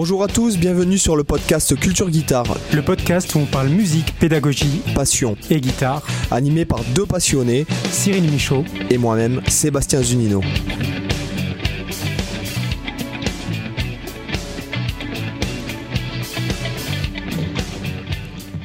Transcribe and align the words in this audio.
Bonjour 0.00 0.22
à 0.22 0.28
tous, 0.28 0.56
bienvenue 0.58 0.96
sur 0.96 1.16
le 1.16 1.24
podcast 1.24 1.74
Culture 1.74 2.08
Guitare. 2.08 2.56
Le 2.72 2.82
podcast 2.82 3.34
où 3.34 3.40
on 3.40 3.46
parle 3.46 3.66
musique, 3.66 4.14
pédagogie, 4.20 4.80
passion 4.94 5.34
et 5.50 5.60
guitare. 5.60 6.06
Animé 6.30 6.64
par 6.64 6.84
deux 6.94 7.04
passionnés, 7.04 7.66
Cyril 7.90 8.30
Michaud 8.30 8.62
et 8.90 8.96
moi-même, 8.96 9.40
Sébastien 9.48 10.00
Zunino. 10.00 10.40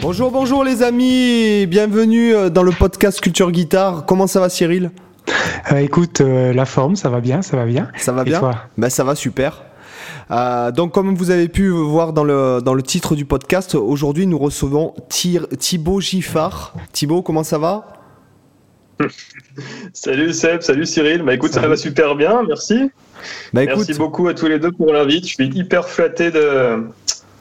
Bonjour, 0.01 0.29
bonjour 0.29 0.63
les 0.63 0.83
amis, 0.83 1.65
bienvenue 1.65 2.35
euh, 2.35 2.49
dans 2.51 2.61
le 2.63 2.71
podcast 2.71 3.19
Culture 3.21 3.51
Guitare. 3.51 4.05
Comment 4.05 4.27
ça 4.27 4.39
va 4.39 4.49
Cyril? 4.49 4.91
Euh, 5.71 5.77
Écoute, 5.77 6.21
euh, 6.21 6.53
la 6.53 6.65
forme, 6.65 6.95
ça 6.95 7.09
va 7.09 7.21
bien, 7.21 7.41
ça 7.41 7.57
va 7.57 7.65
bien. 7.65 7.87
Ça 7.97 8.11
va 8.11 8.23
bien? 8.23 8.39
ben, 8.77 8.89
Ça 8.91 9.03
va 9.03 9.15
super. 9.15 9.63
Donc 10.71 10.93
comme 10.93 11.15
vous 11.15 11.31
avez 11.31 11.47
pu 11.47 11.69
voir 11.69 12.13
dans 12.13 12.23
le, 12.23 12.61
dans 12.63 12.73
le 12.73 12.81
titre 12.81 13.15
du 13.15 13.25
podcast, 13.25 13.75
aujourd'hui 13.75 14.27
nous 14.27 14.37
recevons 14.37 14.93
Thibaut 15.09 16.01
Giffard. 16.01 16.73
Thibaut, 16.91 17.21
comment 17.21 17.43
ça 17.43 17.57
va? 17.57 17.93
Salut 19.93 20.33
Seb, 20.33 20.61
salut 20.61 20.85
Cyril. 20.85 21.21
Bah 21.23 21.33
écoute, 21.33 21.53
ça 21.53 21.67
va 21.67 21.77
super 21.77 22.15
bien, 22.15 22.43
merci. 22.47 22.89
Bah, 23.53 23.65
merci 23.65 23.93
beaucoup 23.93 24.27
à 24.27 24.33
tous 24.33 24.47
les 24.47 24.59
deux 24.59 24.71
pour 24.71 24.91
l'invite. 24.91 25.27
Je 25.27 25.33
suis 25.33 25.47
hyper 25.47 25.87
flatté 25.87 26.31
de, 26.31 26.83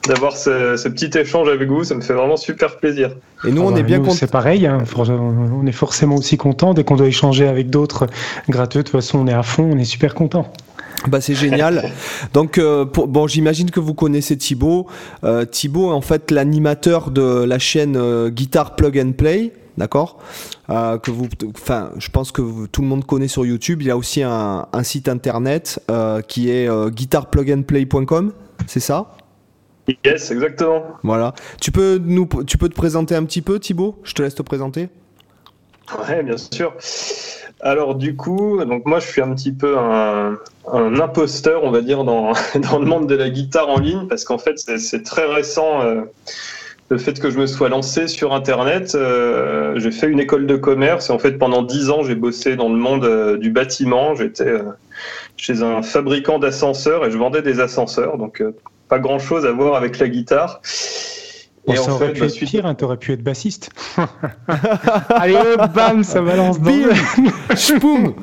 d'avoir 0.07 0.37
ce, 0.37 0.89
petit 0.89 1.17
échange 1.19 1.49
avec 1.49 1.69
vous. 1.69 1.85
Ça 1.85 1.95
me 1.95 2.01
fait 2.01 2.13
vraiment 2.13 2.37
super 2.37 2.77
plaisir. 2.77 3.17
Et 3.47 3.51
nous, 3.51 3.63
on 3.63 3.75
ah 3.75 3.79
est 3.79 3.83
bah, 3.83 3.87
bien 3.87 3.99
contents. 4.01 4.13
C'est 4.13 4.31
pareil. 4.31 4.67
Hein. 4.67 4.79
On 4.99 5.67
est 5.67 5.73
forcément 5.73 6.17
aussi 6.17 6.37
content 6.37 6.75
dès 6.75 6.85
qu'on 6.85 6.97
doit 6.97 7.07
échanger 7.07 7.47
avec 7.47 7.71
d'autres 7.71 8.07
gratteux. 8.49 8.81
De 8.81 8.83
toute 8.85 8.93
façon, 8.93 9.19
on 9.19 9.27
est 9.27 9.33
à 9.33 9.43
fond. 9.43 9.71
On 9.73 9.79
est 9.79 9.85
super 9.85 10.15
content. 10.15 10.53
Bah 11.09 11.21
c'est 11.21 11.35
génial. 11.35 11.91
Donc 12.33 12.59
euh, 12.59 12.85
bon, 12.85 13.27
j'imagine 13.27 13.71
que 13.71 13.81
vous 13.81 13.95
connaissez 13.95 14.37
Thibaut. 14.37 14.87
Euh, 15.25 15.45
Thibaut 15.45 15.91
est 15.91 15.95
en 15.95 16.01
fait 16.01 16.31
l'animateur 16.31 17.11
de 17.11 17.45
la 17.45 17.59
chaîne 17.59 17.97
euh, 17.97 18.31
Guitar 18.31 18.77
Plug 18.77 18.99
and 18.99 19.13
Play, 19.13 19.53
d'accord? 19.77 20.19
Que 20.69 21.11
vous, 21.11 21.29
enfin, 21.55 21.91
je 21.99 22.09
pense 22.09 22.33
que 22.33 22.67
tout 22.67 22.81
le 22.81 22.89
monde 22.89 23.05
connaît 23.05 23.29
sur 23.29 23.45
YouTube. 23.45 23.83
Il 23.83 23.89
y 23.89 23.91
a 23.91 23.97
aussi 23.97 24.23
un, 24.23 24.67
un 24.73 24.83
site 24.83 25.07
internet 25.09 25.81
qui 26.29 26.49
est 26.49 26.67
guitarplugandplay.com, 26.91 28.33
c'est 28.67 28.81
ça? 28.81 29.17
Yes, 30.05 30.31
exactement. 30.31 30.83
Voilà. 31.03 31.35
Tu 31.61 31.73
peux, 31.73 32.01
nous, 32.03 32.27
tu 32.47 32.57
peux 32.57 32.71
te 32.71 32.75
présenter 32.75 33.15
un 33.15 33.25
petit 33.25 33.43
peu, 33.43 33.59
Thibaut? 33.59 33.99
Je 34.05 34.15
te 34.15 34.23
laisse 34.23 34.35
te 34.35 34.43
présenter. 34.43 34.89
Ouais, 36.09 36.23
bien 36.23 36.37
sûr. 36.37 36.75
Alors 37.61 37.95
du 37.95 38.17
coup, 38.17 38.63
donc 38.65 38.87
moi 38.87 38.99
je 38.99 39.07
suis 39.07 39.21
un 39.21 39.33
petit 39.35 39.53
peu 39.53 39.79
un, 39.79 40.37
imposteur, 41.01 41.63
on 41.63 41.71
va 41.71 41.81
dire, 41.81 42.03
dans, 42.03 42.33
dans, 42.55 42.79
le 42.79 42.87
monde 42.87 43.07
de 43.09 43.15
la 43.15 43.31
guitare 43.31 43.69
en 43.69 43.79
ligne, 43.79 44.09
parce 44.09 44.25
qu'en 44.25 44.39
fait 44.39 44.59
c'est 44.59 45.03
très 45.05 45.27
récent 45.27 45.83
euh, 45.83 46.03
le 46.89 46.99
fait 46.99 47.21
que 47.21 47.31
je 47.31 47.39
me 47.39 47.47
sois 47.47 47.69
lancé 47.69 48.09
sur 48.09 48.35
Internet. 48.35 48.97
Euh, 48.97 49.79
j'ai 49.79 49.93
fait 49.93 50.09
une 50.09 50.19
école 50.19 50.47
de 50.47 50.57
commerce 50.57 51.09
et 51.09 51.13
en 51.13 51.21
fait 51.21 51.39
pendant 51.39 51.63
dix 51.63 51.91
ans 51.91 52.03
j'ai 52.03 52.17
bossé 52.17 52.57
dans 52.57 52.69
le 52.69 52.77
monde 52.77 53.05
euh, 53.05 53.39
du 53.39 53.51
bâtiment. 53.51 54.17
J'étais 54.17 54.55
chez 55.37 55.63
un 55.63 55.83
fabricant 55.83 56.41
d'ascenseurs 56.41 57.07
et 57.07 57.13
je 57.13 57.17
vendais 57.17 57.43
des 57.43 57.61
ascenseurs. 57.61 58.19
Donc 58.19 58.43
pas 58.89 58.99
grand 58.99 59.21
chose 59.21 59.47
à 59.47 59.53
voir 59.53 59.77
avec 59.77 60.01
la 60.01 60.09
guitare. 60.09 60.61
Et 61.69 61.77
ça 61.77 61.93
aurait 61.93 62.13
pu 62.13 62.21
bah, 62.21 62.27
être 62.27 62.39
pire, 62.39 62.67
hein, 62.67 62.75
t'aurais 62.75 62.97
pu 62.97 63.13
être 63.13 63.23
bassiste. 63.23 63.71
Allez, 65.09 65.39
bam, 65.75 66.03
ça 66.03 66.21
balance 66.21 66.61
dans 66.61 66.71
le... 66.71 66.93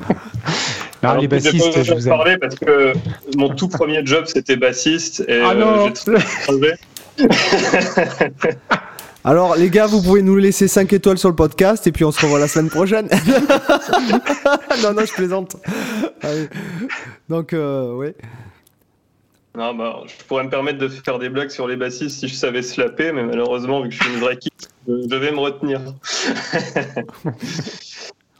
Non, 1.02 1.14
les 1.14 1.28
bassistes, 1.28 1.82
je 1.82 1.94
vous 1.94 2.08
parler 2.08 2.36
parce 2.36 2.56
que 2.56 2.92
mon 3.34 3.54
tout 3.54 3.68
premier 3.68 4.04
job 4.04 4.24
c'était 4.26 4.56
bassiste 4.56 5.24
et 5.26 5.40
ah 5.40 5.52
euh, 5.52 5.88
Alors 9.24 9.56
les 9.56 9.70
gars, 9.70 9.86
vous 9.86 10.02
pouvez 10.02 10.20
nous 10.20 10.36
laisser 10.36 10.68
5 10.68 10.92
étoiles 10.92 11.16
sur 11.16 11.30
le 11.30 11.34
podcast 11.34 11.86
et 11.86 11.92
puis 11.92 12.04
on 12.04 12.12
se 12.12 12.20
revoit 12.20 12.38
la 12.38 12.48
semaine 12.48 12.68
prochaine. 12.68 13.08
non, 14.82 14.92
non, 14.92 15.04
je 15.06 15.12
plaisante. 15.14 15.56
Donc, 17.30 17.54
euh, 17.54 17.94
oui. 17.94 18.08
Non, 19.56 19.74
bah, 19.74 20.02
je 20.06 20.24
pourrais 20.24 20.44
me 20.44 20.50
permettre 20.50 20.78
de 20.78 20.88
faire 20.88 21.18
des 21.18 21.28
blagues 21.28 21.50
sur 21.50 21.66
les 21.66 21.76
bassistes 21.76 22.20
si 22.20 22.28
je 22.28 22.34
savais 22.34 22.62
slapper, 22.62 23.12
mais 23.12 23.24
malheureusement, 23.24 23.82
vu 23.82 23.88
que 23.88 23.94
je 23.94 24.02
suis 24.02 24.14
une 24.14 24.20
vraie 24.20 24.36
kit, 24.36 24.50
je 24.86 25.08
devais 25.08 25.32
me 25.32 25.38
retenir. 25.38 25.80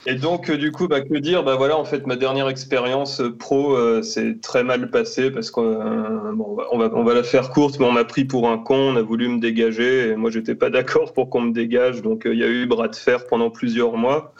Et 0.06 0.14
donc, 0.14 0.48
euh, 0.48 0.56
du 0.56 0.72
coup, 0.72 0.88
bah, 0.88 1.02
que 1.02 1.18
dire? 1.18 1.44
Bah 1.44 1.56
voilà, 1.56 1.76
en 1.76 1.84
fait, 1.84 2.06
ma 2.06 2.16
dernière 2.16 2.48
expérience 2.48 3.20
euh, 3.20 3.36
pro 3.36 3.76
euh, 3.76 4.00
s'est 4.00 4.38
très 4.40 4.64
mal 4.64 4.90
passée 4.90 5.30
parce 5.30 5.50
qu'on 5.50 6.32
bon, 6.32 6.56
on, 6.72 6.78
va, 6.78 6.90
on 6.94 7.04
va 7.04 7.12
la 7.12 7.22
faire 7.22 7.50
courte, 7.50 7.78
mais 7.78 7.84
on 7.84 7.92
m'a 7.92 8.04
pris 8.04 8.24
pour 8.24 8.48
un 8.48 8.56
con, 8.56 8.94
on 8.94 8.96
a 8.96 9.02
voulu 9.02 9.28
me 9.28 9.40
dégager 9.40 10.08
et 10.08 10.16
moi, 10.16 10.30
j'étais 10.30 10.54
pas 10.54 10.70
d'accord 10.70 11.12
pour 11.12 11.28
qu'on 11.28 11.42
me 11.42 11.52
dégage. 11.52 12.00
Donc, 12.00 12.22
il 12.24 12.38
y 12.38 12.44
a 12.44 12.48
eu 12.48 12.66
bras 12.66 12.88
de 12.88 12.96
fer 12.96 13.26
pendant 13.26 13.50
plusieurs 13.50 13.98
mois. 13.98 14.32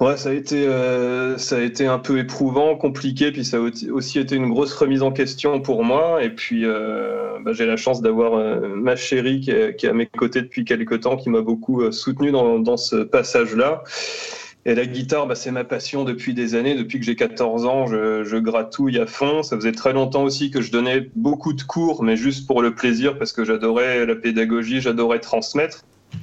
Ouais, 0.00 0.16
ça 0.16 0.30
a 0.30 0.32
été 0.32 0.66
euh, 0.66 1.38
ça 1.38 1.56
a 1.56 1.60
été 1.60 1.86
un 1.86 1.98
peu 1.98 2.18
éprouvant, 2.18 2.74
compliqué, 2.76 3.30
puis 3.30 3.44
ça 3.44 3.58
a 3.58 3.60
aussi 3.60 4.18
été 4.18 4.34
une 4.34 4.48
grosse 4.48 4.74
remise 4.74 5.02
en 5.02 5.12
question 5.12 5.60
pour 5.60 5.84
moi. 5.84 6.24
Et 6.24 6.30
puis 6.30 6.64
euh, 6.64 7.38
bah, 7.44 7.52
j'ai 7.52 7.66
la 7.66 7.76
chance 7.76 8.02
d'avoir 8.02 8.34
euh, 8.34 8.74
ma 8.74 8.96
chérie 8.96 9.40
qui 9.40 9.50
est, 9.52 9.84
à 9.84 9.92
mes 9.92 10.06
côtés 10.06 10.42
depuis 10.42 10.64
quelques 10.64 11.00
temps, 11.00 11.16
qui 11.16 11.30
m'a 11.30 11.40
beaucoup 11.40 11.90
soutenu 11.92 12.32
dans, 12.32 12.58
dans 12.58 12.76
ce 12.76 12.96
passage-là. 12.96 13.84
Et 14.64 14.74
la 14.74 14.86
guitare, 14.86 15.26
bah, 15.26 15.34
c'est 15.34 15.50
ma 15.50 15.64
passion 15.64 16.04
depuis 16.04 16.34
des 16.34 16.54
années. 16.54 16.74
Depuis 16.74 16.98
que 16.98 17.04
j'ai 17.04 17.16
14 17.16 17.66
ans, 17.66 17.86
je, 17.86 18.24
je, 18.24 18.36
gratouille 18.36 18.98
à 18.98 19.06
fond. 19.06 19.42
Ça 19.42 19.56
faisait 19.56 19.72
très 19.72 19.92
longtemps 19.92 20.22
aussi 20.22 20.50
que 20.50 20.60
je 20.60 20.70
donnais 20.70 21.10
beaucoup 21.16 21.52
de 21.52 21.62
cours, 21.62 22.02
mais 22.02 22.16
juste 22.16 22.46
pour 22.46 22.62
le 22.62 22.74
plaisir, 22.74 23.18
parce 23.18 23.32
que 23.32 23.44
j'adorais 23.44 24.06
la 24.06 24.14
pédagogie, 24.14 24.80
j'adorais 24.80 25.18
transmettre. 25.18 25.82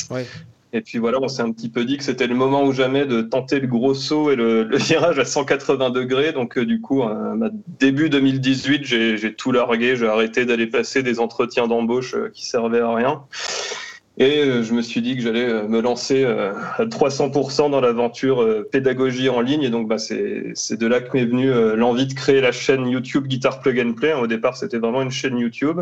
Ouais. 0.10 0.26
Et 0.72 0.82
puis 0.82 1.00
voilà, 1.00 1.18
on 1.20 1.28
s'est 1.28 1.42
un 1.42 1.52
petit 1.52 1.70
peu 1.70 1.84
dit 1.84 1.98
que 1.98 2.04
c'était 2.04 2.28
le 2.28 2.36
moment 2.36 2.64
ou 2.64 2.74
jamais 2.74 3.06
de 3.06 3.22
tenter 3.22 3.60
le 3.60 3.68
gros 3.68 3.96
saut 3.96 4.30
et 4.30 4.36
le, 4.36 4.68
virage 4.78 5.18
à 5.18 5.26
180 5.26 5.90
degrés. 5.90 6.32
Donc 6.32 6.58
euh, 6.58 6.66
du 6.66 6.80
coup, 6.80 7.02
euh, 7.02 7.50
début 7.80 8.10
2018, 8.10 8.86
j'ai 8.86 9.34
tout 9.34 9.52
largué, 9.52 9.96
j'ai 9.96 10.08
arrêté 10.08 10.46
d'aller 10.46 10.68
passer 10.68 11.02
des 11.02 11.20
entretiens 11.20 11.68
d'embauche 11.68 12.14
euh, 12.14 12.30
qui 12.32 12.46
servaient 12.46 12.82
à 12.82 12.94
rien. 12.94 13.24
Et 14.22 14.44
je 14.44 14.74
me 14.74 14.82
suis 14.82 15.02
dit 15.02 15.16
que 15.16 15.22
j'allais 15.22 15.64
me 15.64 15.80
lancer 15.80 16.26
à 16.26 16.84
300% 16.84 17.72
dans 17.72 17.80
l'aventure 17.80 18.46
pédagogie 18.70 19.30
en 19.30 19.40
ligne. 19.40 19.64
Et 19.64 19.70
donc, 19.70 19.88
bah, 19.88 19.98
c'est 19.98 20.78
de 20.78 20.88
là 20.88 21.00
que 21.00 21.16
m'est 21.16 21.24
venue 21.24 21.50
l'envie 21.78 22.06
de 22.06 22.14
créer 22.14 22.42
la 22.42 22.52
chaîne 22.52 22.86
YouTube 22.86 23.28
Guitar 23.28 23.62
Plug 23.62 23.80
and 23.80 23.94
Play. 23.94 24.12
Au 24.12 24.28
départ, 24.28 24.58
c'était 24.58 24.78
vraiment 24.78 25.04
une 25.04 25.10
chaîne 25.10 25.38
YouTube. 25.38 25.80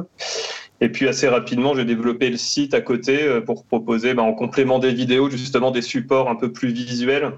Et 0.80 0.90
puis 0.90 1.08
assez 1.08 1.28
rapidement, 1.28 1.74
j'ai 1.76 1.86
développé 1.86 2.30
le 2.30 2.38
site 2.38 2.74
à 2.74 2.82
côté 2.82 3.24
euh, 3.24 3.42
pour 3.42 3.66
proposer, 3.66 4.14
bah, 4.14 4.24
en 4.24 4.34
complément 4.34 4.80
des 4.80 4.94
vidéos, 4.94 5.30
justement 5.30 5.72
des 5.72 5.82
supports 5.82 6.30
un 6.30 6.36
peu 6.36 6.52
plus 6.52 6.70
visuels 6.70 7.32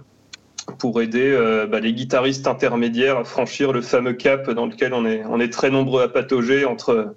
pour 0.77 1.01
aider 1.01 1.31
euh, 1.31 1.65
bah, 1.65 1.79
les 1.79 1.93
guitaristes 1.93 2.47
intermédiaires 2.47 3.17
à 3.17 3.23
franchir 3.23 3.71
le 3.71 3.81
fameux 3.81 4.13
cap 4.13 4.49
dans 4.51 4.65
lequel 4.65 4.93
on 4.93 5.05
est, 5.05 5.23
on 5.25 5.39
est 5.39 5.51
très 5.51 5.69
nombreux 5.69 6.03
à 6.03 6.09
patauger 6.09 6.65
entre 6.65 7.15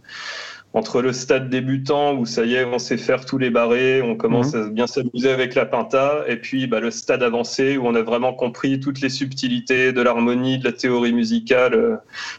entre 0.75 1.03
le 1.03 1.13
stade 1.13 1.51
débutant 1.51 2.15
où 2.15 2.25
ça 2.25 2.45
y 2.45 2.55
est, 2.55 2.65
on 2.65 2.79
sait 2.79 2.97
faire 2.97 3.27
tous 3.27 3.37
les 3.37 3.51
barrés, 3.51 4.01
on 4.01 4.17
commence 4.17 4.55
mhm. 4.55 4.63
à 4.63 4.69
bien 4.71 4.87
s'amuser 4.87 5.31
avec 5.31 5.55
la 5.55 5.67
pinta, 5.67 6.25
et 6.27 6.37
puis 6.37 6.67
bah, 6.67 6.81
le 6.81 6.91
stade 6.91 7.23
avancé 7.23 7.77
où 7.77 7.87
on 7.87 7.95
a 7.95 8.03
vraiment 8.03 8.33
compris 8.33 8.81
toutes 8.81 9.01
les 9.01 9.11
subtilités 9.11 9.93
de 9.93 10.01
l'harmonie, 10.01 10.59
de 10.59 10.65
la 10.65 10.73
théorie 10.73 11.13
musicale, 11.13 11.75
euh, 11.75 11.97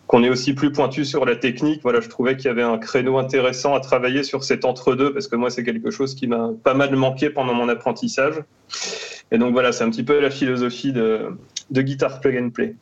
qu'on 0.07 0.23
est 0.23 0.29
aussi 0.29 0.53
plus 0.53 0.71
pointu 0.71 1.05
sur 1.05 1.25
la 1.25 1.35
technique. 1.35 1.81
Voilà, 1.83 2.01
je 2.01 2.09
trouvais 2.09 2.35
qu'il 2.35 2.45
y 2.45 2.49
avait 2.49 2.63
un 2.63 2.79
créneau 2.79 3.19
intéressant 3.19 3.75
à 3.75 3.79
travailler 3.79 4.23
sur 4.23 4.43
cet 4.43 4.65
entre-deux, 4.65 5.13
parce 5.13 5.27
que 5.27 5.35
moi, 5.35 5.51
c'est 5.51 5.63
quelque 5.63 5.91
chose 5.91 6.15
qui 6.15 6.27
m'a 6.27 6.49
pas 6.63 6.73
mal 6.73 6.95
manqué 6.95 7.29
pendant 7.29 7.53
mon 7.53 7.69
apprentissage. 7.69 8.35
Et 9.31 9.37
donc 9.37 9.53
voilà, 9.53 9.71
c'est 9.71 9.83
un 9.83 9.89
petit 9.89 10.03
peu 10.03 10.19
la 10.19 10.31
philosophie 10.31 10.91
de, 10.91 11.37
de 11.69 11.81
Guitar 11.81 12.19
Plug 12.19 12.37
and 12.37 12.49
Play. 12.49 12.75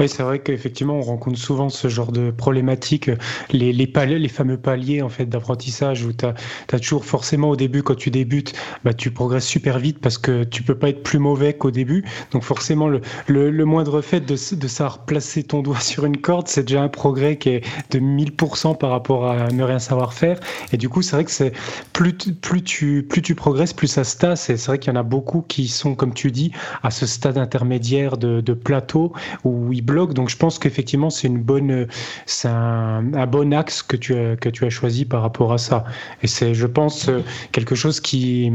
Oui, 0.00 0.08
c'est 0.08 0.22
vrai 0.22 0.38
qu'effectivement, 0.38 0.94
on 0.94 1.02
rencontre 1.02 1.38
souvent 1.38 1.68
ce 1.68 1.88
genre 1.88 2.12
de 2.12 2.30
problématiques, 2.30 3.10
les, 3.50 3.74
les, 3.74 3.86
paliers, 3.86 4.18
les 4.18 4.28
fameux 4.28 4.56
paliers 4.56 5.02
en 5.02 5.10
fait 5.10 5.26
d'apprentissage 5.26 6.06
où 6.06 6.14
tu 6.14 6.24
as, 6.24 6.78
toujours 6.78 7.04
forcément 7.04 7.50
au 7.50 7.56
début, 7.56 7.82
quand 7.82 7.94
tu 7.94 8.10
débutes, 8.10 8.54
bah, 8.84 8.94
tu 8.94 9.10
progresses 9.10 9.44
super 9.44 9.78
vite 9.78 9.98
parce 9.98 10.16
que 10.16 10.44
tu 10.44 10.62
peux 10.62 10.74
pas 10.74 10.88
être 10.88 11.02
plus 11.02 11.18
mauvais 11.18 11.52
qu'au 11.52 11.70
début. 11.70 12.04
Donc 12.30 12.42
forcément, 12.42 12.88
le, 12.88 13.02
le, 13.26 13.64
moindre 13.66 14.00
fait 14.00 14.20
de, 14.20 14.34
de 14.56 14.68
savoir 14.68 15.04
placer 15.04 15.42
ton 15.42 15.60
doigt 15.60 15.80
sur 15.80 16.06
une 16.06 16.16
corde, 16.16 16.48
c'est 16.48 16.62
déjà 16.62 16.82
un 16.82 16.88
progrès 16.88 17.36
qui 17.36 17.50
est 17.50 17.64
de 17.90 17.98
1000% 17.98 18.78
par 18.78 18.90
rapport 18.90 19.30
à 19.30 19.48
ne 19.48 19.62
rien 19.62 19.78
savoir 19.78 20.14
faire. 20.14 20.40
Et 20.72 20.78
du 20.78 20.88
coup, 20.88 21.02
c'est 21.02 21.16
vrai 21.16 21.24
que 21.26 21.30
c'est 21.30 21.52
plus, 21.92 22.14
plus, 22.14 22.62
tu, 22.62 23.02
plus 23.02 23.20
tu 23.20 23.34
progresses, 23.34 23.74
plus 23.74 23.88
ça 23.88 24.04
se 24.04 24.16
tasse. 24.16 24.40
C'est 24.46 24.66
vrai 24.66 24.78
qu'il 24.78 24.90
y 24.90 24.96
en 24.96 25.00
a 25.00 25.02
beaucoup 25.02 25.42
qui 25.42 25.68
sont, 25.68 25.94
comme 25.94 26.14
tu 26.14 26.30
dis, 26.30 26.50
à 26.82 26.90
ce 26.90 27.04
stade 27.04 27.36
intermédiaire 27.36 28.16
de 28.16 28.54
plateau 28.54 29.12
où 29.44 29.72
ils 29.72 29.82
bloquent. 29.82 30.12
Donc 30.12 30.28
je 30.28 30.36
pense 30.36 30.58
qu'effectivement, 30.58 31.10
c'est 31.10 31.28
une 31.28 31.42
bonne, 31.42 31.86
c'est 32.26 32.48
un, 32.48 33.02
bon 33.26 33.52
axe 33.52 33.82
que 33.82 33.96
tu, 33.96 34.16
as, 34.16 34.36
que 34.36 34.48
tu 34.48 34.64
as 34.64 34.70
choisi 34.70 35.04
par 35.04 35.22
rapport 35.22 35.52
à 35.52 35.58
ça. 35.58 35.84
Et 36.22 36.26
c'est, 36.26 36.54
je 36.54 36.66
pense, 36.66 37.10
quelque 37.52 37.74
chose 37.74 38.00
qui, 38.00 38.50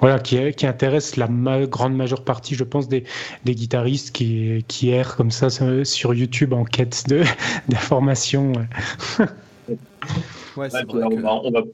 voilà, 0.00 0.18
qui, 0.18 0.52
qui 0.52 0.66
intéresse 0.66 1.16
la 1.16 1.28
grande 1.66 1.96
majeure 1.96 2.24
partie, 2.24 2.54
je 2.54 2.64
pense, 2.64 2.88
des, 2.88 3.04
des 3.44 3.54
guitaristes 3.54 4.12
qui, 4.12 4.64
qui 4.68 4.90
errent 4.90 5.16
comme 5.16 5.30
ça 5.30 5.48
sur 5.84 6.14
YouTube 6.14 6.52
en 6.52 6.64
quête 6.64 7.04
de, 7.08 7.22
d'informations. 7.68 8.52
Ouais, 10.56 10.70
c'est 10.70 10.84
vrai 10.84 11.64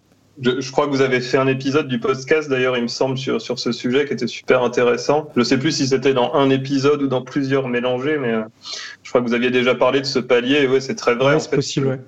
je, 0.42 0.70
crois 0.72 0.87
que 0.87 0.90
vous 0.90 1.02
avez 1.02 1.20
fait 1.20 1.38
un 1.38 1.46
épisode 1.46 1.88
du 1.88 1.98
podcast, 1.98 2.48
d'ailleurs, 2.48 2.76
il 2.76 2.82
me 2.82 2.88
semble, 2.88 3.19
sur, 3.19 3.40
sur 3.40 3.58
ce 3.58 3.72
sujet 3.72 4.06
qui 4.06 4.12
était 4.12 4.26
super 4.26 4.62
intéressant. 4.62 5.31
Je 5.34 5.40
ne 5.40 5.44
sais 5.44 5.58
plus 5.58 5.72
si 5.72 5.87
c'était 5.87 6.14
dans 6.14 6.34
un 6.34 6.50
épisode 6.50 7.02
ou 7.02 7.06
dans 7.08 7.22
plusieurs 7.22 7.69
mélangés, 7.69 8.19
mais 8.19 8.32
euh, 8.32 8.42
je 9.02 9.10
crois 9.10 9.20
que 9.20 9.26
vous 9.26 9.34
aviez 9.34 9.50
déjà 9.50 9.75
parlé 9.75 10.00
de 10.00 10.06
ce 10.06 10.19
palier. 10.19 10.62
Et 10.62 10.69
ouais, 10.69 10.81
c'est 10.81 10.94
très 10.94 11.14
vrai. 11.14 11.38
c'est 11.40 11.50
possible, 11.50 11.87
ouais 11.88 12.00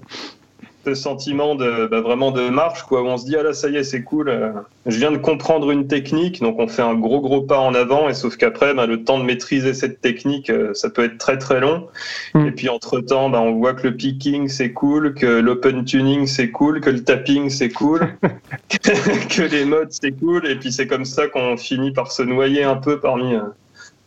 ce 0.84 0.94
sentiment 0.94 1.54
de 1.54 1.86
bah, 1.86 2.00
vraiment 2.00 2.30
de 2.30 2.48
marche 2.48 2.82
quoi 2.82 3.02
où 3.02 3.06
on 3.06 3.16
se 3.16 3.24
dit 3.24 3.36
ah 3.36 3.42
là 3.42 3.52
ça 3.52 3.68
y 3.68 3.76
est 3.76 3.84
c'est 3.84 4.02
cool 4.02 4.28
euh, 4.28 4.50
je 4.86 4.96
viens 4.98 5.12
de 5.12 5.16
comprendre 5.16 5.70
une 5.70 5.86
technique 5.86 6.40
donc 6.40 6.58
on 6.58 6.68
fait 6.68 6.82
un 6.82 6.94
gros 6.94 7.20
gros 7.20 7.42
pas 7.42 7.58
en 7.58 7.74
avant 7.74 8.08
et 8.08 8.14
sauf 8.14 8.36
qu'après 8.36 8.74
bah, 8.74 8.86
le 8.86 9.04
temps 9.04 9.18
de 9.18 9.24
maîtriser 9.24 9.74
cette 9.74 10.00
technique 10.00 10.50
euh, 10.50 10.74
ça 10.74 10.90
peut 10.90 11.04
être 11.04 11.18
très 11.18 11.38
très 11.38 11.60
long 11.60 11.88
mm. 12.34 12.46
et 12.46 12.50
puis 12.52 12.68
entre 12.68 13.00
temps 13.00 13.30
bah, 13.30 13.40
on 13.40 13.52
voit 13.52 13.74
que 13.74 13.86
le 13.86 13.96
picking 13.96 14.48
c'est 14.48 14.72
cool 14.72 15.14
que 15.14 15.26
l'open 15.26 15.84
tuning 15.84 16.26
c'est 16.26 16.50
cool 16.50 16.80
que 16.80 16.90
le 16.90 17.04
tapping 17.04 17.48
c'est 17.48 17.70
cool 17.70 18.14
que 19.28 19.42
les 19.42 19.64
modes 19.64 19.92
c'est 19.92 20.12
cool 20.12 20.46
et 20.46 20.56
puis 20.56 20.72
c'est 20.72 20.86
comme 20.86 21.04
ça 21.04 21.28
qu'on 21.28 21.56
finit 21.56 21.92
par 21.92 22.10
se 22.10 22.22
noyer 22.22 22.64
un 22.64 22.76
peu 22.76 22.98
parmi 22.98 23.34
euh, 23.34 23.42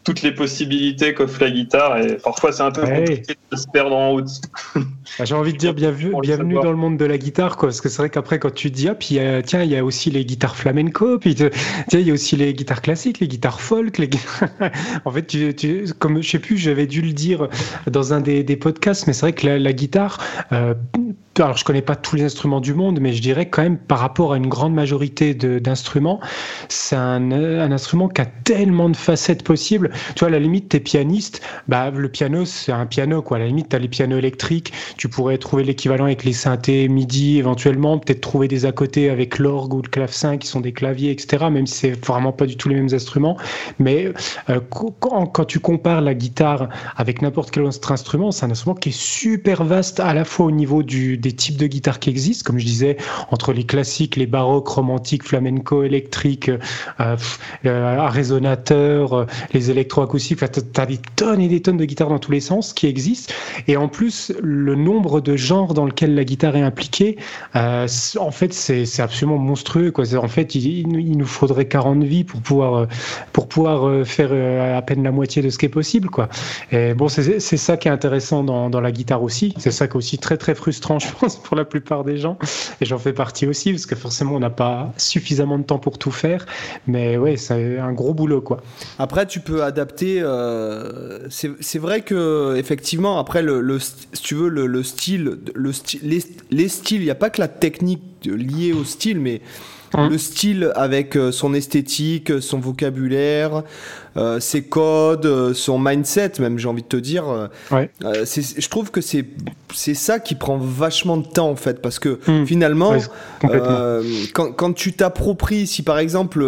toutes 0.06 0.22
les 0.22 0.32
possibilités 0.32 1.14
qu'offre 1.14 1.42
la 1.42 1.52
guitare 1.52 1.98
et 1.98 2.18
parfois 2.18 2.52
c'est 2.52 2.62
un 2.62 2.72
peu 2.72 2.82
compliqué 2.84 3.36
de 3.52 3.58
se 3.58 3.68
perdre 3.68 3.96
en 3.96 4.12
route. 4.12 4.30
Bah, 5.18 5.26
j'ai 5.26 5.36
envie 5.36 5.54
de 5.54 5.58
dire 5.58 5.74
bienvenue, 5.74 6.14
bienvenue 6.22 6.56
dans 6.56 6.72
le 6.72 6.78
monde 6.78 6.98
de 6.98 7.06
la 7.06 7.18
guitare 7.18 7.58
quoi, 7.58 7.70
parce 7.70 7.82
que 7.82 7.90
c'est 7.90 7.98
vrai 7.98 8.10
qu'après 8.10 8.38
quand 8.38 8.54
tu 8.54 8.72
te 8.72 8.76
dis 8.76 8.88
ah 8.88 8.96
puis 8.96 9.20
tiens 9.46 9.64
il 9.64 9.72
y 9.72 9.78
a 9.78 9.84
aussi 9.84 10.12
les 10.12 10.24
guitares 10.24 10.56
flamenco 10.56 11.18
puis 11.18 11.36
tiens 11.36 11.50
il 11.92 12.02
y 12.02 12.12
a 12.12 12.14
aussi 12.14 12.36
les 12.36 12.54
guitares 12.54 12.82
classiques, 12.82 13.20
les 13.20 13.28
guitares 13.28 13.60
folk, 13.60 13.98
les 13.98 14.10
en 15.06 15.12
fait 15.12 15.26
tu, 15.26 15.56
tu, 15.56 15.86
comme 15.98 16.22
je 16.22 16.30
sais 16.30 16.40
plus 16.40 16.58
j'avais 16.58 16.86
dû 16.86 17.02
le 17.02 17.14
dire 17.14 17.50
dans 17.88 18.14
un 18.14 18.22
des, 18.22 18.44
des 18.44 18.56
podcasts 18.58 19.08
mais 19.08 19.14
c'est 19.14 19.22
vrai 19.22 19.34
que 19.34 19.48
la, 19.48 19.74
guitare 19.74 20.20
euh, 20.52 20.76
alors 21.44 21.58
je 21.58 21.66
connais 21.66 21.82
pas 21.82 21.96
tous 21.96 22.16
les 22.16 22.24
instruments 22.24 22.62
du 22.62 22.74
monde, 22.74 23.00
mais 23.00 23.14
je 23.14 23.22
dirais 23.22 23.50
quand 23.50 23.62
même 23.62 23.78
par 23.78 24.00
rapport 24.00 24.34
à 24.34 24.38
une 24.38 24.48
grande 24.48 24.74
majorité 24.74 25.34
d'instruments, 25.34 26.20
c'est 26.70 26.96
un, 26.96 27.32
instrument 27.72 28.08
qui 28.08 28.22
a 28.22 28.26
tellement 28.26 28.90
de 28.90 28.96
facettes 28.96 29.44
possibles. 29.44 29.92
Tu 30.16 30.20
vois, 30.20 30.30
à 30.30 30.32
la 30.32 30.40
limite, 30.40 30.70
t'es 30.70 30.80
pianiste, 30.80 31.42
bah 31.68 31.92
le 31.92 32.10
piano 32.10 32.46
c'est 32.46 32.72
un 32.72 32.86
piano 32.86 33.22
quoi. 33.22 33.38
À 33.38 33.40
la 33.42 33.48
limite, 33.48 33.70
t'as 33.70 33.80
les 33.80 33.88
pianos 33.88 34.18
électriques, 34.18 34.72
tu 34.98 35.10
pourrais 35.10 35.38
trouver 35.38 35.64
l'équivalent 35.64 36.06
avec 36.06 36.24
les 36.24 36.34
synthés 36.34 36.88
MIDI 36.88 37.38
éventuellement, 37.38 37.98
peut-être 38.00 38.22
trouver 38.22 38.48
des 38.48 38.66
à 38.66 38.72
côté 38.72 39.10
avec 39.10 39.40
l'orgue 39.40 39.74
ou 39.74 39.82
le 39.82 39.90
clavecin 39.90 40.38
qui 40.38 40.48
sont 40.48 40.62
des 40.62 40.72
claviers, 40.72 41.12
etc. 41.12 41.46
Même 41.52 41.68
si 41.68 41.76
c'est 41.76 42.06
vraiment 42.06 42.32
pas 42.32 42.46
du 42.46 42.56
tout 42.56 42.70
les 42.70 42.76
mêmes 42.76 42.94
instruments, 42.94 43.38
mais 43.80 44.12
euh, 44.50 44.60
quand, 44.70 45.28
quand 45.28 45.46
tu 45.46 45.60
compares 45.60 46.02
la 46.02 46.14
guitare 46.14 46.70
avec 46.96 47.22
n'importe 47.22 47.52
quel 47.52 47.64
autre 47.64 47.92
instrument, 47.92 48.32
c'est 48.32 48.46
un 48.46 48.52
instrument 48.52 48.76
qui 48.76 48.90
est 48.90 48.98
super 48.98 49.64
vaste 49.64 50.00
à 50.00 50.14
la 50.14 50.24
fois 50.24 50.46
au 50.46 50.52
niveau 50.52 50.84
du 50.84 51.18
des 51.26 51.34
types 51.34 51.58
de 51.58 51.66
guitares 51.66 52.00
qui 52.00 52.12
existent, 52.12 52.44
comme 52.46 52.60
je 52.60 52.66
disais, 52.66 52.98
entre 53.32 53.52
les 53.52 53.64
classiques, 53.64 54.16
les 54.16 54.28
baroques, 54.28 54.68
romantiques, 54.68 55.24
flamenco, 55.24 55.84
électriques, 55.84 56.50
euh, 57.00 57.18
euh 57.66 58.08
résonateurs, 58.08 59.14
euh, 59.14 59.26
les 59.52 59.72
électroacoustiques. 59.72 60.40
Tu 60.40 60.82
as 60.82 60.86
des 60.86 61.00
tonnes 61.16 61.42
et 61.42 61.48
des 61.48 61.62
tonnes 61.62 61.78
de 61.78 61.86
guitares 61.86 62.10
dans 62.10 62.20
tous 62.20 62.32
les 62.32 62.42
sens 62.42 62.74
qui 62.74 62.86
existent. 62.86 63.34
Et 63.68 63.76
en 63.76 63.88
plus, 63.88 64.32
le 64.40 64.76
nombre 64.76 65.20
de 65.20 65.36
genres 65.36 65.74
dans 65.74 65.86
lequel 65.86 66.14
la 66.14 66.24
guitare 66.24 66.56
est 66.56 66.62
impliquée, 66.62 67.18
en 67.56 68.32
fait, 68.32 68.54
c'est 68.54 69.02
absolument 69.02 69.38
monstrueux. 69.38 69.92
En 69.98 70.28
fait, 70.28 70.54
il, 70.56 70.88
nous 70.88 71.26
faudrait 71.26 71.68
40 71.68 72.04
vies 72.04 72.24
pour 72.24 72.42
pouvoir, 72.42 72.88
pour 73.34 73.48
pouvoir 73.48 74.06
faire 74.06 74.32
à 74.78 74.82
peine 74.84 75.04
la 75.04 75.12
moitié 75.12 75.42
de 75.42 75.50
ce 75.50 75.58
qui 75.58 75.66
est 75.66 75.70
possible. 75.70 76.10
Et 76.72 76.94
bon, 76.94 77.08
c'est 77.10 77.40
ça 77.40 77.78
qui 77.78 77.88
est 77.88 77.92
intéressant 77.92 78.44
dans, 78.44 78.70
dans 78.70 78.82
la 78.82 78.92
guitare 78.92 79.24
aussi. 79.24 79.54
C'est 79.58 79.72
ça 79.72 79.88
qui 79.88 79.94
est 79.94 79.98
aussi 79.98 80.18
très, 80.18 80.38
très 80.38 80.54
frustrant, 80.54 81.00
pour 81.44 81.56
la 81.56 81.66
plupart 81.66 82.04
des 82.04 82.18
gens. 82.18 82.38
Et 82.82 82.86
j'en 82.86 82.98
fais 82.98 83.14
partie 83.14 83.48
aussi, 83.48 83.72
parce 83.72 83.86
que 83.86 83.96
forcément, 83.96 84.36
on 84.36 84.40
n'a 84.40 84.50
pas 84.50 84.94
suffisamment 84.98 85.58
de 85.58 85.64
temps 85.64 85.80
pour 85.80 85.98
tout 85.98 86.12
faire. 86.12 86.46
Mais 86.88 87.18
ouais, 87.18 87.38
c'est 87.38 87.80
un 87.80 87.94
gros 87.94 88.14
boulot, 88.14 88.42
quoi. 88.42 88.62
Après, 89.00 89.26
tu 89.26 89.40
peux 89.40 89.64
adapter. 89.64 90.20
Euh, 90.22 91.28
c'est 91.30 91.80
vrai 91.80 92.02
que, 92.02 92.56
effectivement, 92.58 93.20
après, 93.20 93.42
le, 93.42 93.80
si 93.80 94.22
tu 94.22 94.36
veux, 94.36 94.50
le, 94.50 94.84
style, 94.84 95.40
le 95.54 95.74
style 95.74 96.02
les, 96.04 96.24
les 96.52 96.68
styles, 96.68 97.02
il 97.02 97.06
n'y 97.06 97.12
a 97.12 97.16
pas 97.16 97.30
que 97.30 97.42
la 97.42 97.48
technique 97.48 98.02
liée 98.26 98.74
au 98.74 98.84
style, 98.84 99.20
mais 99.20 99.42
Hein 99.96 100.10
le 100.10 100.18
style 100.18 100.72
avec 100.76 101.16
euh, 101.16 101.32
son 101.32 101.54
esthétique, 101.54 102.42
son 102.42 102.60
vocabulaire, 102.60 103.64
euh, 104.18 104.40
ses 104.40 104.64
codes, 104.64 105.26
euh, 105.26 105.54
son 105.54 105.80
mindset, 105.80 106.34
même 106.40 106.58
j'ai 106.58 106.68
envie 106.68 106.84
de 106.84 106.88
te 106.88 106.98
dire. 106.98 107.50
je 107.72 108.70
trouve 108.70 108.92
que 108.92 109.02
c'est 109.02 109.26
c'est 109.74 109.94
ça 109.94 110.20
qui 110.20 110.36
prend 110.36 110.58
vachement 110.58 111.18
de 111.18 111.28
temps 111.28 111.50
en 111.50 111.56
fait, 111.56 111.82
parce 111.82 112.00
que 112.00 112.20
hmm. 112.28 112.46
finalement, 112.46 112.94
quand, 114.34 114.52
quand, 114.54 114.74
tu 114.74 114.94
t'appropries, 114.94 115.68
si 115.68 115.84
par 115.84 116.00
exemple 116.00 116.46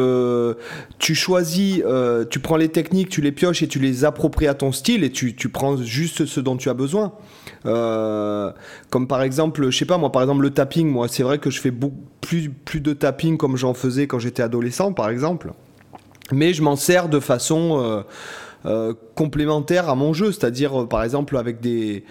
tu 0.98 1.14
choisis, 1.16 1.82
tu 2.30 2.40
prends 2.40 2.58
les 2.58 2.70
techniques, 2.70 3.10
tu 3.10 3.22
les 3.22 3.32
pioches 3.32 3.64
et 3.64 3.68
tu 3.68 3.80
les 3.80 4.06
appropries 4.06 4.48
à 4.48 4.54
ton 4.54 4.72
style 4.72 5.04
et 5.04 5.12
tu, 5.12 5.36
tu 5.36 5.50
prends 5.50 5.78
juste 5.78 6.26
ce 6.26 6.40
dont 6.40 6.58
tu 6.58 6.70
as 6.70 6.74
besoin. 6.74 7.14
Euh, 7.66 8.52
comme 8.90 9.08
par 9.08 9.22
exemple, 9.22 9.70
je 9.70 9.78
sais 9.78 9.86
pas 9.86 9.98
moi, 9.98 10.12
par 10.12 10.22
exemple 10.22 10.42
le 10.42 10.52
tapping, 10.52 10.90
moi 10.90 11.08
c'est 11.08 11.24
vrai 11.24 11.38
que 11.38 11.50
je 11.50 11.60
fais 11.60 11.72
beaucoup 11.72 11.98
plus, 12.22 12.50
plus 12.50 12.80
de 12.80 12.94
tapping 12.94 13.38
comme 13.38 13.58
j'en 13.58 13.74
faisais 13.74 14.08
quand 14.08 14.20
j'étais 14.20 14.44
adolescent 14.44 14.94
par 14.94 15.10
exemple, 15.10 15.52
mais 16.32 16.54
je 16.54 16.62
m'en 16.62 16.76
sers 16.76 17.10
de 17.10 17.20
façon 17.20 17.80
euh, 17.82 18.02
euh, 18.66 18.94
complémentaire 19.16 19.90
à 19.90 19.96
mon 19.96 20.14
jeu, 20.14 20.32
c'est-à-dire 20.32 20.88
par 20.88 21.04
exemple 21.04 21.38
avec 21.38 21.60
des 21.60 22.04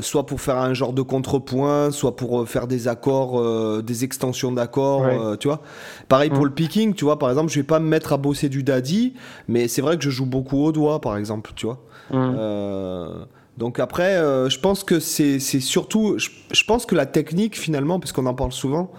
soit 0.00 0.26
pour 0.26 0.40
faire 0.40 0.56
un 0.56 0.74
genre 0.74 0.92
de 0.92 1.02
contrepoint, 1.02 1.92
soit 1.92 2.16
pour 2.16 2.48
faire 2.48 2.66
des 2.66 2.88
accords, 2.88 3.40
des 3.84 4.02
extensions 4.02 4.50
d'accords, 4.50 5.38
tu 5.38 5.46
vois. 5.46 5.60
Pareil 6.08 6.28
pour 6.28 6.40
mmh. 6.40 6.46
le 6.46 6.50
picking, 6.50 6.94
tu 6.94 7.04
vois, 7.04 7.20
par 7.20 7.28
exemple, 7.28 7.52
je 7.52 7.60
vais 7.60 7.66
pas 7.66 7.78
me 7.78 7.86
mettre 7.86 8.12
à 8.12 8.16
bosser 8.16 8.48
du 8.48 8.64
daddy, 8.64 9.14
mais 9.46 9.68
c'est 9.68 9.82
vrai 9.82 9.96
que 9.96 10.02
je 10.02 10.10
joue 10.10 10.26
beaucoup 10.26 10.64
au 10.64 10.72
doigt, 10.72 11.00
par 11.00 11.16
exemple, 11.16 11.52
tu 11.54 11.66
vois. 11.66 11.78
Mmh. 12.10 13.26
Donc 13.56 13.78
après, 13.78 14.16
euh, 14.16 14.50
je 14.50 14.58
pense 14.58 14.84
que 14.84 15.00
c'est 15.00 15.38
surtout, 15.38 16.18
je, 16.18 16.64
pense 16.64 16.84
que 16.84 16.94
la 16.94 17.06
technique 17.06 17.58
finalement, 17.58 17.98
parce 17.98 18.12
qu'on 18.12 18.26
en 18.26 18.34
parle 18.34 18.52
souvent, 18.52 18.92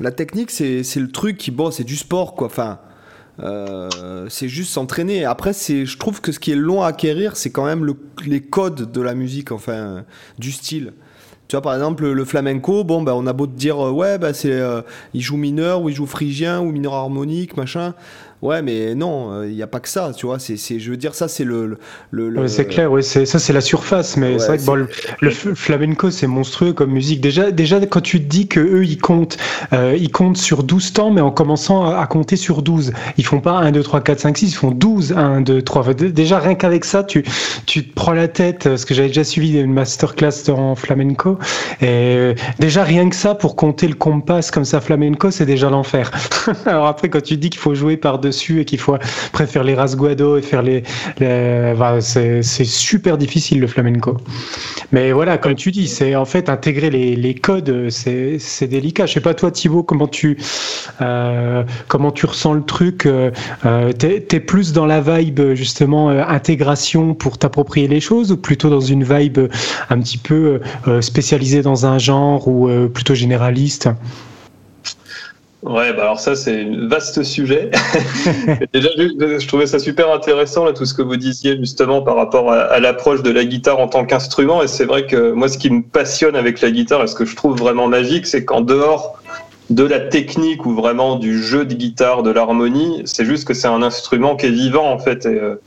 la 0.00 0.12
technique 0.12 0.50
c'est 0.50 0.82
le 0.96 1.10
truc 1.10 1.36
qui, 1.36 1.50
bon, 1.50 1.70
c'est 1.70 1.84
du 1.84 1.96
sport 1.96 2.34
quoi. 2.34 2.46
Enfin, 2.46 2.78
euh, 3.40 4.26
c'est 4.28 4.48
juste 4.48 4.72
s'entraîner. 4.72 5.24
Après, 5.24 5.52
c'est, 5.52 5.86
je 5.86 5.98
trouve 5.98 6.20
que 6.20 6.32
ce 6.32 6.38
qui 6.38 6.52
est 6.52 6.56
long 6.56 6.82
à 6.82 6.88
acquérir, 6.88 7.36
c'est 7.36 7.50
quand 7.50 7.64
même 7.64 7.94
les 8.24 8.40
codes 8.40 8.90
de 8.90 9.00
la 9.00 9.14
musique, 9.14 9.52
enfin, 9.52 10.04
du 10.38 10.52
style. 10.52 10.92
Tu 11.46 11.56
vois, 11.56 11.62
par 11.62 11.74
exemple, 11.74 12.06
le 12.06 12.24
flamenco, 12.24 12.84
bon, 12.84 13.02
ben, 13.02 13.14
on 13.14 13.26
a 13.26 13.32
beau 13.32 13.46
te 13.46 13.56
dire, 13.56 13.86
euh, 13.86 13.90
ouais, 13.90 14.18
ben, 14.18 14.34
c'est, 14.34 14.60
il 15.14 15.20
joue 15.20 15.36
mineur, 15.36 15.82
ou 15.82 15.88
il 15.88 15.94
joue 15.94 16.06
phrygien, 16.06 16.60
ou 16.60 16.70
mineur 16.72 16.94
harmonique, 16.94 17.56
machin. 17.56 17.94
Ouais, 18.40 18.62
mais 18.62 18.94
non, 18.94 19.42
il 19.42 19.54
n'y 19.54 19.62
a 19.62 19.66
pas 19.66 19.80
que 19.80 19.88
ça, 19.88 20.12
tu 20.16 20.26
vois. 20.26 20.38
C'est, 20.38 20.56
je 20.78 20.90
veux 20.90 20.96
dire, 20.96 21.14
ça, 21.14 21.26
c'est 21.26 21.44
le. 21.44 21.78
le, 22.10 22.46
c'est 22.46 22.66
clair, 22.66 22.90
oui, 22.90 23.02
c'est, 23.02 23.26
ça, 23.26 23.38
c'est 23.38 23.52
la 23.52 23.60
surface, 23.60 24.16
mais 24.16 24.38
c'est 24.38 24.46
vrai 24.46 24.58
que 24.58 24.64
bon, 24.64 24.86
le, 25.20 25.30
flamenco, 25.30 26.10
c'est 26.10 26.26
monstrueux 26.28 26.72
comme 26.72 26.90
musique. 26.90 27.20
Déjà, 27.20 27.50
déjà 27.50 27.84
quand 27.86 28.00
tu 28.00 28.20
te 28.22 28.28
dis 28.28 28.46
que 28.46 28.60
eux, 28.60 28.84
ils 28.84 28.98
comptent, 28.98 29.38
euh, 29.72 29.96
ils 29.98 30.10
comptent 30.10 30.36
sur 30.36 30.62
12 30.62 30.92
temps, 30.92 31.10
mais 31.10 31.20
en 31.20 31.30
commençant 31.30 31.90
à, 31.90 32.06
compter 32.06 32.36
sur 32.36 32.62
12. 32.62 32.92
Ils 33.16 33.24
font 33.24 33.40
pas 33.40 33.52
1, 33.52 33.72
2, 33.72 33.82
3, 33.82 34.00
4, 34.02 34.20
5, 34.20 34.38
6, 34.38 34.50
ils 34.50 34.54
font 34.54 34.70
12, 34.70 35.12
1, 35.16 35.40
2, 35.40 35.62
3. 35.62 35.94
déjà, 35.94 36.38
rien 36.38 36.54
qu'avec 36.54 36.84
ça, 36.84 37.02
tu, 37.02 37.24
tu 37.66 37.88
te 37.88 37.94
prends 37.94 38.12
la 38.12 38.28
tête, 38.28 38.64
parce 38.64 38.84
que 38.84 38.94
j'avais 38.94 39.08
déjà 39.08 39.24
suivi 39.24 39.58
une 39.58 39.72
masterclass 39.72 40.48
en 40.48 40.74
flamenco, 40.76 41.38
et 41.80 42.34
déjà, 42.58 42.84
rien 42.84 43.08
que 43.08 43.16
ça, 43.16 43.34
pour 43.34 43.56
compter 43.56 43.88
le 43.88 43.94
compas 43.94 44.48
comme 44.52 44.64
ça, 44.64 44.80
flamenco, 44.80 45.30
c'est 45.30 45.46
déjà 45.46 45.70
l'enfer. 45.70 46.10
Alors 46.66 46.86
après, 46.86 47.08
quand 47.08 47.22
tu 47.22 47.36
dis 47.36 47.50
qu'il 47.50 47.60
faut 47.60 47.74
jouer 47.74 47.96
par 47.96 48.18
deux 48.18 48.27
dessus 48.28 48.60
et 48.60 48.64
qu'il 48.64 48.78
faut 48.78 48.96
préférer 49.32 49.64
les 49.66 49.74
rasguados 49.74 50.38
et 50.38 50.42
faire 50.42 50.62
les, 50.62 50.82
c'est 52.00 52.42
super 52.42 53.18
difficile 53.18 53.60
le 53.60 53.66
flamenco. 53.66 54.16
Mais 54.92 55.12
voilà, 55.12 55.38
comme 55.38 55.54
tu 55.54 55.70
dis, 55.70 55.88
c'est 55.88 56.14
en 56.14 56.24
fait 56.24 56.48
intégrer 56.48 56.90
les, 56.90 57.16
les 57.16 57.34
codes, 57.34 57.88
c'est 57.90 58.66
délicat. 58.68 59.06
Je 59.06 59.14
sais 59.14 59.20
pas 59.20 59.34
toi 59.34 59.50
Thibaut, 59.50 59.82
comment 59.82 60.06
tu 60.06 60.38
euh, 61.00 61.64
comment 61.88 62.10
tu 62.10 62.26
ressens 62.26 62.54
le 62.54 62.62
truc 62.62 63.06
euh, 63.06 63.30
euh 63.66 63.92
T'es 63.92 64.26
es 64.30 64.40
plus 64.40 64.72
dans 64.72 64.86
la 64.86 65.00
vibe 65.00 65.54
justement 65.54 66.10
euh, 66.10 66.22
intégration 66.26 67.14
pour 67.14 67.38
t'approprier 67.38 67.88
les 67.88 68.00
choses 68.00 68.32
ou 68.32 68.36
plutôt 68.36 68.70
dans 68.70 68.80
une 68.80 69.04
vibe 69.04 69.38
un 69.90 70.00
petit 70.00 70.18
peu 70.18 70.60
spécialisée 71.00 71.62
dans 71.62 71.86
un 71.86 71.98
genre 71.98 72.48
ou 72.48 72.68
plutôt 72.88 73.14
généraliste? 73.14 73.88
Ouais, 75.62 75.92
bah 75.92 76.02
alors 76.02 76.20
ça 76.20 76.36
c'est 76.36 76.62
un 76.62 76.86
vaste 76.86 77.24
sujet. 77.24 77.70
Déjà, 78.72 78.88
je 78.96 79.46
trouvais 79.48 79.66
ça 79.66 79.80
super 79.80 80.12
intéressant 80.12 80.64
là 80.64 80.72
tout 80.72 80.84
ce 80.84 80.94
que 80.94 81.02
vous 81.02 81.16
disiez 81.16 81.56
justement 81.56 82.00
par 82.00 82.14
rapport 82.14 82.52
à, 82.52 82.78
l'approche 82.78 83.22
de 83.22 83.30
la 83.30 83.44
guitare 83.44 83.80
en 83.80 83.88
tant 83.88 84.04
qu'instrument. 84.04 84.62
Et 84.62 84.68
c'est 84.68 84.84
vrai 84.84 85.06
que 85.06 85.32
moi, 85.32 85.48
ce 85.48 85.58
qui 85.58 85.70
me 85.70 85.82
passionne 85.82 86.36
avec 86.36 86.60
la 86.60 86.70
guitare 86.70 87.02
et 87.02 87.06
ce 87.08 87.16
que 87.16 87.24
je 87.24 87.34
trouve 87.34 87.58
vraiment 87.58 87.88
magique, 87.88 88.26
c'est 88.26 88.44
qu'en 88.44 88.60
dehors 88.60 89.18
de 89.70 89.82
la 89.82 89.98
technique 89.98 90.64
ou 90.64 90.74
vraiment 90.74 91.16
du 91.16 91.42
jeu 91.42 91.64
de 91.64 91.74
guitare, 91.74 92.22
de 92.22 92.30
l'harmonie, 92.30 93.02
c'est 93.04 93.24
juste 93.24 93.46
que 93.46 93.52
c'est 93.52 93.68
un 93.68 93.82
instrument 93.82 94.36
qui 94.36 94.46
est 94.46 94.50
vivant 94.50 94.90
en 94.90 94.98
fait. 95.00 95.26
Et, 95.26 95.40
euh, 95.40 95.60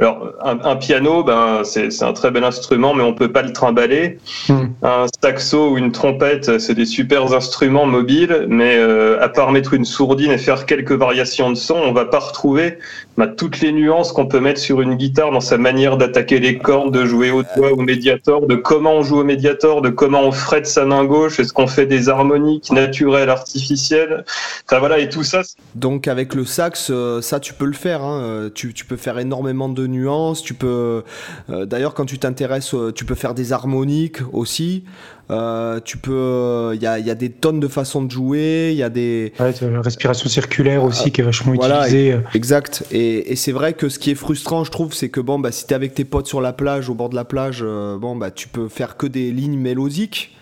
Alors, 0.00 0.32
un, 0.42 0.76
piano, 0.76 1.22
ben, 1.22 1.60
c'est 1.62 2.02
un 2.02 2.14
très 2.14 2.30
bel 2.30 2.42
instrument, 2.42 2.94
mais 2.94 3.02
on 3.02 3.12
peut 3.12 3.30
pas 3.30 3.42
le 3.42 3.52
trimballer. 3.52 4.18
Hmm. 4.48 4.68
Un 4.82 5.04
saxo 5.22 5.72
ou 5.72 5.76
une 5.76 5.92
trompette, 5.92 6.58
c'est 6.58 6.74
des 6.74 6.86
super 6.86 7.34
instruments 7.34 7.84
mobiles, 7.84 8.46
mais 8.48 8.76
euh, 8.78 9.22
à 9.22 9.28
part 9.28 9.52
mettre 9.52 9.74
une 9.74 9.84
sourdine 9.84 10.30
et 10.30 10.38
faire 10.38 10.64
quelques 10.64 10.92
variations 10.92 11.50
de 11.50 11.54
son, 11.54 11.74
on 11.74 11.92
va 11.92 12.06
pas 12.06 12.20
retrouver 12.20 12.78
bah, 13.20 13.26
toutes 13.26 13.60
les 13.60 13.70
nuances 13.70 14.12
qu'on 14.12 14.24
peut 14.24 14.40
mettre 14.40 14.58
sur 14.58 14.80
une 14.80 14.94
guitare 14.94 15.30
dans 15.30 15.42
sa 15.42 15.58
manière 15.58 15.98
d'attaquer 15.98 16.38
les 16.38 16.56
cordes, 16.56 16.94
de 16.94 17.04
jouer 17.04 17.30
au 17.30 17.42
doigt, 17.54 17.70
au 17.70 17.82
médiator, 17.82 18.46
de 18.46 18.54
comment 18.54 18.94
on 18.94 19.02
joue 19.02 19.18
au 19.18 19.24
médiator, 19.24 19.82
de 19.82 19.90
comment 19.90 20.22
on 20.22 20.32
frette 20.32 20.66
sa 20.66 20.86
main 20.86 21.04
gauche, 21.04 21.38
est-ce 21.38 21.52
qu'on 21.52 21.66
fait 21.66 21.84
des 21.84 22.08
harmoniques 22.08 22.72
naturelles, 22.72 23.28
artificielles? 23.28 24.24
Enfin 24.64 24.78
voilà, 24.78 25.00
et 25.00 25.10
tout 25.10 25.22
ça. 25.22 25.42
Donc 25.74 26.08
avec 26.08 26.34
le 26.34 26.46
sax, 26.46 26.88
euh, 26.88 27.20
ça 27.20 27.40
tu 27.40 27.52
peux 27.52 27.66
le 27.66 27.74
faire. 27.74 28.02
Hein. 28.02 28.22
Euh, 28.22 28.48
tu, 28.54 28.72
tu, 28.72 28.86
peux 28.86 28.96
faire 28.96 29.18
énormément 29.18 29.68
de 29.68 29.86
nuances. 29.86 30.42
Tu 30.42 30.54
peux, 30.54 31.04
euh, 31.50 31.66
d'ailleurs, 31.66 31.92
quand 31.92 32.06
tu 32.06 32.18
t'intéresses, 32.18 32.74
tu 32.94 33.04
peux 33.04 33.14
faire 33.14 33.34
des 33.34 33.52
harmoniques 33.52 34.22
aussi. 34.32 34.84
Euh, 35.30 35.78
tu 35.84 35.96
peux, 35.96 36.72
il 36.74 36.82
y 36.82 36.86
a, 36.86 36.98
y 36.98 37.10
a, 37.10 37.14
des 37.14 37.30
tonnes 37.30 37.60
de 37.60 37.68
façons 37.68 38.02
de 38.02 38.10
jouer. 38.10 38.70
Il 38.72 38.76
y 38.76 38.82
a 38.82 38.88
des 38.88 39.32
ouais, 39.38 39.54
la 39.62 39.80
respiration 39.80 40.28
circulaire 40.28 40.82
aussi 40.82 41.12
qui 41.12 41.20
est 41.20 41.24
vachement 41.24 41.54
utilisée. 41.54 42.18
Exact. 42.34 42.84
Et, 42.90 43.32
et 43.32 43.36
c'est 43.36 43.52
vrai 43.52 43.72
que 43.74 43.88
ce 43.88 43.98
qui 43.98 44.10
est 44.10 44.16
frustrant, 44.16 44.64
je 44.64 44.70
trouve, 44.70 44.92
c'est 44.92 45.08
que 45.08 45.20
bon, 45.20 45.38
bah, 45.38 45.52
si 45.52 45.66
t'es 45.66 45.74
avec 45.74 45.94
tes 45.94 46.04
potes 46.04 46.26
sur 46.26 46.40
la 46.40 46.52
plage, 46.52 46.90
au 46.90 46.94
bord 46.94 47.08
de 47.08 47.14
la 47.14 47.24
plage, 47.24 47.62
bon, 47.62 48.16
bah, 48.16 48.30
tu 48.30 48.48
peux 48.48 48.68
faire 48.68 48.96
que 48.96 49.06
des 49.06 49.30
lignes 49.30 49.58
mélodiques. 49.58 50.36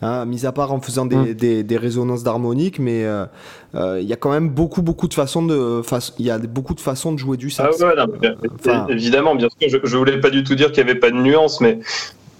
Hein, 0.00 0.26
mis 0.26 0.46
à 0.46 0.52
part 0.52 0.72
en 0.72 0.80
faisant 0.80 1.06
des, 1.06 1.16
mm. 1.16 1.34
des, 1.34 1.64
des 1.64 1.76
résonances 1.76 2.22
d'harmonique, 2.22 2.78
mais 2.78 3.04
euh, 3.04 3.26
euh, 3.74 3.98
il 4.00 4.06
y 4.06 4.12
a 4.12 4.16
quand 4.16 4.30
même 4.30 4.48
beaucoup, 4.48 4.80
beaucoup 4.80 5.08
de 5.08 5.14
façons 5.14 5.44
de, 5.44 5.82
il 6.20 6.24
y 6.24 6.30
a 6.30 6.38
beaucoup 6.38 6.74
de 6.74 6.80
façons 6.80 7.10
de 7.10 7.18
jouer 7.18 7.36
du 7.36 7.50
sax. 7.50 7.82
Ah 7.82 8.06
ouais, 8.06 8.84
évidemment, 8.90 9.34
bien 9.34 9.48
sûr, 9.48 9.68
je, 9.68 9.78
je 9.82 9.96
voulais 9.96 10.20
pas 10.20 10.30
du 10.30 10.44
tout 10.44 10.54
dire 10.54 10.70
qu'il 10.70 10.84
n'y 10.84 10.90
avait 10.90 11.00
pas 11.00 11.10
de 11.10 11.16
nuance, 11.16 11.60
mais 11.60 11.80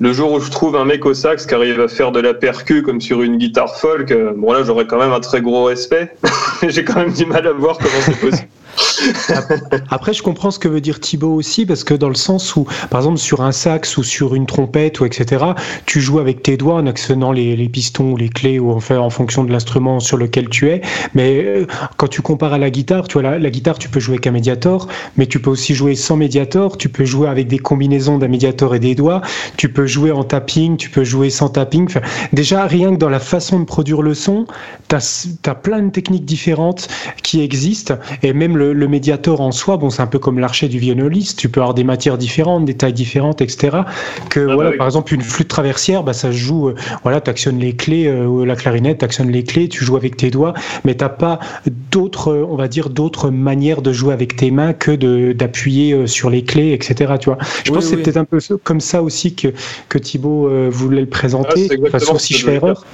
le 0.01 0.13
jour 0.13 0.33
où 0.33 0.41
je 0.41 0.51
trouve 0.51 0.77
un 0.77 0.85
mec 0.85 1.05
au 1.07 1.15
sax 1.15 1.47
qui 1.47 1.55
arrive 1.55 1.81
à 1.81 1.89
faire 1.89 2.13
de 2.13 2.21
la 2.21 2.35
percu 2.35 2.83
comme 2.83 3.01
sur 3.01 3.23
une 3.23 3.37
guitare 3.37 3.77
folk, 3.77 4.11
euh, 4.13 4.33
bon 4.37 4.53
là 4.53 4.63
j'aurais 4.63 4.87
quand 4.87 4.99
même 4.99 5.13
un 5.13 5.21
très 5.21 5.41
gros 5.41 5.65
respect. 5.65 6.17
J'ai 6.69 6.85
quand 6.85 6.97
même 6.97 7.13
du 7.13 7.27
mal 7.27 7.47
à 7.47 7.53
voir 7.53 7.79
comment 7.79 8.01
c'est 8.03 8.21
possible. 8.21 8.49
Après, 9.91 10.13
je 10.13 10.23
comprends 10.23 10.51
ce 10.51 10.59
que 10.59 10.69
veut 10.69 10.81
dire 10.81 11.01
Thibaut 11.01 11.35
aussi, 11.35 11.67
parce 11.67 11.85
que 11.85 11.95
dans 11.95 12.09
le 12.09 12.15
sens 12.15 12.57
où, 12.57 12.67
par 12.91 13.01
exemple, 13.01 13.19
sur 13.19 13.43
un 13.43 13.53
sax 13.53 13.97
ou 13.97 14.03
sur 14.03 14.35
une 14.35 14.47
trompette 14.47 15.01
ou 15.01 15.05
etc., 15.05 15.45
tu 15.87 16.01
joues 16.01 16.19
avec 16.19 16.43
tes 16.43 16.57
doigts 16.57 16.75
en 16.75 16.87
actionnant 16.87 17.33
les, 17.33 17.69
pistons 17.69 18.13
ou 18.13 18.17
les 18.17 18.29
clés 18.29 18.59
ou 18.59 18.71
en, 18.71 18.81
en 18.97 19.11
fonction 19.11 19.45
de 19.45 19.53
l'instrument 19.53 20.01
sur 20.01 20.17
lequel 20.17 20.49
tu 20.49 20.69
es. 20.69 20.81
Mais 21.15 21.45
euh, 21.45 21.67
quand 21.97 22.09
tu 22.09 22.23
compares 22.23 22.53
à 22.53 22.59
la 22.59 22.71
guitare, 22.71 23.09
tu 23.09 23.21
vois, 23.21 23.39
la, 23.39 23.51
guitare, 23.51 23.79
tu 23.79 23.89
peux 23.89 24.01
jouer 24.01 24.15
avec 24.15 24.27
un 24.27 24.33
médiator, 24.33 24.89
mais 25.17 25.27
tu 25.27 25.41
peux 25.41 25.51
aussi 25.51 25.75
jouer 25.75 25.95
sans 25.95 26.17
médiator, 26.17 26.77
tu 26.77 26.89
peux 26.89 27.05
jouer 27.05 27.29
avec 27.29 27.49
des 27.49 27.59
combinaisons 27.59 28.19
d'un 28.19 28.29
médiator 28.29 28.75
et 28.75 28.79
des 28.79 28.95
doigts, 28.95 29.23
tu 29.57 29.69
peux 29.69 29.87
jouer 29.87 30.11
en 30.11 30.25
tapping, 30.25 30.77
tu 30.77 30.91
peux 30.91 31.05
jouer 31.05 31.31
sans 31.31 31.49
tapping. 31.49 31.85
Enfin, 31.85 32.01
déjà, 32.33 32.67
rien 32.67 32.93
que 32.93 32.99
dans 32.99 33.09
la 33.09 33.21
façon 33.21 33.61
de 33.61 33.65
produire 33.65 34.03
le 34.03 34.15
son, 34.15 34.47
tu 34.89 34.97
as, 34.97 35.29
as 35.47 35.55
plein 35.55 35.83
de 35.83 35.91
techniques 35.91 36.25
différentes 36.25 36.89
qui 37.23 37.43
existent, 37.43 37.95
et 38.23 38.33
même 38.33 38.57
le, 38.57 38.68
le 38.73 38.89
médiator 38.89 39.41
en 39.41 39.53
soi, 39.53 39.77
bon, 39.77 39.91
c'est 39.91 40.03
un 40.03 40.07
peu 40.07 40.19
comme 40.19 40.39
l'archer 40.39 40.69
du 40.69 40.79
violoniste, 40.79 41.39
tu 41.39 41.49
peux 41.49 41.61
avoir 41.61 41.75
des 41.75 41.85
matières 41.85 42.19
différentes, 42.19 42.65
des 42.65 42.75
tailles 42.75 42.93
différentes, 42.93 43.41
etc. 43.41 43.79
Que 44.31 44.41
ah 44.49 44.55
voilà, 44.55 44.71
bah 44.71 44.77
par 44.79 44.87
exemple, 44.87 45.15
une 45.15 45.23
flûte 45.23 45.49
traversière, 45.49 46.03
bah, 46.03 46.13
ça 46.13 46.33
se 46.33 46.37
joue, 46.37 46.69
euh, 46.69 46.75
voilà, 47.03 47.21
tu 47.21 47.31
actionnes 47.31 47.59
les 47.59 47.75
clés, 47.75 48.07
euh, 48.07 48.45
la 48.45 48.57
clarinette, 48.57 48.99
tu 48.99 49.05
actionnes 49.05 49.31
les 49.31 49.45
clés, 49.45 49.69
tu 49.69 49.85
joues 49.85 49.97
avec 49.97 50.17
tes 50.17 50.31
doigts, 50.31 50.55
mais 50.85 50.95
t'as 50.95 51.09
pas 51.09 51.39
d'autres, 51.91 52.47
on 52.49 52.57
va 52.57 52.69
dire, 52.69 52.91
d'autres 52.91 53.31
manières 53.31 53.83
de 53.83 53.93
jouer 53.93 54.13
avec 54.13 54.37
tes 54.37 54.51
mains 54.51 54.73
que 54.73 55.33
d'appuyer 55.33 55.93
euh, 55.93 56.07
sur 56.07 56.31
les 56.31 56.45
clés, 56.45 56.73
etc. 56.73 57.15
Tu 57.21 57.27
vois. 57.27 57.39
Je 57.65 57.73
pense 57.73 57.85
que 57.85 57.91
c'est 57.91 58.03
peut-être 58.03 58.17
un 58.17 58.25
peu 58.25 58.39
comme 58.65 58.81
ça 58.81 59.03
aussi 59.03 59.35
que, 59.35 59.49
que 59.89 59.99
Thibaut 59.99 60.49
voulait 60.71 61.01
le 61.01 61.09
présenter, 61.09 61.69
de 61.69 61.89
façon 61.89 62.19
si 62.19 62.35
je 62.35 62.45
fais 62.45 62.55
erreur. 62.55 62.85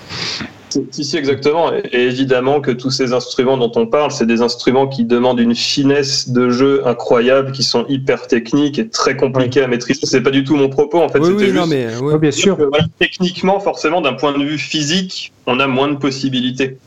Si, 0.91 1.05
si, 1.05 1.17
exactement. 1.17 1.73
Et, 1.73 2.05
évidemment 2.05 2.61
que 2.61 2.71
tous 2.71 2.91
ces 2.91 3.13
instruments 3.13 3.57
dont 3.57 3.73
on 3.77 3.87
parle, 3.87 4.11
c'est 4.11 4.27
des 4.27 4.43
instruments 4.43 4.89
qui 4.89 5.05
demandent 5.05 5.41
une 5.41 5.55
finesse 5.55 6.31
de 6.31 6.51
jeu 6.51 6.87
incroyable, 6.87 7.53
qui 7.53 7.63
sont 7.63 7.87
hyper 7.89 8.27
techniques 8.27 8.79
et 8.79 8.89
très 8.89 9.17
compliqués 9.17 9.63
à 9.63 9.69
maîtriser. 9.69 10.01
C'est 10.05 10.23
pas 10.23 10.31
du 10.31 10.45
tout 10.45 10.57
mon 10.57 10.69
propos, 10.69 11.01
en 11.01 11.09
fait. 11.09 11.21
Oui, 11.21 11.35
oui, 11.37 11.53
non, 11.53 11.67
mais, 11.67 11.87
bien 12.19 12.31
sûr. 12.31 12.59
techniquement, 12.99 13.61
forcément, 13.61 14.01
d'un 14.01 14.15
point 14.15 14.37
de 14.37 14.43
vue 14.43 14.59
physique, 14.59 15.33
on 15.47 15.61
a 15.61 15.67
moins 15.67 15.89
de 15.89 15.97
possibilités. 15.97 16.79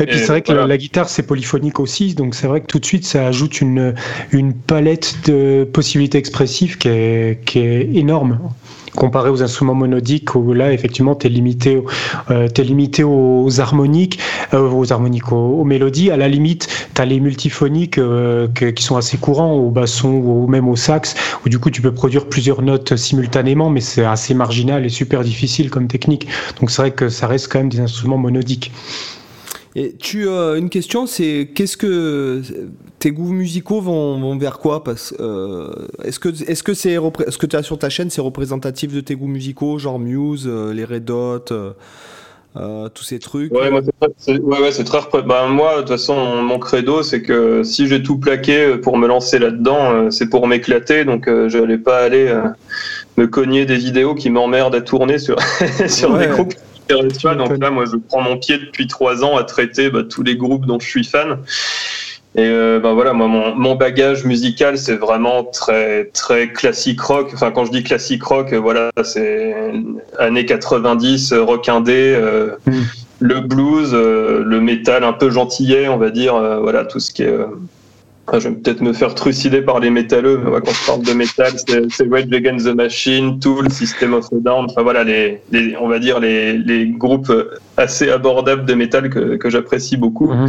Et 0.00 0.06
puis 0.06 0.18
c'est 0.18 0.26
vrai 0.26 0.42
que 0.42 0.52
la, 0.52 0.76
guitare 0.76 1.08
c'est 1.08 1.22
polyphonique 1.22 1.80
aussi, 1.80 2.14
donc 2.14 2.34
c'est 2.34 2.46
vrai 2.46 2.60
que 2.60 2.66
tout 2.66 2.78
de 2.78 2.86
suite 2.86 3.04
ça 3.04 3.26
ajoute 3.26 3.60
une, 3.60 3.94
une 4.32 4.54
palette 4.54 5.16
de 5.26 5.64
possibilités 5.64 6.18
expressives 6.18 6.78
qui 6.78 6.88
est, 6.88 7.44
qui 7.44 7.58
est 7.60 7.90
énorme. 7.94 8.38
Comparé 8.96 9.28
aux 9.30 9.42
instruments 9.42 9.74
monodiques 9.74 10.34
où 10.34 10.52
là 10.54 10.72
effectivement 10.72 11.14
tu 11.14 11.26
es 11.26 11.30
limité 11.30 11.80
euh, 12.30 12.48
es 12.48 12.62
limité 12.62 13.04
aux 13.04 13.60
harmoniques 13.60 14.18
euh, 14.54 14.68
aux 14.68 14.92
harmoniques 14.92 15.30
aux, 15.30 15.62
mélodies. 15.62 16.10
À 16.10 16.16
la 16.16 16.26
limite 16.26 16.68
tu 16.94 17.00
as 17.00 17.04
les 17.04 17.20
multiphoniques 17.20 17.98
euh, 17.98 18.48
qui 18.48 18.82
sont 18.82 18.96
assez 18.96 19.18
courants 19.18 19.52
au 19.52 19.70
basson 19.70 20.08
ou 20.08 20.48
même 20.48 20.68
au 20.68 20.74
sax 20.74 21.14
où 21.44 21.48
du 21.48 21.58
coup 21.58 21.70
tu 21.70 21.82
peux 21.82 21.92
produire 21.92 22.26
plusieurs 22.26 22.62
notes 22.62 22.96
simultanément 22.96 23.70
mais 23.70 23.80
c'est 23.80 24.04
assez 24.04 24.34
marginal 24.34 24.84
et 24.84 24.88
super 24.88 25.22
difficile 25.22 25.70
comme 25.70 25.86
technique. 25.86 26.26
Donc 26.58 26.70
c'est 26.70 26.82
vrai 26.82 26.90
que 26.90 27.08
ça 27.08 27.26
reste 27.26 27.52
quand 27.52 27.58
même 27.58 27.68
des 27.68 27.80
instruments 27.80 28.18
monodiques 28.18 28.72
et 29.78 29.92
tu, 29.92 30.26
euh, 30.26 30.56
une 30.56 30.70
question, 30.70 31.06
c'est 31.06 31.50
qu'est-ce 31.54 31.76
que 31.76 32.42
tes 32.98 33.12
goûts 33.12 33.30
musicaux 33.30 33.80
vont, 33.80 34.18
vont 34.18 34.36
vers 34.36 34.58
quoi? 34.58 34.82
Parce, 34.82 35.14
euh, 35.20 35.70
est-ce 36.02 36.18
que 36.18 36.30
est-ce 36.30 36.64
que 36.64 36.74
c'est 36.74 36.96
ce 36.96 37.38
que 37.38 37.46
tu 37.46 37.54
as 37.54 37.62
sur 37.62 37.78
ta 37.78 37.88
chaîne, 37.88 38.10
c'est 38.10 38.20
représentatif 38.20 38.92
de 38.92 39.00
tes 39.00 39.14
goûts 39.14 39.28
musicaux, 39.28 39.78
genre 39.78 40.00
Muse, 40.00 40.48
euh, 40.48 40.74
les 40.74 40.84
Red 40.84 41.08
Hot, 41.10 41.44
tous 42.92 43.04
ces 43.04 43.20
trucs? 43.20 43.52
Ouais, 43.52 43.70
moi, 43.70 43.82
c'est 44.16 44.40
ouais, 44.40 44.72
c'est 44.72 44.82
très. 44.82 44.98
Bah, 45.24 45.46
moi, 45.46 45.76
de 45.76 45.80
toute 45.82 45.90
façon, 45.90 46.42
mon 46.42 46.58
credo, 46.58 47.04
c'est 47.04 47.22
que 47.22 47.62
si 47.62 47.86
j'ai 47.86 48.02
tout 48.02 48.18
plaqué 48.18 48.78
pour 48.78 48.98
me 48.98 49.06
lancer 49.06 49.38
là-dedans, 49.38 50.10
c'est 50.10 50.28
pour 50.28 50.48
m'éclater. 50.48 51.04
Donc, 51.04 51.26
je 51.28 51.56
n'allais 51.56 51.78
pas 51.78 51.98
aller 51.98 52.36
me 53.16 53.28
cogner 53.28 53.64
des 53.64 53.76
vidéos 53.76 54.16
qui 54.16 54.28
m'emmerdent 54.28 54.74
à 54.74 54.80
tourner 54.80 55.18
sur 55.18 55.36
sur 55.86 56.18
des 56.18 56.26
groupes 56.26 56.54
donc 56.88 57.58
là, 57.58 57.70
moi, 57.70 57.84
je 57.84 57.96
prends 57.96 58.22
mon 58.22 58.38
pied 58.38 58.58
depuis 58.58 58.86
trois 58.86 59.24
ans 59.24 59.36
à 59.36 59.44
traiter 59.44 59.90
bah, 59.90 60.02
tous 60.08 60.22
les 60.22 60.36
groupes 60.36 60.66
dont 60.66 60.80
je 60.80 60.86
suis 60.86 61.04
fan. 61.04 61.38
Et 62.34 62.42
euh, 62.42 62.78
bah, 62.78 62.92
voilà, 62.92 63.14
moi, 63.14 63.54
mon, 63.56 63.74
bagage 63.74 64.24
musical, 64.24 64.78
c'est 64.78 64.96
vraiment 64.96 65.44
très 65.44 66.06
très 66.06 66.52
classique 66.52 67.00
rock. 67.00 67.30
Enfin, 67.34 67.50
quand 67.50 67.64
je 67.64 67.72
dis 67.72 67.82
classique 67.82 68.22
rock, 68.22 68.52
voilà, 68.54 68.90
c'est 69.02 69.54
années 70.18 70.44
90, 70.44 71.32
rock 71.32 71.68
indé, 71.68 72.14
euh, 72.16 72.50
mm. 72.66 72.72
le 73.20 73.40
blues, 73.40 73.90
euh, 73.92 74.42
le 74.44 74.60
métal 74.60 75.04
un 75.04 75.14
peu 75.14 75.30
gentillet, 75.30 75.88
on 75.88 75.96
va 75.96 76.10
dire. 76.10 76.34
voilà, 76.60 76.84
tout 76.84 77.00
ce 77.00 77.12
qui 77.12 77.22
est 77.22 77.34
je 78.34 78.48
vais 78.48 78.54
peut-être 78.54 78.80
me 78.80 78.92
faire 78.92 79.14
trucider 79.14 79.62
par 79.62 79.80
les 79.80 79.90
métalleux, 79.90 80.40
mais 80.44 80.60
quand 80.60 80.72
je 80.72 80.86
parle 80.86 81.02
de 81.02 81.12
métal, 81.12 81.52
c'est 81.90 82.10
Rage 82.10 82.32
Against 82.32 82.66
the 82.66 82.74
Machine, 82.74 83.38
Tool, 83.38 83.70
System 83.70 84.14
of 84.14 84.26
a 84.32 84.36
Down, 84.36 84.66
enfin 84.68 84.82
voilà, 84.82 85.04
les, 85.04 85.40
on 85.80 85.88
va 85.88 85.98
dire 85.98 86.20
les, 86.20 86.58
les, 86.58 86.86
groupes 86.86 87.32
assez 87.76 88.10
abordables 88.10 88.64
de 88.64 88.74
métal 88.74 89.10
que, 89.10 89.36
que 89.36 89.50
j'apprécie 89.50 89.96
beaucoup. 89.96 90.32
Mhm. 90.32 90.48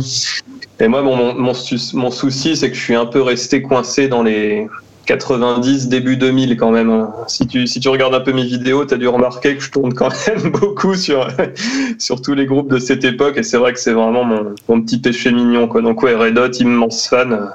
Et 0.81 0.87
moi, 0.87 1.01
mon, 1.01 1.33
mon, 1.33 1.53
mon 1.93 2.11
souci, 2.11 2.55
c'est 2.55 2.69
que 2.69 2.75
je 2.75 2.81
suis 2.81 2.95
un 2.95 3.05
peu 3.05 3.21
resté 3.21 3.61
coincé 3.61 4.07
dans 4.07 4.23
les, 4.23 4.67
90, 5.09 5.87
début 5.87 6.17
2000 6.17 6.55
quand 6.55 6.69
même. 6.69 6.91
Hein. 6.91 7.11
Si 7.27 7.47
tu, 7.47 7.65
si 7.65 7.79
tu 7.79 7.89
regardes 7.89 8.13
un 8.13 8.19
peu 8.19 8.31
mes 8.31 8.43
vidéos, 8.43 8.85
tu 8.85 8.93
as 8.93 8.97
dû 8.97 9.07
remarquer 9.07 9.55
que 9.55 9.63
je 9.63 9.71
tourne 9.71 9.91
quand 9.91 10.11
même 10.27 10.51
beaucoup 10.51 10.93
sur, 10.93 11.27
sur 11.97 12.21
tous 12.21 12.35
les 12.35 12.45
groupes 12.45 12.71
de 12.71 12.77
cette 12.77 13.03
époque 13.03 13.37
et 13.37 13.43
c'est 13.43 13.57
vrai 13.57 13.73
que 13.73 13.79
c'est 13.79 13.93
vraiment 13.93 14.23
mon, 14.23 14.53
mon, 14.67 14.81
petit 14.81 14.99
péché 14.99 15.31
mignon. 15.31 15.67
Quoi. 15.67 15.81
Donc 15.81 16.03
ouais, 16.03 16.13
Red 16.13 16.37
Hot, 16.37 16.51
immense 16.59 17.07
fan. 17.07 17.33
Euh, 17.33 17.45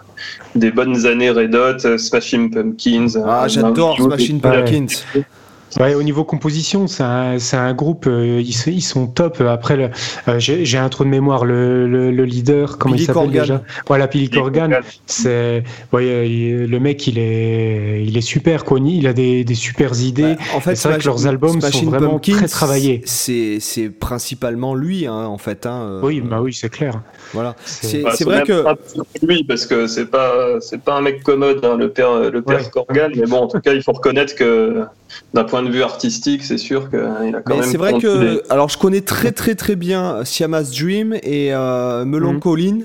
des 0.57 0.73
bonnes 0.73 1.07
années 1.07 1.31
Red 1.31 1.55
Hot, 1.55 1.87
euh, 1.87 1.97
Smashing 1.97 2.51
Pumpkins. 2.51 3.23
Ah, 3.25 3.47
j'adore 3.47 3.99
Smashing 4.01 4.41
Pumpkins. 4.41 5.05
Ouais, 5.81 5.95
au 5.95 6.03
niveau 6.03 6.25
composition, 6.25 6.87
c'est 6.87 7.03
un, 7.03 7.37
un, 7.53 7.75
groupe, 7.75 8.07
euh, 8.07 8.41
ils, 8.41 8.69
ils, 8.69 8.81
sont 8.81 9.09
top. 9.09 9.41
Après, 9.41 9.91
euh, 10.29 10.39
j'ai 10.39 10.79
un 10.79 10.89
trou 10.89 11.05
de 11.05 11.09
mémoire, 11.09 11.45
le, 11.45 11.89
le, 11.89 12.13
le 12.13 12.25
leader, 12.25 12.79
comment 12.79 12.95
il 12.95 13.05
s'appelle 13.05 13.31
déjà? 13.31 13.63
Voilà, 13.89 14.07
Billy 14.07 14.31
Corgan. 14.31 14.71
C'est, 15.07 15.65
ouais, 15.93 16.29
le 16.29 16.79
mec, 16.79 17.07
il 17.07 17.19
est, 17.19 18.05
il 18.05 18.17
est 18.17 18.21
super, 18.21 18.65
quoi. 18.65 18.79
Il 18.85 19.07
a 19.09 19.13
des, 19.13 19.45
des 19.45 19.55
super 19.55 20.01
idées. 20.01 20.35
Bah, 20.35 20.45
en 20.55 20.61
fait, 20.61 20.77
c'est 20.77 20.89
vrai 20.89 20.99
que 20.99 21.05
leurs 21.05 21.27
albums 21.27 21.61
sont 21.61 21.91
vraiment 21.91 22.19
très 22.19 22.47
travaillés. 22.49 23.03
C'est 23.05 23.91
principalement 23.99 24.75
lui, 24.75 25.07
hein, 25.07 25.27
en 25.27 25.39
fait. 25.39 25.67
Hein, 25.67 25.89
euh. 25.89 26.01
oui, 26.03 26.21
bah 26.21 26.41
oui, 26.41 26.53
c'est 26.53 26.69
clair. 26.69 27.01
Voilà. 27.33 27.57
C'est 27.65 28.03
bah, 28.03 28.11
vrai 28.21 28.43
que 28.43 28.65
lui, 29.27 29.45
parce 29.45 29.67
que 29.67 29.87
c'est 29.87 30.07
pas, 30.07 30.61
c'est 30.61 30.81
pas 30.81 30.95
un 30.95 31.01
mec 31.01 31.23
commode, 31.23 31.65
hein, 31.65 31.77
le 31.77 31.91
père, 31.91 32.31
le 32.31 32.43
père 32.43 32.71
Corgan. 32.71 33.11
Mais 33.17 33.27
bon, 33.27 33.39
en 33.39 33.49
tout 33.49 33.61
cas, 33.61 33.73
il 33.73 33.83
faut 33.83 33.93
reconnaître 33.93 34.35
que 34.35 34.85
d'un 35.33 35.45
point 35.45 35.63
de 35.63 35.71
vue 35.71 35.83
artistique, 35.83 36.45
c'est 36.45 36.59
sûr 36.59 36.91
qu'il 36.91 36.99
a 37.35 37.41
quand 37.41 37.57
même. 37.57 37.65
C'est 37.65 37.77
vrai 37.77 37.99
que, 37.99 38.43
alors 38.51 38.69
je 38.69 38.79
connais 38.79 39.01
très 39.01 39.33
très 39.33 39.55
très 39.55 39.77
bien 39.77 40.25
Siam's 40.25 40.71
Dream 40.71 41.15
et 41.23 41.55
euh, 41.55 42.05
Melancholine. 42.05 42.85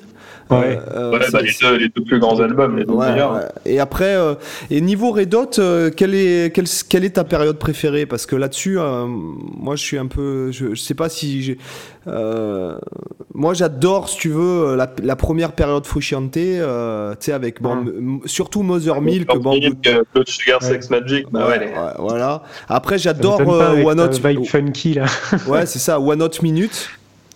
Ouais, 0.50 0.80
euh, 0.96 1.12
bah, 1.12 1.20
les, 1.42 1.52
deux, 1.62 1.78
les, 1.78 1.90
deux, 1.90 2.04
plus 2.04 2.20
grands 2.20 2.40
albums, 2.40 2.76
les 2.78 2.86
deux 2.86 2.96
meilleurs. 2.96 3.50
Et 3.66 3.80
après, 3.80 4.18
et 4.72 4.82
niveau 4.82 5.12
Red 5.12 5.36
Hot, 5.36 5.92
quelle, 5.96 6.16
est, 6.16 6.54
quelle, 6.54 6.66
quelle, 6.90 7.06
est 7.06 7.12
ta 7.12 7.24
période 7.24 7.60
préférée? 7.60 8.08
Parce 8.08 8.26
que 8.26 8.36
là-dessus, 8.36 8.78
moi 8.78 9.76
je 9.76 9.84
suis 9.84 9.98
un 9.98 10.08
peu. 10.08 10.52
Je, 10.52 10.74
je 10.74 10.82
sais 10.82 10.96
pas 10.96 11.08
si 11.08 11.44
j'ai. 11.44 11.58
moi 12.06 13.54
j'adore, 13.54 14.10
si 14.10 14.18
tu 14.18 14.30
veux, 14.30 14.76
la, 14.76 14.90
la 15.04 15.16
première 15.16 15.52
période 15.52 15.86
Frusciante, 15.86 16.32
tu 16.32 16.40
sais, 17.20 17.32
avec 17.32 17.62
bon, 17.62 18.22
surtout 18.26 18.64
Mother 18.64 19.02
Milk. 19.02 19.28
Bon, 19.28 19.60
Blood 20.14 20.28
Sugar 20.28 20.64
Sex 20.64 20.90
Magic. 20.90 21.28
Bah 21.32 21.48
ouais, 21.48 21.72
voilà. 22.00 22.42
Après, 22.68 22.98
j'adore 22.98 23.40
One 23.48 24.00
Hot. 24.00 24.10
Vibe 24.10 24.46
funky 24.46 24.96
là. 24.96 25.06
ouais, 25.48 25.68
c'est 25.68 25.80
ça, 25.80 26.00
One 26.00 26.24
Hot 26.24 26.42
Minute. 26.42 26.90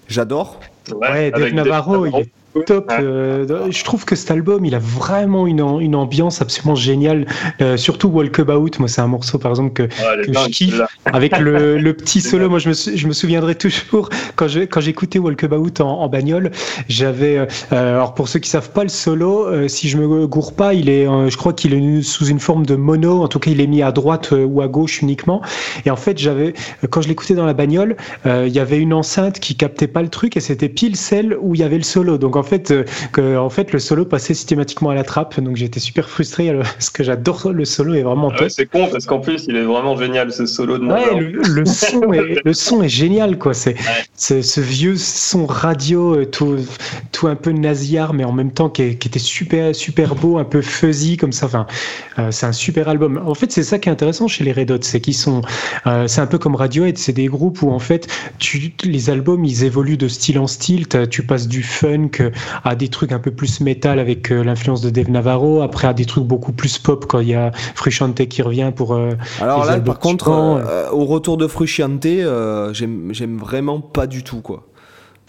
J'adore. 0.08 0.60
Ouais, 0.92 1.32
Dave 1.32 1.54
Navarro, 1.54 2.06
il 2.06 2.16
est 2.16 2.32
top. 2.66 2.92
Euh, 2.92 3.68
je 3.70 3.84
trouve 3.84 4.06
que 4.06 4.16
cet 4.16 4.32
album, 4.32 4.66
il 4.66 4.76
a 4.76 4.80
vraiment 4.80 5.48
une, 5.48 5.62
une 5.82 5.96
ambiance 5.96 6.42
absolument 6.42 6.76
géniale. 6.76 7.26
Euh, 7.62 7.78
surtout 7.78 8.08
Walkabout, 8.10 8.72
moi, 8.80 8.88
c'est 8.88 9.02
un 9.02 9.08
morceau, 9.08 9.40
par 9.40 9.52
exemple, 9.52 9.74
que, 9.74 9.84
que 9.84 10.34
je 10.34 10.50
kiffe. 10.50 10.82
Avec 11.06 11.38
le, 11.38 11.78
le 11.78 11.94
petit 11.94 12.22
solo, 12.22 12.50
moi, 12.50 12.60
je 12.60 12.70
me, 12.70 12.74
je 12.74 13.08
me 13.08 13.14
souviendrai 13.14 13.56
toujours 13.56 14.10
quand 14.36 14.48
je 14.48 14.62
quand 14.62 14.82
j'écoutais 14.82 15.20
Walkabout 15.20 15.82
en, 15.82 15.90
en 15.90 16.08
bagnole. 16.08 16.52
J'avais, 16.88 17.38
euh, 17.38 17.46
alors 17.72 18.14
pour 18.14 18.28
ceux 18.28 18.40
qui 18.40 18.50
savent 18.50 18.72
pas, 18.72 18.84
le 18.84 18.90
solo, 18.90 19.48
euh, 19.48 19.68
si 19.68 19.90
je 19.90 19.98
me 19.98 20.28
gourre 20.28 20.54
pas, 20.54 20.74
il 20.74 20.90
est, 20.90 21.06
je 21.06 21.38
crois 21.38 21.54
qu'il 21.54 21.74
est 21.74 22.02
sous 22.02 22.26
une 22.26 22.40
forme 22.40 22.66
de 22.66 22.76
mono. 22.76 23.24
En 23.24 23.28
tout 23.28 23.40
cas, 23.40 23.52
il 23.52 23.62
est 23.62 23.68
mis 23.68 23.82
à 23.82 23.92
droite 23.92 24.32
ou 24.32 24.62
à 24.62 24.68
gauche 24.68 25.02
uniquement. 25.02 25.42
Et 25.86 25.92
en 25.92 25.96
fait, 25.96 26.18
j'avais, 26.18 26.54
quand 26.90 27.02
je 27.02 27.08
l'écoutais 27.08 27.36
dans 27.36 27.46
la 27.46 27.54
bagnole, 27.54 27.96
il 28.26 28.50
y 28.50 28.60
avait 28.60 28.80
une 28.80 28.94
enceinte 28.94 29.40
qui 29.40 29.56
captait 29.56 29.88
pas 29.88 30.02
le 30.02 30.10
truc 30.10 30.38
et 30.38 30.40
c'était 30.40 30.70
pile 30.70 30.96
celle 30.96 31.38
où 31.42 31.56
il 31.56 31.62
y 31.62 31.64
avait 31.64 31.78
le 31.78 31.84
solo. 31.84 32.18
Donc 32.18 32.36
en 32.36 32.43
fait, 32.44 32.72
euh, 32.72 32.84
que 33.12 33.38
en 33.38 33.50
fait 33.50 33.72
le 33.72 33.80
solo 33.80 34.06
passait 34.06 34.34
systématiquement 34.34 34.90
à 34.90 34.96
la 34.96 35.04
trappe, 35.04 35.40
donc 35.40 35.56
j'étais 35.56 35.80
super 35.80 36.10
frustré 36.10 36.52
parce 36.62 36.90
que 36.90 37.04
j'adore 37.04 37.52
le 37.52 37.66
solo 37.66 37.94
est 37.94 38.04
vraiment 38.04 38.32
ah 38.40 38.50
c'est 38.50 38.66
con 38.66 38.88
parce 38.92 39.06
qu'en 39.06 39.20
plus 39.20 39.46
il 39.48 39.56
est 39.56 39.64
vraiment 39.64 39.96
génial 39.96 40.32
ce 40.32 40.46
solo 40.46 40.78
de 40.78 40.86
ouais, 40.86 41.20
le, 41.20 41.66
son 41.66 42.14
est, 42.14 42.42
le 42.46 42.54
son 42.54 42.84
est 42.84 42.90
génial 42.90 43.38
quoi. 43.38 43.54
C'est 43.54 43.76
ce 44.16 44.62
vieux 44.62 44.96
son 44.96 45.46
radio 45.46 46.16
euh, 46.16 46.26
tout 46.26 46.58
tout 47.12 47.28
un 47.28 47.36
peu 47.36 47.52
nasillard 47.52 48.14
mais 48.14 48.24
en 48.24 48.32
même 48.32 48.52
temps 48.52 48.70
qui, 48.70 48.84
était 48.84 49.20
super 49.20 49.76
super 49.76 50.16
beau, 50.16 50.38
un 50.38 50.44
peu 50.44 50.62
fuzzy 50.62 51.18
comme 51.18 51.32
ça. 51.32 51.46
Enfin, 51.46 51.68
euh, 52.20 52.32
c'est 52.32 52.46
un 52.46 52.52
super 52.52 52.88
album. 52.90 53.22
En 53.26 53.36
fait, 53.36 53.52
c'est 53.52 53.64
ça 53.64 53.80
qui 53.80 53.90
est 53.90 53.92
intéressant 53.92 54.28
chez 54.28 54.44
les 54.44 54.52
Red 54.52 54.72
Hot, 54.72 54.80
c'est 54.82 55.02
qu'ils 55.02 55.14
sont, 55.14 55.42
c'est 56.08 56.22
un 56.22 56.28
peu 56.28 56.38
comme 56.38 56.56
Radiohead, 56.56 56.98
c'est 56.98 57.14
des 57.14 57.28
groupes 57.28 57.62
où 57.62 57.72
en 57.72 57.80
fait 57.80 58.08
tu, 58.40 58.74
les 58.84 59.10
albums 59.10 59.44
ils 59.46 59.64
évoluent 59.64 59.98
de 59.98 60.08
style 60.08 60.40
en 60.40 60.48
style. 60.48 60.88
Tu 61.10 61.24
passes 61.24 61.48
du 61.48 61.64
funk 61.64 62.32
à 62.64 62.76
des 62.76 62.88
trucs 62.88 63.12
un 63.12 63.20
peu 63.20 63.32
plus 63.32 63.62
métal 63.62 64.00
avec 64.00 64.32
euh, 64.32 64.44
l'influence 64.44 64.82
de 64.82 64.90
Dave 64.90 65.10
Navarro, 65.10 65.62
après 65.62 65.88
à 65.88 65.94
des 65.94 66.06
trucs 66.06 66.24
beaucoup 66.24 66.52
plus 66.52 66.78
pop 66.78 67.06
quand 67.08 67.20
il 67.20 67.30
y 67.30 67.36
a 67.36 67.52
Frusciante 67.76 68.28
qui 68.28 68.42
revient 68.42 68.72
pour. 68.76 68.94
Euh, 68.94 69.12
Alors 69.42 69.66
là, 69.66 69.80
par 69.80 70.00
contre, 70.00 70.30
euh, 70.30 70.90
au 70.92 71.06
retour 71.06 71.38
de 71.38 71.48
Frusciante, 71.48 72.06
j'aime 72.74 73.38
vraiment 73.38 73.80
pas 73.80 74.08
du 74.08 74.24
tout 74.24 74.42
quoi. 74.42 74.64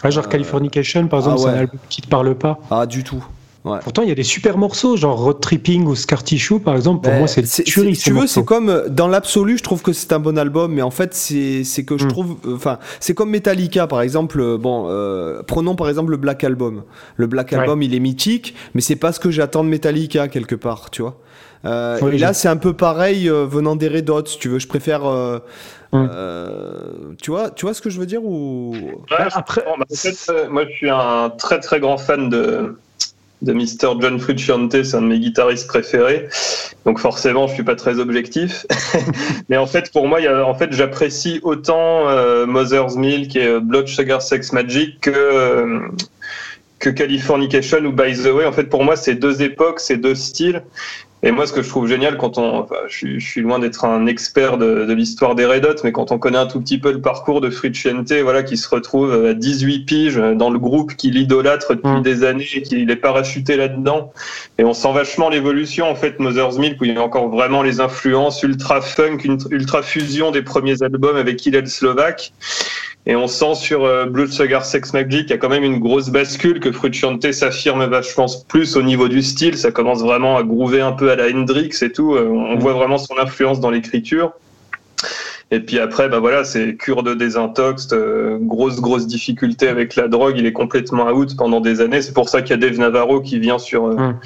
genre 0.05 0.29
Californication, 0.29 1.07
par 1.09 1.21
exemple, 1.21 1.41
ah 1.41 1.43
c'est 1.43 1.49
un 1.49 1.61
album 1.61 1.79
qui 1.89 2.03
te 2.03 2.09
parle 2.09 2.35
pas. 2.35 2.59
Ah, 2.71 2.87
du 2.87 3.05
tout. 3.05 3.25
Pourtant, 3.65 4.03
il 4.03 4.11
y 4.11 4.13
a 4.13 4.15
des 4.15 4.25
super 4.25 4.59
morceaux, 4.59 4.95
genre 4.95 5.19
Road 5.19 5.41
Tripping 5.41 5.87
ou 5.87 5.95
Scar 5.95 6.23
Tissue, 6.23 6.61
par 6.61 6.77
exemple. 6.77 7.09
Pour 7.09 7.15
moi, 7.15 7.27
c'est 7.27 7.43
tuerie. 7.43 7.97
Si 7.97 8.05
tu 8.05 8.13
veux, 8.13 8.27
c'est 8.27 8.45
comme 8.45 8.85
dans 8.91 9.09
l'absolu, 9.09 9.57
je 9.57 9.63
trouve 9.63 9.81
que 9.81 9.95
c'est 9.95 10.13
un 10.13 10.19
bon 10.19 10.37
album, 10.37 10.75
mais 10.75 10.83
en 10.83 10.91
fait, 10.91 11.15
c'est 11.15 11.85
que 11.85 11.97
je 11.97 12.05
hmm. 12.05 12.09
trouve. 12.09 12.37
Enfin, 12.47 12.79
c'est 13.01 13.15
comme 13.15 13.31
Metallica, 13.31 13.87
par 13.87 14.03
exemple. 14.03 14.39
Euh, 14.39 14.59
bon, 14.59 14.87
euh, 14.89 15.43
prenons 15.47 15.77
par 15.77 15.89
exemple 15.89 16.11
le 16.11 16.19
Black 16.19 16.45
Album. 16.45 16.83
Le 17.17 17.27
Black 17.27 17.55
Album, 17.55 17.81
il 17.83 17.95
est 17.95 18.01
mythique, 18.01 18.55
mais 18.75 18.83
c'est 18.83 18.97
pas 18.97 19.13
ce 19.13 19.21
que 19.21 19.31
j'attends 19.31 19.65
de 19.65 19.71
Metallica 19.71 20.29
quelque 20.29 20.57
part, 20.57 20.91
tu 20.91 21.01
vois. 21.01 21.19
Euh, 21.65 22.11
et 22.11 22.19
là, 22.19 22.35
c'est 22.35 22.49
un 22.49 22.59
peu 22.59 22.75
pareil 22.75 23.29
venant 23.31 23.77
des 23.77 23.89
Red 23.89 24.11
Hot, 24.11 24.27
si 24.27 24.39
tu 24.39 24.51
veux. 24.51 24.59
Je 24.59 24.69
préfère. 24.69 25.05
Hmm. 25.93 26.09
tu 27.23 27.31
vois, 27.31 27.49
tu 27.51 27.65
vois 27.65 27.73
ce 27.73 27.81
que 27.81 27.89
je 27.89 27.99
veux 27.99 28.07
dire 28.07 28.23
ou 28.23 28.75
après, 29.33 29.65
bah, 29.65 29.75
moi, 30.51 30.65
je 30.67 30.73
suis 30.75 30.91
un 30.91 31.31
très 31.31 31.61
très 31.61 31.81
grand 31.81 31.97
fan 31.97 32.29
de 32.29 32.77
de 33.45 33.53
Mr. 33.53 34.01
John 34.01 34.19
Frusciante, 34.19 34.83
c'est 34.83 34.97
un 34.97 35.03
de 35.03 35.07
mes 35.07 35.19
guitaristes 35.19 35.67
préférés. 35.67 36.29
Donc 36.85 36.99
forcément, 36.99 37.47
je 37.47 37.55
suis 37.55 37.63
pas 37.63 37.77
très 37.77 37.99
objectif. 37.99 38.67
Mais 39.49 39.57
en 39.57 39.67
fait, 39.67 39.93
pour 39.93 40.09
moi, 40.09 40.21
y 40.21 40.27
a, 40.27 40.47
en 40.47 40.55
fait, 40.55 40.73
j'apprécie 40.73 41.41
autant 41.43 42.09
euh, 42.09 42.47
Mother's 42.47 42.97
Milk 42.97 43.37
et 43.37 43.47
euh, 43.47 43.61
Blood 43.61 43.87
Sugar 43.87 44.23
Sex 44.23 44.53
Magic 44.53 45.01
que 45.01 45.11
euh, 45.11 45.81
que 46.79 46.91
Californication 46.91 47.79
ou 47.85 47.93
By 47.93 48.15
the 48.15 48.27
Way. 48.27 48.47
En 48.47 48.53
fait, 48.53 48.65
pour 48.65 48.85
moi, 48.85 48.97
c'est 48.97 49.15
deux 49.15 49.43
époques, 49.43 49.81
c'est 49.81 49.97
deux 49.97 50.15
styles. 50.15 50.63
Et 51.25 51.31
moi, 51.31 51.47
ce 51.47 51.55
que 51.55 51.63
je 51.63 51.69
trouve 51.71 51.89
génial 51.89 52.19
quand 52.19 52.37
on, 52.37 52.67
je, 52.87 53.19
suis, 53.19 53.41
loin 53.41 53.59
d'être 53.59 53.87
un 53.87 54.05
expert 54.07 54.59
de, 54.59 54.93
l'histoire 54.93 55.35
des 55.35 55.47
Red 55.47 55.65
Hot, 55.65 55.77
mais 55.83 55.91
quand 55.91 56.13
on 56.13 56.19
connaît 56.19 56.39
un 56.39 56.47
tout 56.47 56.61
petit 56.61 56.77
peu 56.77 56.93
le 56.93 57.01
parcours 57.01 57.41
de 57.41 57.49
Frusciante, 57.49 58.13
voilà, 58.13 58.43
qui 58.43 58.59
se 58.59 58.69
retrouve 58.69 59.27
à 59.27 59.33
18 59.33 59.87
piges 59.87 60.17
dans 60.17 60.51
le 60.51 60.59
groupe 60.59 60.95
qui 60.97 61.11
l'idolâtre 61.11 61.75
depuis 61.75 62.01
mm. 62.01 62.03
des 62.03 62.25
années 62.25 62.47
et 62.55 62.63
qui 62.63 62.77
est 62.77 62.97
parachuté 62.97 63.57
là-dedans. 63.57 64.13
Et 64.59 64.65
on 64.65 64.75
sent 64.75 64.93
vachement 64.93 65.31
l'évolution, 65.31 65.89
en 65.89 65.95
fait, 65.95 66.21
Mother's 66.21 66.59
Milk, 66.59 66.79
où 66.83 66.85
il 66.85 66.93
y 66.93 66.99
a 66.99 67.03
encore 67.03 67.31
vraiment 67.31 67.63
les 67.63 67.81
influences 67.81 68.43
ultra 68.43 68.83
funk, 68.83 69.19
ultra 69.51 69.83
fusion 69.83 70.31
des 70.31 70.43
premiers 70.43 70.83
albums 70.83 71.17
avec 71.17 71.45
Hillel 71.47 71.69
Slovak. 71.69 72.33
Et 73.07 73.17
on 73.17 73.27
sent 73.27 73.55
sur 73.57 73.85
euh, 73.85 74.07
Blood 74.07 74.33
Sugar 74.33 74.65
Sex 74.65 74.95
Magic 74.95 75.23
qu'il 75.23 75.31
y 75.31 75.35
a 75.35 75.39
quand 75.39 75.51
même 75.51 75.65
une 75.65 75.79
grosse 75.79 76.09
bascule, 76.09 76.59
que 76.59 76.73
Frusciante 76.73 77.31
s'affirme 77.33 77.85
vachement 77.85 78.27
plus 78.49 78.77
au 78.77 78.83
niveau 78.83 79.09
du 79.09 79.23
style. 79.23 79.59
Ça 79.59 79.71
commence 79.71 80.01
vraiment 80.01 80.39
à 80.39 80.43
groover 80.43 80.81
un 80.81 80.93
peu 80.93 81.11
à 81.11 81.17
la 81.17 81.29
Hendrix 81.29 81.71
et 81.83 81.93
tout. 81.93 82.15
Euh, 82.15 82.27
on 82.29 82.57
voit 82.57 82.73
vraiment 82.73 82.97
son 82.97 83.19
influence 83.19 83.61
dans 83.61 83.71
l'écriture. 83.71 84.33
Et 85.51 85.61
puis 85.61 85.79
après, 85.79 86.09
bah 86.09 86.19
voilà, 86.19 86.45
c'est 86.45 86.77
cure 86.77 87.03
de 87.03 87.13
désintox, 87.13 87.89
euh, 87.93 88.39
grosse 88.41 88.81
grosse 88.81 89.07
difficulté 89.07 89.69
avec 89.69 89.95
la 89.97 90.09
drogue. 90.09 90.37
Il 90.39 90.47
est 90.47 90.55
complètement 90.55 91.11
out 91.11 91.37
pendant 91.37 91.61
des 91.61 91.83
années. 91.83 92.01
C'est 92.01 92.15
pour 92.15 92.31
ça 92.31 92.41
qu'il 92.41 92.53
y 92.53 92.55
a 92.55 92.57
Dave 92.57 92.79
Navarro 92.79 93.21
qui 93.21 93.39
vient 93.39 93.59
sur 93.59 93.85
hum 93.85 94.19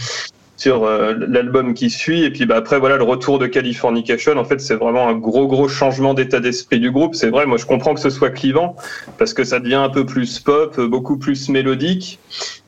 sur 0.58 0.84
euh, 0.84 1.14
l'album 1.28 1.72
qui 1.72 1.88
suit. 1.88 2.24
Et 2.24 2.30
puis 2.30 2.44
bah, 2.44 2.56
après, 2.56 2.78
voilà, 2.78 2.96
le 2.96 3.04
retour 3.04 3.38
de 3.38 3.46
Californication, 3.46 4.36
en 4.36 4.44
fait, 4.44 4.60
c'est 4.60 4.74
vraiment 4.74 5.08
un 5.08 5.14
gros, 5.14 5.46
gros 5.46 5.68
changement 5.68 6.12
d'état 6.12 6.40
d'esprit 6.40 6.80
du 6.80 6.90
groupe. 6.90 7.14
C'est 7.14 7.30
vrai, 7.30 7.46
moi, 7.46 7.56
je 7.56 7.64
comprends 7.64 7.94
que 7.94 8.00
ce 8.00 8.10
soit 8.10 8.30
clivant 8.30 8.76
parce 9.16 9.32
que 9.32 9.44
ça 9.44 9.60
devient 9.60 9.76
un 9.76 9.88
peu 9.88 10.04
plus 10.04 10.40
pop, 10.40 10.78
beaucoup 10.80 11.16
plus 11.16 11.48
mélodique. 11.48 12.18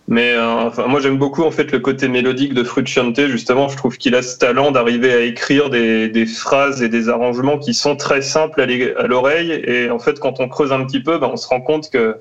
Mais 0.07 0.33
euh, 0.33 0.67
enfin, 0.67 0.87
moi, 0.87 1.01
j'aime 1.01 1.19
beaucoup 1.19 1.45
en 1.45 1.51
fait 1.51 1.71
le 1.71 1.79
côté 1.79 2.09
mélodique 2.09 2.55
de 2.55 2.65
Frusciante. 2.65 3.21
Justement, 3.27 3.69
je 3.69 3.77
trouve 3.77 3.97
qu'il 3.97 4.15
a 4.15 4.23
ce 4.23 4.39
talent 4.39 4.71
d'arriver 4.71 5.13
à 5.13 5.21
écrire 5.21 5.71
des, 5.71 6.09
des, 6.09 6.27
phrases 6.27 6.83
et 6.83 6.89
des 6.89 7.09
arrangements 7.09 7.59
qui 7.59 7.75
sont 7.75 7.97
très 7.97 8.23
simples 8.23 8.61
à 8.61 9.07
l'oreille. 9.07 9.53
Et 9.65 9.91
en 9.91 9.99
fait, 9.99 10.19
quand 10.19 10.41
on 10.41 10.49
creuse 10.49 10.73
un 10.73 10.85
petit 10.85 11.01
peu, 11.01 11.19
bah, 11.19 11.31
on 11.33 11.37
se 11.37 11.47
rend 11.47 11.61
compte 11.61 11.91
que 11.91 12.17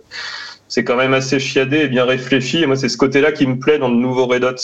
c'est 0.70 0.84
quand 0.84 0.96
même 0.96 1.14
assez 1.14 1.40
chiadé 1.40 1.80
et 1.80 1.88
bien 1.88 2.06
réfléchi. 2.06 2.62
Et 2.62 2.66
moi, 2.66 2.78
c'est 2.78 2.90
ce 2.90 2.98
côté-là 2.98 3.32
qui 3.32 3.46
me 3.46 3.60
plaît 3.60 3.80
dans 3.80 3.90
le 3.90 3.96
nouveau 3.96 4.28
Red 4.28 4.44
Hot. 4.46 4.56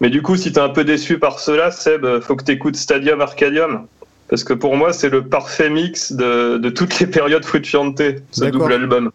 Mais 0.00 0.10
du 0.10 0.22
coup, 0.22 0.36
si 0.36 0.52
tu 0.52 0.58
es 0.58 0.62
un 0.62 0.68
peu 0.68 0.84
déçu 0.84 1.18
par 1.18 1.40
cela, 1.40 1.70
Seb, 1.72 2.06
faut 2.20 2.36
que 2.36 2.44
tu 2.44 2.52
écoutes 2.52 2.76
Stadium 2.76 3.20
Arcadium. 3.20 3.86
Parce 4.28 4.44
que 4.44 4.52
pour 4.52 4.76
moi, 4.76 4.92
c'est 4.92 5.08
le 5.08 5.24
parfait 5.24 5.70
mix 5.70 6.12
de, 6.12 6.58
de 6.58 6.68
toutes 6.68 7.00
les 7.00 7.06
périodes 7.06 7.44
Frusciante, 7.44 8.02
ce 8.30 8.44
double 8.44 8.74
album. 8.74 9.10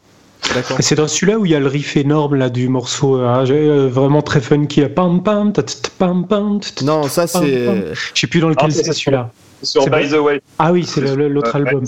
C'est 0.80 0.96
dans 0.96 1.08
celui-là 1.08 1.38
où 1.38 1.46
il 1.46 1.52
y 1.52 1.56
a 1.56 1.60
le 1.60 1.68
riff 1.68 1.96
énorme 1.96 2.36
là 2.36 2.50
du 2.50 2.68
morceau 2.68 3.16
hein, 3.16 3.46
euh, 3.50 3.88
vraiment 3.88 4.22
très 4.22 4.42
funky. 4.42 4.82
Pam, 4.88 5.24
pam, 5.24 5.54
pam, 5.98 6.28
pam, 6.28 6.60
non, 6.84 7.04
ça 7.04 7.28
c'est. 7.28 7.94
Je 7.94 8.20
sais 8.20 8.28
plus 8.28 8.42
dans 8.42 8.50
lequel 8.50 8.70
ah, 8.70 8.72
c'est 8.72 8.92
celui-là. 8.92 9.32
Sur 9.64 9.88
By 9.88 10.10
the 10.10 10.14
Way. 10.14 10.42
Ah 10.60 10.72
oui, 10.72 10.86
c'est 10.86 11.02
l'autre 11.02 11.56
album. 11.56 11.84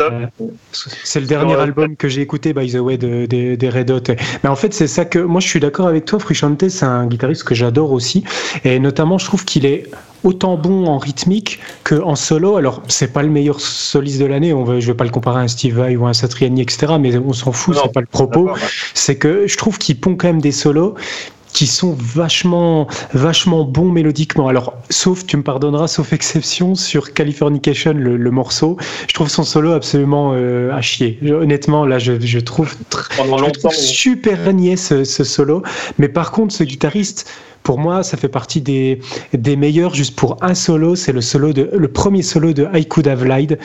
Euh, 0.00 0.26
c'est 0.72 1.20
le 1.20 1.26
dernier 1.26 1.54
album 1.54 1.96
que 1.96 2.08
j'ai 2.08 2.20
écouté, 2.20 2.52
By 2.52 2.70
the 2.70 2.76
Way, 2.76 2.98
de, 2.98 3.26
des 3.26 3.70
Red 3.70 3.90
Hot. 3.90 4.14
Mais 4.42 4.50
en 4.50 4.56
fait, 4.56 4.74
c'est 4.74 4.86
ça 4.86 5.04
que 5.04 5.18
moi 5.18 5.40
je 5.40 5.48
suis 5.48 5.60
d'accord 5.60 5.86
avec 5.86 6.04
toi. 6.04 6.18
Frusciante, 6.18 6.68
c'est 6.68 6.84
un 6.84 7.06
guitariste 7.06 7.44
que 7.44 7.54
j'adore 7.54 7.92
aussi, 7.92 8.24
et 8.64 8.78
notamment 8.78 9.18
je 9.18 9.26
trouve 9.26 9.44
qu'il 9.44 9.66
est 9.66 9.90
autant 10.24 10.56
bon 10.56 10.86
en 10.86 10.98
rythmique 10.98 11.60
qu'en 11.84 12.14
solo. 12.14 12.56
Alors, 12.56 12.82
c'est 12.88 13.12
pas 13.12 13.22
le 13.22 13.28
meilleur 13.28 13.60
soliste 13.60 14.20
de 14.20 14.26
l'année. 14.26 14.52
On 14.52 14.64
veut, 14.64 14.80
je 14.80 14.86
vais 14.86 14.96
pas 14.96 15.04
le 15.04 15.10
comparer 15.10 15.40
à 15.40 15.42
un 15.42 15.48
Steve 15.48 15.78
Vai 15.78 15.96
ou 15.96 16.06
un 16.06 16.12
Satriani, 16.12 16.62
etc. 16.62 16.94
Mais 17.00 17.16
on 17.16 17.32
s'en 17.32 17.52
fout, 17.52 17.76
c'est 17.80 17.92
pas 17.92 18.00
le 18.00 18.06
propos. 18.06 18.50
C'est 18.94 19.16
que 19.16 19.46
je 19.46 19.56
trouve 19.56 19.78
qu'il 19.78 19.98
pond 19.98 20.16
quand 20.16 20.28
même 20.28 20.40
des 20.40 20.52
solos 20.52 20.94
qui 21.52 21.66
sont 21.66 21.96
vachement, 21.98 22.86
vachement 23.12 23.64
bons 23.64 23.90
mélodiquement. 23.90 24.48
Alors, 24.48 24.74
sauf, 24.90 25.26
tu 25.26 25.36
me 25.36 25.42
pardonneras, 25.42 25.88
sauf 25.88 26.12
exception 26.12 26.74
sur 26.74 27.12
Californication, 27.12 27.92
le, 27.92 28.16
le 28.16 28.30
morceau, 28.30 28.76
je 29.08 29.14
trouve 29.14 29.28
son 29.28 29.42
solo 29.42 29.72
absolument 29.72 30.32
euh, 30.34 30.72
à 30.72 30.80
chier. 30.80 31.18
honnêtement, 31.30 31.84
là, 31.86 31.98
je, 31.98 32.18
je 32.20 32.38
trouve, 32.38 32.74
je 32.90 33.50
trouve 33.58 33.74
super 33.74 34.52
niais 34.52 34.76
ce, 34.76 35.04
ce, 35.04 35.24
solo. 35.24 35.62
Mais 35.98 36.08
par 36.08 36.30
contre, 36.32 36.54
ce 36.54 36.64
guitariste, 36.64 37.30
pour 37.62 37.78
moi, 37.78 38.02
ça 38.02 38.16
fait 38.16 38.28
partie 38.28 38.60
des, 38.60 39.00
des 39.32 39.56
meilleurs 39.56 39.94
juste 39.94 40.16
pour 40.16 40.36
un 40.42 40.54
solo. 40.54 40.96
C'est 40.96 41.12
le 41.12 41.20
solo 41.20 41.52
de, 41.52 41.70
le 41.72 41.88
premier 41.88 42.22
solo 42.22 42.52
de 42.52 42.66
I 42.74 42.86
Could 42.86 43.08
Have 43.08 43.24
Lied 43.24 43.58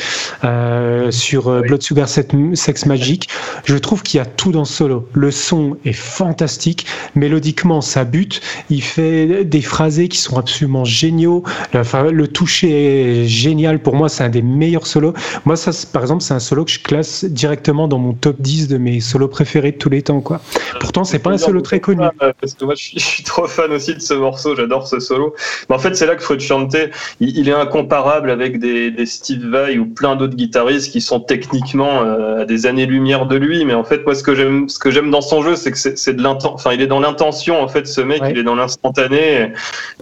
euh, 0.43 1.11
sur 1.11 1.47
euh, 1.47 1.61
Blood 1.61 1.81
Sugar 1.81 2.07
Sex 2.07 2.85
Magic. 2.85 3.29
Je 3.65 3.77
trouve 3.77 4.03
qu'il 4.03 4.17
y 4.17 4.21
a 4.21 4.25
tout 4.25 4.51
dans 4.51 4.65
ce 4.65 4.73
solo. 4.73 5.07
Le 5.13 5.31
son 5.31 5.77
est 5.85 5.93
fantastique. 5.93 6.85
Mélodiquement, 7.15 7.81
ça 7.81 8.03
bute. 8.03 8.41
Il 8.69 8.83
fait 8.83 9.43
des 9.43 9.61
phrasés 9.61 10.07
qui 10.07 10.17
sont 10.17 10.37
absolument 10.37 10.85
géniaux. 10.85 11.43
Enfin, 11.73 12.11
le 12.11 12.27
toucher 12.27 13.23
est 13.23 13.27
génial. 13.27 13.79
Pour 13.79 13.95
moi, 13.95 14.09
c'est 14.09 14.23
un 14.23 14.29
des 14.29 14.41
meilleurs 14.41 14.87
solos. 14.87 15.13
Moi, 15.45 15.55
ça, 15.55 15.71
par 15.91 16.01
exemple, 16.01 16.23
c'est 16.23 16.33
un 16.33 16.39
solo 16.39 16.65
que 16.65 16.71
je 16.71 16.79
classe 16.79 17.25
directement 17.25 17.87
dans 17.87 17.99
mon 17.99 18.13
top 18.13 18.37
10 18.39 18.67
de 18.67 18.77
mes 18.77 18.99
solos 18.99 19.27
préférés 19.27 19.71
de 19.71 19.77
tous 19.77 19.89
les 19.89 20.01
temps, 20.01 20.21
quoi. 20.21 20.41
Pourtant, 20.79 21.03
c'est 21.03 21.19
pas 21.19 21.31
un 21.31 21.37
solo 21.37 21.61
très 21.61 21.79
connu. 21.79 22.03
Parce 22.19 22.53
que 22.53 22.65
moi, 22.65 22.75
je 22.75 22.99
suis, 22.99 23.23
trop 23.23 23.47
fan 23.47 23.71
aussi 23.71 23.86
de 23.95 24.01
ce 24.01 24.13
morceau. 24.13 24.55
J'adore 24.55 24.87
ce 24.87 24.99
solo. 24.99 25.35
Mais 25.69 25.75
en 25.75 25.79
fait, 25.79 25.95
c'est 25.95 26.05
là 26.05 26.15
que 26.15 26.23
Frusciante, 26.23 26.75
il, 27.19 27.37
il, 27.37 27.49
est 27.49 27.53
incomparable 27.53 28.29
avec 28.29 28.59
des, 28.59 28.91
des 28.91 29.05
Steve 29.05 29.47
Vai 29.49 29.77
ou 29.77 29.85
plein 29.85 30.15
d'autres 30.15 30.35
guitaristes 30.35 30.91
qui 30.91 31.01
sont 31.01 31.19
techniquement 31.19 32.01
euh, 32.01 32.41
à 32.41 32.45
des 32.45 32.65
années-lumière 32.65 33.25
de 33.25 33.35
lui. 33.35 33.65
Mais 33.65 33.73
en 33.73 33.83
fait, 33.83 34.05
moi, 34.05 34.15
ce 34.15 34.23
que 34.23 34.35
j'aime, 34.35 34.69
ce 34.69 34.79
que 34.79 34.91
j'aime 34.91 35.09
dans 35.09 35.21
son 35.21 35.41
jeu, 35.41 35.55
c'est 35.55 35.71
que 35.71 35.77
c'est 35.77 36.13
de 36.13 36.21
l'intention. 36.21 36.53
Enfin, 36.55 36.73
il 36.73 36.81
est 36.81 36.87
dans 36.87 36.99
l'intention. 36.99 37.61
En 37.61 37.67
fait, 37.67 37.87
ce 37.87 38.01
mec, 38.01 38.21
il 38.29 38.37
est 38.37 38.43
dans 38.43 38.55
l'instantané. 38.55 39.53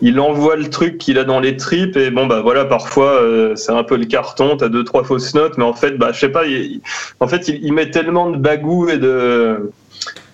Il 0.02 0.20
envoie 0.20 0.56
le 0.56 0.70
truc 0.70 0.98
qu'il 0.98 1.18
a 1.18 1.24
dans 1.24 1.40
les 1.40 1.58
tripes. 1.58 1.98
Et 1.98 2.12
bon, 2.12 2.26
bah 2.28 2.42
voilà, 2.42 2.66
parfois, 2.66 3.12
euh, 3.22 3.56
c'est 3.56 3.72
un 3.72 3.84
peu 3.84 3.98
le 3.98 4.06
carton. 4.06 4.58
T'as 4.58 4.70
deux, 4.70 4.84
trois 4.84 5.04
fausses 5.04 5.34
notes. 5.34 5.58
Mais 5.58 5.64
en 5.64 5.74
fait, 5.74 5.98
bah, 5.98 6.12
je 6.14 6.20
sais 6.20 6.30
pas. 6.30 6.46
Il, 6.46 6.82
en 7.20 7.28
fait, 7.28 7.48
il, 7.48 7.64
il 7.64 7.74
met 7.74 7.90
tellement 7.90 8.30
de 8.30 8.38
bagou 8.38 8.90
et 8.90 8.98
de 8.98 9.72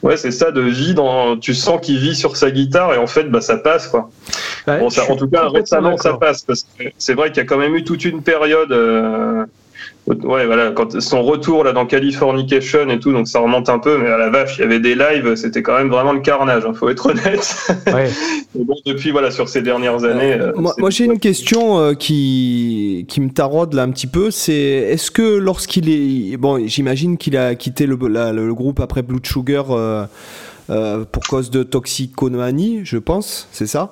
Ouais, 0.03 0.17
c'est 0.17 0.31
ça, 0.31 0.51
de 0.51 0.61
vie 0.61 0.93
dans. 0.93 1.37
Tu 1.37 1.53
sens 1.53 1.79
qu'il 1.81 1.99
vit 1.99 2.15
sur 2.15 2.35
sa 2.35 2.49
guitare 2.49 2.93
et 2.93 2.97
en 2.97 3.07
fait, 3.07 3.25
bah, 3.25 3.41
ça 3.41 3.57
passe, 3.57 3.87
quoi. 3.87 4.09
bon, 4.65 4.89
ça, 4.89 5.03
en 5.09 5.15
tout 5.15 5.27
cas, 5.27 5.47
récemment, 5.47 5.97
ça 5.97 6.13
passe. 6.13 6.41
Parce 6.43 6.65
que 6.77 6.85
c'est 6.97 7.13
vrai 7.13 7.29
qu'il 7.29 7.37
y 7.37 7.41
a 7.41 7.45
quand 7.45 7.57
même 7.57 7.75
eu 7.75 7.83
toute 7.83 8.03
une 8.05 8.23
période. 8.23 8.71
Euh, 8.71 9.45
Ouais, 10.07 10.47
voilà, 10.47 10.71
quand 10.71 10.99
son 10.99 11.21
retour 11.21 11.63
là 11.63 11.73
dans 11.73 11.85
Californication 11.85 12.89
et 12.89 12.99
tout, 12.99 13.13
donc 13.13 13.27
ça 13.27 13.39
remonte 13.39 13.69
un 13.69 13.77
peu, 13.77 13.99
mais 13.99 14.09
à 14.09 14.17
la 14.17 14.29
vache, 14.29 14.57
il 14.57 14.61
y 14.61 14.63
avait 14.63 14.79
des 14.79 14.95
lives, 14.95 15.35
c'était 15.35 15.61
quand 15.61 15.77
même 15.77 15.89
vraiment 15.89 16.11
le 16.11 16.21
carnage, 16.21 16.63
hein, 16.65 16.73
faut 16.73 16.89
être 16.89 17.05
honnête. 17.05 17.55
Ouais. 17.85 18.09
bon, 18.55 18.75
depuis 18.85 19.11
voilà, 19.11 19.29
sur 19.29 19.47
ces 19.47 19.61
dernières 19.61 20.03
années. 20.03 20.33
Euh, 20.33 20.53
moi, 20.55 20.73
moi 20.79 20.89
j'ai 20.89 21.05
une 21.05 21.19
question 21.19 21.79
euh, 21.79 21.93
qui 21.93 23.05
qui 23.09 23.21
me 23.21 23.29
taraude 23.29 23.73
là 23.73 23.83
un 23.83 23.91
petit 23.91 24.07
peu, 24.07 24.31
c'est 24.31 24.53
est-ce 24.53 25.11
que 25.11 25.37
lorsqu'il 25.37 25.87
est 25.89 26.35
bon, 26.35 26.65
j'imagine 26.67 27.17
qu'il 27.17 27.37
a 27.37 27.53
quitté 27.53 27.85
le, 27.85 27.95
le 27.95 28.53
groupe 28.55 28.79
après 28.79 29.03
Blood 29.03 29.25
Sugar 29.25 29.67
euh, 29.69 31.05
pour 31.11 31.23
cause 31.23 31.51
de 31.51 31.61
toxicomanie, 31.61 32.81
je 32.85 32.97
pense, 32.97 33.47
c'est 33.51 33.67
ça? 33.67 33.91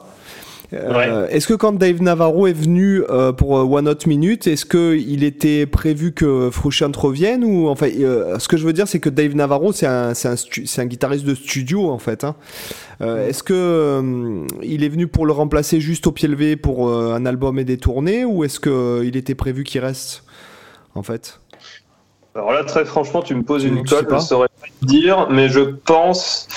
Euh, 0.73 1.27
est-ce 1.29 1.47
que 1.47 1.53
quand 1.53 1.73
Dave 1.73 2.01
Navarro 2.01 2.45
est 2.45 2.53
venu 2.53 3.03
euh, 3.09 3.31
pour 3.31 3.57
euh, 3.57 3.63
One 3.63 3.87
Hot 3.87 4.05
Minute, 4.05 4.45
est-ce 4.45 4.65
qu'il 4.65 5.23
était 5.23 5.65
prévu 5.65 6.11
que 6.11 6.49
Frusciante 6.51 6.95
revienne 6.95 7.43
ou 7.43 7.67
enfin, 7.69 7.87
ce 7.89 8.47
que 8.47 8.55
je 8.55 8.65
veux 8.65 8.73
dire, 8.73 8.87
c'est 8.87 8.99
que 8.99 9.09
Dave 9.09 9.35
Navarro, 9.35 9.71
c'est 9.71 9.87
un, 9.87 10.11
un, 10.11 10.35
un, 10.35 10.85
guitariste 10.85 11.25
de 11.25 11.33
studio 11.33 11.89
en 11.89 11.97
fait. 11.97 12.23
Hein. 12.23 12.35
est-ce 13.01 13.41
que 13.41 14.45
il 14.61 14.83
est 14.83 14.89
venu 14.89 15.07
pour 15.07 15.25
le 15.25 15.33
remplacer 15.33 15.79
juste 15.79 16.05
au 16.07 16.11
pied 16.11 16.27
levé 16.27 16.55
pour 16.55 16.91
un 16.91 17.25
album 17.25 17.57
et 17.57 17.63
des 17.63 17.77
tournées, 17.77 18.25
ou 18.25 18.43
est-ce 18.43 18.59
qu'il 18.59 19.17
était 19.17 19.35
prévu 19.35 19.63
qu'il 19.63 19.81
reste 19.81 20.23
en 20.93 21.03
fait? 21.03 21.39
Alors 22.35 22.51
là, 22.51 22.63
très 22.63 22.85
franchement, 22.85 23.23
tu 23.23 23.33
me 23.33 23.41
poses 23.41 23.63
une 23.63 23.83
colle, 23.83 24.07
je 24.11 24.19
saurais 24.19 24.49
pas 24.61 24.67
dire, 24.85 25.27
mais 25.31 25.49
je 25.49 25.61
pense 25.61 26.47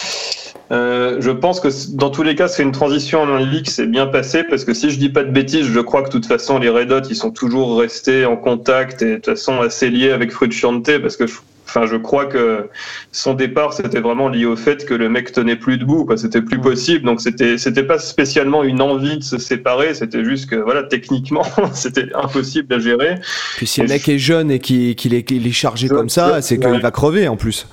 euh, 0.70 1.18
je 1.20 1.30
pense 1.30 1.60
que 1.60 1.68
dans 1.94 2.10
tous 2.10 2.22
les 2.22 2.34
cas, 2.34 2.48
c'est 2.48 2.62
une 2.62 2.72
transition 2.72 3.22
en 3.22 3.34
un 3.34 3.62
qui 3.62 3.70
s'est 3.70 3.86
bien 3.86 4.06
passée 4.06 4.44
parce 4.44 4.64
que 4.64 4.72
si 4.72 4.90
je 4.90 4.98
dis 4.98 5.10
pas 5.10 5.22
de 5.22 5.30
bêtises, 5.30 5.66
je 5.66 5.80
crois 5.80 6.02
que 6.02 6.06
de 6.06 6.12
toute 6.12 6.26
façon, 6.26 6.58
les 6.58 6.68
Red 6.68 6.92
Hot, 6.92 7.02
ils 7.10 7.16
sont 7.16 7.30
toujours 7.30 7.78
restés 7.78 8.24
en 8.24 8.36
contact 8.36 9.02
et 9.02 9.10
de 9.10 9.14
toute 9.16 9.26
façon 9.26 9.60
assez 9.60 9.90
liés 9.90 10.12
avec 10.12 10.32
Frusciante 10.32 10.98
parce 11.00 11.16
que 11.16 11.26
je, 11.26 11.34
enfin, 11.66 11.86
je 11.86 11.96
crois 11.96 12.26
que 12.26 12.68
son 13.10 13.34
départ, 13.34 13.72
c'était 13.72 14.00
vraiment 14.00 14.28
lié 14.28 14.46
au 14.46 14.56
fait 14.56 14.86
que 14.86 14.94
le 14.94 15.08
mec 15.08 15.32
tenait 15.32 15.56
plus 15.56 15.76
debout, 15.78 16.04
quoi. 16.04 16.16
C'était 16.16 16.40
plus 16.40 16.58
possible. 16.58 17.04
Donc 17.04 17.20
c'était, 17.20 17.58
c'était 17.58 17.82
pas 17.82 17.98
spécialement 17.98 18.62
une 18.62 18.80
envie 18.80 19.18
de 19.18 19.24
se 19.24 19.38
séparer. 19.38 19.94
C'était 19.94 20.24
juste 20.24 20.48
que, 20.48 20.56
voilà, 20.56 20.84
techniquement, 20.84 21.44
c'était 21.74 22.08
impossible 22.14 22.72
à 22.74 22.78
gérer. 22.78 23.16
Puis 23.56 23.66
si 23.66 23.82
le 23.82 23.88
mec 23.88 24.08
est 24.08 24.18
jeune 24.18 24.50
et 24.50 24.58
qu'il 24.58 25.14
est, 25.14 25.32
est, 25.32 25.52
chargé 25.52 25.88
comme 25.88 26.08
ça, 26.08 26.40
c'est 26.40 26.58
qu'il 26.58 26.80
va 26.80 26.90
crever 26.90 27.28
en 27.28 27.36
plus 27.36 27.66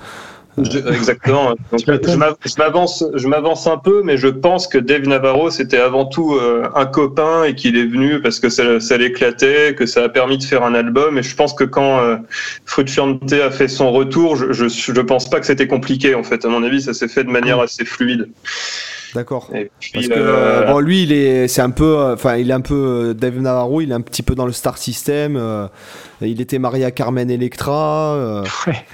exactement. 0.58 1.54
je 1.72 2.58
m'avance, 2.58 3.04
je 3.14 3.28
m'avance 3.28 3.66
un 3.66 3.78
peu, 3.78 4.02
mais 4.02 4.16
je 4.16 4.28
pense 4.28 4.66
que 4.66 4.78
Dave 4.78 5.06
Navarro 5.06 5.50
c'était 5.50 5.78
avant 5.78 6.06
tout 6.06 6.34
euh, 6.34 6.68
un 6.74 6.86
copain 6.86 7.44
et 7.44 7.54
qu'il 7.54 7.76
est 7.76 7.86
venu 7.86 8.20
parce 8.20 8.40
que 8.40 8.48
ça, 8.48 8.80
ça 8.80 8.96
l'éclatait, 8.96 9.74
que 9.74 9.86
ça 9.86 10.04
a 10.04 10.08
permis 10.08 10.38
de 10.38 10.44
faire 10.44 10.62
un 10.62 10.74
album. 10.74 11.18
Et 11.18 11.22
je 11.22 11.34
pense 11.34 11.54
que 11.54 11.64
quand 11.64 12.00
euh, 12.00 12.16
Frusciante 12.64 13.32
a 13.32 13.50
fait 13.50 13.68
son 13.68 13.92
retour, 13.92 14.36
je, 14.36 14.52
je, 14.52 14.68
je 14.68 15.00
pense 15.00 15.28
pas 15.28 15.40
que 15.40 15.46
c'était 15.46 15.68
compliqué 15.68 16.14
en 16.14 16.24
fait. 16.24 16.44
À 16.44 16.48
mon 16.48 16.62
avis, 16.62 16.82
ça 16.82 16.94
s'est 16.94 17.08
fait 17.08 17.24
de 17.24 17.30
manière 17.30 17.60
assez 17.60 17.84
fluide. 17.84 18.28
D'accord. 19.14 19.50
Parce 19.92 20.06
que 20.06 20.12
euh, 20.14 20.66
bon, 20.66 20.78
lui, 20.78 21.02
il 21.02 21.12
est, 21.12 21.48
c'est 21.48 21.62
un 21.62 21.70
peu, 21.70 22.12
enfin, 22.12 22.36
il 22.36 22.50
est 22.50 22.54
un 22.54 22.60
peu 22.60 23.12
Dave 23.16 23.40
Navarro, 23.40 23.80
il 23.80 23.90
est 23.90 23.94
un 23.94 24.00
petit 24.00 24.22
peu 24.22 24.36
dans 24.36 24.46
le 24.46 24.52
star 24.52 24.78
system. 24.78 25.40
il 26.20 26.40
était 26.40 26.60
marié 26.60 26.84
à 26.84 26.90
Carmen 26.92 27.28
Electra. 27.28 28.42
Ouais. 28.66 28.84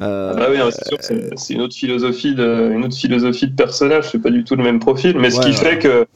Euh, 0.00 0.34
ah 0.38 0.46
oui, 0.50 0.56
c'est 0.70 0.88
sûr, 0.88 0.98
c'est 1.36 1.54
une 1.54 1.60
autre 1.60 1.74
philosophie 1.74 2.34
de, 2.34 2.70
une 2.72 2.84
autre 2.84 2.96
philosophie 2.96 3.46
de 3.46 3.54
personnage. 3.54 4.10
C'est 4.10 4.22
pas 4.22 4.30
du 4.30 4.44
tout 4.44 4.56
le 4.56 4.62
même 4.62 4.78
profil, 4.78 5.18
mais 5.18 5.30
ce 5.30 5.40
qui 5.40 5.52
fait 5.52 5.78
que 5.78 6.06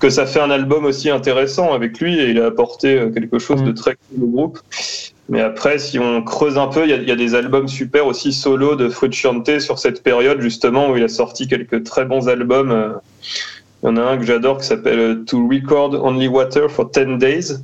que 0.00 0.10
ça 0.10 0.26
fait 0.26 0.40
un 0.40 0.50
album 0.50 0.84
aussi 0.84 1.08
intéressant 1.08 1.72
avec 1.72 1.98
lui 2.00 2.18
et 2.18 2.28
il 2.30 2.40
a 2.40 2.46
apporté 2.46 2.98
euh, 2.98 3.10
quelque 3.10 3.38
chose 3.38 3.62
de 3.62 3.70
mm. 3.70 3.74
très 3.74 3.96
cool 3.96 4.24
au 4.24 4.26
groupe. 4.26 4.58
Mais 5.30 5.40
après, 5.40 5.78
si 5.78 5.98
on 5.98 6.22
creuse 6.22 6.58
un 6.58 6.66
peu, 6.66 6.86
il 6.86 6.90
y, 6.90 7.08
y, 7.08 7.10
a 7.10 7.16
des 7.16 7.34
albums 7.34 7.68
super 7.68 8.04
aussi 8.06 8.32
solo 8.32 8.76
de 8.76 8.90
Frusciante 8.90 9.60
sur 9.60 9.78
cette 9.78 10.02
période 10.02 10.42
justement 10.42 10.90
où 10.90 10.96
il 10.96 11.04
a 11.04 11.08
sorti 11.08 11.48
quelques 11.48 11.84
très 11.84 12.04
bons 12.04 12.28
albums. 12.28 12.70
Euh, 12.70 12.90
il 13.82 13.86
y 13.86 13.88
en 13.88 13.96
a 13.96 14.02
un 14.02 14.18
que 14.18 14.24
j'adore 14.24 14.58
qui 14.58 14.66
s'appelle 14.66 15.24
To 15.26 15.48
Record 15.48 15.94
Only 16.04 16.28
Water 16.28 16.70
for 16.70 16.90
10 16.90 17.18
Days 17.18 17.58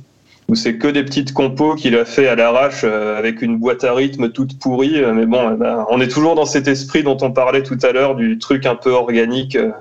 où 0.51 0.55
c'est 0.55 0.75
que 0.75 0.89
des 0.89 1.03
petites 1.03 1.31
compos 1.31 1.75
qu'il 1.75 1.95
a 1.95 2.03
fait 2.03 2.27
à 2.27 2.35
l'arrache 2.35 2.81
euh, 2.83 3.17
avec 3.17 3.41
une 3.41 3.55
boîte 3.55 3.85
à 3.85 3.93
rythme 3.93 4.29
toute 4.31 4.59
pourrie. 4.59 5.01
Euh, 5.01 5.13
mais 5.13 5.25
bon, 5.25 5.51
ben, 5.51 5.85
on 5.89 6.01
est 6.01 6.09
toujours 6.09 6.35
dans 6.35 6.45
cet 6.45 6.67
esprit 6.67 7.03
dont 7.03 7.17
on 7.21 7.31
parlait 7.31 7.63
tout 7.63 7.77
à 7.81 7.93
l'heure, 7.93 8.15
du 8.15 8.37
truc 8.37 8.65
un 8.65 8.75
peu 8.75 8.91
organique 8.91 9.55
euh, 9.55 9.71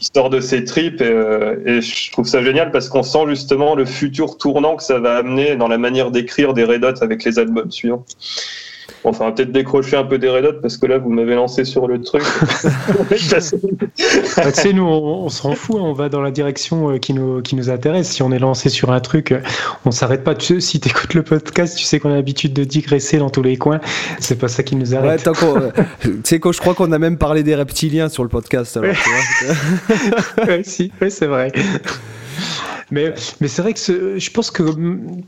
qui 0.00 0.10
sort 0.12 0.30
de 0.30 0.40
ses 0.40 0.64
tripes. 0.64 1.00
Et, 1.00 1.14
et, 1.64 1.80
je 1.80 2.10
trouve 2.10 2.26
ça 2.26 2.42
génial 2.42 2.72
parce 2.72 2.88
qu'on 2.88 3.04
sent 3.04 3.26
justement 3.28 3.76
le 3.76 3.84
futur 3.84 4.36
tournant 4.36 4.74
que 4.74 4.82
ça 4.82 4.98
va 4.98 5.14
amener 5.14 5.54
dans 5.54 5.68
la 5.68 5.78
manière 5.78 6.10
d'écrire 6.10 6.54
des 6.54 6.64
Red 6.64 6.84
Hot 6.84 7.00
avec 7.00 7.22
les 7.22 7.38
albums 7.38 7.70
suivants. 7.70 8.04
Enfin, 9.06 9.32
peut-être 9.32 9.52
décrocher 9.52 9.96
un 9.96 10.04
peu 10.04 10.18
des 10.18 10.30
Red 10.30 10.46
Hot 10.46 10.60
parce 10.62 10.78
que 10.78 10.86
là, 10.86 10.96
vous 10.96 11.10
m'avez 11.10 11.34
lancé 11.34 11.64
sur 11.64 11.86
le 11.86 12.00
truc. 12.00 12.22
bah, 13.10 13.16
tu 13.16 14.60
sais, 14.60 14.72
nous, 14.72 14.84
on, 14.84 15.28
s'en 15.28 15.54
fout, 15.54 15.76
hein, 15.76 15.82
on 15.82 15.92
va 15.92 16.08
dans 16.08 16.22
la 16.22 16.30
direction 16.30 16.90
euh, 16.90 16.98
qui 16.98 17.12
nous, 17.12 17.42
qui 17.42 17.54
nous 17.54 17.68
intéresse. 17.68 18.10
Si 18.10 18.22
on 18.22 18.32
est 18.32 18.38
lancé 18.38 18.70
sur 18.70 18.90
un 18.92 19.00
truc, 19.00 19.32
euh, 19.32 19.40
on 19.84 19.90
s'arrête 19.90 20.24
pas. 20.24 20.34
si 20.40 20.80
tu 20.80 20.88
écoutes 20.88 21.12
le 21.12 21.22
podcast, 21.22 21.76
tu 21.76 21.84
sais 21.84 22.00
qu'on 22.00 22.10
a 22.10 22.14
l'habitude 22.14 22.54
de 22.54 22.64
digresser 22.64 23.18
dans 23.18 23.28
tous 23.28 23.42
les 23.42 23.58
coins. 23.58 23.80
C'est 24.20 24.38
pas 24.38 24.48
ça 24.48 24.62
qui 24.62 24.74
nous 24.74 24.94
arrête. 24.94 25.26
Ouais, 25.26 25.32
euh, 25.44 25.70
tu 26.02 26.20
sais, 26.24 26.40
je 26.42 26.58
crois 26.58 26.74
qu'on 26.74 26.90
a 26.90 26.98
même 26.98 27.18
parlé 27.18 27.42
des 27.42 27.54
reptiliens 27.54 28.08
sur 28.08 28.22
le 28.22 28.30
podcast. 28.30 28.78
Alors, 28.78 28.94
ouais, 30.48 30.62
si, 30.64 30.90
ouais, 31.02 31.10
c'est 31.10 31.26
vrai. 31.26 31.52
Mais, 32.90 33.14
mais 33.40 33.48
c'est 33.48 33.62
vrai 33.62 33.74
que 33.74 34.18
je 34.18 34.30
pense 34.30 34.50
que, 34.50 34.62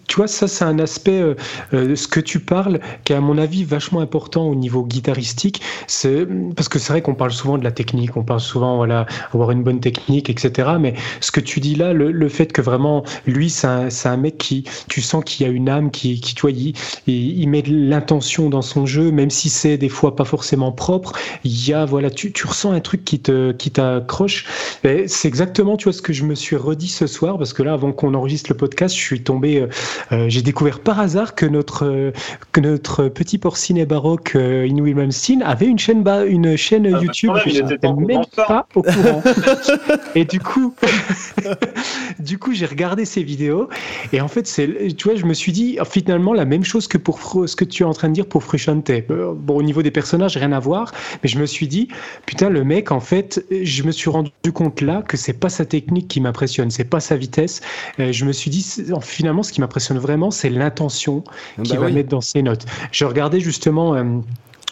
tu 0.08 0.16
vois, 0.16 0.28
ça, 0.28 0.48
c'est 0.48 0.64
un 0.64 0.78
aspect, 0.78 1.20
euh, 1.20 1.34
euh, 1.72 1.96
ce 1.96 2.08
que 2.08 2.20
tu 2.20 2.40
parles, 2.40 2.80
qui 3.04 3.12
est 3.12 3.16
à 3.16 3.20
mon 3.20 3.38
avis 3.38 3.64
vachement 3.64 4.00
important 4.00 4.46
au 4.48 4.54
niveau 4.54 4.84
guitaristique. 4.84 5.62
C'est, 5.86 6.26
parce 6.54 6.68
que 6.68 6.78
c'est 6.78 6.92
vrai 6.92 7.02
qu'on 7.02 7.14
parle 7.14 7.32
souvent 7.32 7.58
de 7.58 7.64
la 7.64 7.72
technique, 7.72 8.16
on 8.16 8.22
parle 8.22 8.40
souvent, 8.40 8.76
voilà, 8.76 9.06
avoir 9.32 9.50
une 9.50 9.62
bonne 9.62 9.80
technique, 9.80 10.30
etc. 10.30 10.70
Mais 10.80 10.94
ce 11.20 11.30
que 11.30 11.40
tu 11.40 11.60
dis 11.60 11.74
là, 11.74 11.92
le, 11.92 12.12
le 12.12 12.28
fait 12.28 12.52
que 12.52 12.60
vraiment, 12.60 13.04
lui, 13.26 13.50
c'est 13.50 13.66
un, 13.66 13.88
un, 14.04 14.16
mec 14.16 14.38
qui, 14.38 14.64
tu 14.88 15.00
sens 15.00 15.24
qu'il 15.24 15.46
a 15.46 15.48
une 15.48 15.68
âme 15.68 15.90
qui, 15.90 16.20
qui 16.20 16.34
tu 16.34 16.42
vois, 16.42 16.50
il, 16.50 16.74
il, 17.06 17.48
met 17.48 17.62
de 17.62 17.72
l'intention 17.72 18.50
dans 18.50 18.62
son 18.62 18.86
jeu, 18.86 19.10
même 19.10 19.30
si 19.30 19.48
c'est 19.48 19.78
des 19.78 19.88
fois 19.88 20.16
pas 20.16 20.24
forcément 20.24 20.72
propre. 20.72 21.12
Il 21.44 21.68
y 21.68 21.72
a, 21.72 21.84
voilà, 21.84 22.10
tu, 22.10 22.32
tu 22.32 22.46
ressens 22.46 22.72
un 22.72 22.80
truc 22.80 23.04
qui 23.04 23.20
te, 23.20 23.52
qui 23.52 23.70
t'accroche. 23.70 24.46
C'est 24.82 25.28
exactement, 25.28 25.76
tu 25.76 25.84
vois, 25.84 25.92
ce 25.92 26.02
que 26.02 26.12
je 26.12 26.24
me 26.24 26.34
suis 26.34 26.56
redit 26.56 26.88
ce 26.88 27.06
soir 27.06 27.38
que 27.52 27.62
là, 27.62 27.72
avant 27.72 27.92
qu'on 27.92 28.14
enregistre 28.14 28.50
le 28.50 28.56
podcast, 28.56 28.94
je 28.94 29.00
suis 29.00 29.22
tombé, 29.22 29.60
euh, 29.60 29.68
euh, 30.12 30.26
j'ai 30.28 30.42
découvert 30.42 30.80
par 30.80 31.00
hasard 31.00 31.34
que 31.34 31.46
notre, 31.46 31.86
euh, 31.86 32.12
que 32.52 32.60
notre 32.60 33.08
petit 33.08 33.38
porcinet 33.38 33.86
baroque 33.86 34.36
Inouï 34.36 34.94
Malmsteen 34.94 35.42
avait 35.42 35.66
une 35.66 35.78
chaîne, 35.78 36.04
une 36.26 36.56
chaîne 36.56 36.86
ah, 36.94 37.00
YouTube. 37.00 37.32
je 37.46 37.62
n'étais 37.62 37.92
même 37.92 38.24
pas 38.36 38.66
au 38.74 38.82
courant. 38.82 39.22
Et 40.14 40.24
du 40.24 40.40
coup, 40.40 40.74
du 42.26 42.38
coup, 42.38 42.52
j'ai 42.52 42.66
regardé 42.66 43.04
ces 43.04 43.22
vidéos 43.22 43.68
et 44.12 44.20
en 44.20 44.28
fait, 44.28 44.46
c'est, 44.46 44.94
tu 44.96 45.08
vois, 45.08 45.16
je 45.16 45.24
me 45.24 45.34
suis 45.34 45.52
dit 45.52 45.78
finalement 45.88 46.34
la 46.34 46.44
même 46.44 46.64
chose 46.64 46.88
que 46.88 46.98
pour 46.98 47.48
ce 47.48 47.56
que 47.56 47.64
tu 47.64 47.82
es 47.82 47.86
en 47.86 47.92
train 47.92 48.08
de 48.08 48.14
dire 48.14 48.26
pour 48.26 48.42
Frusciante. 48.42 48.90
Bon, 49.08 49.56
au 49.56 49.62
niveau 49.62 49.82
des 49.82 49.90
personnages, 49.90 50.36
rien 50.36 50.52
à 50.52 50.60
voir, 50.60 50.92
mais 51.22 51.28
je 51.28 51.38
me 51.38 51.46
suis 51.46 51.68
dit, 51.68 51.88
putain, 52.26 52.50
le 52.50 52.64
mec, 52.64 52.90
en 52.92 53.00
fait, 53.00 53.44
je 53.50 53.82
me 53.84 53.92
suis 53.92 54.10
rendu 54.10 54.30
compte 54.52 54.80
là 54.80 55.02
que 55.02 55.16
c'est 55.16 55.32
pas 55.32 55.48
sa 55.48 55.64
technique 55.64 56.08
qui 56.08 56.20
m'impressionne, 56.20 56.70
c'est 56.70 56.84
pas 56.84 57.00
sa 57.00 57.16
vitesse. 57.16 57.60
Euh, 58.00 58.12
je 58.12 58.24
me 58.24 58.32
suis 58.32 58.50
dit, 58.50 58.66
finalement, 59.02 59.42
ce 59.42 59.52
qui 59.52 59.60
m'impressionne 59.60 59.98
vraiment, 59.98 60.30
c'est 60.30 60.50
l'intention 60.50 61.22
ah 61.58 61.62
qu'il 61.62 61.76
bah 61.76 61.86
va 61.86 61.90
mettre 61.90 62.08
dans 62.08 62.20
ses 62.20 62.42
notes. 62.42 62.66
Je 62.92 63.04
regardais 63.04 63.40
justement. 63.40 63.94
Euh, 63.94 64.04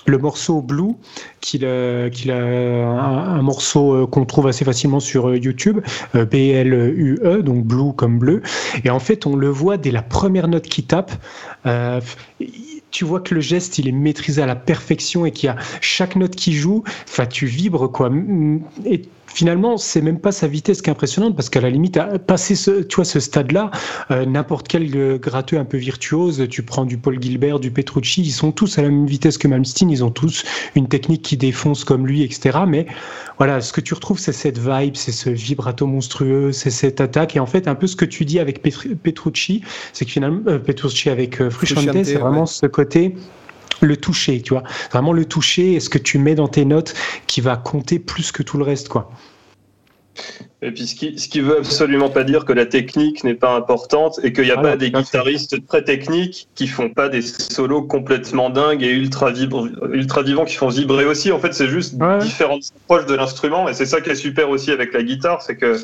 le 0.06 0.18
morceau 0.18 0.60
Blue, 0.60 0.94
qu'il 1.40 1.64
a, 1.64 2.10
qu'il 2.10 2.30
a 2.30 2.36
un, 2.36 3.42
morceau 3.42 3.94
euh, 3.94 4.06
qu'on 4.06 4.24
trouve 4.24 4.46
assez 4.46 4.64
facilement 4.64 5.00
sur 5.00 5.28
euh, 5.28 5.36
YouTube, 5.36 5.80
euh, 6.14 6.24
B-L-U-E, 6.24 7.42
donc 7.42 7.64
Blue 7.64 7.92
comme 7.94 8.18
bleu. 8.18 8.42
Et 8.84 8.90
en 8.90 9.00
fait, 9.00 9.26
on 9.26 9.36
le 9.36 9.48
voit 9.48 9.76
dès 9.76 9.90
la 9.90 10.02
première 10.02 10.48
note 10.48 10.64
qu'il 10.64 10.86
tape. 10.86 11.12
tu 12.90 13.04
vois 13.04 13.20
que 13.20 13.34
le 13.34 13.40
geste, 13.40 13.78
il 13.78 13.88
est 13.88 13.92
maîtrisé 13.92 14.42
à 14.42 14.46
la 14.46 14.56
perfection 14.56 15.26
et 15.26 15.32
qu'il 15.32 15.48
y 15.48 15.50
a 15.50 15.56
chaque 15.80 16.16
note 16.16 16.36
qui 16.36 16.52
joue, 16.52 16.84
enfin, 17.08 17.26
tu 17.26 17.46
vibres, 17.46 17.90
quoi. 17.90 18.10
Finalement, 19.34 19.76
c'est 19.76 20.00
même 20.00 20.20
pas 20.20 20.32
sa 20.32 20.46
vitesse 20.46 20.80
qui 20.80 20.88
est 20.88 20.92
impressionnante 20.92 21.36
parce 21.36 21.50
qu'à 21.50 21.60
la 21.60 21.68
limite, 21.68 21.96
à 21.96 22.18
passer 22.18 22.54
ce, 22.54 22.82
tu 22.82 22.96
vois, 22.96 23.04
ce 23.04 23.20
stade-là, 23.20 23.70
euh, 24.10 24.24
n'importe 24.24 24.68
quel 24.68 24.96
euh, 24.96 25.18
gratteux 25.18 25.58
un 25.58 25.64
peu 25.64 25.76
virtuose, 25.76 26.46
tu 26.48 26.62
prends 26.62 26.84
du 26.84 26.96
Paul 26.96 27.20
Gilbert, 27.20 27.58
du 27.58 27.70
Petrucci, 27.70 28.22
ils 28.22 28.30
sont 28.30 28.52
tous 28.52 28.78
à 28.78 28.82
la 28.82 28.88
même 28.88 29.06
vitesse 29.06 29.36
que 29.36 29.48
Malmsteen, 29.48 29.90
ils 29.90 30.04
ont 30.04 30.10
tous 30.10 30.44
une 30.76 30.88
technique 30.88 31.22
qui 31.22 31.36
défonce 31.36 31.84
comme 31.84 32.06
lui, 32.06 32.22
etc. 32.22 32.60
Mais 32.66 32.86
voilà, 33.38 33.60
ce 33.60 33.72
que 33.72 33.80
tu 33.80 33.94
retrouves, 33.94 34.18
c'est 34.18 34.32
cette 34.32 34.58
vibe, 34.58 34.94
c'est 34.94 35.12
ce 35.12 35.30
vibrato 35.30 35.86
monstrueux, 35.86 36.52
c'est 36.52 36.70
cette 36.70 37.00
attaque. 37.00 37.34
Et 37.36 37.40
en 37.40 37.46
fait, 37.46 37.66
un 37.66 37.74
peu 37.74 37.88
ce 37.88 37.96
que 37.96 38.04
tu 38.04 38.24
dis 38.24 38.38
avec 38.38 38.62
Petrucci, 38.62 39.62
c'est 39.92 40.04
que 40.04 40.10
finalement, 40.12 40.40
euh, 40.46 40.58
Petrucci 40.58 41.10
avec 41.10 41.40
euh, 41.40 41.50
Frusciante, 41.50 42.04
c'est 42.04 42.14
vraiment 42.14 42.46
ce 42.46 42.66
côté 42.66 43.16
le 43.84 43.96
toucher, 43.96 44.42
tu 44.42 44.54
vois. 44.54 44.62
Vraiment 44.90 45.12
le 45.12 45.24
toucher 45.24 45.74
est 45.74 45.80
ce 45.80 45.90
que 45.90 45.98
tu 45.98 46.18
mets 46.18 46.34
dans 46.34 46.48
tes 46.48 46.64
notes 46.64 46.94
qui 47.26 47.40
va 47.40 47.56
compter 47.56 47.98
plus 47.98 48.32
que 48.32 48.42
tout 48.42 48.58
le 48.58 48.64
reste, 48.64 48.88
quoi. 48.88 49.10
Et 50.62 50.70
puis 50.70 50.86
ce 50.86 50.94
qui, 50.94 51.18
ce 51.18 51.28
qui 51.28 51.40
veut 51.40 51.58
absolument 51.58 52.08
pas 52.08 52.24
dire 52.24 52.44
que 52.44 52.52
la 52.52 52.64
technique 52.64 53.22
n'est 53.22 53.34
pas 53.34 53.54
importante 53.54 54.18
et 54.22 54.32
qu'il 54.32 54.44
n'y 54.44 54.50
a 54.50 54.56
pas 54.56 54.76
des 54.76 54.90
guitaristes 54.90 55.66
très 55.66 55.84
techniques 55.84 56.48
qui 56.54 56.68
font 56.68 56.88
pas 56.88 57.10
des 57.10 57.20
solos 57.20 57.82
complètement 57.82 58.48
dingues 58.48 58.82
et 58.82 58.90
ultra, 58.90 59.30
ultra 59.92 60.22
vivants 60.22 60.46
qui 60.46 60.54
font 60.54 60.68
vibrer 60.68 61.04
aussi. 61.04 61.32
En 61.32 61.38
fait, 61.38 61.52
c'est 61.52 61.68
juste 61.68 61.96
différentes 62.20 62.62
approches 62.76 63.06
de 63.06 63.14
l'instrument 63.14 63.68
et 63.68 63.74
c'est 63.74 63.86
ça 63.86 64.00
qui 64.00 64.08
est 64.10 64.14
super 64.14 64.48
aussi 64.48 64.70
avec 64.70 64.94
la 64.94 65.02
guitare, 65.02 65.42
c'est 65.42 65.56
que 65.56 65.76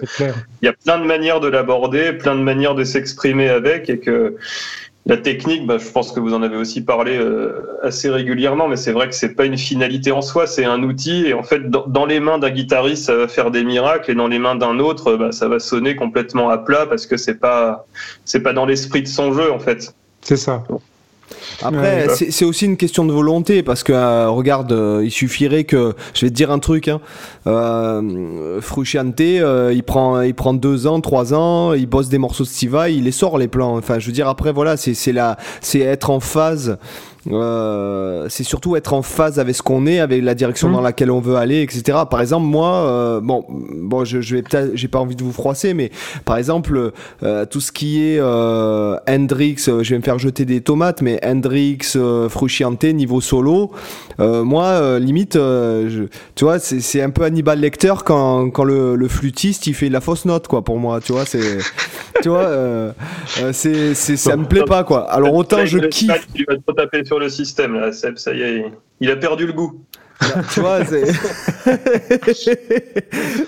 il 0.63 0.65
y 0.65 0.69
a 0.69 0.73
plein 0.73 0.99
de 0.99 1.05
manières 1.05 1.41
de 1.41 1.49
l'aborder, 1.49 2.15
plein 2.15 2.35
de 2.35 2.43
manières 2.43 2.75
de 2.75 2.85
s'exprimer 2.85 3.51
avec 3.51 3.91
et 3.91 3.99
que 3.99 4.37
la 5.11 5.17
technique, 5.17 5.67
bah, 5.67 5.77
je 5.77 5.91
pense 5.91 6.13
que 6.13 6.21
vous 6.21 6.35
en 6.35 6.43
avez 6.43 6.57
aussi 6.57 6.83
parlé 6.83 7.17
euh, 7.19 7.77
assez 7.83 8.09
régulièrement, 8.09 8.69
mais 8.69 8.77
c'est 8.77 8.93
vrai 8.93 9.09
que 9.09 9.15
c'est 9.17 9.35
pas 9.35 9.45
une 9.45 9.59
finalité 9.59 10.13
en 10.13 10.23
soi, 10.23 10.47
c'est 10.47 10.65
un 10.65 10.85
outil. 10.85 11.27
Et 11.27 11.35
en 11.35 11.43
fait, 11.43 11.69
dans, 11.69 12.07
les 12.07 12.21
mains 12.21 12.39
d'un 12.39 12.51
guitariste, 12.51 13.07
ça 13.07 13.17
va 13.17 13.27
faire 13.27 13.51
des 13.51 13.65
miracles, 13.65 14.13
et 14.13 14.15
dans 14.15 14.29
les 14.29 14.39
mains 14.39 14.55
d'un 14.55 14.79
autre, 14.79 15.17
bah, 15.17 15.33
ça 15.33 15.49
va 15.49 15.59
sonner 15.59 15.97
complètement 15.97 16.49
à 16.49 16.59
plat 16.59 16.87
parce 16.87 17.07
que 17.07 17.17
c'est 17.17 17.35
pas, 17.41 17.87
c'est 18.25 18.41
pas 18.41 18.53
dans 18.53 18.67
l'esprit 18.67 19.03
de 19.03 19.09
son 19.09 19.33
jeu 19.33 19.51
en 19.51 19.59
fait. 19.59 19.93
C'est 20.21 20.37
ça. 20.37 20.63
Après, 21.63 22.09
c'est 22.09 22.45
aussi 22.45 22.65
une 22.65 22.77
question 22.77 23.05
de 23.05 23.13
volonté 23.13 23.63
parce 23.63 23.83
que 23.83 23.93
euh, 23.93 24.29
regarde, 24.31 24.73
euh, 24.73 25.03
il 25.05 25.11
suffirait 25.11 25.65
que 25.65 25.95
je 26.15 26.27
vais 26.27 26.31
te 26.31 26.35
dire 26.35 26.51
un 26.51 26.59
truc. 26.59 26.89
Hein, 26.89 27.01
euh, 27.47 28.61
Frusciante, 28.61 29.21
euh, 29.21 29.73
il 29.75 29.83
prend, 29.83 30.21
il 30.23 30.35
prend 30.35 30.55
deux 30.55 30.87
ans, 30.87 31.01
trois 31.01 31.35
ans, 31.35 31.73
il 31.75 31.87
bosse 31.87 32.09
des 32.09 32.19
morceaux 32.19 32.45
de 32.45 32.49
Stiva, 32.49 32.89
il 32.89 33.05
les 33.05 33.13
sort 33.13 33.39
les 33.39 33.49
plans. 33.49 33.77
Enfin, 33.77 33.99
je 33.99 34.07
veux 34.07 34.13
dire 34.13 34.29
après, 34.29 34.53
voilà, 34.53 34.77
c'est 34.77 35.13
là, 35.13 35.37
c'est 35.61 35.81
être 35.81 36.11
en 36.11 36.21
phase 36.21 36.79
euh, 37.31 38.27
c'est 38.29 38.45
surtout 38.45 38.77
être 38.77 38.95
en 38.95 39.03
phase 39.03 39.39
avec 39.39 39.55
ce 39.55 39.63
qu'on 39.63 39.87
est, 39.87 40.01
avec 40.01 40.23
la 40.23 40.35
direction 40.35 40.69
mmh. 40.69 40.73
dans 40.73 40.81
laquelle 40.81 41.11
on 41.11 41.21
veut 41.21 41.37
aller, 41.37 41.63
etc. 41.63 41.99
Par 42.11 42.21
exemple, 42.21 42.47
moi, 42.47 42.73
euh, 42.73 43.21
bon, 43.21 43.45
bon, 43.49 44.05
je, 44.05 44.21
je 44.21 44.37
vais 44.37 44.43
peut-être, 44.43 44.71
j'ai 44.75 44.89
pas 44.89 44.99
envie 44.99 45.17
de 45.17 45.23
vous 45.23 45.33
froisser, 45.33 45.75
mais 45.75 45.91
par 46.25 46.39
exemple, 46.39 46.93
euh, 47.23 47.45
tout 47.45 47.61
ce 47.61 47.73
qui 47.73 48.03
est 48.03 48.19
euh, 48.19 48.97
Hendrix, 49.09 49.57
euh, 49.69 49.83
je 49.83 49.91
vais 49.91 49.99
me 49.99 50.03
faire 50.03 50.19
jeter 50.19 50.45
des 50.45 50.61
tomates, 50.61 51.03
mais 51.03 51.21
Hendrix, 51.25 51.79
Frusciante, 52.29 52.85
niveau 52.85 53.21
solo, 53.21 53.71
moi, 54.19 54.99
limite, 54.99 55.35
je, 55.35 56.05
tu 56.35 56.45
vois, 56.45 56.59
c'est 56.59 57.03
un 57.03 57.11
peu 57.11 57.25
Hannibal 57.25 57.59
Lecter 57.59 57.95
quand, 58.05 58.51
quand 58.51 58.65
le, 58.65 58.95
le, 58.95 59.09
flûtiste 59.09 59.67
il 59.67 59.75
fait 59.75 59.89
la 59.89 60.01
fausse 60.01 60.27
note, 60.27 60.47
quoi, 60.47 60.63
pour 60.63 60.79
moi, 60.79 61.01
tu 61.01 61.13
vois, 61.13 61.25
c'est, 61.25 61.59
tu 62.23 62.29
vois, 62.29 62.93
c'est, 63.53 63.95
ça 63.95 64.37
me 64.37 64.45
plaît 64.45 64.65
pas, 64.65 64.85
quoi. 64.85 65.11
Alors 65.11 65.35
autant 65.35 65.65
je 65.65 65.79
kiffe 65.79 66.29
sur 67.11 67.19
le 67.19 67.29
système, 67.29 67.75
là, 67.75 67.91
Seb, 67.91 68.19
ça 68.19 68.33
y 68.33 68.43
est, 68.43 68.65
il 69.01 69.11
a 69.11 69.17
perdu 69.17 69.45
le 69.45 69.53
goût. 69.53 69.85
tu 70.55 70.61
vois, 70.61 70.85
c'est. 70.85 71.03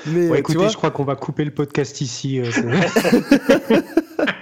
Mais 0.08 0.40
écoutez, 0.40 0.68
je 0.68 0.76
crois 0.76 0.90
qu'on 0.90 1.04
va 1.04 1.14
couper 1.14 1.44
le 1.44 1.52
podcast 1.52 2.00
ici. 2.00 2.40
Euh, 2.40 2.50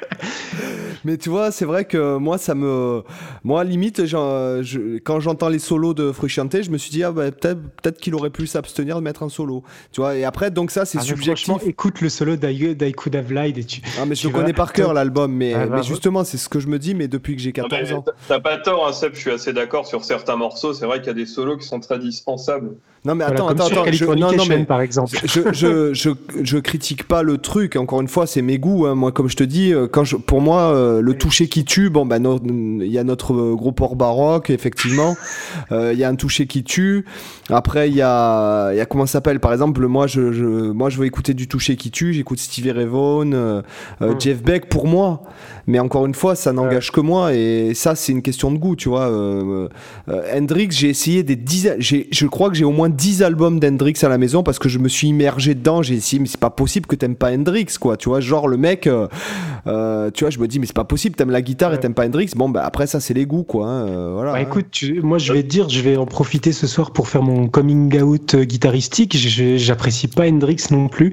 mais 1.04 1.16
tu 1.16 1.28
vois, 1.28 1.50
c'est 1.50 1.64
vrai 1.64 1.84
que 1.84 2.16
moi, 2.16 2.38
ça 2.38 2.54
me. 2.54 3.02
Moi, 3.44 3.64
limite, 3.64 4.06
je... 4.06 4.98
quand 4.98 5.20
j'entends 5.20 5.48
les 5.48 5.58
solos 5.58 5.94
de 5.94 6.12
Frusciante, 6.12 6.62
je 6.62 6.70
me 6.70 6.78
suis 6.78 6.90
dit, 6.90 7.02
ah, 7.02 7.12
bah, 7.12 7.30
peut-être 7.30 7.58
peut 7.82 7.90
qu'il 7.92 8.14
aurait 8.14 8.30
pu 8.30 8.46
s'abstenir 8.46 8.96
de 8.96 9.02
mettre 9.02 9.22
un 9.22 9.28
solo. 9.28 9.62
Tu 9.92 10.00
vois, 10.00 10.16
et 10.16 10.24
après, 10.24 10.50
donc 10.50 10.70
ça, 10.70 10.84
c'est 10.84 10.98
ah, 10.98 11.02
subjectif. 11.02 11.54
écoute 11.66 12.00
le 12.00 12.08
solo 12.08 12.36
d'I 12.36 12.92
Could 12.92 13.16
Have 13.16 13.32
Lied. 13.32 13.58
Et 13.58 13.64
tu, 13.64 13.80
ah, 14.00 14.06
mais 14.06 14.14
je 14.14 14.28
le 14.28 14.34
connais 14.34 14.52
par 14.52 14.72
cœur, 14.72 14.94
l'album. 14.94 15.32
Mais, 15.32 15.54
ah, 15.54 15.66
bah, 15.66 15.76
mais 15.76 15.82
justement, 15.82 16.24
c'est 16.24 16.38
ce 16.38 16.48
que 16.48 16.60
je 16.60 16.68
me 16.68 16.78
dis, 16.78 16.94
mais 16.94 17.08
depuis 17.08 17.36
que 17.36 17.42
j'ai 17.42 17.52
14 17.52 17.92
ans. 17.92 18.04
T'as 18.28 18.40
pas 18.40 18.58
tort, 18.58 18.86
hein, 18.86 18.92
Seb, 18.92 19.14
je 19.14 19.20
suis 19.20 19.30
assez 19.30 19.52
d'accord 19.52 19.86
sur 19.86 20.04
certains 20.04 20.36
morceaux. 20.36 20.72
C'est 20.72 20.86
vrai 20.86 20.98
qu'il 20.98 21.08
y 21.08 21.10
a 21.10 21.14
des 21.14 21.26
solos 21.26 21.56
qui 21.56 21.66
sont 21.66 21.80
très 21.80 21.98
dispensables. 21.98 22.72
Non 23.06 23.14
mais 23.14 23.24
attends, 23.24 23.48
attends, 23.48 23.66
attends. 23.66 23.84
Je, 23.90 24.04
non, 24.04 24.32
non, 24.32 24.44
mais, 24.46 24.64
par 24.64 24.82
exemple. 24.82 25.16
Je, 25.24 25.40
je, 25.54 25.94
je, 25.94 26.10
je, 26.42 26.58
critique 26.58 27.04
pas 27.04 27.22
le 27.22 27.38
truc. 27.38 27.76
Encore 27.76 28.02
une 28.02 28.08
fois, 28.08 28.26
c'est 28.26 28.42
mes 28.42 28.58
goûts. 28.58 28.84
Hein. 28.84 28.94
Moi, 28.94 29.10
comme 29.10 29.30
je 29.30 29.36
te 29.36 29.44
dis, 29.44 29.72
euh, 29.72 29.88
quand 29.88 30.04
je, 30.04 30.16
pour 30.16 30.42
moi, 30.42 30.74
euh, 30.74 31.00
le 31.00 31.14
toucher 31.14 31.48
qui 31.48 31.64
tue. 31.64 31.88
Bon, 31.88 32.04
ben, 32.04 32.22
il 32.44 32.92
y 32.92 32.98
a 32.98 33.04
notre 33.04 33.32
euh, 33.32 33.54
gros 33.54 33.72
port 33.72 33.96
baroque, 33.96 34.50
effectivement. 34.50 35.16
Il 35.70 35.98
y 35.98 36.04
a 36.04 36.08
un 36.10 36.14
toucher 36.14 36.46
qui 36.46 36.62
tue. 36.62 37.06
Après, 37.48 37.88
il 37.88 37.96
y 37.96 38.02
a, 38.02 38.74
y 38.74 38.80
a 38.80 38.84
comment 38.84 39.06
ça 39.06 39.12
s'appelle? 39.12 39.40
Par 39.40 39.52
exemple, 39.52 39.86
moi, 39.86 40.06
je, 40.06 40.32
je, 40.32 40.44
moi, 40.44 40.90
je 40.90 40.98
veux 40.98 41.06
écouter 41.06 41.32
du 41.32 41.48
toucher 41.48 41.76
qui 41.76 41.90
tue. 41.90 42.12
J'écoute 42.12 42.38
Stevie 42.38 42.72
Ray 42.72 42.86
Vaughan, 42.86 43.62
hmm. 44.00 44.20
Jeff 44.20 44.42
Beck. 44.42 44.68
Pour 44.68 44.86
moi, 44.86 45.22
mais 45.66 45.78
encore 45.78 46.04
une 46.04 46.14
fois, 46.14 46.34
ça 46.34 46.52
n'engage 46.52 46.92
que 46.92 47.00
moi 47.00 47.34
et 47.34 47.72
ça, 47.74 47.94
c'est 47.94 48.12
une 48.12 48.22
question 48.22 48.52
de 48.52 48.58
goût, 48.58 48.76
tu 48.76 48.90
vois. 48.90 49.10
Hendrix, 50.34 50.68
j'ai 50.70 50.90
essayé 50.90 51.22
des 51.22 51.36
dizaines, 51.36 51.80
je 51.80 52.26
crois 52.26 52.50
que 52.50 52.56
j'ai 52.56 52.64
au 52.64 52.70
moins 52.70 52.89
10 52.90 53.22
albums 53.22 53.60
d'Hendrix 53.60 53.94
à 54.02 54.08
la 54.08 54.18
maison 54.18 54.42
parce 54.42 54.58
que 54.58 54.68
je 54.68 54.78
me 54.78 54.88
suis 54.88 55.08
immergé 55.08 55.54
dedans. 55.54 55.82
J'ai 55.82 55.94
essayé, 55.94 56.20
mais 56.20 56.28
c'est 56.28 56.40
pas 56.40 56.50
possible 56.50 56.86
que 56.86 56.96
t'aimes 56.96 57.16
pas 57.16 57.32
Hendrix, 57.32 57.66
quoi. 57.80 57.96
Tu 57.96 58.08
vois, 58.08 58.20
genre 58.20 58.48
le 58.48 58.56
mec, 58.56 58.86
euh, 58.86 60.10
tu 60.12 60.24
vois, 60.24 60.30
je 60.30 60.38
me 60.38 60.46
dis, 60.48 60.58
mais 60.58 60.66
c'est 60.66 60.74
pas 60.74 60.84
possible, 60.84 61.16
t'aimes 61.16 61.30
la 61.30 61.42
guitare 61.42 61.74
et 61.74 61.80
t'aimes 61.80 61.94
pas 61.94 62.06
Hendrix. 62.06 62.30
Bon, 62.36 62.48
bah 62.48 62.62
après, 62.64 62.86
ça, 62.86 63.00
c'est 63.00 63.14
les 63.14 63.26
goûts, 63.26 63.44
quoi. 63.44 63.66
Hein, 63.66 64.12
voilà. 64.12 64.32
Bah, 64.32 64.40
écoute, 64.40 64.82
moi, 65.02 65.18
je 65.18 65.32
vais 65.32 65.42
te 65.42 65.48
dire, 65.48 65.68
je 65.68 65.80
vais 65.80 65.96
en 65.96 66.06
profiter 66.06 66.52
ce 66.52 66.66
soir 66.66 66.92
pour 66.92 67.08
faire 67.08 67.22
mon 67.22 67.48
coming 67.48 68.00
out 68.00 68.36
guitaristique. 68.36 69.16
J'apprécie 69.16 70.08
pas 70.08 70.26
Hendrix 70.26 70.66
non 70.70 70.88
plus. 70.88 71.12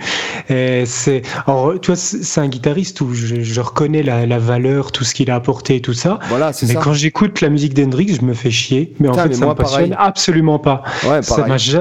C'est, 0.50 1.22
alors, 1.46 1.80
tu 1.80 1.88
vois, 1.88 1.96
c'est 1.96 2.42
un 2.42 2.48
guitariste 2.48 3.02
où 3.02 3.14
je, 3.14 3.62
reconnais 3.62 4.04
la, 4.04 4.26
la 4.26 4.40
valeur, 4.40 4.92
tout 4.92 5.04
ce 5.04 5.14
qu'il 5.14 5.32
a 5.32 5.36
apporté 5.36 5.76
et 5.76 5.82
tout 5.82 5.94
ça. 5.94 6.20
Voilà, 6.30 6.52
mais 6.68 6.76
quand 6.76 6.94
j'écoute 6.94 7.42
la 7.42 7.50
musique 7.50 7.74
d'Hendrix, 7.74 8.18
je 8.20 8.26
me 8.26 8.34
fais 8.34 8.52
chier. 8.52 8.94
Mais 9.00 9.10
en 9.10 9.14
fait, 9.14 9.34
ça 9.34 9.46
me 9.46 9.54
passionne 9.54 9.96
absolument 9.98 10.60
pas. 10.60 10.84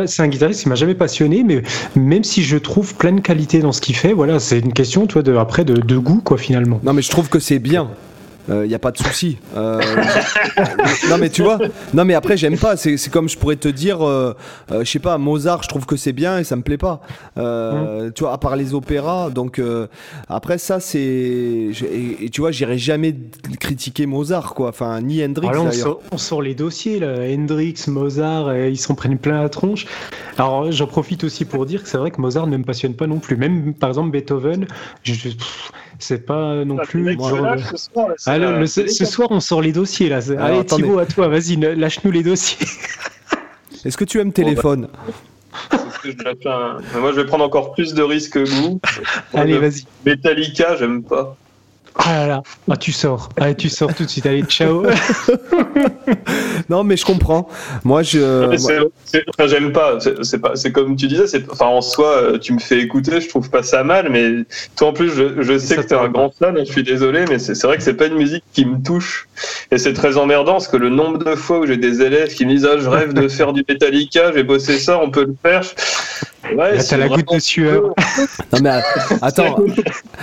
C'est 0.06 0.22
un 0.22 0.28
guitariste 0.28 0.62
qui 0.62 0.68
m'a 0.68 0.74
jamais 0.74 0.94
passionné, 0.94 1.42
mais 1.42 1.62
même 1.94 2.24
si 2.24 2.42
je 2.42 2.56
trouve 2.56 2.94
plein 2.94 3.12
de 3.12 3.20
qualités 3.20 3.60
dans 3.60 3.72
ce 3.72 3.80
qu'il 3.80 3.96
fait, 3.96 4.12
voilà, 4.12 4.40
c'est 4.40 4.58
une 4.58 4.72
question, 4.72 5.06
toi, 5.06 5.22
de, 5.22 5.34
après, 5.36 5.64
de, 5.64 5.74
de 5.74 5.98
goût, 5.98 6.20
quoi, 6.22 6.38
finalement. 6.38 6.80
Non, 6.82 6.92
mais 6.92 7.02
je 7.02 7.10
trouve 7.10 7.28
que 7.28 7.38
c'est 7.38 7.58
bien 7.58 7.90
il 8.48 8.54
euh, 8.54 8.66
n'y 8.66 8.74
a 8.74 8.78
pas 8.78 8.92
de 8.92 8.98
souci. 8.98 9.38
Euh, 9.56 9.80
non 11.10 11.18
mais 11.18 11.30
tu 11.30 11.42
vois, 11.42 11.58
non 11.94 12.04
mais 12.04 12.14
après 12.14 12.36
j'aime 12.36 12.58
pas. 12.58 12.76
C'est 12.76 13.10
comme 13.10 13.28
je 13.28 13.36
pourrais 13.36 13.56
te 13.56 13.68
dire, 13.68 14.06
euh, 14.06 14.34
je 14.70 14.84
sais 14.84 14.98
pas, 14.98 15.18
Mozart, 15.18 15.62
je 15.64 15.68
trouve 15.68 15.86
que 15.86 15.96
c'est 15.96 16.12
bien 16.12 16.38
et 16.38 16.44
ça 16.44 16.54
me 16.56 16.62
plaît 16.62 16.78
pas. 16.78 17.00
Mm. 17.36 18.12
Tu 18.14 18.22
vois, 18.22 18.32
à 18.32 18.38
part 18.38 18.56
les 18.56 18.74
opéras. 18.74 19.30
Donc 19.30 19.60
après 20.28 20.58
ça 20.58 20.80
c'est, 20.80 20.98
et, 21.00 22.30
tu 22.32 22.40
vois, 22.40 22.52
j'irai 22.52 22.78
jamais 22.78 23.16
critiquer 23.58 24.06
Mozart 24.06 24.54
quoi. 24.54 24.68
Enfin 24.68 25.00
ni 25.00 25.24
Hendrix. 25.24 25.48
on, 25.56 25.72
sort, 25.72 26.00
on, 26.12 26.18
sort, 26.18 26.42
les 26.42 26.54
dossiers 26.54 27.00
là, 27.00 27.14
Hendrix, 27.28 27.74
Mozart, 27.88 28.56
ils 28.56 28.78
s'en 28.78 28.94
prennent 28.94 29.18
plein 29.18 29.42
la 29.42 29.48
tronche. 29.48 29.86
Alors 30.38 30.70
j'en 30.70 30.86
profite 30.86 31.24
aussi 31.24 31.44
pour 31.44 31.66
dire 31.66 31.82
que 31.82 31.88
c'est 31.88 31.98
vrai 31.98 32.10
que 32.10 32.20
Mozart 32.20 32.46
ne 32.46 32.56
me 32.56 32.64
passionne 32.64 32.94
pas 32.94 33.06
non 33.06 33.18
plus. 33.18 33.36
Même 33.36 33.74
par 33.74 33.88
exemple 33.88 34.10
Beethoven, 34.10 34.66
je, 35.02 35.30
c'est 35.98 36.26
pas 36.26 36.64
non 36.64 36.76
plus. 36.76 37.16
ce, 38.66 39.04
soir, 39.04 39.28
on 39.30 39.40
sort 39.40 39.62
les 39.62 39.72
dossiers 39.72 40.08
là. 40.08 40.20
Allez, 40.38 40.64
Thibaut, 40.64 40.98
à 40.98 41.06
toi, 41.06 41.28
vas-y, 41.28 41.56
lâche-nous 41.56 42.10
les 42.10 42.22
dossiers. 42.22 42.66
Est-ce 43.84 43.96
que 43.96 44.04
tu 44.04 44.20
aimes 44.20 44.32
téléphone 44.32 44.88
Moi, 46.04 47.12
je 47.12 47.16
vais 47.16 47.26
prendre 47.26 47.44
encore 47.44 47.72
plus 47.72 47.94
de 47.94 48.02
risques 48.02 48.32
que 48.32 48.48
vous. 48.48 48.80
Allez, 49.32 49.58
vas-y. 49.58 49.84
Metallica, 50.04 50.76
j'aime 50.76 51.02
pas. 51.02 51.36
Ah 51.98 52.12
là 52.20 52.26
là, 52.26 52.42
ah, 52.70 52.76
tu 52.76 52.92
sors, 52.92 53.30
ah, 53.40 53.54
tu 53.54 53.68
sors 53.68 53.94
tout 53.94 54.04
de 54.04 54.08
suite, 54.08 54.26
allez, 54.26 54.42
ciao. 54.42 54.86
non, 56.68 56.84
mais 56.84 56.96
je 56.96 57.04
comprends. 57.04 57.48
Moi, 57.84 58.02
je. 58.02 58.54
J'aime 59.46 59.72
pas. 59.72 59.98
C'est 60.22 60.38
pas. 60.38 60.56
C'est 60.56 60.72
comme 60.72 60.96
tu 60.96 61.06
disais. 61.06 61.24
Enfin, 61.50 61.66
en 61.66 61.80
soi, 61.80 62.08
euh, 62.08 62.38
tu 62.38 62.52
me 62.52 62.58
fais 62.58 62.80
écouter. 62.80 63.20
Je 63.20 63.28
trouve 63.28 63.50
pas 63.50 63.62
ça 63.62 63.82
mal, 63.82 64.08
mais 64.10 64.44
toi 64.76 64.88
en 64.88 64.92
plus, 64.92 65.10
je, 65.10 65.42
je 65.42 65.58
sais 65.58 65.76
que 65.76 65.82
t'es 65.82 65.94
un 65.94 66.08
grand 66.08 66.30
fan. 66.30 66.56
Je 66.58 66.64
suis 66.64 66.82
désolé, 66.82 67.24
mais 67.28 67.38
c'est 67.38 67.60
vrai 67.62 67.76
que 67.76 67.82
c'est 67.82 67.94
pas 67.94 68.06
une 68.06 68.16
musique 68.16 68.44
qui 68.52 68.66
me 68.66 68.82
touche. 68.82 69.26
Et 69.70 69.78
c'est 69.78 69.94
très 69.94 70.16
emmerdant 70.18 70.52
parce 70.52 70.68
que 70.68 70.76
le 70.76 70.90
nombre 70.90 71.18
de 71.18 71.34
fois 71.34 71.60
où 71.60 71.66
j'ai 71.66 71.76
des 71.78 72.02
élèves 72.02 72.34
qui 72.34 72.44
me 72.44 72.52
disent 72.52 72.68
ah, 72.70 72.78
je 72.78 72.88
rêve 72.88 73.14
de 73.14 73.26
faire 73.28 73.52
du 73.52 73.64
Metallica, 73.68 74.32
j'ai 74.32 74.42
bossé 74.42 74.78
ça, 74.78 75.00
on 75.02 75.10
peut 75.10 75.24
le 75.24 75.36
faire. 75.42 75.62
Ouais, 76.54 76.78
t'as 76.78 76.96
la 76.96 77.08
goutte 77.08 77.32
de 77.32 77.38
sueur. 77.38 77.94
non 78.52 78.58
mais 78.62 78.70
attends, 79.22 79.56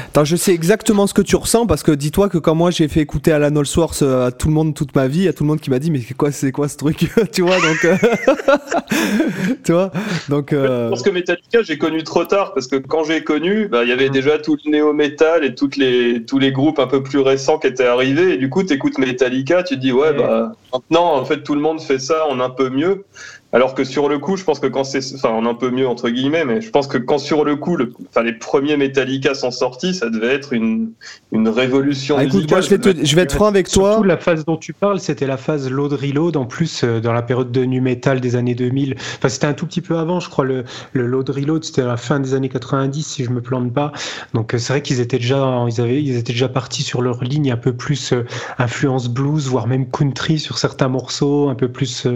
attends, 0.09 0.25
je 0.25 0.35
sais 0.35 0.53
exactement 0.53 1.07
ce 1.07 1.13
que 1.13 1.21
tu 1.21 1.35
ressens 1.35 1.65
parce 1.65 1.83
que 1.83 1.91
dis-toi 1.91 2.29
que 2.29 2.37
quand 2.37 2.55
moi 2.55 2.71
j'ai 2.71 2.87
fait 2.87 3.01
écouter 3.01 3.31
Alan 3.31 3.55
Allsworth 3.55 4.01
euh, 4.01 4.27
à 4.27 4.31
tout 4.31 4.47
le 4.47 4.53
monde 4.53 4.73
toute 4.73 4.95
ma 4.95 5.07
vie, 5.07 5.19
il 5.19 5.23
y 5.25 5.27
a 5.27 5.33
tout 5.33 5.43
le 5.43 5.49
monde 5.49 5.59
qui 5.59 5.69
m'a 5.69 5.79
dit 5.79 5.91
mais 5.91 6.01
quoi 6.17 6.31
c'est 6.31 6.51
quoi 6.51 6.67
ce 6.67 6.77
truc, 6.77 7.09
tu 7.31 7.41
vois 7.41 7.57
donc, 7.57 7.85
euh, 7.85 7.97
tu 9.63 9.71
vois 9.73 9.91
donc. 10.29 10.53
Euh... 10.53 10.89
Parce 10.89 11.01
que 11.01 11.09
Metallica 11.09 11.61
j'ai 11.61 11.77
connu 11.77 12.03
trop 12.03 12.25
tard 12.25 12.53
parce 12.53 12.67
que 12.67 12.77
quand 12.77 13.03
j'ai 13.03 13.23
connu, 13.23 13.67
bah, 13.67 13.83
il 13.83 13.89
y 13.89 13.93
avait 13.93 14.09
déjà 14.09 14.37
tout 14.37 14.57
le 14.65 14.71
néo 14.71 14.93
metal 14.93 15.43
et 15.43 15.55
toutes 15.55 15.77
les 15.77 16.23
tous 16.25 16.39
les 16.39 16.51
groupes 16.51 16.79
un 16.79 16.87
peu 16.87 17.03
plus 17.03 17.19
récents 17.19 17.59
qui 17.59 17.67
étaient 17.67 17.85
arrivés 17.85 18.33
et 18.33 18.37
du 18.37 18.49
coup 18.49 18.63
t'écoutes 18.63 18.97
Metallica, 18.97 19.63
tu 19.63 19.75
te 19.75 19.79
dis 19.79 19.91
ouais 19.91 20.13
bah 20.13 20.53
maintenant 20.71 21.15
en 21.15 21.25
fait 21.25 21.43
tout 21.43 21.55
le 21.55 21.61
monde 21.61 21.81
fait 21.81 21.99
ça 21.99 22.27
en 22.27 22.39
un 22.39 22.49
peu 22.49 22.69
mieux. 22.69 23.05
Alors 23.53 23.75
que 23.75 23.83
sur 23.83 24.09
le 24.09 24.17
coup, 24.17 24.35
je 24.35 24.43
pense 24.43 24.59
que 24.59 24.65
quand 24.65 24.83
c'est, 24.83 25.13
enfin, 25.13 25.45
un 25.45 25.53
peu 25.53 25.69
mieux 25.69 25.87
entre 25.87 26.09
guillemets, 26.09 26.43
mais 26.43 26.59
je 26.59 26.71
pense 26.71 26.87
que 26.87 26.97
quand 26.97 27.19
sur 27.19 27.45
le 27.45 27.55
coup, 27.55 27.75
le, 27.75 27.93
enfin, 28.09 28.23
les 28.23 28.33
premiers 28.33 28.77
Metallica 28.77 29.35
sont 29.35 29.51
sortis, 29.51 29.93
ça 29.93 30.09
devait 30.09 30.33
être 30.33 30.53
une, 30.53 30.91
une 31.31 31.47
révolution. 31.47 32.15
Ah, 32.17 32.23
écoute, 32.23 32.49
moi, 32.49 32.61
je 32.61 32.73
vais, 32.73 33.05
je 33.05 33.15
vais 33.15 33.21
être 33.21 33.35
franc 33.35 33.45
avec 33.45 33.69
toi. 33.69 33.91
Surtout 33.91 34.03
la 34.07 34.17
phase 34.17 34.43
dont 34.45 34.57
tu 34.57 34.73
parles, 34.73 34.99
c'était 34.99 35.27
la 35.27 35.37
phase 35.37 35.69
load 35.69 35.93
reload. 35.93 36.35
En 36.35 36.45
plus, 36.45 36.83
euh, 36.83 36.99
dans 36.99 37.13
la 37.13 37.21
période 37.21 37.51
de 37.51 37.63
nu 37.63 37.79
metal 37.79 38.21
des 38.21 38.35
années 38.35 38.55
2000. 38.55 38.95
Enfin, 38.97 39.29
c'était 39.29 39.45
un 39.45 39.53
tout 39.53 39.67
petit 39.67 39.81
peu 39.81 39.99
avant, 39.99 40.19
je 40.19 40.29
crois. 40.29 40.45
Le, 40.45 40.63
le 40.93 41.05
load 41.05 41.29
reload, 41.29 41.63
c'était 41.63 41.83
à 41.83 41.87
la 41.87 41.97
fin 41.97 42.19
des 42.19 42.33
années 42.33 42.49
90, 42.49 43.03
si 43.03 43.23
je 43.23 43.29
me 43.29 43.41
plante 43.41 43.71
pas. 43.71 43.91
Donc, 44.33 44.55
euh, 44.55 44.57
c'est 44.57 44.73
vrai 44.73 44.81
qu'ils 44.81 44.99
étaient 44.99 45.19
déjà, 45.19 45.63
ils 45.69 45.79
avaient, 45.79 46.01
ils 46.01 46.17
étaient 46.17 46.33
déjà 46.33 46.49
partis 46.49 46.81
sur 46.81 47.03
leur 47.03 47.23
ligne 47.23 47.51
un 47.51 47.57
peu 47.57 47.73
plus 47.73 48.13
euh, 48.13 48.25
influence 48.57 49.09
blues, 49.09 49.47
voire 49.47 49.67
même 49.67 49.87
country 49.91 50.39
sur 50.39 50.57
certains 50.57 50.87
morceaux, 50.87 51.49
un 51.49 51.55
peu 51.55 51.67
plus 51.67 52.07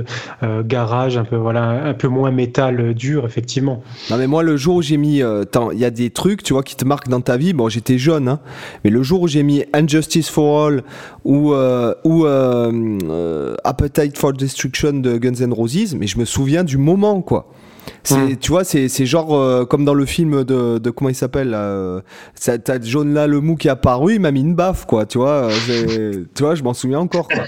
garage, 0.66 1.18
voilà, 1.36 1.84
un 1.86 1.94
peu 1.94 2.08
moins 2.08 2.32
métal 2.32 2.80
euh, 2.80 2.94
dur, 2.94 3.26
effectivement. 3.26 3.84
Non, 4.10 4.18
mais 4.18 4.28
moi, 4.28 4.44
le 4.44 4.56
jour 4.58 4.78
où 4.78 4.82
j'ai 4.82 4.98
mis, 4.98 5.22
euh, 5.22 5.44
il 5.74 5.80
y 5.80 5.86
a 5.86 5.90
des 5.90 6.10
trucs, 6.10 6.44
tu 6.44 6.54
vois, 6.54 6.64
qui 6.64 6.76
te 6.76 6.86
marquent 6.86 7.10
dans 7.10 7.22
ta 7.22 7.38
vie. 7.38 7.54
Bon, 7.54 7.70
j'étais 7.70 7.98
jeune, 7.98 8.28
hein, 8.28 8.40
mais 8.84 8.90
le 8.90 9.04
jour 9.04 9.22
où 9.22 9.28
j'ai 9.28 9.44
mis 9.44 9.66
Injustice 9.74 10.30
for 10.30 10.68
All 10.68 10.84
ou, 11.26 11.54
euh, 11.54 11.94
ou 12.04 12.26
Appetite 13.64 14.18
for 14.18 14.34
Destruction 14.34 14.94
de 14.94 15.18
Guns 15.18 15.42
N' 15.42 15.54
Roses, 15.54 15.96
mais 15.96 16.08
je 16.08 16.18
me 16.20 16.26
souviens 16.26 16.64
du 16.64 16.78
moment, 16.78 17.22
quoi. 17.22 17.48
C'est, 18.04 18.40
Tu 18.40 18.52
vois, 18.52 18.64
c'est, 18.64 18.88
c'est 18.88 19.06
genre 19.06 19.36
euh, 19.36 19.66
comme 19.66 19.86
dans 19.86 19.94
le 19.94 20.06
film 20.06 20.44
de, 20.44 20.78
de 20.78 20.90
comment 20.90 21.10
il 21.10 21.16
s'appelle 21.16 21.54
euh, 21.54 22.02
T'as 22.36 22.80
John 22.82 23.14
là 23.14 23.28
le 23.28 23.42
mou 23.42 23.56
qui 23.56 23.68
est 23.68 23.72
apparu, 23.72 24.16
il 24.16 24.22
m'a 24.22 24.32
mis 24.32 24.42
une 24.42 24.56
baffe, 24.56 24.86
quoi. 24.86 25.06
Tu 25.06 25.18
vois, 25.18 25.50
euh, 25.70 26.26
tu 26.36 26.44
vois, 26.44 26.56
je 26.56 26.64
m'en 26.64 26.74
souviens 26.74 27.00
encore. 27.00 27.28
Quoi. 27.28 27.44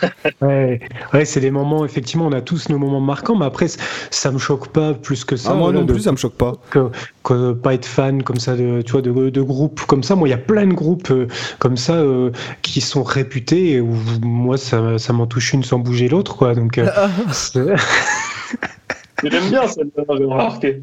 ouais, 0.48 0.80
ouais 1.14 1.26
c'est 1.26 1.40
des 1.40 1.52
moments. 1.52 1.86
Effectivement, 1.86 2.28
on 2.28 2.32
a 2.32 2.42
tous 2.42 2.70
nos 2.70 2.78
moments 2.78 3.02
marquants, 3.02 3.38
mais 3.38 3.46
après, 3.46 3.68
ça 4.12 4.32
me 4.32 4.38
choque 4.38 4.70
pas 4.70 4.94
plus 4.94 5.24
que 5.24 5.36
ça. 5.36 5.52
Ah, 5.52 5.56
moi 5.56 5.72
non 5.72 5.86
plus, 5.86 6.02
ça 6.02 6.12
me 6.12 6.18
choque 6.18 6.36
pas. 6.36 6.54
Que, 6.70 6.90
que, 7.24 7.54
pas 7.54 7.74
être 7.74 7.86
fan 7.86 8.24
comme 8.24 8.40
ça 8.40 8.56
de, 8.56 8.82
tu 8.82 8.92
vois, 8.92 9.02
de, 9.02 9.30
de 9.30 9.42
groupes 9.42 9.82
comme 9.82 10.04
ça. 10.04 10.16
Moi, 10.16 10.28
il 10.28 10.32
y 10.32 10.36
a 10.36 10.38
plein 10.38 10.68
de 10.68 10.74
groupes 10.74 11.14
comme 11.60 11.78
ça 11.78 12.04
qui 12.62 12.82
sont 12.82 13.04
réputés 13.04 13.72
et 13.72 13.82
où 13.82 13.94
moi, 14.22 14.58
ça, 14.58 14.98
ça 14.98 15.14
m'en 15.14 15.28
touche 15.28 15.54
une 15.54 15.64
sans 15.64 15.80
bouger 15.80 16.10
l'autre, 16.10 16.36
quoi. 16.36 16.54
Donc. 16.56 16.80
J'aime 19.24 19.50
bien 19.50 19.68
celle-là, 19.68 20.04
j'ai 20.18 20.26
remarqué. 20.26 20.82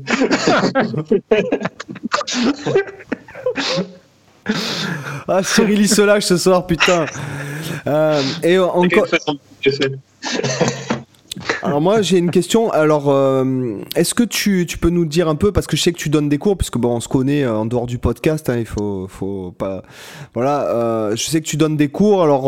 ah, 5.29 5.43
Cyril, 5.43 5.81
il 5.81 5.89
se 5.89 6.03
lâche 6.03 6.25
ce 6.25 6.37
soir, 6.37 6.67
putain. 6.67 7.07
Euh, 7.87 8.23
et 8.43 8.59
encore. 8.59 9.07
Alors 11.63 11.81
moi 11.81 12.03
j'ai 12.03 12.19
une 12.19 12.31
question. 12.31 12.71
Alors 12.71 13.11
euh, 13.11 13.79
est-ce 13.95 14.15
que 14.15 14.23
tu, 14.23 14.67
tu, 14.67 14.79
peux 14.79 14.91
nous 14.91 15.05
dire 15.05 15.29
un 15.29 15.35
peu 15.35 15.53
parce 15.53 15.67
que 15.67 15.77
je 15.77 15.83
sais 15.83 15.93
que 15.93 15.99
tu 15.99 16.09
donnes 16.09 16.29
des 16.29 16.39
cours 16.39 16.57
puisque 16.57 16.79
bon 16.79 16.97
on 16.97 17.01
se 17.01 17.09
connaît 17.09 17.45
euh, 17.45 17.57
en 17.57 17.67
dehors 17.67 17.87
du 17.87 17.99
podcast. 17.99 18.49
Hein, 18.49 18.59
il 18.59 18.67
faut 18.67 19.07
faut 19.09 19.53
pas 19.57 19.83
voilà. 20.35 20.67
Euh, 20.69 21.17
je 21.17 21.25
sais 21.25 21.41
que 21.41 21.47
tu 21.47 21.57
donnes 21.57 21.77
des 21.77 21.89
cours. 21.89 22.23
Alors 22.23 22.47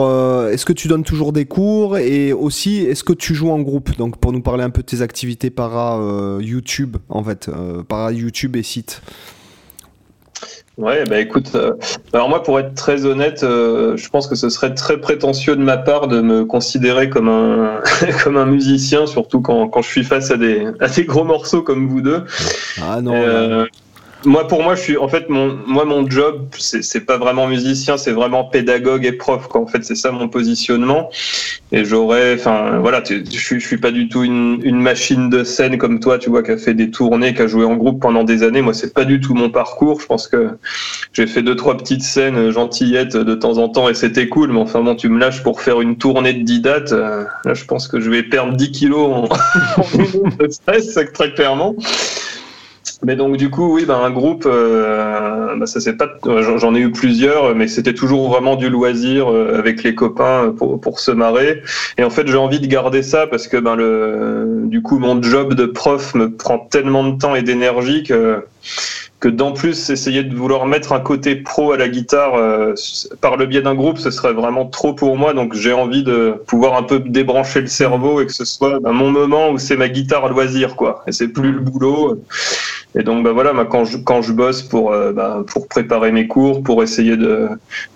est-ce 0.50 0.64
que 0.64 0.72
tu 0.72 0.88
donnes 0.88 1.04
toujours 1.04 1.32
des 1.32 1.44
cours? 1.44 1.98
Et 1.98 2.32
aussi 2.32 2.78
est-ce 2.78 3.04
que 3.04 3.12
tu 3.12 3.34
joues 3.34 3.50
en 3.50 3.60
groupe? 3.60 3.96
Donc 3.96 4.18
pour 4.18 4.32
nous 4.32 4.42
parler 4.42 4.64
un 4.64 4.70
peu 4.70 4.82
de 4.82 4.86
tes 4.86 5.02
activités 5.02 5.50
para 5.50 5.98
YouTube 6.40 6.96
en 7.08 7.22
fait 7.22 7.50
para 7.88 8.12
YouTube 8.12 8.56
et 8.56 8.62
site. 8.62 9.02
Ouais, 10.78 11.04
bah 11.06 11.18
écoute, 11.18 11.50
euh, 11.56 11.72
alors 12.12 12.28
moi 12.28 12.44
pour 12.44 12.60
être 12.60 12.72
très 12.76 13.04
honnête, 13.04 13.42
euh, 13.42 13.96
je 13.96 14.08
pense 14.10 14.28
que 14.28 14.36
ce 14.36 14.48
serait 14.48 14.74
très 14.74 15.00
prétentieux 15.00 15.56
de 15.56 15.60
ma 15.60 15.76
part 15.76 16.06
de 16.06 16.20
me 16.20 16.44
considérer 16.44 17.10
comme 17.10 17.28
un 17.28 17.80
comme 18.22 18.36
un 18.36 18.46
musicien, 18.46 19.06
surtout 19.06 19.40
quand, 19.40 19.66
quand 19.66 19.82
je 19.82 19.88
suis 19.88 20.04
face 20.04 20.30
à 20.30 20.36
des 20.36 20.68
à 20.78 20.86
des 20.86 21.04
gros 21.04 21.24
morceaux 21.24 21.62
comme 21.62 21.88
vous 21.88 22.00
deux. 22.00 22.22
Ah 22.80 23.00
non. 23.00 23.12
Euh, 23.12 23.66
moi, 24.24 24.48
pour 24.48 24.62
moi, 24.62 24.74
je 24.74 24.80
suis 24.80 24.96
en 24.96 25.08
fait 25.08 25.28
mon 25.28 25.56
moi 25.66 25.84
mon 25.84 26.08
job, 26.08 26.48
c'est 26.58 27.06
pas 27.06 27.18
vraiment 27.18 27.46
musicien, 27.46 27.96
c'est 27.96 28.10
vraiment 28.10 28.44
pédagogue 28.44 29.04
et 29.04 29.12
prof. 29.12 29.46
Quoi. 29.46 29.60
En 29.60 29.66
fait, 29.66 29.84
c'est 29.84 29.94
ça 29.94 30.10
mon 30.10 30.28
positionnement. 30.28 31.10
Et 31.70 31.84
j'aurais, 31.84 32.34
enfin, 32.34 32.78
voilà, 32.80 33.02
je 33.06 33.38
suis 33.38 33.60
suis 33.60 33.76
pas 33.76 33.90
du 33.90 34.08
tout 34.08 34.24
une, 34.24 34.60
une 34.64 34.80
machine 34.80 35.30
de 35.30 35.44
scène 35.44 35.78
comme 35.78 36.00
toi, 36.00 36.18
tu 36.18 36.30
vois, 36.30 36.42
qui 36.42 36.50
a 36.50 36.58
fait 36.58 36.74
des 36.74 36.90
tournées, 36.90 37.34
qui 37.34 37.42
a 37.42 37.46
joué 37.46 37.64
en 37.64 37.76
groupe 37.76 38.00
pendant 38.00 38.24
des 38.24 38.42
années. 38.42 38.62
Moi, 38.62 38.74
c'est 38.74 38.92
pas 38.92 39.04
du 39.04 39.20
tout 39.20 39.34
mon 39.34 39.50
parcours. 39.50 40.00
Je 40.00 40.06
pense 40.06 40.26
que 40.26 40.48
j'ai 41.12 41.26
fait 41.26 41.42
deux 41.42 41.56
trois 41.56 41.76
petites 41.76 42.02
scènes 42.02 42.50
gentillettes 42.50 43.16
de 43.16 43.34
temps 43.34 43.58
en 43.58 43.68
temps 43.68 43.88
et 43.88 43.94
c'était 43.94 44.28
cool. 44.28 44.50
Mais 44.52 44.60
enfin 44.60 44.82
bon, 44.82 44.96
tu 44.96 45.08
me 45.08 45.18
lâches 45.18 45.42
pour 45.42 45.60
faire 45.60 45.80
une 45.80 45.96
tournée 45.96 46.32
de 46.32 46.42
10 46.42 46.60
dates. 46.60 46.92
Euh, 46.92 47.24
là, 47.44 47.54
je 47.54 47.64
pense 47.64 47.86
que 47.86 48.00
je 48.00 48.10
vais 48.10 48.22
perdre 48.24 48.54
10 48.56 48.72
kilos 48.72 49.06
en, 49.06 49.24
en 49.80 49.84
stress, 50.50 50.98
très 51.14 51.32
clairement. 51.34 51.76
Mais 53.04 53.14
donc 53.14 53.36
du 53.36 53.48
coup, 53.48 53.72
oui, 53.72 53.84
ben, 53.86 53.94
un 53.94 54.10
groupe, 54.10 54.44
euh, 54.46 55.54
ben, 55.56 55.66
ça 55.66 55.80
c'est 55.80 55.96
pas, 55.96 56.08
j'en 56.24 56.74
ai 56.74 56.80
eu 56.80 56.90
plusieurs, 56.90 57.54
mais 57.54 57.68
c'était 57.68 57.94
toujours 57.94 58.28
vraiment 58.28 58.56
du 58.56 58.68
loisir 58.68 59.30
euh, 59.30 59.56
avec 59.56 59.84
les 59.84 59.94
copains 59.94 60.52
pour, 60.56 60.80
pour 60.80 60.98
se 60.98 61.12
marrer. 61.12 61.62
Et 61.96 62.02
en 62.02 62.10
fait, 62.10 62.26
j'ai 62.26 62.36
envie 62.36 62.58
de 62.58 62.66
garder 62.66 63.04
ça 63.04 63.28
parce 63.28 63.46
que 63.46 63.56
ben 63.56 63.76
le, 63.76 64.62
du 64.64 64.82
coup, 64.82 64.98
mon 64.98 65.22
job 65.22 65.54
de 65.54 65.66
prof 65.66 66.14
me 66.14 66.34
prend 66.34 66.58
tellement 66.58 67.08
de 67.08 67.16
temps 67.16 67.36
et 67.36 67.42
d'énergie 67.42 68.02
que 68.02 68.42
que 69.20 69.28
d'en 69.28 69.52
plus 69.52 69.90
essayer 69.90 70.22
de 70.22 70.34
vouloir 70.34 70.66
mettre 70.66 70.92
un 70.92 71.00
côté 71.00 71.34
pro 71.34 71.72
à 71.72 71.76
la 71.76 71.88
guitare 71.88 72.36
euh, 72.36 72.74
par 73.20 73.36
le 73.36 73.46
biais 73.46 73.62
d'un 73.62 73.74
groupe, 73.74 73.98
ce 73.98 74.10
serait 74.12 74.32
vraiment 74.32 74.66
trop 74.66 74.94
pour 74.94 75.16
moi. 75.16 75.34
Donc 75.34 75.54
j'ai 75.54 75.72
envie 75.72 76.04
de 76.04 76.34
pouvoir 76.46 76.74
un 76.74 76.84
peu 76.84 77.00
débrancher 77.00 77.60
le 77.60 77.66
cerveau 77.66 78.20
et 78.20 78.26
que 78.26 78.32
ce 78.32 78.44
soit 78.44 78.78
ben, 78.80 78.92
mon 78.92 79.10
moment 79.10 79.50
où 79.50 79.58
c'est 79.58 79.76
ma 79.76 79.88
guitare 79.88 80.28
loisir, 80.28 80.76
quoi. 80.76 81.02
Et 81.08 81.12
c'est 81.12 81.28
plus 81.28 81.50
le 81.52 81.60
boulot. 81.60 82.22
Et 82.94 83.02
donc 83.02 83.22
bah 83.22 83.32
voilà, 83.32 83.52
quand 83.66 83.84
je 83.84 83.98
quand 83.98 84.22
je 84.22 84.32
bosse 84.32 84.62
pour 84.62 84.92
euh, 84.92 85.12
bah, 85.12 85.44
pour 85.46 85.68
préparer 85.68 86.10
mes 86.10 86.26
cours, 86.26 86.62
pour 86.62 86.82
essayer 86.82 87.16
de 87.18 87.48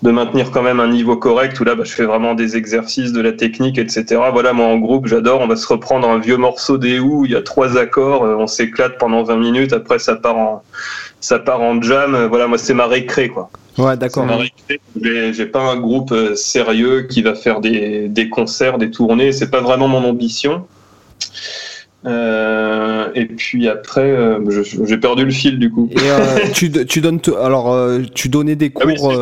de 0.03 0.11
maintenir 0.11 0.51
quand 0.51 0.61
même 0.61 0.79
un 0.79 0.87
niveau 0.87 1.17
correct, 1.17 1.59
où 1.59 1.63
là 1.63 1.73
bah, 1.73 1.83
je 1.83 1.93
fais 1.93 2.05
vraiment 2.05 2.35
des 2.35 2.57
exercices, 2.57 3.11
de 3.11 3.19
la 3.19 3.31
technique, 3.31 3.79
etc. 3.79 4.21
Voilà, 4.31 4.53
moi 4.53 4.67
en 4.67 4.77
groupe, 4.77 5.07
j'adore. 5.07 5.41
On 5.41 5.47
va 5.47 5.55
se 5.55 5.67
reprendre 5.67 6.07
un 6.07 6.19
vieux 6.19 6.37
morceau 6.37 6.77
des 6.77 6.99
où 6.99 7.25
il 7.25 7.31
y 7.31 7.35
a 7.35 7.41
trois 7.41 7.77
accords, 7.77 8.23
euh, 8.23 8.35
on 8.37 8.45
s'éclate 8.45 8.99
pendant 8.99 9.23
20 9.23 9.37
minutes. 9.37 9.73
Après 9.73 9.97
ça 9.97 10.15
part 10.15 10.37
en 10.37 10.63
ça 11.19 11.39
part 11.39 11.61
en 11.61 11.81
jam. 11.81 12.27
Voilà, 12.27 12.47
moi 12.47 12.59
c'est 12.59 12.75
ma 12.75 12.85
récré 12.85 13.29
quoi. 13.29 13.49
Ouais, 13.79 13.97
d'accord. 13.97 14.27
J'ai 15.01 15.45
pas 15.47 15.61
un 15.61 15.77
groupe 15.77 16.11
euh, 16.11 16.35
sérieux 16.35 17.07
qui 17.09 17.23
va 17.23 17.33
faire 17.33 17.61
des, 17.61 18.07
des 18.07 18.29
concerts, 18.29 18.77
des 18.77 18.91
tournées. 18.91 19.31
C'est 19.31 19.49
pas 19.49 19.61
vraiment 19.61 19.87
mon 19.87 20.03
ambition. 20.03 20.67
Euh, 22.05 23.07
et 23.15 23.25
puis 23.25 23.67
après, 23.67 24.11
euh, 24.11 24.39
j'ai 24.85 24.97
perdu 24.97 25.25
le 25.25 25.31
fil 25.31 25.59
du 25.59 25.71
coup. 25.71 25.89
Et 25.91 25.97
euh, 25.99 26.47
tu, 26.53 26.71
tu, 26.85 27.01
donnes, 27.01 27.19
alors 27.41 27.75
tu 28.13 28.29
donnais 28.29 28.55
des 28.55 28.71
ah 28.75 28.85
cours. 28.85 29.13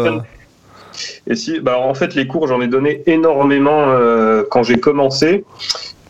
et 1.27 1.35
si, 1.35 1.59
bah 1.59 1.77
en 1.79 1.93
fait 1.93 2.15
les 2.15 2.27
cours 2.27 2.47
j'en 2.47 2.61
ai 2.61 2.67
donné 2.67 3.03
énormément 3.05 3.93
quand 4.49 4.63
j'ai 4.63 4.79
commencé. 4.79 5.43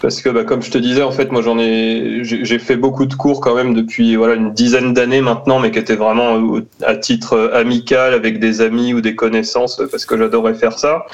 Parce 0.01 0.21
que, 0.21 0.29
bah, 0.29 0.43
comme 0.43 0.61
je 0.61 0.71
te 0.71 0.77
disais, 0.77 1.03
en 1.03 1.11
fait, 1.11 1.31
moi, 1.31 1.41
j'en 1.41 1.59
ai, 1.59 2.19
j'ai 2.23 2.59
fait 2.59 2.75
beaucoup 2.75 3.05
de 3.05 3.13
cours 3.13 3.39
quand 3.39 3.55
même 3.55 3.73
depuis 3.73 4.15
voilà 4.15 4.35
une 4.35 4.51
dizaine 4.51 4.93
d'années 4.93 5.21
maintenant, 5.21 5.59
mais 5.59 5.71
qui 5.71 5.79
étaient 5.79 5.95
vraiment 5.95 6.59
à 6.81 6.95
titre 6.95 7.51
amical 7.53 8.13
avec 8.13 8.39
des 8.39 8.61
amis 8.61 8.93
ou 8.93 9.01
des 9.01 9.15
connaissances, 9.15 9.81
parce 9.91 10.05
que 10.05 10.17
j'adorais 10.17 10.55
faire 10.55 10.77
ça. 10.79 11.05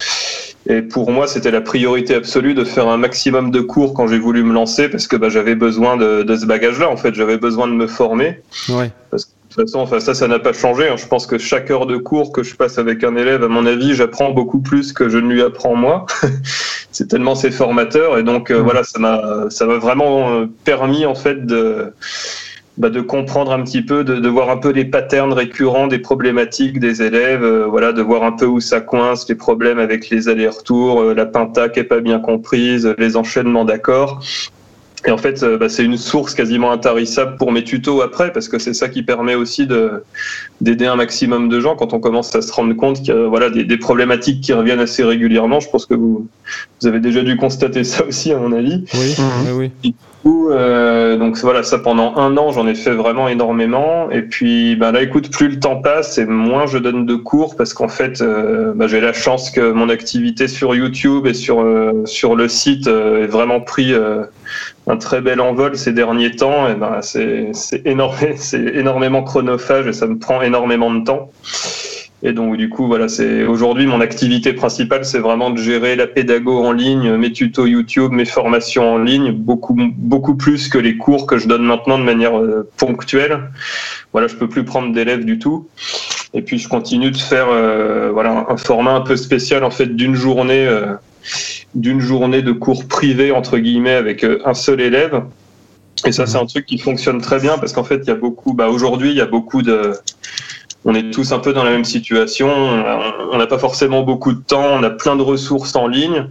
Et 0.70 0.82
pour 0.82 1.12
moi, 1.12 1.28
c'était 1.28 1.52
la 1.52 1.62
priorité 1.62 2.16
absolue 2.16 2.54
de 2.54 2.66
faire 2.66 2.88
un 2.88 2.98
maximum 2.98 3.52
de 3.52 3.62
cours 3.62 3.94
quand 3.94 4.08
j'ai 4.08 4.20
voulu 4.20 4.44
me 4.44 4.54
lancer 4.54 4.90
parce 4.90 5.08
que 5.08 5.16
bah, 5.16 5.30
j'avais 5.30 5.56
besoin 5.56 5.96
de, 5.96 6.26
ce 6.36 6.46
bagage-là. 6.46 6.90
En 6.90 6.98
fait, 6.98 7.14
j'avais 7.14 7.38
besoin 7.38 7.68
de 7.68 7.74
me 7.74 7.88
former. 7.88 8.42
Ouais. 8.70 8.92
Parce 9.10 9.26
que 9.26 9.30
de 9.30 9.37
toute 9.58 9.70
façon, 9.70 9.80
enfin, 9.80 10.00
ça, 10.00 10.14
ça 10.14 10.28
n'a 10.28 10.40
pas 10.40 10.54
changé. 10.54 10.88
Hein. 10.88 10.98
Je 10.98 11.08
pense 11.08 11.26
que 11.26 11.38
chaque 11.38 11.72
heure 11.72 11.86
de 11.86 11.98
cours 11.98 12.32
que 12.32 12.44
je 12.44 12.56
passe 12.56 12.78
avec 12.78 13.04
un 13.04 13.16
élève, 13.16 13.44
à 13.44 13.48
mon 13.48 13.66
avis, 13.66 13.94
j'apprends 13.94 14.32
beaucoup 14.32 14.60
plus 14.60 14.94
que 14.94 15.10
je 15.10 15.18
ne 15.18 15.32
lui 15.32 15.42
apprends 15.42 15.76
moi. 15.76 16.06
c'est 16.92 17.08
tellement 17.08 17.36
c'est 17.36 17.52
formateur. 17.52 18.18
Et 18.18 18.24
donc, 18.24 18.52
euh, 18.52 18.62
voilà, 18.62 18.84
ça 18.84 19.00
m'a, 19.00 19.50
ça 19.50 19.66
m'a 19.66 19.78
vraiment 19.78 20.32
euh, 20.32 20.46
permis, 20.64 21.06
en 21.06 21.16
fait, 21.16 21.46
de, 21.46 21.94
bah, 22.78 22.92
de 22.92 23.02
comprendre 23.02 23.52
un 23.52 23.64
petit 23.64 23.82
peu, 23.82 24.04
de, 24.04 24.18
de, 24.18 24.30
voir 24.30 24.52
un 24.52 24.58
peu 24.58 24.70
les 24.70 24.86
patterns 24.86 25.34
récurrents 25.34 25.88
des 25.88 25.98
problématiques 25.98 26.80
des 26.80 27.02
élèves, 27.02 27.44
euh, 27.44 27.66
voilà, 27.66 27.92
de 27.92 28.04
voir 28.04 28.22
un 28.22 28.34
peu 28.34 28.46
où 28.46 28.60
ça 28.60 28.82
coince, 28.82 29.28
les 29.28 29.34
problèmes 29.34 29.80
avec 29.80 30.12
les 30.12 30.30
allers-retours, 30.30 31.02
euh, 31.02 31.14
la 31.16 31.26
pinta 31.26 31.70
qui 31.70 31.80
est 31.80 31.86
pas 31.86 32.02
bien 32.02 32.20
comprise, 32.20 32.94
les 33.00 33.18
enchaînements 33.18 33.66
d'accords. 33.66 34.24
Et 35.06 35.12
en 35.12 35.18
fait, 35.18 35.44
euh, 35.44 35.58
bah, 35.58 35.70
c'est 35.70 35.84
une 35.84 35.98
source 35.98 36.34
quasiment 36.34 36.72
intarissable 36.72 37.38
pour 37.38 37.52
mes 37.52 37.64
tutos 37.64 38.02
après, 38.02 38.34
parce 38.34 38.50
que 38.50 38.58
c'est 38.58 38.74
ça 38.74 38.90
qui 38.90 39.04
permet 39.04 39.36
aussi 39.36 39.68
de, 39.68 40.04
d'aider 40.60 40.88
un 40.88 40.96
maximum 40.96 41.50
de 41.50 41.60
gens 41.60 41.76
quand 41.76 41.94
on 41.94 42.00
commence 42.00 42.36
à 42.36 42.42
se 42.42 42.52
rendre 42.52 42.74
compte 42.76 42.98
qu'il 42.98 43.14
y 43.14 43.18
a 43.18 43.28
voilà, 43.28 43.50
des, 43.50 43.64
des, 43.64 43.78
problématiques 43.78 44.42
qui 44.42 44.54
reviennent 44.54 44.80
assez 44.80 45.04
régulièrement. 45.04 45.60
Je 45.60 45.70
pense 45.70 45.86
que 45.86 45.94
vous, 45.94 46.28
vous 46.82 46.88
avez 46.88 47.00
déjà 47.00 47.22
dû 47.22 47.38
constater 47.38 47.84
ça 47.84 48.06
aussi, 48.06 48.32
à 48.32 48.38
mon 48.38 48.52
avis. 48.52 48.86
Oui, 48.96 49.16
oui, 49.54 49.72
oui. 49.84 49.94
Euh, 50.52 51.18
donc 51.18 51.38
voilà, 51.38 51.64
ça 51.64 51.80
pendant 51.80 52.16
un 52.18 52.36
an, 52.38 52.52
j'en 52.52 52.68
ai 52.68 52.76
fait 52.76 52.92
vraiment 52.92 53.28
énormément. 53.28 54.10
Et 54.12 54.22
puis 54.22 54.76
ben 54.76 54.92
là, 54.92 55.02
écoute, 55.02 55.32
plus 55.32 55.48
le 55.50 55.60
temps 55.60 55.82
passe 55.82 56.18
et 56.18 56.26
moins 56.26 56.66
je 56.66 56.78
donne 56.78 57.06
de 57.06 57.16
cours 57.16 57.56
parce 57.56 57.74
qu'en 57.74 57.88
fait, 57.88 58.22
euh, 58.22 58.74
ben, 58.76 58.88
j'ai 58.88 59.00
la 59.00 59.14
chance 59.14 59.52
que 59.52 59.72
mon 59.72 59.90
activité 59.90 60.48
sur 60.48 60.76
YouTube 60.76 61.28
et 61.28 61.34
sur 61.34 61.62
euh, 61.62 62.04
sur 62.06 62.36
le 62.36 62.48
site 62.48 62.88
euh, 62.88 63.24
ait 63.24 63.28
vraiment 63.28 63.62
pris 63.62 63.94
un 64.88 64.98
très 64.98 65.22
bel 65.22 65.42
envol 65.42 65.78
ces 65.78 65.94
derniers 65.94 66.32
temps. 66.32 66.68
Et 66.70 66.76
ben 66.76 67.02
c'est 67.02 67.52
énorme, 67.86 68.16
c'est 68.38 68.76
énormément 68.76 69.24
chronophage 69.24 69.88
et 69.88 69.94
ça 69.94 70.08
me 70.08 70.18
prend 70.18 70.42
énormément 70.42 70.94
de 70.94 71.04
temps. 71.04 71.32
Et 72.24 72.34
donc 72.34 72.58
du 72.58 72.70
coup 72.70 72.88
voilà, 72.88 73.08
c'est 73.08 73.44
aujourd'hui 73.44 73.86
mon 73.86 74.02
activité 74.02 74.54
principale, 74.54 75.06
c'est 75.06 75.20
vraiment 75.20 75.52
de 75.52 75.60
gérer 75.60 75.96
la 75.96 76.08
pédago 76.08 76.64
en 76.64 76.72
ligne, 76.72 77.16
mes 77.16 77.32
tutos 77.32 77.68
YouTube, 77.68 78.12
mes 78.12 78.26
formations 78.26 78.94
en 78.94 78.98
ligne, 78.98 79.32
beaucoup 79.32 79.76
beaucoup 79.76 80.34
plus 80.34 80.68
que 80.68 80.80
les 80.80 80.98
cours 80.98 81.28
que 81.28 81.38
je 81.38 81.48
donne 81.48 81.64
maintenant 81.64 82.00
de 82.00 82.04
manière 82.04 82.40
euh, 82.40 82.68
ponctuelle. 82.78 83.52
Voilà, 84.14 84.28
je 84.28 84.36
peux 84.36 84.50
plus 84.50 84.64
prendre 84.64 84.92
d'élèves 84.94 85.26
du 85.26 85.38
tout. 85.38 85.68
Et 86.34 86.42
puis 86.42 86.58
je 86.58 86.68
continue 86.68 87.12
de 87.12 87.18
faire 87.18 87.50
euh, 87.50 88.10
voilà 88.12 88.48
un 88.50 88.58
format 88.58 88.94
un 88.94 89.02
peu 89.02 89.16
spécial 89.16 89.64
en 89.64 89.72
fait 89.72 89.96
d'une 89.96 90.16
journée 90.16 90.66
euh, 90.68 90.96
d'une 91.76 92.00
journée 92.00 92.42
de 92.42 92.52
cours 92.52 92.88
privé 92.88 93.32
entre 93.32 93.58
guillemets 93.58 93.94
avec 93.94 94.24
un 94.24 94.54
seul 94.54 94.82
élève. 94.82 95.24
Et 96.06 96.12
ça 96.12 96.26
c'est 96.26 96.38
un 96.38 96.46
truc 96.46 96.66
qui 96.66 96.78
fonctionne 96.78 97.22
très 97.22 97.40
bien 97.40 97.58
parce 97.58 97.74
qu'en 97.74 97.84
fait 97.84 98.02
il 98.04 98.08
y 98.08 98.12
a 98.12 98.16
beaucoup 98.16 98.54
bah 98.54 98.70
aujourd'hui 98.70 99.10
il 99.10 99.18
y 99.18 99.22
a 99.22 99.26
beaucoup 99.26 99.62
de 99.62 99.94
on 100.88 100.96
est 100.96 101.12
tous 101.12 101.34
un 101.34 101.40
peu 101.40 101.52
dans 101.52 101.66
la 101.66 101.72
même 101.72 101.84
situation. 101.84 102.48
On 102.50 103.38
n'a 103.38 103.46
pas 103.46 103.60
forcément 103.60 104.04
beaucoup 104.04 104.32
de 104.32 104.40
temps, 104.40 104.64
on 104.72 104.84
a 104.84 104.90
plein 104.90 105.18
de 105.18 105.22
ressources 105.22 105.76
en 105.76 105.86
ligne, 105.86 106.28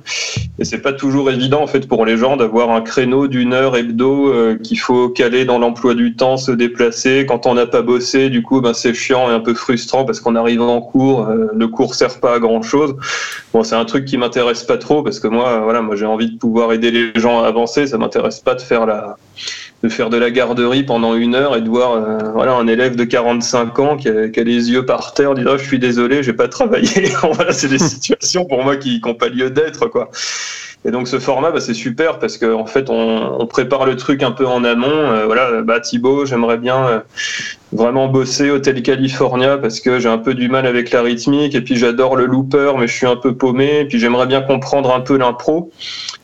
et 0.59 0.65
c'est 0.65 0.81
pas 0.81 0.95
toujours 0.95 1.31
évident 1.31 1.63
en 1.63 1.67
fait 1.67 1.87
pour 1.87 2.07
les 2.07 2.17
gens 2.17 2.39
d'avoir 2.39 2.71
un 2.71 2.81
créneau 2.81 3.29
d'une 3.29 3.53
heure 3.53 3.77
hebdo 3.77 4.33
euh, 4.33 4.57
qu'il 4.57 4.79
faut 4.79 5.11
caler 5.11 5.45
dans 5.45 5.59
l'emploi 5.59 5.95
du 5.95 6.17
temps, 6.17 6.39
se 6.39 6.53
déplacer. 6.53 7.27
Quand 7.29 7.45
on 7.45 7.53
n'a 7.53 7.67
pas 7.67 7.83
bossé, 7.83 8.31
du 8.31 8.43
coup, 8.43 8.63
ben 8.63 8.73
c'est 8.73 8.95
chiant 8.95 9.31
et 9.31 9.35
un 9.35 9.41
peu 9.41 9.53
frustrant 9.53 10.07
parce 10.07 10.21
qu'on 10.21 10.35
arrive 10.35 10.63
en 10.63 10.81
cours, 10.81 11.29
euh, 11.29 11.49
le 11.55 11.69
cours 11.69 11.95
sert 11.95 12.19
pas 12.19 12.37
à 12.37 12.39
grand 12.39 12.63
chose. 12.63 12.97
Bon, 13.53 13.63
c'est 13.63 13.77
un 13.77 13.85
truc 13.85 14.07
qui 14.07 14.17
m'intéresse 14.17 14.65
pas 14.65 14.79
trop 14.79 15.03
parce 15.03 15.21
que 15.21 15.29
moi, 15.29 15.61
voilà, 15.65 15.83
moi 15.83 15.97
j'ai 15.97 16.07
envie 16.07 16.31
de 16.31 16.39
pouvoir 16.39 16.73
aider 16.73 16.91
les 16.91 17.13
gens 17.21 17.43
à 17.43 17.47
avancer. 17.47 17.87
Ça 17.87 17.99
m'intéresse 17.99 18.41
pas 18.41 18.55
de 18.55 18.63
faire 18.63 18.87
la 18.87 19.19
de 19.83 19.89
faire 19.89 20.11
de 20.11 20.17
la 20.17 20.31
garderie 20.31 20.83
pendant 20.83 21.15
une 21.15 21.35
heure 21.35 21.57
et 21.57 21.61
de 21.61 21.69
voir 21.69 21.93
euh, 21.93 22.31
voilà 22.33 22.55
un 22.55 22.67
élève 22.67 22.97
de 22.97 23.05
45 23.05 23.79
ans 23.79 23.97
qui 23.97 24.09
a, 24.09 24.29
qui 24.29 24.41
a 24.41 24.45
les 24.45 24.71
yeux 24.71 24.87
par 24.87 25.15
terre 25.15 25.35
dire 25.35 25.49
oh, 25.51 25.59
je 25.59 25.65
suis 25.65 25.79
désolé 25.79 26.23
j'ai 26.23 26.33
pas 26.33 26.49
travaillé. 26.49 27.09
Voilà 27.33 27.53
c'est 27.53 27.69
des 27.69 27.79
situations 27.95 28.45
pour 28.47 28.63
moi 28.63 28.77
qui 28.77 29.01
n'ont 29.05 29.15
pas 29.15 29.29
lieu 29.29 29.51
d'être 29.51 29.87
quoi 29.89 30.11
et 30.87 30.93
donc 30.93 31.09
ce 31.09 31.19
format, 31.19 31.51
bah, 31.51 31.59
c'est 31.59 31.75
super 31.75 32.21
parce 32.21 32.39
qu'en 32.39 32.61
en 32.61 32.67
fait, 32.67 32.91
on, 32.91 33.41
on, 33.41 33.47
prépare 33.47 33.87
le 33.87 33.97
truc 33.97 34.23
un 34.23 34.31
peu 34.31 34.47
en 34.47 34.63
amont. 34.63 34.87
Euh, 34.87 35.27
voilà, 35.27 35.63
bah, 35.63 35.81
Thibaut, 35.81 36.27
j'aimerais 36.27 36.59
bien 36.59 36.87
euh, 36.87 37.01
vraiment 37.73 38.07
bosser 38.07 38.51
Hotel 38.51 38.81
California 38.83 39.59
parce 39.59 39.81
que 39.81 39.99
j'ai 39.99 40.09
un 40.09 40.19
peu 40.19 40.35
du 40.35 40.49
mal 40.49 40.65
avec 40.65 40.93
la 40.93 41.03
rythmique 41.03 41.57
et 41.57 41.61
puis 41.61 41.75
j'adore 41.75 42.15
le 42.15 42.27
looper, 42.27 42.75
mais 42.79 42.87
je 42.87 42.93
suis 42.93 43.07
un 43.07 43.17
peu 43.17 43.35
paumé. 43.35 43.81
Et 43.81 43.85
puis 43.87 43.99
j'aimerais 43.99 44.27
bien 44.27 44.43
comprendre 44.43 44.95
un 44.95 45.01
peu 45.01 45.19
l'impro. 45.19 45.73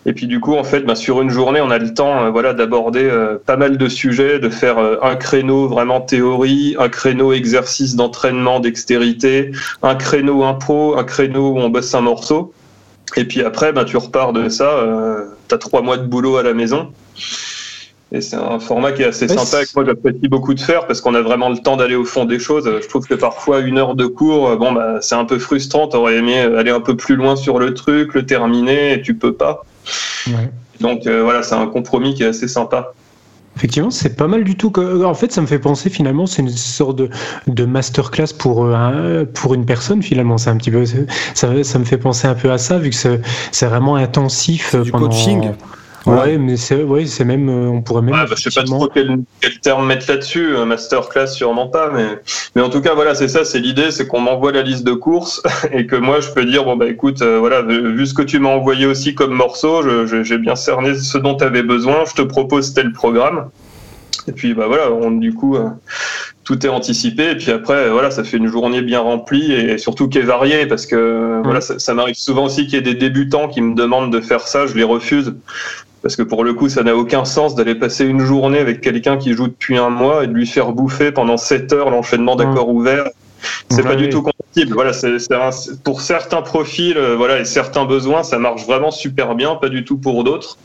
Et 0.06 0.12
puis 0.12 0.28
du 0.28 0.38
coup, 0.38 0.54
en 0.54 0.62
fait, 0.62 0.82
bah, 0.82 0.94
sur 0.94 1.20
une 1.20 1.30
journée, 1.30 1.60
on 1.60 1.70
a 1.72 1.78
le 1.78 1.92
temps, 1.92 2.22
euh, 2.22 2.30
voilà, 2.30 2.54
d'aborder 2.54 3.10
pas 3.44 3.56
mal 3.56 3.76
de 3.76 3.88
sujets, 3.88 4.38
de 4.38 4.48
faire 4.48 4.78
un 4.78 5.16
créneau 5.16 5.66
vraiment 5.66 6.00
théorie, 6.00 6.76
un 6.78 6.88
créneau 6.88 7.32
exercice 7.32 7.96
d'entraînement, 7.96 8.60
dextérité, 8.60 9.50
un 9.82 9.96
créneau 9.96 10.44
impro, 10.44 10.96
un 10.96 11.04
créneau 11.04 11.50
où 11.50 11.58
on 11.58 11.68
bosse 11.68 11.92
un 11.96 12.02
morceau. 12.02 12.52
Et 13.16 13.24
puis 13.24 13.42
après, 13.42 13.72
ben, 13.72 13.84
tu 13.84 13.96
repars 13.96 14.32
de 14.32 14.48
ça, 14.48 14.70
euh, 14.70 15.24
tu 15.48 15.54
as 15.54 15.58
trois 15.58 15.82
mois 15.82 15.98
de 15.98 16.06
boulot 16.06 16.36
à 16.36 16.42
la 16.42 16.54
maison. 16.54 16.92
Et 18.14 18.20
c'est 18.20 18.36
un 18.36 18.58
format 18.58 18.92
qui 18.92 19.02
est 19.02 19.06
assez 19.06 19.26
sympa, 19.26 19.64
que 19.64 19.70
moi 19.74 19.84
j'apprécie 19.86 20.28
beaucoup 20.28 20.52
de 20.52 20.60
faire 20.60 20.86
parce 20.86 21.00
qu'on 21.00 21.14
a 21.14 21.22
vraiment 21.22 21.48
le 21.48 21.56
temps 21.56 21.78
d'aller 21.78 21.94
au 21.94 22.04
fond 22.04 22.26
des 22.26 22.38
choses. 22.38 22.70
Je 22.82 22.86
trouve 22.86 23.06
que 23.06 23.14
parfois 23.14 23.60
une 23.60 23.78
heure 23.78 23.94
de 23.94 24.06
cours, 24.06 24.50
euh, 24.50 24.56
bon 24.56 24.72
bah 24.72 24.98
c'est 25.00 25.14
un 25.14 25.24
peu 25.24 25.38
frustrant. 25.38 25.88
T'aurais 25.88 26.16
aimé 26.16 26.38
aller 26.38 26.70
un 26.70 26.80
peu 26.80 26.96
plus 26.96 27.16
loin 27.16 27.36
sur 27.36 27.58
le 27.58 27.72
truc, 27.72 28.12
le 28.14 28.26
terminer, 28.26 28.92
et 28.92 29.02
tu 29.02 29.14
peux 29.14 29.32
pas. 29.32 29.64
Ouais. 30.26 30.50
Donc 30.80 31.06
euh, 31.06 31.22
voilà, 31.22 31.42
c'est 31.42 31.54
un 31.54 31.66
compromis 31.66 32.14
qui 32.14 32.22
est 32.22 32.26
assez 32.26 32.48
sympa. 32.48 32.92
Effectivement, 33.56 33.90
c'est 33.90 34.16
pas 34.16 34.28
mal 34.28 34.44
du 34.44 34.56
tout. 34.56 34.72
En 35.04 35.14
fait, 35.14 35.30
ça 35.32 35.40
me 35.40 35.46
fait 35.46 35.58
penser 35.58 35.90
finalement, 35.90 36.26
c'est 36.26 36.42
une 36.42 36.48
sorte 36.48 36.96
de, 36.96 37.10
de 37.46 37.64
masterclass 37.64 38.32
pour 38.36 38.66
un, 38.66 39.24
pour 39.24 39.54
une 39.54 39.66
personne 39.66 40.02
finalement. 40.02 40.38
C'est 40.38 40.50
un 40.50 40.56
petit 40.56 40.70
peu, 40.70 40.84
ça, 41.34 41.62
ça 41.62 41.78
me 41.78 41.84
fait 41.84 41.98
penser 41.98 42.26
un 42.26 42.34
peu 42.34 42.50
à 42.50 42.58
ça 42.58 42.78
vu 42.78 42.90
que 42.90 42.96
c'est 42.96 43.66
vraiment 43.66 43.96
intensif. 43.96 44.74
Du 44.76 44.90
coaching. 44.90 45.52
Ouais, 46.06 46.36
mais 46.38 46.56
c'est 46.56 46.82
ouais, 46.82 47.06
c'est 47.06 47.24
même 47.24 47.48
euh, 47.48 47.68
on 47.68 47.82
pourrait 47.82 48.02
même. 48.02 48.14
Ouais, 48.14 48.26
bah, 48.28 48.34
je 48.36 48.50
sais 48.50 48.60
pas 48.60 48.64
trop 48.64 48.88
quel, 48.88 49.18
quel 49.40 49.60
terme 49.60 49.86
mettre 49.86 50.06
là-dessus, 50.08 50.56
masterclass 50.66 51.28
sûrement 51.28 51.68
pas, 51.68 51.90
mais 51.90 52.18
mais 52.56 52.62
en 52.62 52.70
tout 52.70 52.80
cas 52.80 52.94
voilà 52.94 53.14
c'est 53.14 53.28
ça, 53.28 53.44
c'est 53.44 53.60
l'idée, 53.60 53.90
c'est 53.90 54.06
qu'on 54.06 54.20
m'envoie 54.20 54.52
la 54.52 54.62
liste 54.62 54.84
de 54.84 54.92
courses 54.92 55.42
et 55.72 55.86
que 55.86 55.96
moi 55.96 56.20
je 56.20 56.30
peux 56.30 56.44
dire 56.44 56.64
bon 56.64 56.76
bah 56.76 56.88
écoute 56.88 57.22
euh, 57.22 57.38
voilà 57.38 57.62
vu 57.62 58.06
ce 58.06 58.14
que 58.14 58.22
tu 58.22 58.38
m'as 58.38 58.50
envoyé 58.50 58.86
aussi 58.86 59.14
comme 59.14 59.32
morceau, 59.32 59.82
j'ai 60.06 60.38
bien 60.38 60.56
cerné 60.56 60.94
ce 60.94 61.18
dont 61.18 61.36
tu 61.36 61.44
avais 61.44 61.62
besoin, 61.62 62.04
je 62.08 62.14
te 62.14 62.22
propose 62.22 62.74
tel 62.74 62.92
programme. 62.92 63.50
Et 64.28 64.32
puis 64.32 64.54
bah 64.54 64.66
voilà, 64.68 64.92
on, 64.92 65.10
du 65.10 65.34
coup 65.34 65.56
euh, 65.56 65.68
tout 66.44 66.64
est 66.64 66.68
anticipé 66.68 67.30
et 67.30 67.36
puis 67.36 67.50
après 67.50 67.90
voilà 67.90 68.10
ça 68.10 68.22
fait 68.22 68.36
une 68.36 68.46
journée 68.46 68.82
bien 68.82 69.00
remplie 69.00 69.52
et 69.52 69.78
surtout 69.78 70.08
qui 70.08 70.18
est 70.18 70.22
variée 70.22 70.66
parce 70.66 70.86
que 70.86 71.40
voilà 71.42 71.60
ça, 71.60 71.78
ça 71.78 71.94
m'arrive 71.94 72.14
souvent 72.14 72.44
aussi 72.44 72.66
qu'il 72.66 72.74
y 72.74 72.76
ait 72.76 72.82
des 72.82 72.94
débutants 72.94 73.48
qui 73.48 73.60
me 73.60 73.74
demandent 73.74 74.12
de 74.12 74.20
faire 74.20 74.46
ça, 74.46 74.66
je 74.66 74.74
les 74.74 74.84
refuse 74.84 75.34
parce 76.02 76.16
que 76.16 76.22
pour 76.22 76.44
le 76.44 76.52
coup, 76.52 76.68
ça 76.68 76.82
n'a 76.82 76.96
aucun 76.96 77.24
sens 77.24 77.54
d'aller 77.54 77.74
passer 77.74 78.04
une 78.04 78.20
journée 78.20 78.58
avec 78.58 78.80
quelqu'un 78.80 79.16
qui 79.16 79.32
joue 79.32 79.46
depuis 79.46 79.78
un 79.78 79.88
mois 79.88 80.24
et 80.24 80.26
de 80.26 80.32
lui 80.32 80.46
faire 80.46 80.72
bouffer 80.72 81.12
pendant 81.12 81.36
7 81.36 81.72
heures 81.72 81.90
l'enchaînement 81.90 82.36
d'accords 82.36 82.68
mmh. 82.68 82.76
ouverts. 82.76 83.08
C'est 83.70 83.82
pas 83.82 83.96
du 83.96 84.08
tout 84.08 84.22
compatible. 84.22 84.74
Voilà, 84.74 84.92
c'est 84.92 85.16
pour 85.82 86.00
certains 86.00 86.42
profils, 86.42 86.96
euh, 86.96 87.16
voilà, 87.16 87.40
et 87.40 87.44
certains 87.44 87.84
besoins, 87.84 88.22
ça 88.22 88.38
marche 88.38 88.66
vraiment 88.66 88.90
super 88.90 89.34
bien, 89.34 89.54
pas 89.56 89.68
du 89.68 89.84
tout 89.84 89.96
pour 89.96 90.24
d'autres. 90.24 90.58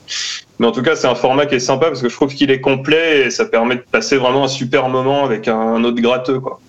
Mais 0.60 0.68
en 0.68 0.72
tout 0.72 0.82
cas, 0.82 0.96
c'est 0.96 1.08
un 1.08 1.16
format 1.16 1.46
qui 1.46 1.56
est 1.56 1.60
sympa 1.60 1.88
parce 1.88 2.02
que 2.02 2.10
je 2.10 2.16
trouve 2.16 2.34
qu'il 2.34 2.52
est 2.52 2.62
complet 2.62 3.26
et 3.26 3.30
ça 3.30 3.46
permet 3.46 3.76
de 3.76 3.84
passer 3.92 4.18
vraiment 4.18 4.44
un 4.44 4.50
super 4.50 4.90
moment 4.90 5.24
avec 5.24 5.48
un, 5.48 5.60
un 5.60 5.84
autre 5.84 6.02
gratteux, 6.02 6.40
quoi. 6.40 6.60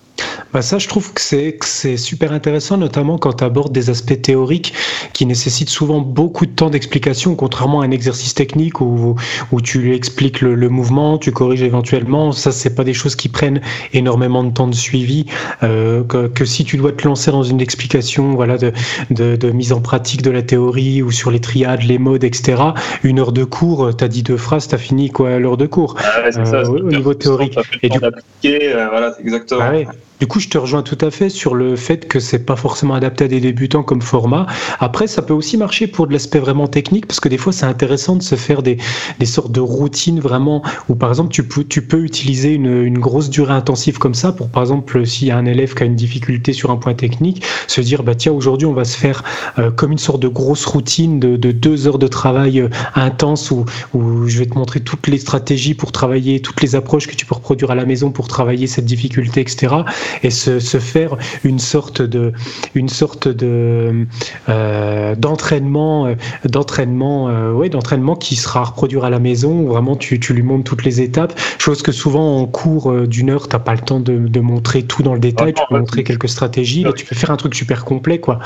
Bah 0.52 0.62
ça, 0.62 0.78
je 0.78 0.88
trouve 0.88 1.12
que 1.12 1.20
c'est, 1.20 1.96
super 1.96 2.32
intéressant, 2.32 2.76
notamment 2.76 3.18
quand 3.18 3.34
tu 3.34 3.44
abordes 3.44 3.72
des 3.72 3.90
aspects 3.90 4.20
théoriques 4.20 4.74
qui 5.12 5.26
nécessitent 5.26 5.68
souvent 5.68 6.00
beaucoup 6.00 6.46
de 6.46 6.50
temps 6.50 6.70
d'explication, 6.70 7.34
contrairement 7.34 7.80
à 7.80 7.84
un 7.84 7.90
exercice 7.90 8.34
technique 8.34 8.80
où, 8.80 9.16
où 9.52 9.60
tu 9.60 9.94
expliques 9.94 10.40
le, 10.40 10.54
le 10.54 10.68
mouvement, 10.68 11.18
tu 11.18 11.32
corriges 11.32 11.62
éventuellement. 11.62 12.32
Ça, 12.32 12.52
c'est 12.52 12.74
pas 12.74 12.84
des 12.84 12.94
choses 12.94 13.16
qui 13.16 13.28
prennent 13.28 13.60
énormément 13.92 14.44
de 14.44 14.50
temps 14.50 14.68
de 14.68 14.74
suivi. 14.74 15.26
Euh, 15.62 16.04
que, 16.04 16.28
que, 16.28 16.44
si 16.44 16.64
tu 16.64 16.76
dois 16.76 16.92
te 16.92 17.06
lancer 17.06 17.30
dans 17.30 17.42
une 17.42 17.60
explication 17.60 18.34
voilà, 18.34 18.58
de, 18.58 18.72
de, 19.10 19.36
de, 19.36 19.50
mise 19.50 19.72
en 19.72 19.80
pratique 19.80 20.22
de 20.22 20.30
la 20.30 20.42
théorie 20.42 21.02
ou 21.02 21.10
sur 21.10 21.30
les 21.30 21.40
triades, 21.40 21.82
les 21.82 21.98
modes, 21.98 22.24
etc., 22.24 22.62
une 23.02 23.18
heure 23.18 23.32
de 23.32 23.44
cours, 23.44 23.94
tu 23.96 24.04
as 24.04 24.08
dit 24.08 24.22
deux 24.22 24.36
phrases, 24.36 24.68
tu 24.68 24.74
as 24.74 24.78
fini 24.78 25.10
quoi, 25.10 25.38
l'heure 25.38 25.56
de 25.56 25.66
cours 25.66 25.96
ah 25.98 26.22
ouais, 26.24 26.32
ça, 26.32 26.40
euh, 26.40 26.66
au 26.66 26.82
niveau 26.82 27.14
théorique. 27.14 27.58
Et 27.82 27.88
du... 27.88 27.98
Euh, 27.98 28.88
voilà, 28.90 29.14
exactement. 29.20 29.60
Ah 29.62 29.72
du 30.20 30.26
coup, 30.26 30.40
je 30.40 30.48
te 30.48 30.58
rejoins 30.58 30.82
tout 30.82 30.98
à 31.00 31.10
fait 31.10 31.28
sur 31.28 31.54
le 31.54 31.76
fait 31.76 32.08
que 32.08 32.20
c'est 32.20 32.44
pas 32.44 32.56
forcément 32.56 32.94
adapté 32.94 33.24
à 33.24 33.28
des 33.28 33.40
débutants 33.40 33.82
comme 33.82 34.02
format. 34.02 34.46
Après, 34.80 35.06
ça 35.06 35.22
peut 35.22 35.34
aussi 35.34 35.56
marcher 35.56 35.86
pour 35.86 36.06
de 36.06 36.12
l'aspect 36.12 36.38
vraiment 36.38 36.66
technique, 36.66 37.06
parce 37.06 37.20
que 37.20 37.28
des 37.28 37.38
fois, 37.38 37.52
c'est 37.52 37.66
intéressant 37.66 38.16
de 38.16 38.22
se 38.22 38.34
faire 38.34 38.62
des, 38.62 38.78
des 39.18 39.26
sortes 39.26 39.52
de 39.52 39.60
routines 39.60 40.20
vraiment 40.20 40.62
où, 40.88 40.94
par 40.94 41.10
exemple, 41.10 41.30
tu 41.30 41.44
peux, 41.44 41.64
tu 41.64 41.82
peux 41.82 42.02
utiliser 42.02 42.54
une, 42.54 42.82
une 42.82 42.98
grosse 42.98 43.30
durée 43.30 43.52
intensive 43.52 43.98
comme 43.98 44.14
ça 44.14 44.32
pour, 44.32 44.48
par 44.48 44.62
exemple, 44.62 45.06
s'il 45.06 45.28
y 45.28 45.30
a 45.30 45.36
un 45.36 45.46
élève 45.46 45.74
qui 45.74 45.82
a 45.82 45.86
une 45.86 45.94
difficulté 45.96 46.52
sur 46.52 46.70
un 46.70 46.76
point 46.76 46.94
technique, 46.94 47.44
se 47.66 47.80
dire, 47.80 48.02
bah 48.02 48.14
tiens, 48.14 48.32
aujourd'hui, 48.32 48.66
on 48.66 48.72
va 48.72 48.84
se 48.84 48.96
faire 48.96 49.22
euh, 49.58 49.70
comme 49.70 49.92
une 49.92 49.98
sorte 49.98 50.20
de 50.20 50.28
grosse 50.28 50.66
routine 50.66 51.20
de, 51.20 51.36
de 51.36 51.52
deux 51.52 51.86
heures 51.86 51.98
de 51.98 52.08
travail 52.08 52.60
euh, 52.60 52.68
intense 52.94 53.50
où, 53.50 53.64
où 53.94 54.26
je 54.26 54.38
vais 54.38 54.46
te 54.46 54.54
montrer 54.54 54.80
toutes 54.80 55.06
les 55.06 55.18
stratégies 55.18 55.74
pour 55.74 55.92
travailler, 55.92 56.40
toutes 56.40 56.60
les 56.62 56.74
approches 56.74 57.06
que 57.06 57.14
tu 57.14 57.26
peux 57.26 57.34
reproduire 57.34 57.70
à 57.70 57.74
la 57.74 57.84
maison 57.84 58.10
pour 58.10 58.28
travailler 58.28 58.66
cette 58.66 58.84
difficulté, 58.84 59.40
etc. 59.40 59.76
Et 60.22 60.30
se, 60.30 60.60
se 60.60 60.78
faire 60.78 61.16
une 61.44 61.58
sorte 61.58 62.02
de, 62.02 62.32
une 62.74 62.88
sorte 62.88 63.28
de 63.28 64.06
euh, 64.48 65.14
d'entraînement, 65.14 66.06
euh, 66.06 66.14
d'entraînement, 66.44 67.28
euh, 67.28 67.52
ouais, 67.52 67.68
d'entraînement 67.68 68.16
qui 68.16 68.36
sera 68.36 68.64
reproduire 68.64 69.04
à 69.04 69.10
la 69.10 69.18
maison. 69.18 69.60
Où 69.60 69.68
vraiment, 69.68 69.96
tu, 69.96 70.20
tu 70.20 70.34
lui 70.34 70.42
montres 70.42 70.64
toutes 70.64 70.84
les 70.84 71.00
étapes. 71.00 71.38
Chose 71.58 71.82
que 71.82 71.92
souvent 71.92 72.38
en 72.38 72.46
cours 72.46 72.92
d'une 73.06 73.30
heure, 73.30 73.48
t'as 73.48 73.58
pas 73.58 73.74
le 73.74 73.80
temps 73.80 74.00
de, 74.00 74.16
de, 74.16 74.40
montrer 74.40 74.82
tout 74.82 75.02
dans 75.02 75.14
le 75.14 75.20
détail. 75.20 75.54
tu 75.54 75.62
peux 75.68 75.78
montrer 75.78 76.04
quelques 76.04 76.28
stratégies. 76.28 76.82
Là, 76.84 76.92
tu 76.92 77.04
peux 77.04 77.14
faire 77.14 77.30
un 77.30 77.36
truc 77.36 77.54
super 77.54 77.84
complet, 77.84 78.18
quoi. 78.18 78.38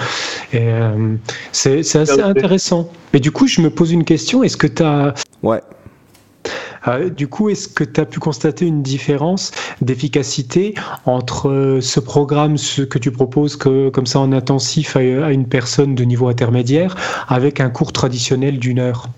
Euh, 0.55 1.17
c'est 1.53 1.81
assez 1.81 2.21
intéressant. 2.21 2.91
Mais 3.13 3.21
du 3.21 3.31
coup, 3.31 3.47
je 3.47 3.61
me 3.61 3.71
pose 3.71 3.93
une 3.93 4.05
question. 4.05 4.43
Est-ce 4.43 4.57
que 4.57 4.67
tu 4.67 4.83
as 4.83 5.15
Ouais. 5.43 5.61
Euh, 6.89 7.11
du 7.11 7.29
coup, 7.29 7.49
est-ce 7.49 7.69
que 7.69 7.85
tu 7.85 8.01
as 8.01 8.07
pu 8.07 8.19
constater 8.19 8.67
une 8.67 8.83
différence 8.83 9.53
d'efficacité 9.81 10.75
entre 11.07 11.49
euh, 11.49 11.81
ce 11.81 12.01
programme 12.01 12.57
ce 12.57 12.83
que 12.83 12.99
tu 12.99 13.11
proposes 13.11 13.57
que, 13.57 13.89
comme 13.91 14.07
ça 14.07 14.19
en 14.21 14.33
intensif 14.33 14.97
à, 14.97 15.01
à 15.01 15.33
une 15.33 15.47
personne 15.47 15.95
de 15.95 16.05
niveau 16.05 16.29
intermédiaire 16.29 16.97
avec 17.29 17.61
un 17.61 17.71
cours 17.71 17.93
traditionnel 17.93 18.59
d'une 18.59 18.79
heure? 18.79 19.09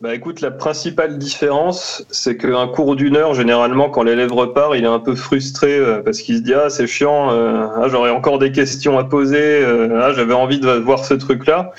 Bah 0.00 0.14
écoute, 0.14 0.42
la 0.42 0.52
principale 0.52 1.18
différence, 1.18 2.04
c'est 2.08 2.36
qu'un 2.36 2.68
cours 2.68 2.94
d'une 2.94 3.16
heure, 3.16 3.34
généralement, 3.34 3.90
quand 3.90 4.04
l'élève 4.04 4.32
repart, 4.32 4.74
il 4.76 4.84
est 4.84 4.86
un 4.86 5.00
peu 5.00 5.16
frustré 5.16 5.76
euh, 5.76 6.02
parce 6.04 6.20
qu'il 6.20 6.36
se 6.36 6.42
dit 6.42 6.54
ah 6.54 6.70
c'est 6.70 6.86
chiant, 6.86 7.32
euh, 7.32 7.66
ah, 7.76 7.88
j'aurais 7.88 8.10
encore 8.10 8.38
des 8.38 8.52
questions 8.52 8.96
à 8.96 9.02
poser, 9.02 9.40
euh, 9.40 10.00
ah 10.00 10.12
j'avais 10.12 10.34
envie 10.34 10.60
de 10.60 10.70
voir 10.70 11.04
ce 11.04 11.14
truc-là. 11.14 11.72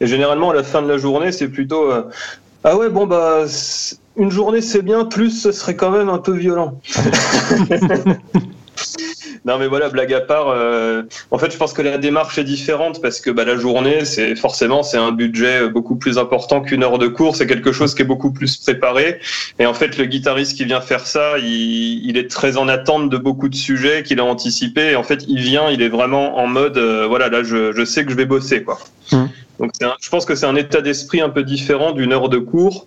Et 0.00 0.06
généralement, 0.06 0.52
à 0.52 0.54
la 0.54 0.62
fin 0.62 0.80
de 0.80 0.88
la 0.88 0.96
journée, 0.96 1.32
c'est 1.32 1.48
plutôt 1.48 1.92
euh, 1.92 2.04
ah 2.64 2.76
ouais 2.76 2.88
bon 2.88 3.06
bah 3.06 3.44
une 4.16 4.30
journée 4.30 4.60
c'est 4.60 4.82
bien, 4.82 5.04
plus 5.04 5.30
ce 5.30 5.52
serait 5.52 5.76
quand 5.76 5.90
même 5.90 6.08
un 6.08 6.18
peu 6.18 6.32
violent. 6.32 6.80
Non 9.44 9.58
mais 9.58 9.66
voilà, 9.66 9.88
blague 9.88 10.12
à 10.12 10.20
part. 10.20 10.48
Euh, 10.48 11.02
en 11.30 11.38
fait, 11.38 11.50
je 11.50 11.56
pense 11.56 11.72
que 11.72 11.80
la 11.82 11.98
démarche 11.98 12.38
est 12.38 12.44
différente 12.44 13.00
parce 13.00 13.20
que 13.20 13.30
bah, 13.30 13.44
la 13.44 13.56
journée, 13.56 14.04
c'est 14.04 14.36
forcément 14.36 14.82
c'est 14.82 14.98
un 14.98 15.12
budget 15.12 15.68
beaucoup 15.68 15.96
plus 15.96 16.18
important 16.18 16.60
qu'une 16.60 16.82
heure 16.82 16.98
de 16.98 17.08
cours. 17.08 17.36
C'est 17.36 17.46
quelque 17.46 17.72
chose 17.72 17.94
qui 17.94 18.02
est 18.02 18.06
beaucoup 18.06 18.32
plus 18.32 18.58
préparé. 18.58 19.18
Et 19.58 19.66
en 19.66 19.74
fait, 19.74 19.96
le 19.96 20.04
guitariste 20.04 20.56
qui 20.56 20.64
vient 20.64 20.80
faire 20.80 21.06
ça, 21.06 21.38
il, 21.38 22.06
il 22.06 22.18
est 22.18 22.30
très 22.30 22.58
en 22.58 22.68
attente 22.68 23.08
de 23.08 23.16
beaucoup 23.16 23.48
de 23.48 23.54
sujets 23.54 24.02
qu'il 24.02 24.20
a 24.20 24.24
anticipés. 24.24 24.90
Et 24.90 24.96
en 24.96 25.02
fait, 25.04 25.24
il 25.26 25.40
vient, 25.40 25.70
il 25.70 25.80
est 25.80 25.88
vraiment 25.88 26.38
en 26.38 26.46
mode, 26.46 26.76
euh, 26.76 27.06
voilà, 27.06 27.28
là, 27.28 27.42
je, 27.42 27.72
je, 27.72 27.84
sais 27.84 28.04
que 28.04 28.10
je 28.10 28.16
vais 28.16 28.26
bosser, 28.26 28.62
quoi. 28.62 28.78
Mmh. 29.12 29.24
Donc, 29.60 29.70
un, 29.82 29.94
je 30.00 30.08
pense 30.08 30.24
que 30.24 30.34
c'est 30.34 30.46
un 30.46 30.56
état 30.56 30.80
d'esprit 30.80 31.20
un 31.20 31.28
peu 31.28 31.44
différent 31.44 31.92
d'une 31.92 32.12
heure 32.12 32.28
de 32.28 32.38
cours 32.38 32.86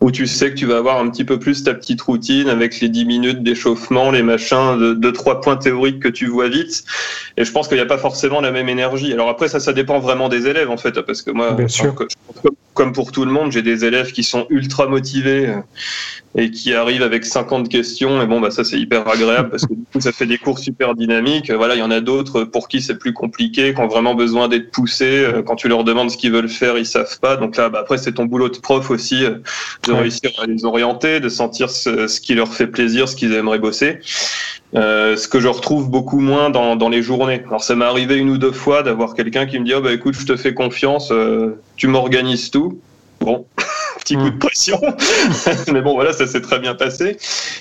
où 0.00 0.10
tu 0.10 0.26
sais 0.26 0.50
que 0.50 0.54
tu 0.54 0.66
vas 0.66 0.78
avoir 0.78 0.98
un 0.98 1.10
petit 1.10 1.24
peu 1.24 1.38
plus 1.38 1.62
ta 1.62 1.74
petite 1.74 2.00
routine 2.00 2.48
avec 2.48 2.80
les 2.80 2.88
10 2.88 3.04
minutes 3.04 3.42
d'échauffement, 3.42 4.10
les 4.10 4.22
machins, 4.22 4.78
de, 4.78 4.94
de, 4.94 5.10
trois 5.10 5.42
points 5.42 5.56
théoriques 5.56 6.00
que 6.00 6.08
tu 6.08 6.26
vois 6.26 6.48
vite. 6.48 6.84
Et 7.36 7.44
je 7.44 7.52
pense 7.52 7.68
qu'il 7.68 7.76
n'y 7.76 7.82
a 7.82 7.86
pas 7.86 7.98
forcément 7.98 8.40
la 8.40 8.50
même 8.50 8.68
énergie. 8.70 9.12
Alors 9.12 9.28
après, 9.28 9.48
ça, 9.48 9.60
ça 9.60 9.74
dépend 9.74 9.98
vraiment 9.98 10.30
des 10.30 10.46
élèves, 10.46 10.70
en 10.70 10.78
fait, 10.78 10.98
parce 11.02 11.20
que 11.20 11.30
moi, 11.30 11.54
que, 11.54 12.48
comme 12.72 12.92
pour 12.94 13.12
tout 13.12 13.26
le 13.26 13.30
monde, 13.30 13.52
j'ai 13.52 13.62
des 13.62 13.84
élèves 13.84 14.12
qui 14.12 14.22
sont 14.22 14.46
ultra 14.48 14.86
motivés 14.86 15.48
euh, 15.48 15.56
et 16.36 16.50
qui 16.50 16.74
arrivent 16.74 17.02
avec 17.02 17.24
50 17.24 17.68
questions. 17.68 18.22
Et 18.22 18.26
bon, 18.26 18.40
bah, 18.40 18.50
ça, 18.50 18.64
c'est 18.64 18.78
hyper 18.78 19.08
agréable 19.08 19.50
parce 19.50 19.66
que 19.66 19.74
du 19.74 19.84
coup, 19.92 20.00
ça 20.00 20.12
fait 20.12 20.26
des 20.26 20.38
cours 20.38 20.58
super 20.58 20.94
dynamiques. 20.94 21.50
Voilà, 21.50 21.74
il 21.74 21.78
y 21.78 21.82
en 21.82 21.90
a 21.90 22.00
d'autres 22.00 22.44
pour 22.44 22.68
qui 22.68 22.80
c'est 22.80 22.98
plus 22.98 23.12
compliqué, 23.12 23.74
qui 23.74 23.80
ont 23.80 23.88
vraiment 23.88 24.14
besoin 24.14 24.48
d'être 24.48 24.70
poussés. 24.70 25.24
Euh, 25.24 25.42
quand 25.42 25.56
tu 25.56 25.68
leur 25.68 25.84
demandes 25.84 26.10
ce 26.10 26.16
qu'ils 26.16 26.32
veulent 26.32 26.48
faire, 26.48 26.78
ils 26.78 26.86
savent 26.86 27.18
pas. 27.20 27.36
Donc 27.36 27.56
là, 27.56 27.68
bah, 27.68 27.80
après, 27.80 27.98
c'est 27.98 28.12
ton 28.12 28.26
boulot 28.26 28.48
de 28.48 28.58
prof 28.58 28.90
aussi 28.90 29.24
euh, 29.24 29.36
de 29.86 29.92
réussir 29.92 30.30
à 30.40 30.46
les 30.46 30.64
orienter, 30.64 31.20
de 31.20 31.28
sentir 31.28 31.70
ce, 31.70 32.06
ce, 32.06 32.20
qui 32.20 32.34
leur 32.34 32.54
fait 32.54 32.68
plaisir, 32.68 33.08
ce 33.08 33.16
qu'ils 33.16 33.32
aimeraient 33.32 33.58
bosser. 33.58 33.98
Euh, 34.76 35.16
ce 35.16 35.26
que 35.26 35.40
je 35.40 35.48
retrouve 35.48 35.90
beaucoup 35.90 36.20
moins 36.20 36.48
dans, 36.48 36.76
dans 36.76 36.88
les 36.88 37.02
journées. 37.02 37.42
Alors 37.48 37.64
ça 37.64 37.74
m'est 37.74 37.84
arrivé 37.84 38.16
une 38.16 38.30
ou 38.30 38.38
deux 38.38 38.52
fois 38.52 38.84
d'avoir 38.84 39.14
quelqu'un 39.14 39.46
qui 39.46 39.58
me 39.58 39.64
dit 39.64 39.74
oh, 39.74 39.80
bah 39.80 39.92
écoute 39.92 40.14
je 40.16 40.24
te 40.24 40.36
fais 40.36 40.54
confiance, 40.54 41.10
euh, 41.10 41.60
tu 41.76 41.88
m'organises 41.88 42.50
tout. 42.50 42.80
Bon, 43.20 43.46
petit 44.00 44.16
coup 44.16 44.30
de 44.30 44.38
pression, 44.38 44.80
mais 45.72 45.82
bon 45.82 45.94
voilà 45.94 46.12
ça 46.12 46.26
s'est 46.26 46.40
très 46.40 46.58
bien 46.58 46.74
passé. 46.74 47.18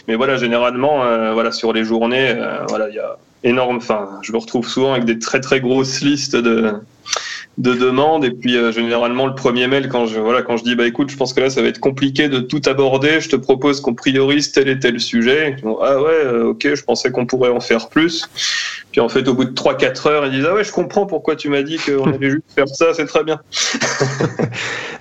Mais 0.07 0.15
voilà 0.15 0.37
généralement 0.37 1.03
euh, 1.03 1.33
voilà 1.33 1.51
sur 1.51 1.73
les 1.73 1.83
journées 1.83 2.29
euh, 2.29 2.65
voilà 2.69 2.89
il 2.89 2.95
y 2.95 2.99
a 2.99 3.17
énorme. 3.43 3.77
Enfin 3.77 4.19
je 4.21 4.31
me 4.31 4.37
retrouve 4.37 4.67
souvent 4.67 4.93
avec 4.93 5.05
des 5.05 5.19
très 5.19 5.41
très 5.41 5.59
grosses 5.59 6.01
listes 6.01 6.35
de 6.35 6.73
de 7.59 7.73
demandes 7.73 8.23
et 8.23 8.31
puis 8.31 8.55
euh, 8.55 8.71
généralement 8.71 9.27
le 9.27 9.35
premier 9.35 9.67
mail 9.67 9.89
quand 9.89 10.05
je 10.05 10.17
voilà 10.17 10.41
quand 10.41 10.55
je 10.55 10.63
dis 10.63 10.75
bah 10.75 10.87
écoute 10.87 11.09
je 11.09 11.17
pense 11.17 11.33
que 11.33 11.41
là 11.41 11.49
ça 11.49 11.61
va 11.61 11.67
être 11.67 11.79
compliqué 11.79 12.29
de 12.29 12.39
tout 12.39 12.61
aborder. 12.65 13.19
Je 13.19 13.27
te 13.27 13.35
propose 13.35 13.81
qu'on 13.81 13.93
priorise 13.93 14.53
tel 14.53 14.69
et 14.69 14.79
tel 14.79 14.99
sujet. 15.01 15.57
Dis, 15.57 15.63
ah 15.81 16.01
ouais 16.01 16.09
euh, 16.09 16.51
ok 16.51 16.73
je 16.73 16.83
pensais 16.83 17.11
qu'on 17.11 17.25
pourrait 17.25 17.49
en 17.49 17.59
faire 17.59 17.89
plus. 17.89 18.29
Puis 18.93 19.01
en 19.01 19.09
fait 19.09 19.27
au 19.27 19.33
bout 19.33 19.43
de 19.43 19.51
3-4 19.51 20.07
heures 20.07 20.25
ils 20.25 20.31
disent 20.31 20.47
ah 20.49 20.55
ouais 20.55 20.63
je 20.63 20.71
comprends 20.71 21.05
pourquoi 21.05 21.35
tu 21.35 21.49
m'as 21.49 21.61
dit 21.61 21.77
qu'on 21.77 22.13
allait 22.13 22.29
juste 22.31 22.45
faire 22.55 22.67
ça 22.69 22.93
c'est 22.93 23.05
très 23.05 23.23
bien. 23.23 23.39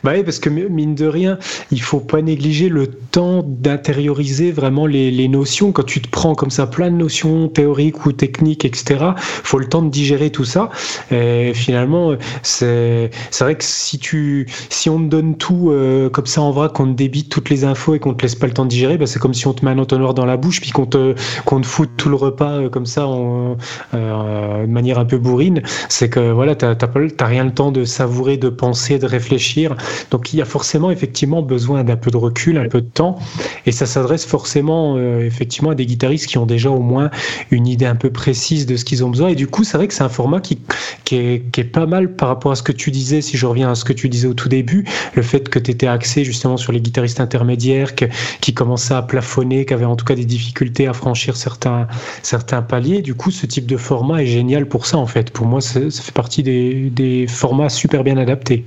Bah 0.05 0.13
oui 0.15 0.23
parce 0.23 0.39
que 0.39 0.49
mine 0.49 0.95
de 0.95 1.07
rien 1.07 1.39
il 1.73 1.83
faut 1.83 1.99
pas 1.99 2.23
négliger 2.23 2.69
le 2.69 2.87
temps 2.87 3.43
d'intérioriser 3.45 4.53
vraiment 4.53 4.87
les, 4.87 5.11
les 5.11 5.27
notions. 5.27 5.73
Quand 5.73 5.83
tu 5.83 6.01
te 6.01 6.09
prends 6.09 6.37
comme 6.37 6.51
ça 6.51 6.69
plein 6.69 6.93
de 6.93 6.97
notions 6.97 7.49
théoriques 7.49 8.07
ou 8.07 8.13
techniques 8.13 8.65
etc 8.65 9.07
faut 9.17 9.59
le 9.59 9.67
temps 9.67 9.83
de 9.83 9.91
digérer 9.91 10.31
tout 10.31 10.45
ça. 10.45 10.71
Et 11.11 11.53
finalement 11.53 12.15
c'est 12.49 13.11
vrai 13.41 13.57
que 13.57 13.65
si 13.65 13.99
tu 13.99 14.47
si 14.71 14.91
on 14.91 14.99
te 14.99 15.05
donne 15.05 15.37
tout 15.37 15.71
euh, 15.71 16.09
comme 16.09 16.27
ça 16.27 16.41
en 16.41 16.51
vrai 16.51 16.69
qu'on 16.73 16.87
te 16.87 16.93
débite 16.93 17.29
toutes 17.29 17.51
les 17.51 17.65
infos 17.65 17.95
et 17.95 17.99
qu'on 17.99 18.15
te 18.15 18.23
laisse 18.23 18.35
pas 18.35 18.47
le 18.47 18.53
temps 18.53 18.65
de 18.65 18.71
digérer 18.71 18.97
bah 18.97 19.07
c'est 19.07 19.19
comme 19.19 19.35
si 19.35 19.47
on 19.47 19.53
te 19.53 19.65
met 19.65 19.71
un 19.71 19.79
entonnoir 19.79 20.15
dans 20.15 20.25
la 20.25 20.37
bouche 20.37 20.61
puis 20.61 20.71
qu'on 20.71 20.87
te 20.87 21.15
qu'on 21.45 21.61
te 21.61 21.67
fout 21.67 21.91
tout 21.97 22.09
le 22.09 22.17
repas 22.17 22.53
euh, 22.53 22.69
comme 22.69 22.87
ça 22.87 23.07
euh, 23.07 24.67
de 24.67 24.71
manière 24.71 24.99
un 24.99 25.05
peu 25.05 25.19
bourrine. 25.19 25.63
C'est 25.89 26.09
que 26.09 26.33
voilà 26.33 26.55
t'as 26.55 26.75
t'as 26.75 27.27
rien 27.27 27.45
le 27.45 27.53
temps 27.53 27.71
de 27.71 27.85
savourer 27.85 28.37
de 28.37 28.49
penser 28.49 28.99
de 28.99 29.07
réfléchir. 29.07 29.77
Donc 30.11 30.33
il 30.33 30.39
y 30.39 30.43
a 30.43 30.45
forcément 30.45 30.91
effectivement 30.91 31.43
besoin 31.43 31.85
d'un 31.85 31.97
peu 31.97 32.11
de 32.11 32.17
recul 32.17 32.59
un 32.59 32.69
peu 32.69 32.81
de 32.81 32.89
temps. 32.89 33.19
Et 33.67 33.73
ça 33.73 33.87
s'adresse 33.87 34.25
forcément 34.25 34.99
effectivement 34.99 35.71
à 35.71 35.75
des 35.75 35.87
guitaristes 35.87 36.27
qui 36.27 36.39
ont 36.39 36.47
déjà 36.47 36.71
au 36.71 36.81
moins 36.81 37.11
une 37.51 37.67
idée 37.67 37.87
un 37.87 37.97
peu 37.97 38.11
précise 38.11 38.67
de 38.67 38.77
ce 38.77 38.85
qu'ils 38.85 39.05
ont 39.05 39.11
besoin. 39.11 39.29
Et 39.29 39.35
du 39.35 39.47
coup 39.47 39.65
c'est 39.65 39.77
vrai 39.77 39.89
que 39.89 39.95
c'est 39.95 40.05
un 40.05 40.09
format 40.09 40.41
qui 40.41 40.59
qui 41.05 41.17
est, 41.17 41.51
qui 41.53 41.61
est 41.61 41.65
pas 41.65 41.87
mal 41.87 42.15
par 42.15 42.29
rapport 42.29 42.38
à 42.47 42.55
ce 42.55 42.63
que 42.63 42.73
tu 42.73 42.91
disais, 42.91 43.21
si 43.21 43.37
je 43.37 43.47
reviens 43.47 43.71
à 43.71 43.75
ce 43.75 43.85
que 43.85 43.93
tu 43.93 44.09
disais 44.09 44.29
au 44.29 44.35
tout 44.35 44.49
début, 44.49 44.85
le 45.15 45.23
fait 45.23 45.49
que 45.49 45.59
tu 45.59 45.71
étais 45.71 45.87
axé 45.87 46.25
justement 46.25 46.57
sur 46.57 46.73
les 46.73 46.81
guitaristes 46.81 47.21
intermédiaires 47.21 47.95
que, 47.95 48.07
qui 48.41 48.55
commençaient 48.55 48.95
à 48.95 49.03
plafonner, 49.03 49.67
qui 49.67 49.75
avaient 49.75 49.85
en 49.85 49.97
tout 49.97 50.05
cas 50.05 50.15
des 50.15 50.25
difficultés 50.25 50.87
à 50.87 50.93
franchir 50.93 51.37
certains, 51.37 51.89
certains 52.23 52.63
paliers. 52.63 53.03
Du 53.03 53.15
coup, 53.15 53.31
ce 53.31 53.47
type 53.47 53.67
de 53.67 53.77
format 53.77 54.23
est 54.23 54.27
génial 54.27 54.67
pour 54.67 54.87
ça 54.87 54.97
en 54.97 55.07
fait. 55.07 55.31
Pour 55.31 55.47
moi, 55.47 55.61
ça 55.61 55.81
fait 55.91 56.13
partie 56.13 56.43
des, 56.43 56.91
des 56.91 57.27
formats 57.27 57.69
super 57.69 58.05
bien 58.05 58.17
adaptés. 58.17 58.65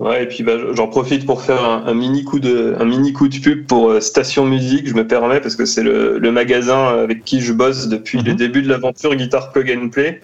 Ouais, 0.00 0.22
et 0.22 0.26
puis 0.26 0.42
bah, 0.42 0.54
j'en 0.72 0.88
profite 0.88 1.26
pour 1.26 1.42
faire 1.42 1.62
un, 1.62 1.84
un, 1.86 1.92
mini 1.92 2.24
coup 2.24 2.40
de 2.40 2.74
un 2.80 2.86
mini 2.86 3.12
coup 3.12 3.28
de 3.28 3.36
pub 3.38 3.66
pour 3.66 3.90
euh, 3.90 4.00
Station 4.00 4.46
Musique. 4.46 4.88
Je 4.88 4.94
me 4.94 5.06
permets 5.06 5.40
parce 5.40 5.56
que 5.56 5.66
c'est 5.66 5.82
le, 5.82 6.18
le, 6.18 6.32
magasin 6.32 6.86
avec 6.86 7.22
qui 7.22 7.42
je 7.42 7.52
bosse 7.52 7.86
depuis 7.88 8.16
mm 8.16 8.22
-hmm. 8.22 8.26
le 8.28 8.34
début 8.34 8.62
de 8.62 8.68
l'aventure 8.68 9.14
Guitar 9.14 9.52
Plug 9.52 9.70
and 9.70 9.90
Play. 9.90 10.20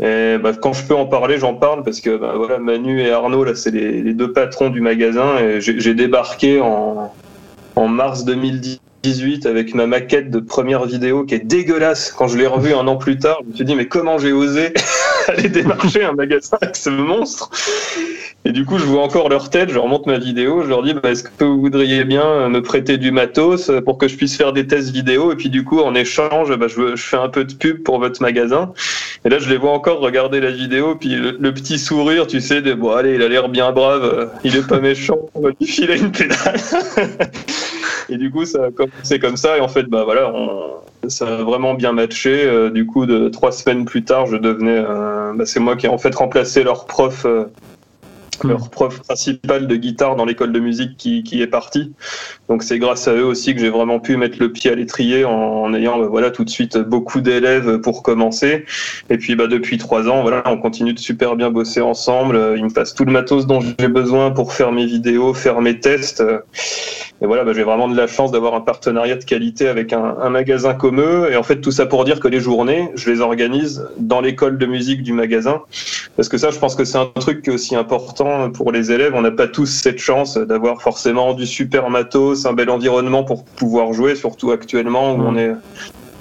Et 0.00 0.38
bah, 0.38 0.52
quand 0.60 0.72
je 0.72 0.84
peux 0.84 0.94
en 0.94 1.06
parler, 1.06 1.38
j'en 1.38 1.54
parle 1.54 1.82
parce 1.82 2.00
que 2.00 2.16
bah, 2.16 2.32
voilà, 2.36 2.58
Manu 2.58 3.02
et 3.02 3.10
Arnaud, 3.10 3.44
là, 3.44 3.54
c'est 3.54 3.70
les, 3.70 4.14
deux 4.14 4.32
patrons 4.32 4.70
du 4.70 4.80
magasin. 4.80 5.38
Et 5.38 5.60
j'ai 5.60 5.94
débarqué 5.94 6.60
en, 6.60 7.12
en 7.76 7.88
mars 7.88 8.24
2018 8.24 9.46
avec 9.46 9.74
ma 9.74 9.86
maquette 9.86 10.30
de 10.30 10.40
première 10.40 10.84
vidéo 10.84 11.24
qui 11.24 11.34
est 11.34 11.44
dégueulasse. 11.44 12.12
Quand 12.12 12.28
je 12.28 12.38
l'ai 12.38 12.46
revue 12.46 12.72
un 12.72 12.86
an 12.86 12.96
plus 12.96 13.18
tard, 13.18 13.38
je 13.44 13.50
me 13.50 13.54
suis 13.56 13.64
dit 13.64 13.74
mais 13.74 13.88
comment 13.88 14.18
j'ai 14.18 14.32
osé 14.32 14.72
aller 15.28 15.48
démarcher 15.48 16.04
un 16.04 16.12
magasin 16.12 16.56
avec 16.60 16.76
ce 16.76 16.90
monstre? 16.90 17.50
Et 18.46 18.52
du 18.52 18.64
coup, 18.64 18.78
je 18.78 18.84
vois 18.84 19.02
encore 19.02 19.28
leur 19.28 19.50
tête, 19.50 19.68
je 19.68 19.74
leur 19.74 19.86
montre 19.86 20.08
ma 20.08 20.16
vidéo, 20.16 20.62
je 20.62 20.68
leur 20.68 20.82
dis 20.82 20.94
bah, 20.94 21.10
est-ce 21.10 21.24
que 21.24 21.44
vous 21.44 21.60
voudriez 21.60 22.04
bien 22.04 22.48
me 22.48 22.62
prêter 22.62 22.96
du 22.96 23.10
matos 23.10 23.70
pour 23.84 23.98
que 23.98 24.08
je 24.08 24.16
puisse 24.16 24.34
faire 24.34 24.54
des 24.54 24.66
tests 24.66 24.90
vidéo 24.90 25.30
Et 25.30 25.36
puis 25.36 25.50
du 25.50 25.62
coup, 25.62 25.80
en 25.80 25.94
échange, 25.94 26.56
bah, 26.56 26.66
je, 26.66 26.96
je, 26.96 27.02
fais 27.02 27.18
un 27.18 27.28
peu 27.28 27.44
de 27.44 27.52
pub 27.52 27.82
pour 27.82 27.98
votre 27.98 28.22
magasin. 28.22 28.72
Et 29.26 29.28
là, 29.28 29.38
je 29.38 29.50
les 29.50 29.58
vois 29.58 29.72
encore 29.72 30.00
regarder 30.00 30.40
la 30.40 30.50
vidéo, 30.50 30.94
puis 30.94 31.16
le, 31.16 31.52
petit 31.52 31.78
sourire, 31.78 32.26
tu 32.26 32.40
sais, 32.40 32.62
de 32.62 32.72
bon, 32.72 32.92
allez, 32.92 33.14
il 33.14 33.22
a 33.22 33.28
l'air 33.28 33.50
bien 33.50 33.72
brave, 33.72 34.30
il 34.42 34.56
est 34.56 34.66
pas 34.66 34.80
méchant, 34.80 35.18
on 35.34 35.42
va 35.42 35.50
lui 35.60 35.66
filer 35.66 35.98
une 35.98 36.10
pédale. 36.10 36.56
Et 38.08 38.16
du 38.16 38.30
coup, 38.30 38.46
ça 38.46 38.64
a 38.64 38.70
commencé 38.70 39.18
comme 39.18 39.36
ça. 39.36 39.58
Et 39.58 39.60
en 39.60 39.68
fait, 39.68 39.84
bah 39.84 40.04
voilà, 40.04 40.32
ça 41.08 41.26
a 41.26 41.42
vraiment 41.42 41.74
bien 41.74 41.92
matché. 41.92 42.44
Euh, 42.44 42.70
du 42.70 42.86
coup, 42.86 43.04
de 43.04 43.28
trois 43.28 43.52
semaines 43.52 43.84
plus 43.84 44.02
tard, 44.02 44.26
je 44.26 44.36
devenais. 44.36 44.82
bah, 45.36 45.44
c'est 45.44 45.60
moi 45.60 45.76
qui 45.76 45.84
ai 45.84 45.88
en 45.90 45.98
fait 45.98 46.14
remplacé 46.14 46.62
leur 46.64 46.86
prof 46.86 47.26
leur 48.44 48.70
prof 48.70 49.00
principal 49.00 49.66
de 49.66 49.76
guitare 49.76 50.16
dans 50.16 50.24
l'école 50.24 50.52
de 50.52 50.60
musique 50.60 50.96
qui, 50.96 51.22
qui 51.22 51.42
est 51.42 51.46
parti. 51.46 51.92
Donc 52.48 52.62
c'est 52.62 52.78
grâce 52.78 53.08
à 53.08 53.14
eux 53.14 53.24
aussi 53.24 53.54
que 53.54 53.60
j'ai 53.60 53.70
vraiment 53.70 54.00
pu 54.00 54.16
mettre 54.16 54.38
le 54.40 54.52
pied 54.52 54.70
à 54.70 54.74
l'étrier 54.74 55.24
en, 55.24 55.72
ayant 55.74 55.98
bah, 55.98 56.06
voilà 56.08 56.30
tout 56.30 56.44
de 56.44 56.50
suite 56.50 56.78
beaucoup 56.78 57.20
d'élèves 57.20 57.78
pour 57.78 58.02
commencer. 58.02 58.64
Et 59.08 59.18
puis 59.18 59.36
bah 59.36 59.46
depuis 59.46 59.78
trois 59.78 60.08
ans 60.08 60.22
voilà 60.22 60.42
on 60.46 60.58
continue 60.58 60.92
de 60.92 60.98
super 60.98 61.36
bien 61.36 61.50
bosser 61.50 61.80
ensemble. 61.80 62.54
Il 62.56 62.64
me 62.64 62.70
passe 62.70 62.94
tout 62.94 63.04
le 63.04 63.12
matos 63.12 63.46
dont 63.46 63.60
j'ai 63.60 63.88
besoin 63.88 64.30
pour 64.30 64.52
faire 64.52 64.72
mes 64.72 64.86
vidéos, 64.86 65.34
faire 65.34 65.60
mes 65.60 65.80
tests. 65.80 66.22
Et 67.22 67.26
voilà, 67.26 67.44
bah, 67.44 67.52
j'ai 67.54 67.64
vraiment 67.64 67.88
de 67.88 67.96
la 67.96 68.06
chance 68.06 68.32
d'avoir 68.32 68.54
un 68.54 68.62
partenariat 68.62 69.16
de 69.16 69.24
qualité 69.24 69.68
avec 69.68 69.92
un, 69.92 70.16
un, 70.22 70.30
magasin 70.30 70.72
comme 70.72 71.00
eux. 71.00 71.30
Et 71.30 71.36
en 71.36 71.42
fait, 71.42 71.60
tout 71.60 71.70
ça 71.70 71.84
pour 71.84 72.04
dire 72.04 72.18
que 72.18 72.28
les 72.28 72.40
journées, 72.40 72.90
je 72.94 73.10
les 73.10 73.20
organise 73.20 73.86
dans 73.98 74.22
l'école 74.22 74.56
de 74.56 74.64
musique 74.64 75.02
du 75.02 75.12
magasin. 75.12 75.60
Parce 76.16 76.28
que 76.28 76.38
ça, 76.38 76.50
je 76.50 76.58
pense 76.58 76.74
que 76.74 76.84
c'est 76.84 76.98
un 76.98 77.06
truc 77.06 77.42
qui 77.42 77.50
est 77.50 77.52
aussi 77.52 77.76
important 77.76 78.29
pour 78.50 78.72
les 78.72 78.92
élèves. 78.92 79.12
On 79.14 79.22
n'a 79.22 79.30
pas 79.30 79.48
tous 79.48 79.66
cette 79.66 79.98
chance 79.98 80.36
d'avoir 80.36 80.82
forcément 80.82 81.34
du 81.34 81.46
super 81.46 81.90
matos, 81.90 82.46
un 82.46 82.52
bel 82.52 82.70
environnement 82.70 83.24
pour 83.24 83.44
pouvoir 83.44 83.92
jouer, 83.92 84.14
surtout 84.14 84.50
actuellement 84.50 85.14
où 85.14 85.20
on 85.22 85.36
est 85.36 85.52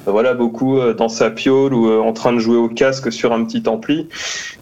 voilà, 0.05 0.33
beaucoup 0.33 0.77
euh, 0.77 0.93
dans 0.93 1.09
sa 1.09 1.29
piole 1.29 1.73
ou 1.73 1.89
euh, 1.89 1.99
en 1.99 2.13
train 2.13 2.33
de 2.33 2.39
jouer 2.39 2.57
au 2.57 2.67
casque 2.67 3.11
sur 3.11 3.33
un 3.33 3.43
petit 3.43 3.67
ampli. 3.67 4.07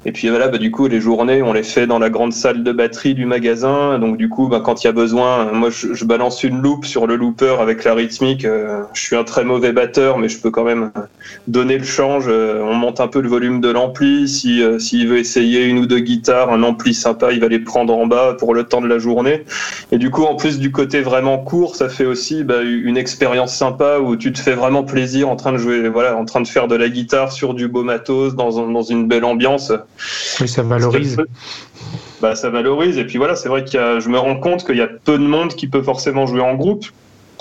Et 0.06 0.12
puis 0.12 0.30
voilà, 0.30 0.48
bah, 0.48 0.58
du 0.58 0.72
coup, 0.72 0.88
les 0.88 1.02
journées, 1.02 1.42
on 1.42 1.54
les 1.54 1.64
fait 1.64 1.88
dans 1.88 2.00
la 2.00 2.10
grande 2.10 2.34
salle 2.34 2.64
de 2.64 2.72
batterie 2.72 3.14
du 3.14 3.26
magasin. 3.26 4.00
Donc 4.00 4.18
du 4.18 4.30
coup, 4.30 4.48
bah, 4.48 4.62
quand 4.64 4.84
il 4.84 4.88
y 4.88 4.90
a 4.90 4.94
besoin, 4.94 5.52
moi, 5.52 5.70
je, 5.70 6.06
balance 6.06 6.44
une 6.44 6.62
loupe 6.62 6.86
sur 6.86 7.06
le 7.06 7.16
looper 7.16 7.58
avec 7.60 7.84
la 7.84 7.94
rythmique. 7.94 8.46
Euh, 8.46 8.82
je 8.94 9.02
suis 9.02 9.16
un 9.16 9.24
très 9.24 9.44
mauvais 9.44 9.74
batteur, 9.74 10.18
mais 10.18 10.30
je 10.30 10.40
peux 10.40 10.52
quand 10.52 10.64
même 10.64 10.92
donner 11.48 11.78
le 11.78 11.84
change. 11.84 12.28
on 12.30 12.74
monte 12.74 13.02
un 13.02 13.08
peu 13.08 13.20
le 13.20 13.28
volume 13.28 13.60
de 13.60 13.70
l'ampli. 13.70 14.28
Si 14.30 14.62
s'il 14.80 15.08
veut 15.08 15.18
essayer 15.18 15.66
une 15.66 15.80
ou 15.80 15.86
deux 15.86 16.00
guitares, 16.00 16.52
un 16.52 16.64
ampli 16.64 16.94
sympa, 16.94 17.32
il 17.34 17.42
va 17.42 17.48
les 17.48 17.60
prendre 17.60 17.94
en 17.98 18.08
bas 18.08 18.36
pour 18.40 18.54
le 18.54 18.64
temps 18.64 18.82
de 18.82 18.88
la 18.88 19.00
journée. 19.00 19.44
Et 19.92 19.98
du 19.98 20.10
coup, 20.10 20.24
en 20.24 20.36
plus 20.36 20.60
du 20.60 20.72
côté 20.72 21.02
vraiment 21.02 21.38
court, 21.38 21.76
ça 21.76 21.90
fait 21.90 22.06
aussi 22.06 22.44
bah, 22.44 22.62
une 22.64 22.98
expérience 22.98 23.54
sympa 23.54 24.00
où 24.00 24.16
tu 24.16 24.32
te 24.32 24.40
fais 24.40 24.54
vraiment 24.54 24.84
plaisir 24.84 25.26
en 25.28 25.36
train 25.36 25.51
de 25.51 25.57
jouer, 25.57 25.89
voilà, 25.89 26.15
en 26.15 26.25
train 26.25 26.41
de 26.41 26.47
faire 26.47 26.67
de 26.67 26.75
la 26.75 26.89
guitare 26.89 27.32
sur 27.32 27.53
du 27.53 27.67
beau 27.67 27.84
matos 27.84 28.36
dans, 28.36 28.67
dans 28.69 28.82
une 28.82 29.07
belle 29.07 29.25
ambiance. 29.25 29.71
Oui, 30.39 30.47
ça 30.47 30.63
valorise. 30.63 31.17
Bah, 32.21 32.36
ça 32.36 32.49
valorise. 32.49 32.97
Et 32.97 33.05
puis 33.05 33.17
voilà, 33.17 33.36
c'est 33.36 33.49
vrai 33.49 33.63
que 33.63 33.99
je 33.99 34.09
me 34.09 34.17
rends 34.17 34.39
compte 34.39 34.65
qu'il 34.65 34.78
y 34.78 34.82
a 34.82 34.88
peu 34.88 35.17
de 35.17 35.25
monde 35.25 35.53
qui 35.53 35.67
peut 35.67 35.84
forcément 35.84 36.25
jouer 36.25 36.41
en 36.41 36.55
groupe 36.55 36.86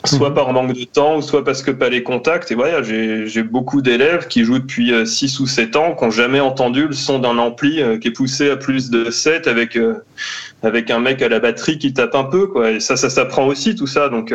soit 0.05 0.29
mhm. 0.29 0.35
par 0.35 0.53
manque 0.53 0.73
de 0.73 0.85
temps, 0.85 1.17
ou 1.17 1.23
soit 1.23 1.45
parce 1.45 1.63
que 1.63 1.71
pas 1.71 1.89
les 1.89 2.03
contacts. 2.03 2.51
Et 2.51 2.55
voilà, 2.55 2.83
j'ai 2.83 3.43
beaucoup 3.43 3.83
d'élèves 3.83 4.29
qui 4.29 4.45
jouent 4.45 4.59
depuis 4.59 4.93
6 5.07 5.41
euh, 5.41 5.43
ou 5.43 5.47
7 5.47 5.77
ans, 5.77 5.95
qui 5.95 6.05
n'ont 6.05 6.11
jamais 6.11 6.41
entendu 6.41 6.87
le 6.87 6.95
son 6.95 7.19
d'un 7.19 7.39
ampli 7.39 7.83
euh, 7.83 7.99
qui 7.99 8.09
est 8.09 8.13
poussé 8.13 8.51
à 8.51 8.57
plus 8.57 8.91
de 8.91 9.11
7 9.11 9.47
avec, 9.47 9.77
euh, 9.77 9.95
avec 10.63 10.91
un 10.91 11.01
mec 11.01 11.23
à 11.23 11.29
la 11.29 11.41
batterie 11.41 11.79
qui 11.79 11.93
tape 11.93 12.15
un 12.15 12.25
peu. 12.25 12.47
Quoi. 12.47 12.73
Et 12.73 12.81
ça, 12.81 12.97
ça 12.97 13.11
s'apprend 13.11 13.47
aussi, 13.47 13.75
tout 13.75 13.87
ça. 13.87 14.09
Donc, 14.09 14.33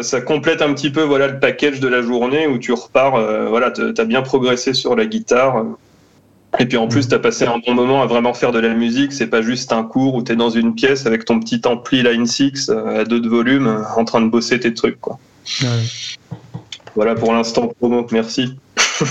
ça, 0.00 0.20
complète 0.20 0.62
un 0.62 0.72
petit 0.72 0.90
peu 0.90 1.02
voilà 1.02 1.28
le 1.28 1.38
package 1.38 1.80
de 1.80 1.88
la 1.88 2.02
journée 2.02 2.46
où 2.46 2.58
tu 2.58 2.72
repars, 2.72 3.16
euh, 3.16 3.48
voilà, 3.48 3.70
tu 3.70 3.82
as 3.82 4.04
bien 4.04 4.22
progressé 4.22 4.72
sur 4.72 4.96
la 4.96 5.06
guitare. 5.06 5.64
Et 6.58 6.66
puis 6.66 6.76
en 6.76 6.86
plus, 6.86 7.08
tu 7.08 7.14
as 7.14 7.18
passé 7.18 7.46
un 7.46 7.58
bon 7.58 7.74
moment 7.74 8.02
à 8.02 8.06
vraiment 8.06 8.34
faire 8.34 8.52
de 8.52 8.58
la 8.58 8.74
musique. 8.74 9.12
C'est 9.12 9.26
pas 9.26 9.42
juste 9.42 9.72
un 9.72 9.84
cours 9.84 10.14
où 10.14 10.22
tu 10.22 10.32
es 10.32 10.36
dans 10.36 10.50
une 10.50 10.74
pièce 10.74 11.06
avec 11.06 11.24
ton 11.24 11.40
petit 11.40 11.62
ampli 11.64 12.02
Line 12.02 12.26
6 12.26 12.68
euh, 12.68 13.00
à 13.00 13.04
deux 13.04 13.20
de 13.20 13.28
volume 13.28 13.66
euh, 13.66 13.82
en 13.96 14.04
train 14.04 14.20
de 14.20 14.28
bosser 14.28 14.60
tes 14.60 14.74
trucs. 14.74 15.00
Quoi. 15.00 15.18
Voilà 16.94 17.14
pour 17.14 17.32
l'instant 17.32 17.68
promo. 17.78 18.06
Merci. 18.12 18.54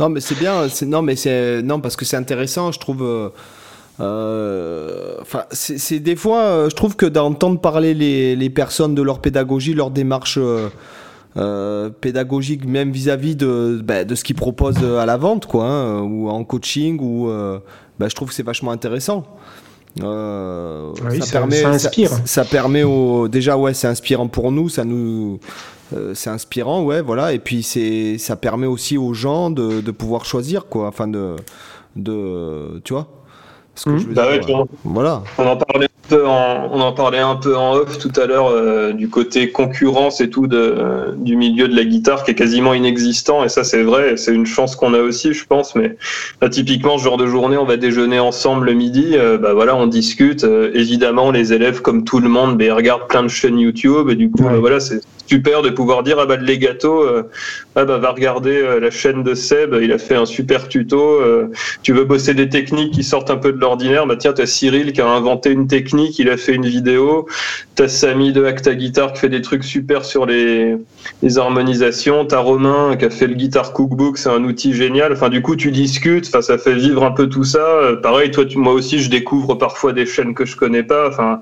non 0.00 0.08
mais 0.08 0.20
c'est 0.20 0.38
bien. 0.38 0.66
Non 0.86 1.02
mais 1.02 1.14
c'est 1.14 1.62
non 1.62 1.80
parce 1.80 1.96
que 1.96 2.06
c'est 2.06 2.16
intéressant. 2.16 2.72
Je 2.72 2.78
trouve. 2.78 3.02
Euh, 3.02 3.28
enfin, 3.98 5.44
c'est 5.50 6.00
des 6.00 6.16
fois, 6.16 6.40
euh, 6.40 6.70
je 6.70 6.76
trouve 6.76 6.96
que 6.96 7.06
d'entendre 7.06 7.60
parler 7.60 7.94
les, 7.94 8.36
les, 8.36 8.50
personnes 8.50 8.94
de 8.94 9.02
leur 9.02 9.20
pédagogie, 9.20 9.74
leur 9.74 9.90
démarche 9.90 10.38
euh, 11.36 11.90
pédagogique, 12.00 12.66
même 12.66 12.90
vis-à-vis 12.90 13.36
de, 13.36 13.80
ben, 13.82 14.06
de 14.06 14.14
ce 14.14 14.24
qu'ils 14.24 14.36
proposent 14.36 14.84
à 14.84 15.06
la 15.06 15.16
vente, 15.16 15.46
quoi, 15.46 15.64
hein, 15.64 16.02
ou 16.02 16.28
en 16.28 16.44
coaching, 16.44 16.98
ou 17.00 17.28
ben, 17.98 18.08
je 18.08 18.14
trouve 18.14 18.28
que 18.28 18.34
c'est 18.34 18.42
vachement 18.42 18.70
intéressant. 18.70 19.24
oui, 19.98 20.02
ça, 21.22 21.32
permet, 21.32 21.56
ça 21.56 21.68
inspire. 21.70 22.10
Ça, 22.26 22.44
permet 22.44 22.82
au, 22.82 23.28
déjà, 23.28 23.56
ouais, 23.56 23.72
c'est 23.72 23.88
inspirant 23.88 24.28
pour 24.28 24.52
nous, 24.52 24.68
ça 24.68 24.84
nous, 24.84 25.40
c'est 26.12 26.30
inspirant, 26.30 26.82
ouais, 26.84 27.00
voilà, 27.00 27.32
et 27.32 27.38
puis 27.38 27.62
c'est, 27.62 28.18
ça 28.18 28.36
permet 28.36 28.66
aussi 28.66 28.98
aux 28.98 29.14
gens 29.14 29.50
de, 29.50 29.80
de 29.80 29.90
pouvoir 29.90 30.26
choisir, 30.26 30.66
quoi, 30.66 30.88
enfin 30.88 31.08
de, 31.08 31.36
de, 31.96 32.80
tu 32.84 32.92
vois. 32.92 33.08
Mmh. 33.84 33.98
Bah 34.14 34.28
voilà. 34.84 35.22
On 35.38 35.46
en 35.46 35.56
parlait 35.56 35.86
un 35.86 36.08
peu 36.08 36.26
en, 36.26 36.70
on 36.72 36.80
en 36.80 36.92
parlait 36.92 37.18
un 37.18 37.36
peu 37.36 37.56
en 37.56 37.74
off 37.74 37.98
tout 37.98 38.12
à 38.16 38.26
l'heure 38.26 38.48
euh, 38.48 38.92
du 38.92 39.08
côté 39.08 39.50
concurrence 39.50 40.20
et 40.20 40.30
tout 40.30 40.46
de, 40.46 41.14
du 41.16 41.36
milieu 41.36 41.68
de 41.68 41.76
la 41.76 41.84
guitare 41.84 42.24
qui 42.24 42.30
est 42.30 42.34
quasiment 42.34 42.74
inexistant 42.74 43.44
et 43.44 43.48
ça 43.48 43.64
c'est 43.64 43.82
vrai, 43.82 44.16
c'est 44.16 44.32
une 44.32 44.46
chance 44.46 44.76
qu'on 44.76 44.94
a 44.94 45.00
aussi 45.00 45.34
je 45.34 45.44
pense. 45.44 45.74
Mais 45.74 45.96
bah, 46.40 46.48
typiquement 46.48 46.96
ce 46.96 47.04
genre 47.04 47.18
de 47.18 47.26
journée, 47.26 47.56
on 47.56 47.64
va 47.66 47.76
déjeuner 47.76 48.18
ensemble 48.18 48.66
le 48.66 48.72
midi, 48.72 49.10
euh, 49.12 49.36
bah 49.36 49.52
voilà, 49.52 49.76
on 49.76 49.86
discute. 49.86 50.44
Euh, 50.44 50.70
évidemment 50.74 51.30
les 51.30 51.52
élèves 51.52 51.82
comme 51.82 52.04
tout 52.04 52.20
le 52.20 52.28
monde, 52.28 52.56
mais 52.56 52.70
regardent 52.70 53.08
plein 53.08 53.22
de 53.22 53.28
chaînes 53.28 53.58
YouTube 53.58 54.08
et 54.10 54.14
du 54.14 54.30
coup 54.30 54.44
voilà 54.60 54.80
c'est 54.80 55.00
super 55.26 55.62
de 55.62 55.70
pouvoir 55.70 56.02
dire 56.02 56.18
ah 56.20 56.26
bah 56.26 56.36
les 56.36 56.58
gâteaux 56.58 57.02
euh, 57.02 57.28
ah 57.74 57.84
bah 57.84 57.98
va 57.98 58.12
regarder 58.12 58.56
euh, 58.56 58.80
la 58.80 58.90
chaîne 58.90 59.22
de 59.22 59.34
Seb 59.34 59.76
il 59.82 59.92
a 59.92 59.98
fait 59.98 60.14
un 60.14 60.24
super 60.26 60.68
tuto 60.68 61.00
euh, 61.00 61.50
tu 61.82 61.92
veux 61.92 62.04
bosser 62.04 62.34
des 62.34 62.48
techniques 62.48 62.92
qui 62.92 63.02
sortent 63.02 63.30
un 63.30 63.36
peu 63.36 63.52
de 63.52 63.58
l'ordinaire 63.58 64.06
bah 64.06 64.16
tiens 64.16 64.32
t'as 64.32 64.46
Cyril 64.46 64.92
qui 64.92 65.00
a 65.00 65.08
inventé 65.08 65.50
une 65.50 65.66
technique 65.66 66.18
il 66.18 66.30
a 66.30 66.36
fait 66.36 66.54
une 66.54 66.66
vidéo 66.66 67.26
t'as 67.74 67.88
Samy 67.88 68.32
de 68.32 68.44
Acta 68.44 68.74
Guitar 68.74 69.12
qui 69.12 69.20
fait 69.20 69.28
des 69.28 69.42
trucs 69.42 69.64
super 69.64 70.04
sur 70.04 70.26
les 70.26 70.76
les 71.22 71.38
harmonisations 71.38 72.24
t'as 72.24 72.38
Romain 72.38 72.96
qui 72.96 73.04
a 73.04 73.10
fait 73.10 73.26
le 73.26 73.34
Guitar 73.34 73.72
Cookbook 73.72 74.18
c'est 74.18 74.30
un 74.30 74.44
outil 74.44 74.74
génial 74.74 75.12
enfin 75.12 75.28
du 75.28 75.42
coup 75.42 75.56
tu 75.56 75.72
discutes 75.72 76.26
enfin 76.28 76.42
ça 76.42 76.56
fait 76.58 76.74
vivre 76.74 77.04
un 77.04 77.10
peu 77.10 77.28
tout 77.28 77.44
ça 77.44 77.96
pareil 78.02 78.30
toi 78.30 78.44
tu, 78.44 78.58
moi 78.58 78.72
aussi 78.72 79.00
je 79.00 79.10
découvre 79.10 79.56
parfois 79.56 79.92
des 79.92 80.06
chaînes 80.06 80.34
que 80.34 80.44
je 80.44 80.56
connais 80.56 80.84
pas 80.84 81.08
enfin 81.08 81.40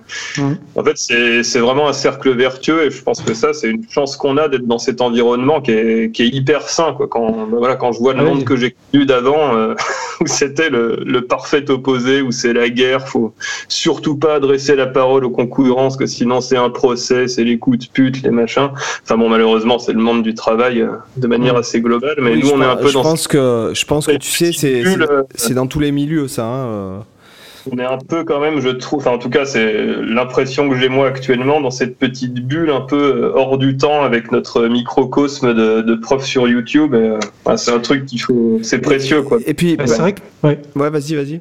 en 0.74 0.84
fait 0.84 0.96
c'est 0.96 1.42
c'est 1.42 1.60
vraiment 1.60 1.88
un 1.88 1.92
cercle 1.92 2.30
vertueux 2.34 2.86
et 2.86 2.90
je 2.90 3.02
pense 3.02 3.20
que 3.20 3.34
ça 3.34 3.52
c'est 3.52 3.73
une 3.74 3.88
chance 3.88 4.16
qu'on 4.16 4.36
a 4.36 4.48
d'être 4.48 4.66
dans 4.66 4.78
cet 4.78 5.00
environnement 5.00 5.60
qui 5.60 5.72
est, 5.72 6.12
qui 6.12 6.22
est 6.22 6.28
hyper 6.28 6.68
sain. 6.68 6.92
Quoi. 6.92 7.06
Quand, 7.08 7.30
bah 7.32 7.56
voilà, 7.58 7.76
quand 7.76 7.92
je 7.92 7.98
vois 7.98 8.14
le 8.14 8.20
ah 8.20 8.24
monde 8.24 8.44
que 8.44 8.56
j'ai 8.56 8.74
connu 8.92 9.06
d'avant, 9.06 9.56
euh, 9.56 9.74
où 10.20 10.26
c'était 10.26 10.70
le, 10.70 11.02
le, 11.04 11.22
parfait 11.22 11.70
opposé, 11.70 12.22
où 12.22 12.30
c'est 12.30 12.52
la 12.52 12.68
guerre, 12.68 13.08
faut 13.08 13.34
surtout 13.68 14.16
pas 14.16 14.36
adresser 14.36 14.76
la 14.76 14.86
parole 14.86 15.24
aux 15.24 15.30
concurrents, 15.30 15.90
que 15.96 16.06
sinon 16.06 16.40
c'est 16.40 16.56
un 16.56 16.70
procès, 16.70 17.28
c'est 17.28 17.44
les 17.44 17.58
coups 17.58 17.78
de 17.78 17.86
pute, 17.92 18.22
les 18.22 18.30
machins. 18.30 18.70
Enfin 19.02 19.16
bon, 19.16 19.28
malheureusement, 19.28 19.78
c'est 19.78 19.92
le 19.92 20.00
monde 20.00 20.22
du 20.22 20.34
travail 20.34 20.80
euh, 20.80 20.92
de 21.16 21.26
manière 21.26 21.56
assez 21.56 21.80
globale, 21.80 22.16
mais 22.20 22.36
nous, 22.36 22.50
on 22.50 22.62
est 22.62 22.66
un 22.66 22.76
peu 22.76 22.88
je 22.88 22.94
dans. 22.94 23.02
Pense 23.02 23.28
que, 23.28 23.72
je 23.74 23.84
pense 23.84 24.06
que 24.06 24.16
tu 24.16 24.30
sais, 24.30 24.50
c'est 24.52 25.54
dans 25.54 25.66
tous 25.66 25.80
les 25.80 25.92
milieux, 25.92 26.28
ça. 26.28 26.44
Hein, 26.44 26.66
euh 26.66 26.98
on 27.70 27.78
est 27.78 27.84
un 27.84 27.98
peu 27.98 28.24
quand 28.24 28.40
même, 28.40 28.60
je 28.60 28.68
trouve, 28.68 29.00
enfin 29.00 29.12
en 29.12 29.18
tout 29.18 29.30
cas 29.30 29.44
c'est 29.44 29.72
l'impression 30.02 30.68
que 30.68 30.76
j'ai 30.76 30.88
moi 30.88 31.08
actuellement 31.08 31.60
dans 31.60 31.70
cette 31.70 31.98
petite 31.98 32.34
bulle 32.46 32.70
un 32.70 32.80
peu 32.80 32.96
euh, 32.96 33.32
hors 33.34 33.58
du 33.58 33.76
temps 33.76 34.02
avec 34.02 34.32
notre 34.32 34.66
microcosme 34.66 35.54
de, 35.54 35.80
de 35.80 35.94
prof 35.94 36.24
sur 36.24 36.48
YouTube. 36.48 36.94
Euh, 36.94 37.18
c'est 37.56 37.72
un 37.72 37.80
truc 37.80 38.06
qu'il 38.06 38.20
faut, 38.20 38.58
c'est 38.62 38.80
précieux 38.80 39.22
quoi. 39.22 39.38
Et 39.46 39.54
puis, 39.54 39.76
bah, 39.76 39.86
c'est 39.86 39.98
vrai 39.98 40.12
que, 40.12 40.20
ouais, 40.42 40.60
ouais 40.76 40.90
vas-y, 40.90 41.14
vas-y. 41.14 41.40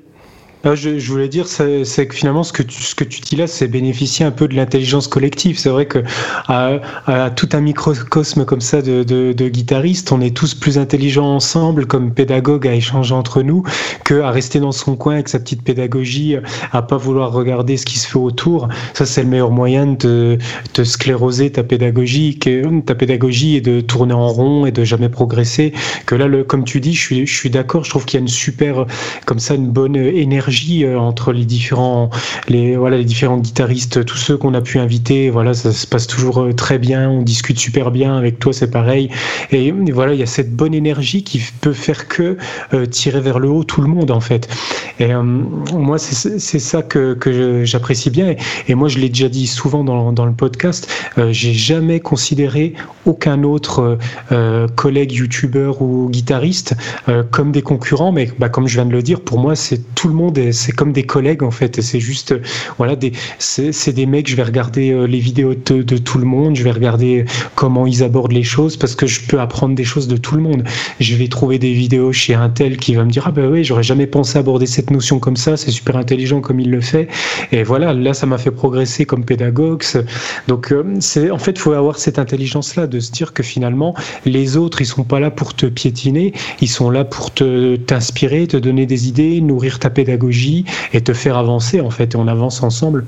Ah, 0.65 0.75
je, 0.75 0.91
voulais 1.11 1.27
dire, 1.27 1.45
c'est 1.47 2.07
que 2.07 2.15
finalement, 2.15 2.41
ce 2.43 2.53
que 2.53 2.63
tu, 2.63 3.19
dis 3.19 3.35
là, 3.35 3.47
c'est 3.47 3.67
bénéficier 3.67 4.25
un 4.25 4.31
peu 4.31 4.47
de 4.47 4.55
l'intelligence 4.55 5.09
collective. 5.09 5.59
C'est 5.59 5.67
vrai 5.67 5.87
que 5.87 5.99
à, 6.47 6.79
tout 7.31 7.49
un 7.51 7.59
microcosme 7.59 8.45
comme 8.45 8.61
ça 8.61 8.81
de, 8.81 9.49
guitaristes, 9.49 10.13
on 10.13 10.21
est 10.21 10.33
tous 10.33 10.53
plus 10.53 10.77
intelligents 10.77 11.35
ensemble, 11.35 11.85
comme 11.85 12.13
pédagogues, 12.13 12.65
à 12.65 12.73
échanger 12.73 13.13
entre 13.13 13.41
nous, 13.41 13.63
que 14.05 14.21
à 14.21 14.31
rester 14.31 14.61
dans 14.61 14.71
son 14.71 14.95
coin 14.95 15.15
avec 15.15 15.27
sa 15.27 15.37
petite 15.39 15.63
pédagogie, 15.63 16.37
à 16.71 16.81
pas 16.81 16.95
vouloir 16.95 17.33
regarder 17.33 17.75
ce 17.75 17.85
qui 17.85 17.99
se 17.99 18.07
fait 18.07 18.19
autour. 18.19 18.69
Ça, 18.93 19.05
c'est 19.05 19.23
le 19.23 19.27
meilleur 19.27 19.51
moyen 19.51 19.85
de, 19.85 20.37
scléroser 20.81 21.51
ta 21.51 21.63
pédagogie, 21.63 22.39
ta 22.85 22.95
pédagogie 22.95 23.57
et 23.57 23.61
de 23.61 23.81
tourner 23.81 24.13
en 24.13 24.29
rond 24.29 24.65
et 24.65 24.71
de 24.71 24.85
jamais 24.85 25.09
progresser. 25.09 25.73
Que 26.05 26.15
là, 26.15 26.29
comme 26.47 26.63
tu 26.63 26.79
dis, 26.79 26.93
je 26.93 27.25
suis 27.25 27.49
d'accord. 27.49 27.83
Je 27.83 27.89
trouve 27.89 28.05
qu'il 28.05 28.17
y 28.17 28.21
a 28.21 28.23
une 28.23 28.29
super, 28.29 28.85
comme 29.25 29.39
ça, 29.39 29.55
une 29.55 29.67
bonne 29.67 29.97
énergie 29.97 30.52
énergie 30.53 30.95
entre 30.95 31.31
les 31.33 31.45
différents, 31.45 32.09
les, 32.47 32.75
voilà, 32.75 32.97
les 32.97 33.05
différents 33.05 33.37
guitaristes, 33.37 34.05
tous 34.05 34.17
ceux 34.17 34.37
qu'on 34.37 34.53
a 34.53 34.61
pu 34.61 34.79
inviter. 34.79 35.29
Voilà, 35.29 35.53
ça 35.53 35.71
se 35.71 35.87
passe 35.87 36.07
toujours 36.07 36.47
très 36.55 36.77
bien, 36.77 37.09
on 37.09 37.21
discute 37.21 37.59
super 37.59 37.91
bien. 37.91 38.17
Avec 38.17 38.39
toi, 38.39 38.53
c'est 38.53 38.69
pareil. 38.69 39.09
Et, 39.51 39.71
voilà, 39.91 40.13
il 40.13 40.19
y 40.19 40.23
a 40.23 40.27
cette 40.27 40.55
bonne 40.55 40.73
énergie 40.73 41.23
qui 41.23 41.41
peut 41.61 41.73
faire 41.73 42.07
que 42.07 42.37
tirer 42.91 43.21
vers 43.21 43.39
le 43.39 43.49
haut 43.49 43.63
tout 43.63 43.81
le 43.81 43.87
monde, 43.87 44.11
en 44.11 44.19
fait. 44.19 44.47
Et 44.99 45.13
moi, 45.13 45.97
c'est 45.97 46.59
ça 46.59 46.81
que, 46.81 47.13
que 47.13 47.65
j'apprécie 47.65 48.09
bien. 48.09 48.35
Et, 48.67 48.75
moi, 48.75 48.89
je 48.89 48.99
l'ai 48.99 49.09
déjà 49.09 49.29
dit 49.29 49.47
souvent 49.47 49.83
dans, 49.83 50.11
dans 50.11 50.25
le 50.25 50.33
podcast, 50.33 50.87
j'ai 51.31 51.53
jamais 51.53 51.99
considéré 51.99 52.73
aucun 53.05 53.43
autre 53.43 53.97
euh, 54.31 54.67
collègue 54.75 55.11
youtubeur 55.11 55.81
ou 55.81 56.09
guitariste 56.09 56.75
euh, 57.09 57.23
comme 57.29 57.51
des 57.51 57.61
concurrents, 57.61 58.11
mais 58.11 58.29
bah, 58.39 58.49
comme 58.49 58.67
je 58.67 58.75
viens 58.75 58.85
de 58.85 58.91
le 58.91 59.01
dire, 59.01 59.21
pour 59.21 59.39
moi, 59.39 59.55
c'est 59.55 59.95
tout 59.95 60.07
le 60.07 60.13
monde, 60.13 60.37
c'est 60.51 60.71
comme 60.71 60.91
des 60.91 61.03
collègues 61.03 61.43
en 61.43 61.51
fait. 61.51 61.81
C'est 61.81 61.99
juste, 61.99 62.35
voilà, 62.77 62.95
c'est 63.39 63.93
des 63.93 64.05
mecs. 64.05 64.29
Je 64.29 64.35
vais 64.35 64.43
regarder 64.43 64.91
euh, 64.91 65.05
les 65.05 65.19
vidéos 65.19 65.53
de, 65.53 65.97
tout 65.97 66.17
le 66.17 66.25
monde, 66.25 66.55
je 66.55 66.63
vais 66.63 66.71
regarder 66.71 67.25
comment 67.55 67.87
ils 67.87 68.03
abordent 68.03 68.31
les 68.31 68.43
choses 68.43 68.77
parce 68.77 68.95
que 68.95 69.07
je 69.07 69.21
peux 69.21 69.39
apprendre 69.39 69.75
des 69.75 69.83
choses 69.83 70.07
de 70.07 70.17
tout 70.17 70.35
le 70.35 70.41
monde. 70.41 70.63
Je 70.99 71.15
vais 71.15 71.27
trouver 71.27 71.59
des 71.59 71.73
vidéos 71.73 72.11
chez 72.11 72.33
un 72.33 72.49
tel 72.49 72.77
qui 72.77 72.95
va 72.95 73.03
me 73.03 73.11
dire 73.11 73.23
ah 73.27 73.31
ben 73.31 73.49
oui, 73.49 73.63
j'aurais 73.63 73.83
jamais 73.83 74.07
pensé 74.07 74.37
aborder 74.37 74.65
cette 74.65 74.91
notion 74.91 75.19
comme 75.19 75.37
ça. 75.37 75.57
C'est 75.57 75.71
super 75.71 75.95
intelligent 75.97 76.41
comme 76.41 76.59
il 76.59 76.71
le 76.71 76.81
fait. 76.81 77.07
Et 77.51 77.63
voilà, 77.63 77.93
là, 77.93 78.13
ça 78.13 78.25
m'a 78.25 78.37
fait 78.37 78.51
progresser 78.51 79.05
comme 79.05 79.25
pédagogue. 79.25 79.83
Donc, 80.47 80.73
c'est 80.99 81.31
en 81.31 81.37
fait, 81.37 81.51
il 81.51 81.59
faut 81.59 81.73
avoir 81.73 81.97
cette 81.99 82.19
intelligence-là 82.19 82.87
de 82.87 82.99
se 82.99 83.11
dire 83.11 83.33
que 83.33 83.43
finalement, 83.43 83.95
les 84.25 84.57
autres, 84.57 84.81
ils 84.81 84.85
sont 84.85 85.03
pas 85.03 85.19
là 85.19 85.31
pour 85.31 85.53
te 85.53 85.65
piétiner, 85.65 86.33
ils 86.61 86.69
sont 86.69 86.89
là 86.89 87.05
pour 87.05 87.33
te 87.33 87.75
t'inspirer, 87.75 88.47
te 88.47 88.57
donner 88.57 88.85
des 88.85 89.07
idées, 89.07 89.41
nourrir 89.41 89.79
ta 89.79 89.89
pédagogie 89.89 90.32
et 90.93 91.01
te 91.01 91.13
faire 91.13 91.37
avancer 91.37 91.81
en 91.81 91.89
fait. 91.89 92.13
Et 92.13 92.17
on 92.17 92.27
avance 92.27 92.63
ensemble. 92.63 93.05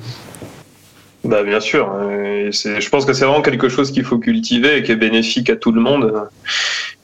Bah 1.24 1.44
bien 1.44 1.60
sûr. 1.60 1.90
je 2.52 2.90
pense 2.90 3.06
que 3.06 3.14
c'est 3.14 3.26
vraiment 3.26 3.42
quelque 3.42 3.68
chose 3.68 3.92
qu'il 3.92 4.04
faut 4.04 4.20
cultiver 4.20 4.78
et 4.78 4.84
qui 4.84 4.92
est 4.92 4.96
bénéfique 4.96 5.50
à 5.50 5.56
tout 5.56 5.72
le 5.72 5.82
monde. 5.82 6.14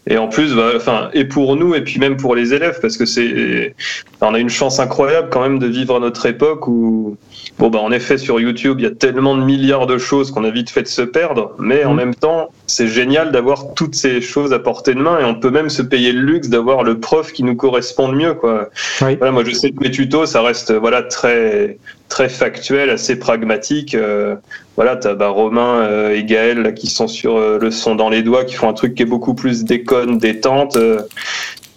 Et 0.08 0.18
en 0.18 0.28
plus, 0.28 0.58
enfin, 0.76 1.10
et 1.14 1.26
pour 1.26 1.56
nous, 1.56 1.76
et 1.76 1.82
puis 1.82 2.00
même 2.00 2.18
pour 2.18 2.36
les 2.36 2.54
élèves, 2.54 2.80
parce 2.82 2.98
que 2.98 3.06
c'est, 3.06 3.76
on 4.20 4.34
a 4.34 4.40
une 4.40 4.50
chance 4.50 4.80
incroyable 4.80 5.30
quand 5.32 5.42
même 5.42 5.60
de 5.60 5.68
vivre 5.68 5.96
à 5.96 6.00
notre 6.00 6.26
époque 6.26 6.68
où, 6.68 7.18
bon, 7.58 7.70
bah, 7.70 7.80
en 7.80 7.92
effet, 7.92 8.18
sur 8.18 8.40
YouTube, 8.40 8.80
il 8.80 8.84
y 8.84 8.88
a 8.88 8.92
tellement 8.92 9.36
de 9.36 9.44
milliards 9.44 9.88
de 9.88 9.98
choses 9.98 10.32
qu'on 10.32 10.44
a 10.44 10.50
vite 10.50 10.70
fait 10.70 10.84
de 10.84 10.88
se 10.88 11.02
perdre, 11.02 11.56
mais 11.60 11.86
en 11.86 11.94
mmh. 11.94 11.98
même 11.98 12.16
temps, 12.16 12.50
c'est 12.68 12.88
génial 12.88 13.32
d'avoir 13.32 13.74
toutes 13.74 13.96
ces 13.96 14.22
choses 14.22 14.54
à 14.54 14.60
portée 14.60 14.94
de 14.94 15.02
main 15.02 15.20
et 15.20 15.26
on 15.26 15.36
peut 15.36 15.50
même 15.50 15.70
se 15.70 15.82
payer 15.82 16.12
le 16.12 16.22
luxe 16.22 16.50
d'avoir 16.50 16.84
le 16.84 17.00
prof 17.00 17.32
qui 17.32 17.44
nous 17.44 17.56
correspond 17.56 18.10
le 18.10 18.18
mieux, 18.18 18.34
quoi. 18.34 18.70
Voilà, 19.00 19.32
moi, 19.32 19.44
je 19.46 19.52
sais 19.52 19.72
que 19.72 19.80
mes 19.82 19.92
tutos, 19.92 20.26
ça 20.26 20.42
reste, 20.42 20.72
voilà, 20.72 21.04
très, 21.04 21.78
très 22.12 22.30
factuel, 22.30 22.90
assez 22.90 23.18
pragmatique. 23.18 23.96
Euh, 23.96 24.36
voilà, 24.76 24.98
tu 24.98 25.08
as 25.08 25.16
bah, 25.16 25.30
Romain 25.30 25.80
euh, 25.82 26.16
et 26.16 26.24
Gaël 26.24 26.74
qui 26.76 26.88
sont 26.88 27.08
sur 27.08 27.38
euh, 27.38 27.58
le 27.60 27.72
son 27.72 27.96
dans 27.96 28.10
les 28.10 28.22
doigts, 28.22 28.44
qui 28.44 28.56
font 28.56 28.70
un 28.70 28.74
truc 28.74 28.96
qui 28.96 29.04
est 29.04 29.08
beaucoup 29.08 29.34
plus 29.34 29.64
déconne, 29.64 30.18
détente. 30.18 30.78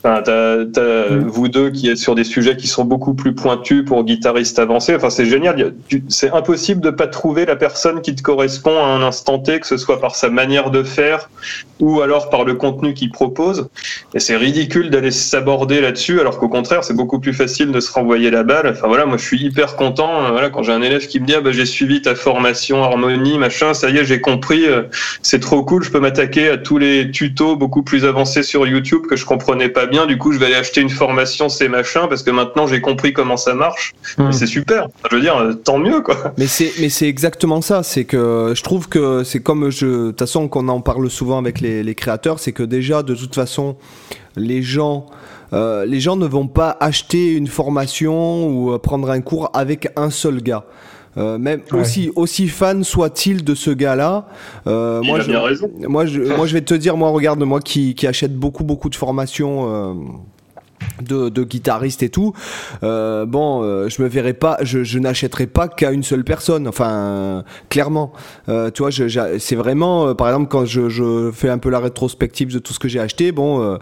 Enfin, 0.04 0.20
t'as, 0.22 0.56
mm. 1.08 1.28
vous 1.28 1.48
deux 1.48 1.70
qui 1.70 1.88
êtes 1.88 1.96
sur 1.96 2.14
des 2.14 2.24
sujets 2.24 2.56
qui 2.56 2.66
sont 2.66 2.84
beaucoup 2.84 3.14
plus 3.14 3.34
pointus 3.34 3.84
pour 3.86 4.04
guitaristes 4.04 4.58
avancés. 4.58 4.94
Enfin, 4.94 5.08
c'est 5.08 5.24
génial. 5.24 5.74
C'est 6.08 6.30
impossible 6.30 6.82
de 6.82 6.90
pas 6.90 7.06
trouver 7.06 7.46
la 7.46 7.56
personne 7.56 8.02
qui 8.02 8.14
te 8.14 8.20
correspond 8.20 8.76
à 8.84 8.88
un 8.88 9.02
instant 9.02 9.38
T, 9.38 9.60
que 9.60 9.66
ce 9.66 9.78
soit 9.78 10.00
par 10.00 10.14
sa 10.14 10.28
manière 10.28 10.70
de 10.70 10.82
faire 10.82 11.30
ou 11.80 12.02
alors 12.02 12.30
par 12.30 12.44
le 12.44 12.54
contenu 12.54 12.94
qu'il 12.94 13.10
propose. 13.10 13.68
Et 14.14 14.20
c'est 14.20 14.36
ridicule 14.36 14.90
d'aller 14.90 15.10
s'aborder 15.10 15.80
là-dessus, 15.80 16.20
alors 16.20 16.38
qu'au 16.38 16.48
contraire, 16.48 16.84
c'est 16.84 16.94
beaucoup 16.94 17.18
plus 17.18 17.32
facile 17.32 17.72
de 17.72 17.80
se 17.80 17.90
renvoyer 17.90 18.30
la 18.30 18.42
balle. 18.42 18.68
Enfin 18.68 18.88
voilà, 18.88 19.06
moi 19.06 19.16
je 19.16 19.24
suis 19.24 19.42
hyper 19.42 19.74
content. 19.76 20.30
Voilà, 20.30 20.50
quand 20.50 20.62
j'ai 20.62 20.72
un 20.72 20.82
élève 20.82 21.06
qui 21.06 21.18
me 21.18 21.26
dit 21.26 21.34
ah, 21.34 21.40
bah, 21.40 21.52
j'ai 21.52 21.66
suivi 21.66 22.02
ta 22.02 22.14
formation 22.14 22.82
harmonie, 22.82 23.38
machin, 23.38 23.72
ça 23.72 23.88
y 23.88 23.96
est, 23.96 24.04
j'ai 24.04 24.20
compris. 24.20 24.66
Euh, 24.66 24.82
c'est 25.22 25.40
trop 25.40 25.64
cool. 25.64 25.82
Je 25.82 25.90
peux 25.90 26.00
m'attaquer 26.00 26.48
à 26.48 26.58
tous 26.58 26.78
les 26.78 27.10
tutos 27.10 27.56
beaucoup 27.56 27.82
plus 27.82 28.04
avancés 28.04 28.42
sur 28.42 28.66
YouTube 28.66 29.02
que 29.08 29.16
je 29.16 29.24
comprenais 29.24 29.68
pas 29.68 29.86
bien 29.86 29.93
du 30.06 30.18
coup, 30.18 30.32
je 30.32 30.38
vais 30.38 30.46
aller 30.46 30.54
acheter 30.54 30.80
une 30.80 30.90
formation, 30.90 31.48
ces 31.48 31.68
machins, 31.68 32.06
parce 32.08 32.22
que 32.22 32.30
maintenant 32.30 32.66
j'ai 32.66 32.80
compris 32.80 33.12
comment 33.12 33.36
ça 33.36 33.54
marche. 33.54 33.94
Hmm. 34.18 34.32
C'est 34.32 34.46
super. 34.46 34.88
Je 35.10 35.16
veux 35.16 35.22
dire, 35.22 35.36
euh, 35.36 35.54
tant 35.54 35.78
mieux, 35.78 36.00
quoi. 36.00 36.16
Mais 36.38 36.46
c'est, 36.46 36.72
mais 36.80 36.88
c'est 36.88 37.08
exactement 37.08 37.60
ça. 37.60 37.82
C'est 37.82 38.04
que 38.04 38.52
je 38.54 38.62
trouve 38.62 38.88
que 38.88 39.22
c'est 39.24 39.40
comme 39.40 39.70
je, 39.70 39.86
de 39.86 40.06
toute 40.08 40.18
façon, 40.18 40.48
qu'on 40.48 40.68
en 40.68 40.80
parle 40.80 41.08
souvent 41.10 41.38
avec 41.38 41.60
les, 41.60 41.94
créateurs, 41.94 42.40
c'est 42.40 42.52
que 42.52 42.62
déjà, 42.62 43.02
de 43.02 43.14
toute 43.14 43.34
façon, 43.34 43.76
les 44.36 44.62
gens, 44.62 45.06
euh, 45.52 45.86
les 45.86 46.00
gens 46.00 46.16
ne 46.16 46.26
vont 46.26 46.48
pas 46.48 46.76
acheter 46.80 47.32
une 47.32 47.46
formation 47.46 48.46
ou 48.48 48.72
euh, 48.72 48.78
prendre 48.78 49.10
un 49.10 49.20
cours 49.20 49.50
avec 49.54 49.88
un 49.96 50.10
seul 50.10 50.42
gars. 50.42 50.64
Même 51.16 51.60
aussi 51.72 52.10
aussi 52.16 52.48
fan 52.48 52.84
soit-il 52.84 53.44
de 53.44 53.54
ce 53.54 53.70
gars-là. 53.70 54.26
Euh, 54.66 55.02
moi, 55.02 55.20
je, 55.20 55.86
moi, 55.86 56.06
je, 56.06 56.20
moi, 56.36 56.46
je 56.46 56.52
vais 56.54 56.62
te 56.62 56.74
dire, 56.74 56.96
moi, 56.96 57.10
regarde, 57.10 57.42
moi 57.42 57.60
qui, 57.60 57.94
qui 57.94 58.06
achète 58.06 58.34
beaucoup, 58.36 58.64
beaucoup 58.64 58.88
de 58.88 58.96
formations. 58.96 60.16
De, 61.02 61.28
guitaristes 61.44 62.02
et 62.02 62.08
tout. 62.08 62.32
Euh, 62.82 63.26
bon, 63.26 63.62
euh, 63.62 63.88
je 63.88 64.00
me 64.02 64.08
verrais 64.08 64.32
pas, 64.32 64.58
je, 64.62 64.98
n'achèterai 64.98 65.46
pas 65.46 65.68
qu'à 65.68 65.90
une 65.90 66.02
seule 66.02 66.24
personne. 66.24 66.68
Enfin, 66.68 67.44
clairement, 67.68 68.12
euh, 68.48 68.70
tu 68.70 68.82
vois, 68.82 68.90
c'est 69.38 69.56
vraiment, 69.56 70.14
par 70.14 70.28
exemple, 70.28 70.48
quand 70.48 70.64
je, 70.64 71.30
fais 71.32 71.48
un 71.48 71.58
peu 71.58 71.70
la 71.70 71.80
rétrospective 71.80 72.52
de 72.52 72.58
tout 72.58 72.72
ce 72.72 72.78
que 72.78 72.88
j'ai 72.88 73.00
acheté. 73.00 73.32
Bon, 73.32 73.78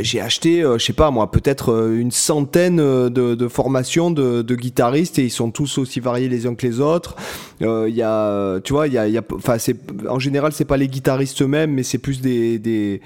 j'ai 0.00 0.20
acheté, 0.20 0.62
je 0.62 0.84
sais 0.84 0.92
pas 0.92 1.10
moi, 1.10 1.30
peut-être 1.30 1.90
une 1.94 2.10
centaine 2.10 2.76
de, 2.76 3.48
formations 3.48 4.10
de, 4.10 4.54
guitaristes 4.54 5.18
et 5.18 5.24
ils 5.24 5.30
sont 5.30 5.50
tous 5.50 5.78
aussi 5.78 6.00
variés 6.00 6.28
les 6.28 6.46
uns 6.46 6.54
que 6.54 6.66
les 6.66 6.80
autres. 6.80 7.16
Il 7.60 7.94
y 7.94 8.02
a, 8.02 8.60
tu 8.60 8.72
vois, 8.72 8.88
il 8.88 8.98
en 10.08 10.18
général, 10.18 10.52
c'est 10.52 10.64
pas 10.64 10.76
les 10.76 10.88
guitaristes 10.88 11.42
eux-mêmes, 11.42 11.72
mais 11.72 11.82
c'est 11.82 11.98
plus 11.98 12.20
des, 12.20 13.00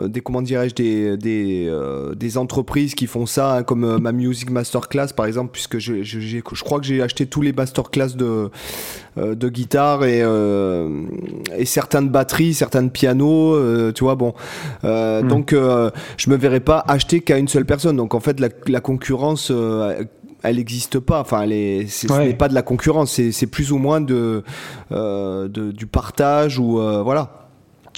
des 0.00 0.20
comment 0.20 0.42
dirais-je 0.42 0.74
des 0.74 1.16
des, 1.16 1.66
euh, 1.68 2.14
des, 2.14 2.38
entreprises 2.38 2.94
qui 2.94 3.08
font 3.08 3.26
ça 3.26 3.56
hein, 3.56 3.62
comme 3.64 3.84
euh, 3.84 3.98
ma 3.98 4.12
Music 4.12 4.50
Masterclass 4.50 5.08
par 5.16 5.26
exemple 5.26 5.50
puisque 5.52 5.78
je, 5.78 6.02
je, 6.04 6.20
je 6.20 6.40
crois 6.64 6.78
que 6.78 6.86
j'ai 6.86 7.02
acheté 7.02 7.26
tous 7.26 7.42
les 7.42 7.52
masterclass 7.52 8.14
de 8.16 8.50
de 9.16 9.48
guitare 9.48 10.04
et 10.04 10.22
et 11.56 11.64
certaines 11.64 12.08
batteries 12.08 12.54
certains 12.54 12.86
pianos 12.88 13.92
tu 13.92 14.04
vois 14.04 14.14
bon 14.14 14.34
hmm. 14.84 15.26
donc 15.28 15.52
je 15.52 16.30
me 16.30 16.36
verrais 16.36 16.60
pas 16.60 16.84
acheter 16.86 17.20
qu'à 17.20 17.38
une 17.38 17.48
seule 17.48 17.66
personne 17.66 17.96
donc 17.96 18.14
en 18.14 18.20
fait 18.20 18.40
la, 18.40 18.48
la 18.68 18.80
concurrence 18.80 19.52
elle 20.44 20.56
n'existe 20.56 20.98
pas. 20.98 21.20
Enfin, 21.20 21.42
elle 21.42 21.88
ce 21.88 22.12
n'est 22.20 22.34
pas 22.34 22.48
de 22.48 22.54
la 22.54 22.62
concurrence, 22.62 23.12
c'est 23.12 23.46
plus 23.46 23.70
ou 23.70 23.78
moins 23.78 24.00
de, 24.00 24.42
de, 24.90 25.70
du 25.70 25.86
partage 25.86 26.58
ou 26.58 26.80
voilà. 27.04 27.41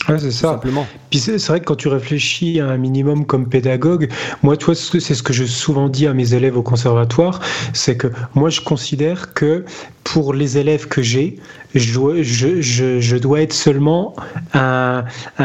Ouais, 0.09 0.19
c'est 0.19 0.31
ça. 0.33 0.53
Simplement. 0.53 0.87
Puis 1.11 1.19
c'est 1.19 1.39
vrai 1.47 1.61
que 1.61 1.65
quand 1.65 1.77
tu 1.77 1.89
réfléchis 1.89 2.61
à 2.61 2.67
un 2.67 2.77
minimum 2.77 3.25
comme 3.25 3.49
pédagogue, 3.49 4.11
moi, 4.43 4.57
toi, 4.57 4.75
c'est 4.75 5.01
ce 5.01 5.23
que 5.23 5.33
je 5.33 5.45
souvent 5.45 5.89
dis 5.89 6.07
à 6.07 6.13
mes 6.13 6.35
élèves 6.35 6.59
au 6.59 6.63
conservatoire, 6.63 7.41
c'est 7.73 7.97
que 7.97 8.09
moi, 8.35 8.51
je 8.51 8.61
considère 8.61 9.33
que 9.33 9.65
pour 10.03 10.35
les 10.35 10.59
élèves 10.59 10.89
que 10.89 11.01
j'ai, 11.01 11.39
je, 11.75 12.23
je, 12.23 12.61
je, 12.61 13.01
je, 13.01 13.17
dois 13.17 13.41
être 13.41 13.55
seulement 13.55 14.15
un, 14.53 15.05
un, 15.39 15.45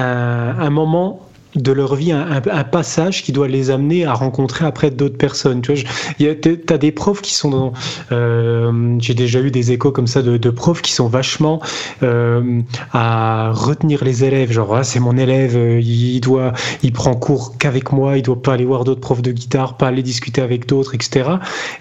un 0.59 0.69
moment 0.69 1.28
de 1.55 1.71
leur 1.71 1.95
vie 1.95 2.11
un, 2.11 2.41
passage 2.63 3.23
qui 3.23 3.31
doit 3.31 3.47
les 3.47 3.71
amener 3.71 4.05
à 4.05 4.13
rencontrer 4.13 4.65
après 4.65 4.91
d'autres 4.91 5.17
personnes. 5.17 5.61
Tu 5.61 5.73
vois, 5.73 6.35
tu 6.35 6.59
as 6.69 6.77
des 6.77 6.91
profs 6.91 7.21
qui 7.21 7.33
sont 7.33 7.49
dans. 7.49 7.73
Euh, 8.11 8.95
j'ai 8.99 9.15
déjà 9.15 9.39
eu 9.39 9.49
des 9.49 9.71
échos 9.71 9.91
comme 9.91 10.05
ça 10.07 10.21
de, 10.21 10.37
de 10.37 10.49
profs 10.49 10.81
qui 10.81 10.91
sont 10.91 11.07
vachement 11.07 11.59
euh, 12.03 12.61
à 12.93 13.51
retenir 13.51 14.03
les 14.03 14.23
élèves. 14.23 14.51
Genre, 14.51 14.75
ah, 14.75 14.83
c'est 14.83 14.99
mon 14.99 15.17
élève, 15.17 15.55
euh, 15.55 15.79
il 15.81 16.19
doit, 16.21 16.53
il 16.83 16.91
prend 16.91 17.15
cours 17.15 17.57
qu'avec 17.57 17.91
moi, 17.91 18.17
il 18.17 18.21
doit 18.21 18.41
pas 18.41 18.53
aller 18.53 18.65
voir 18.65 18.83
d'autres 18.83 19.01
profs 19.01 19.23
de 19.23 19.31
guitare, 19.31 19.77
pas 19.77 19.87
aller 19.87 20.03
discuter 20.03 20.41
avec 20.41 20.67
d'autres, 20.67 20.93
etc. 20.93 21.29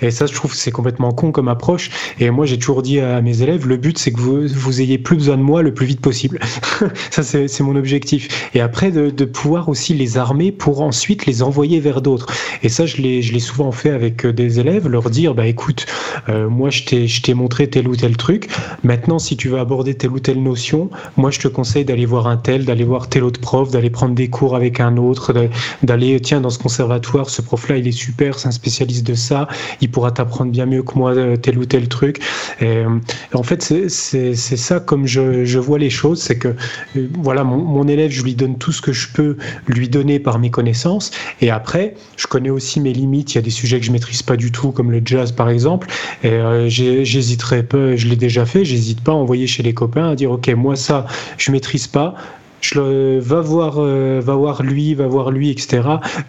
Et 0.01 0.11
ça, 0.11 0.27
je 0.27 0.33
trouve 0.33 0.53
que 0.53 0.57
c'est 0.57 0.71
complètement 0.71 1.13
con 1.13 1.31
comme 1.31 1.49
approche. 1.49 1.91
Et 2.19 2.31
moi, 2.31 2.47
j'ai 2.47 2.59
toujours 2.59 2.83
dit 2.83 3.01
à 3.01 3.21
mes 3.21 3.43
élèves, 3.43 3.69
le 3.69 3.77
but, 3.77 3.99
c'est 3.99 4.13
que 4.13 4.21
vous, 4.21 4.49
vous 4.49 4.81
ayez 4.81 4.97
plus 4.97 5.17
besoin 5.17 5.37
de 5.37 5.43
moi 5.43 5.61
le 5.61 5.75
plus 5.75 5.87
vite 5.87 6.01
possible. 6.01 6.41
ça, 7.11 7.23
c'est 7.23 7.61
mon 7.61 7.77
objectif. 7.77 8.51
Et 8.55 8.61
après, 8.63 8.91
de, 8.91 9.11
de 9.11 9.25
pouvoir 9.27 9.58
aussi 9.67 9.95
les 9.95 10.19
armer 10.19 10.53
pour 10.53 10.83
ensuite 10.83 11.27
les 11.27 11.43
envoyer 11.43 11.81
vers 11.81 12.03
d'autres. 12.03 12.27
Et 12.63 12.69
ça, 12.69 12.87
je 12.87 12.97
l'ai, 12.99 13.39
souvent 13.39 13.73
fait 13.73 13.91
avec 13.91 14.27
euh, 14.27 14.33
des 14.33 14.61
élèves, 14.61 14.89
leur 14.89 15.11
dire, 15.11 15.35
bah 15.35 15.47
écoute, 15.47 15.87
euh, 16.29 16.49
moi 16.49 16.71
je 16.71 16.85
t'ai, 16.85 17.35
montré 17.35 17.69
tel 17.69 17.89
ou 17.89 17.97
tel 17.97 18.17
truc. 18.17 18.49
Maintenant, 18.83 19.19
si 19.19 19.37
tu 19.37 19.49
veux 19.49 19.59
aborder 19.59 19.95
telle 19.95 20.11
ou 20.11 20.19
telle 20.21 20.43
notion, 20.43 20.91
moi 21.17 21.31
je 21.31 21.39
te 21.39 21.49
conseille 21.49 21.85
d'aller 21.85 22.07
voir 22.07 22.27
un 22.27 22.37
tel, 22.37 22.65
d'aller 22.65 22.85
voir 22.85 23.09
tel 23.09 23.25
autre 23.25 23.41
prof, 23.41 23.71
d'aller 23.71 23.91
prendre 23.91 24.15
des 24.15 24.29
cours 24.29 24.55
avec 24.57 24.81
un 24.81 24.97
autre, 24.97 25.33
d'aller, 25.83 26.21
tiens, 26.21 26.41
dans 26.41 26.51
ce 26.51 26.59
conservatoire, 26.59 27.31
ce 27.31 27.43
prof-là, 27.43 27.77
il 27.77 27.89
est 27.89 27.93
super, 27.93 28.39
c'est 28.39 28.49
un 28.49 28.53
spécialiste 28.53 29.07
de 29.07 29.15
ça, 29.15 29.49
il 29.81 29.91
pourra 29.91 30.11
t'apprendre 30.11 30.51
bien 30.51 30.67
mieux 30.67 30.83
que 30.83 30.99
moi 30.99 31.15
euh, 31.15 31.37
tel 31.37 31.59
ou 31.59 31.65
tel 31.65 31.89
truc. 31.89 32.21
En 33.33 33.43
fait, 33.43 33.63
c'est 33.89 34.35
ça 34.35 34.81
comme 34.81 35.07
je, 35.07 35.45
je 35.45 35.59
vois 35.59 35.79
les 35.79 35.91
choses, 35.91 36.21
c'est 36.21 36.39
que 36.39 36.55
voilà, 37.15 37.45
mon, 37.45 37.59
mon 37.59 37.89
élève, 37.89 38.11
je 38.11 38.23
lui 38.23 38.35
donne 38.35 38.59
tout 38.59 38.73
ce 38.73 38.83
que 38.83 38.93
je 38.93 39.09
peux 39.13 39.37
lui 39.67 39.89
donner 39.89 40.19
par 40.19 40.39
mes 40.39 40.51
connaissances. 40.51 41.11
Et 41.41 41.51
après, 41.51 41.95
je 42.17 42.27
connais 42.27 42.51
aussi 42.51 42.81
mes 42.81 42.93
limites. 42.93 43.33
Il 43.33 43.37
y 43.37 43.39
a 43.39 43.43
des 43.43 43.51
sujets 43.51 43.81
que 43.81 43.87
je 43.87 43.93
maîtrise 43.93 44.23
pas 44.23 44.37
du 44.37 44.53
tout, 44.53 44.71
comme 44.73 44.91
le 44.91 45.03
jazz 45.05 45.33
par 45.33 45.49
exemple. 45.49 45.89
Et 46.23 46.31
euh, 46.31 46.69
j'hésiterai 46.69 47.63
pas, 47.63 47.97
je 47.97 48.07
l'ai 48.07 48.17
déjà 48.17 48.47
fait, 48.47 48.65
j'hésite 48.65 49.03
pas 49.03 49.13
à 49.13 49.17
envoyer 49.17 49.47
chez 49.47 49.63
les 49.63 49.75
copains 49.75 50.11
à 50.11 50.15
dire 50.15 50.31
ok, 50.31 50.49
moi 50.51 50.77
ça, 50.77 51.07
je 51.37 51.51
maîtrise 51.51 51.87
pas 51.87 52.15
je 52.61 52.81
le, 52.81 53.19
va 53.21 53.41
voir, 53.41 53.75
euh, 53.79 54.21
va 54.23 54.35
voir 54.35 54.63
lui, 54.63 54.95
va 54.95 55.07
voir 55.07 55.31
lui, 55.31 55.51
etc. 55.51 55.83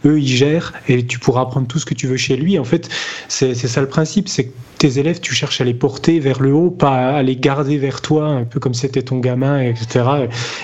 Eux, 0.06 0.20
ils 0.20 0.28
gèrent 0.28 0.74
et 0.88 1.06
tu 1.06 1.20
pourras 1.20 1.42
apprendre 1.42 1.68
tout 1.68 1.80
ce 1.80 1.86
que 1.86 1.94
tu 1.94 2.08
veux 2.08 2.18
chez 2.18 2.36
lui. 2.36 2.60
En 2.60 2.64
fait, 2.64 2.90
c'est 3.28 3.56
ça 3.56 3.82
le 3.82 3.88
principe, 3.88 4.30
c'est 4.30 4.52
tes 4.80 4.98
élèves, 4.98 5.20
tu 5.20 5.36
cherches 5.36 5.62
à 5.62 5.66
les 5.66 5.74
porter 5.74 6.20
vers 6.20 6.42
le 6.42 6.54
haut, 6.54 6.72
pas 6.72 7.10
à 7.18 7.22
les 7.22 7.36
garder 7.36 7.78
vers 7.78 8.02
toi, 8.02 8.28
un 8.28 8.46
peu 8.46 8.60
comme 8.60 8.74
c'était 8.74 9.02
ton 9.02 9.20
gamin, 9.20 9.62
etc. 9.62 10.06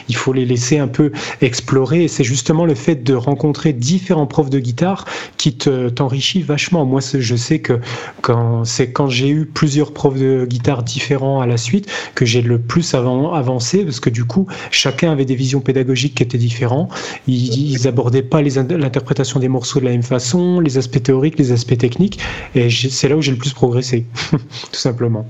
Il 0.07 0.15
faut 0.15 0.33
les 0.33 0.45
laisser 0.45 0.79
un 0.79 0.87
peu 0.87 1.11
explorer. 1.41 2.05
Et 2.05 2.07
c'est 2.07 2.23
justement 2.23 2.65
le 2.65 2.75
fait 2.75 3.03
de 3.03 3.13
rencontrer 3.13 3.73
différents 3.73 4.25
profs 4.25 4.49
de 4.49 4.59
guitare 4.59 5.05
qui 5.37 5.57
t'enrichit 5.57 6.41
vachement. 6.41 6.85
Moi, 6.85 7.01
je 7.13 7.35
sais 7.35 7.59
que 7.59 7.79
quand 8.21 8.63
c'est 8.63 8.91
quand 8.91 9.09
j'ai 9.09 9.29
eu 9.29 9.45
plusieurs 9.45 9.91
profs 9.93 10.17
de 10.17 10.45
guitare 10.49 10.83
différents 10.83 11.41
à 11.41 11.45
la 11.45 11.57
suite 11.57 11.91
que 12.15 12.25
j'ai 12.25 12.41
le 12.41 12.57
plus 12.59 12.95
avancé, 12.95 13.83
parce 13.83 13.99
que 13.99 14.09
du 14.09 14.23
coup, 14.23 14.47
chacun 14.71 15.11
avait 15.11 15.25
des 15.25 15.35
visions 15.35 15.59
pédagogiques 15.59 16.15
qui 16.15 16.23
étaient 16.23 16.37
différents. 16.37 16.87
Ils, 17.27 17.73
ils 17.73 17.87
abordaient 17.87 18.23
pas 18.23 18.41
l'interprétation 18.41 19.41
des 19.41 19.49
morceaux 19.49 19.81
de 19.81 19.85
la 19.85 19.91
même 19.91 20.03
façon, 20.03 20.61
les 20.61 20.77
aspects 20.77 21.03
théoriques, 21.03 21.37
les 21.37 21.51
aspects 21.51 21.77
techniques. 21.77 22.19
Et 22.55 22.69
c'est 22.69 23.09
là 23.09 23.17
où 23.17 23.21
j'ai 23.21 23.31
le 23.31 23.37
plus 23.37 23.53
progressé, 23.53 24.04
tout 24.31 24.39
simplement. 24.73 25.25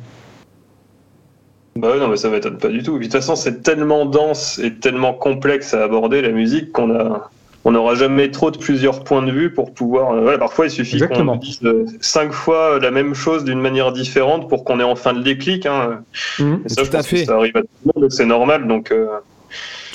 Bah 1.77 1.97
non, 1.99 2.07
mais 2.07 2.15
ça 2.15 2.29
m'étonne 2.29 2.57
pas 2.57 2.69
du 2.69 2.83
tout. 2.83 2.97
de 2.97 3.03
toute 3.03 3.11
façon, 3.11 3.35
c'est 3.35 3.61
tellement 3.61 4.05
dense 4.05 4.59
et 4.59 4.75
tellement 4.75 5.13
complexe 5.13 5.73
à 5.73 5.83
aborder 5.83 6.21
la 6.21 6.29
musique 6.29 6.71
qu'on 6.71 6.95
a, 6.95 7.29
on 7.65 7.71
n'aura 7.71 7.95
jamais 7.95 8.31
trop 8.31 8.51
de 8.51 8.57
plusieurs 8.57 9.03
points 9.03 9.23
de 9.23 9.31
vue 9.31 9.51
pour 9.51 9.73
pouvoir. 9.73 10.13
Euh, 10.13 10.37
parfois, 10.37 10.67
il 10.67 10.71
suffit 10.71 10.99
qu'on 10.99 11.35
dise 11.35 11.59
euh, 11.63 11.85
cinq 11.99 12.31
fois 12.31 12.79
la 12.79 12.91
même 12.91 13.15
chose 13.15 13.43
d'une 13.43 13.59
manière 13.59 13.91
différente 13.91 14.47
pour 14.47 14.63
qu'on 14.63 14.79
ait 14.79 14.83
enfin 14.83 15.13
le 15.13 15.23
déclic. 15.23 15.65
Hein. 15.65 16.03
Mmh. 16.39 16.55
ça, 16.67 16.83
tout 16.83 16.95
à 16.95 17.03
fait. 17.03 17.25
ça 17.25 17.35
arrive 17.35 17.57
à 17.57 17.61
tout 17.61 17.67
le 17.83 18.01
monde, 18.01 18.11
c'est 18.11 18.25
normal. 18.25 18.67
Donc, 18.67 18.91
euh, 18.91 19.07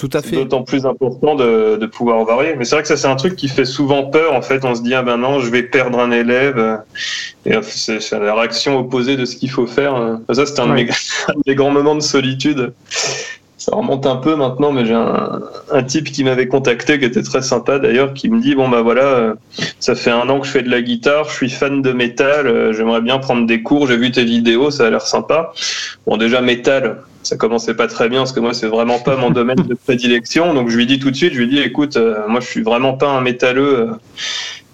tout 0.01 0.09
à 0.15 0.23
fait. 0.23 0.35
D'autant 0.35 0.63
plus 0.63 0.87
important 0.87 1.35
de, 1.35 1.77
de, 1.77 1.87
pouvoir 1.87 2.25
varier. 2.25 2.55
Mais 2.57 2.65
c'est 2.65 2.75
vrai 2.75 2.81
que 2.81 2.89
ça, 2.89 2.97
c'est 2.97 3.07
un 3.07 3.17
truc 3.17 3.37
qui 3.37 3.49
fait 3.49 3.67
souvent 3.67 4.05
peur. 4.05 4.33
En 4.33 4.41
fait, 4.41 4.65
on 4.65 4.75
se 4.75 4.81
dit, 4.81 4.95
ah 4.95 5.03
ben 5.03 5.19
non, 5.19 5.41
je 5.41 5.51
vais 5.51 5.63
perdre 5.63 6.01
un 6.01 6.11
élève. 6.11 6.81
Et 7.45 7.53
c'est 7.63 8.11
la 8.13 8.35
réaction 8.35 8.79
opposée 8.79 9.19
de 9.19 9.27
ce 9.27 9.37
qu'il 9.37 9.51
faut 9.51 9.67
faire. 9.67 10.19
Ça, 10.33 10.47
c'était 10.47 10.63
un, 10.63 10.71
un, 10.75 10.87
des 11.47 11.55
grands 11.55 11.71
moments 11.71 11.97
de 11.97 12.01
solitude. 12.01 12.73
Ça 13.59 13.77
remonte 13.77 14.07
un 14.07 14.17
peu 14.17 14.37
maintenant, 14.37 14.73
mais 14.73 14.87
j'ai 14.87 14.95
un, 14.95 15.43
un, 15.71 15.83
type 15.83 16.11
qui 16.11 16.25
m'avait 16.25 16.49
contacté, 16.49 16.99
qui 16.99 17.05
était 17.05 17.23
très 17.23 17.43
sympa 17.43 17.79
d'ailleurs, 17.79 18.15
qui 18.15 18.31
me 18.31 18.41
dit, 18.41 18.55
bon 18.55 18.71
bah 18.71 18.81
voilà, 18.81 19.03
euh, 19.03 19.35
ça 19.81 19.95
fait 19.95 20.11
un 20.11 20.27
an 20.31 20.41
que 20.41 20.47
je 20.47 20.53
fais 20.53 20.63
de 20.63 20.71
la 20.71 20.81
guitare, 20.81 21.29
je 21.29 21.35
suis 21.35 21.51
fan 21.51 21.83
de 21.83 21.93
métal, 21.93 22.47
euh, 22.47 22.73
j'aimerais 22.73 23.03
bien 23.03 23.19
prendre 23.19 23.47
des 23.47 23.63
cours, 23.63 23.87
j'ai 23.87 23.99
vu 23.99 24.11
tes 24.13 24.25
vidéos, 24.25 24.71
ça 24.71 24.87
a 24.87 24.91
l'air 24.91 25.03
sympa. 25.03 25.53
Bon 26.07 26.17
déjà 26.17 26.41
métal, 26.41 27.03
ça 27.23 27.37
commençait 27.37 27.75
pas 27.75 27.87
très 27.87 28.09
bien 28.09 28.21
parce 28.21 28.33
que 28.33 28.41
moi 28.41 28.55
c'est 28.55 28.67
vraiment 28.67 28.99
pas 28.99 29.17
mon 29.17 29.31
domaine 29.31 29.57
de 29.57 29.75
prédilection. 29.75 30.55
Donc 30.55 30.69
je 30.69 30.77
lui 30.77 30.87
dis 30.87 30.99
tout 30.99 31.11
de 31.11 31.17
suite, 31.17 31.35
je 31.35 31.39
lui 31.39 31.49
dis 31.49 31.59
écoute, 31.59 31.97
euh, 31.97 32.27
moi 32.29 32.41
je 32.41 32.47
suis 32.47 32.63
vraiment 32.63 32.95
pas 32.95 33.09
un 33.09 33.21
métalleux 33.21 33.79
euh, 33.79 33.87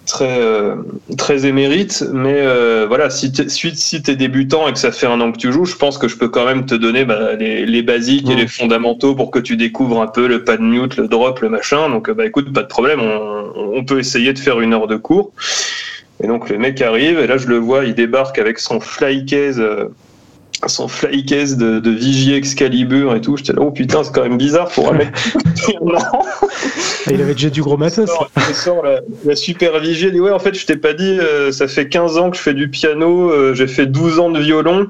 très 0.05 0.39
euh, 0.39 0.75
très 1.17 1.45
émérite, 1.45 2.05
mais 2.13 2.45
voilà, 2.87 3.09
si 3.09 3.31
t'es 3.31 3.49
si 3.49 4.01
t'es 4.01 4.15
débutant 4.15 4.67
et 4.67 4.73
que 4.73 4.79
ça 4.79 4.91
fait 4.91 5.07
un 5.07 5.19
an 5.19 5.31
que 5.31 5.37
tu 5.37 5.51
joues, 5.51 5.65
je 5.65 5.75
pense 5.75 5.97
que 5.97 6.07
je 6.07 6.17
peux 6.17 6.29
quand 6.29 6.45
même 6.45 6.65
te 6.65 6.75
donner 6.75 7.03
bah, 7.03 7.35
les, 7.35 7.65
les, 7.65 7.81
basiques 7.81 8.29
et 8.29 8.35
les 8.35 8.47
fondamentaux 8.47 9.13
pour 9.15 9.29
que 9.31 9.39
tu 9.39 9.57
découvres 9.57 10.01
un 10.01 10.07
peu 10.07 10.27
le 10.27 10.43
pad 10.43 10.61
mute, 10.61 10.95
le 10.95 11.07
drop, 11.07 11.39
le 11.41 11.49
machin. 11.49 11.89
Donc 11.89 12.09
bah 12.11 12.25
écoute, 12.25 12.53
pas 12.53 12.63
de 12.63 12.67
problème, 12.67 13.01
on, 13.01 13.73
on 13.75 13.83
peut 13.83 13.99
essayer 13.99 14.31
de 14.31 14.39
faire 14.39 14.61
une 14.61 14.73
heure 14.73 14.87
de 14.87 14.95
cours. 14.95 15.33
Et 16.23 16.27
donc 16.27 16.49
le 16.49 16.57
mec 16.57 16.81
arrive 16.81 17.19
et 17.19 17.27
là 17.27 17.37
je 17.37 17.47
le 17.47 17.57
vois, 17.57 17.83
il 17.85 17.93
débarque 17.93 18.39
avec 18.39 18.57
son 18.57 18.79
fly 18.79 19.25
case 19.25 19.61
son 20.65 20.87
flycase 20.87 21.57
de, 21.57 21.79
de 21.79 21.91
Vigier 21.91 22.35
Excalibur 22.35 23.15
et 23.15 23.21
tout. 23.21 23.37
J'étais 23.37 23.53
là, 23.53 23.59
oh 23.61 23.71
putain, 23.71 24.03
c'est 24.03 24.13
quand 24.13 24.23
même 24.23 24.37
bizarre 24.37 24.69
pour 24.69 24.91
mec. 24.93 25.09
il 27.11 27.21
avait 27.21 27.33
déjà 27.33 27.49
du 27.49 27.61
gros 27.61 27.77
matos. 27.77 28.09
Il 28.49 28.55
sort, 28.55 28.83
la, 29.25 29.35
super 29.35 29.79
Vigier. 29.79 30.07
Il 30.07 30.13
dit, 30.13 30.19
ouais, 30.19 30.31
en 30.31 30.39
fait, 30.39 30.55
je 30.55 30.65
t'ai 30.65 30.77
pas 30.77 30.93
dit, 30.93 31.17
euh, 31.19 31.51
ça 31.51 31.67
fait 31.67 31.87
15 31.87 32.17
ans 32.17 32.31
que 32.31 32.37
je 32.37 32.41
fais 32.41 32.53
du 32.53 32.69
piano, 32.69 33.31
euh, 33.31 33.53
j'ai 33.53 33.67
fait 33.67 33.85
12 33.85 34.19
ans 34.19 34.31
de 34.31 34.39
violon. 34.39 34.87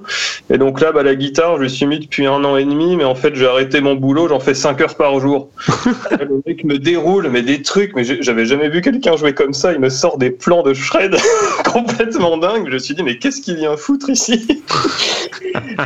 Et 0.50 0.58
donc 0.58 0.80
là, 0.80 0.92
bah, 0.92 1.04
la 1.04 1.16
guitare, 1.16 1.58
je 1.58 1.64
me 1.64 1.68
suis 1.68 1.86
mis 1.86 2.00
depuis 2.00 2.26
un 2.26 2.44
an 2.44 2.56
et 2.58 2.64
demi, 2.64 2.96
mais 2.96 3.04
en 3.04 3.16
fait, 3.16 3.36
j'ai 3.36 3.48
arrêté 3.48 3.82
mon 3.82 3.96
boulot, 3.96 4.30
j'en 4.30 4.40
fais 4.40 4.54
5 4.54 4.80
heures 4.82 4.96
par 4.96 5.20
jour. 5.20 5.50
le 6.12 6.42
mec 6.46 6.64
me 6.64 6.78
déroule, 6.78 7.30
mais 7.30 7.42
des 7.42 7.62
trucs, 7.62 7.96
mais 7.96 8.04
j'avais 8.04 8.46
jamais 8.46 8.70
vu 8.70 8.82
quelqu'un 8.82 9.16
jouer 9.18 9.34
comme 9.34 9.54
ça. 9.54 9.74
Il 9.74 9.80
me 9.80 9.90
sort 9.90 10.18
des 10.18 10.32
plans 10.32 10.64
de 10.64 10.74
shred 10.74 11.16
complètement 11.66 12.38
dingues. 12.38 12.68
Je 12.68 12.74
me 12.74 12.80
suis 12.80 12.96
dit, 12.96 13.04
mais 13.04 13.18
qu'est-ce 13.18 13.42
qu'il 13.42 13.56
vient 13.56 13.76
foutre 13.76 14.10
ici? 14.10 14.48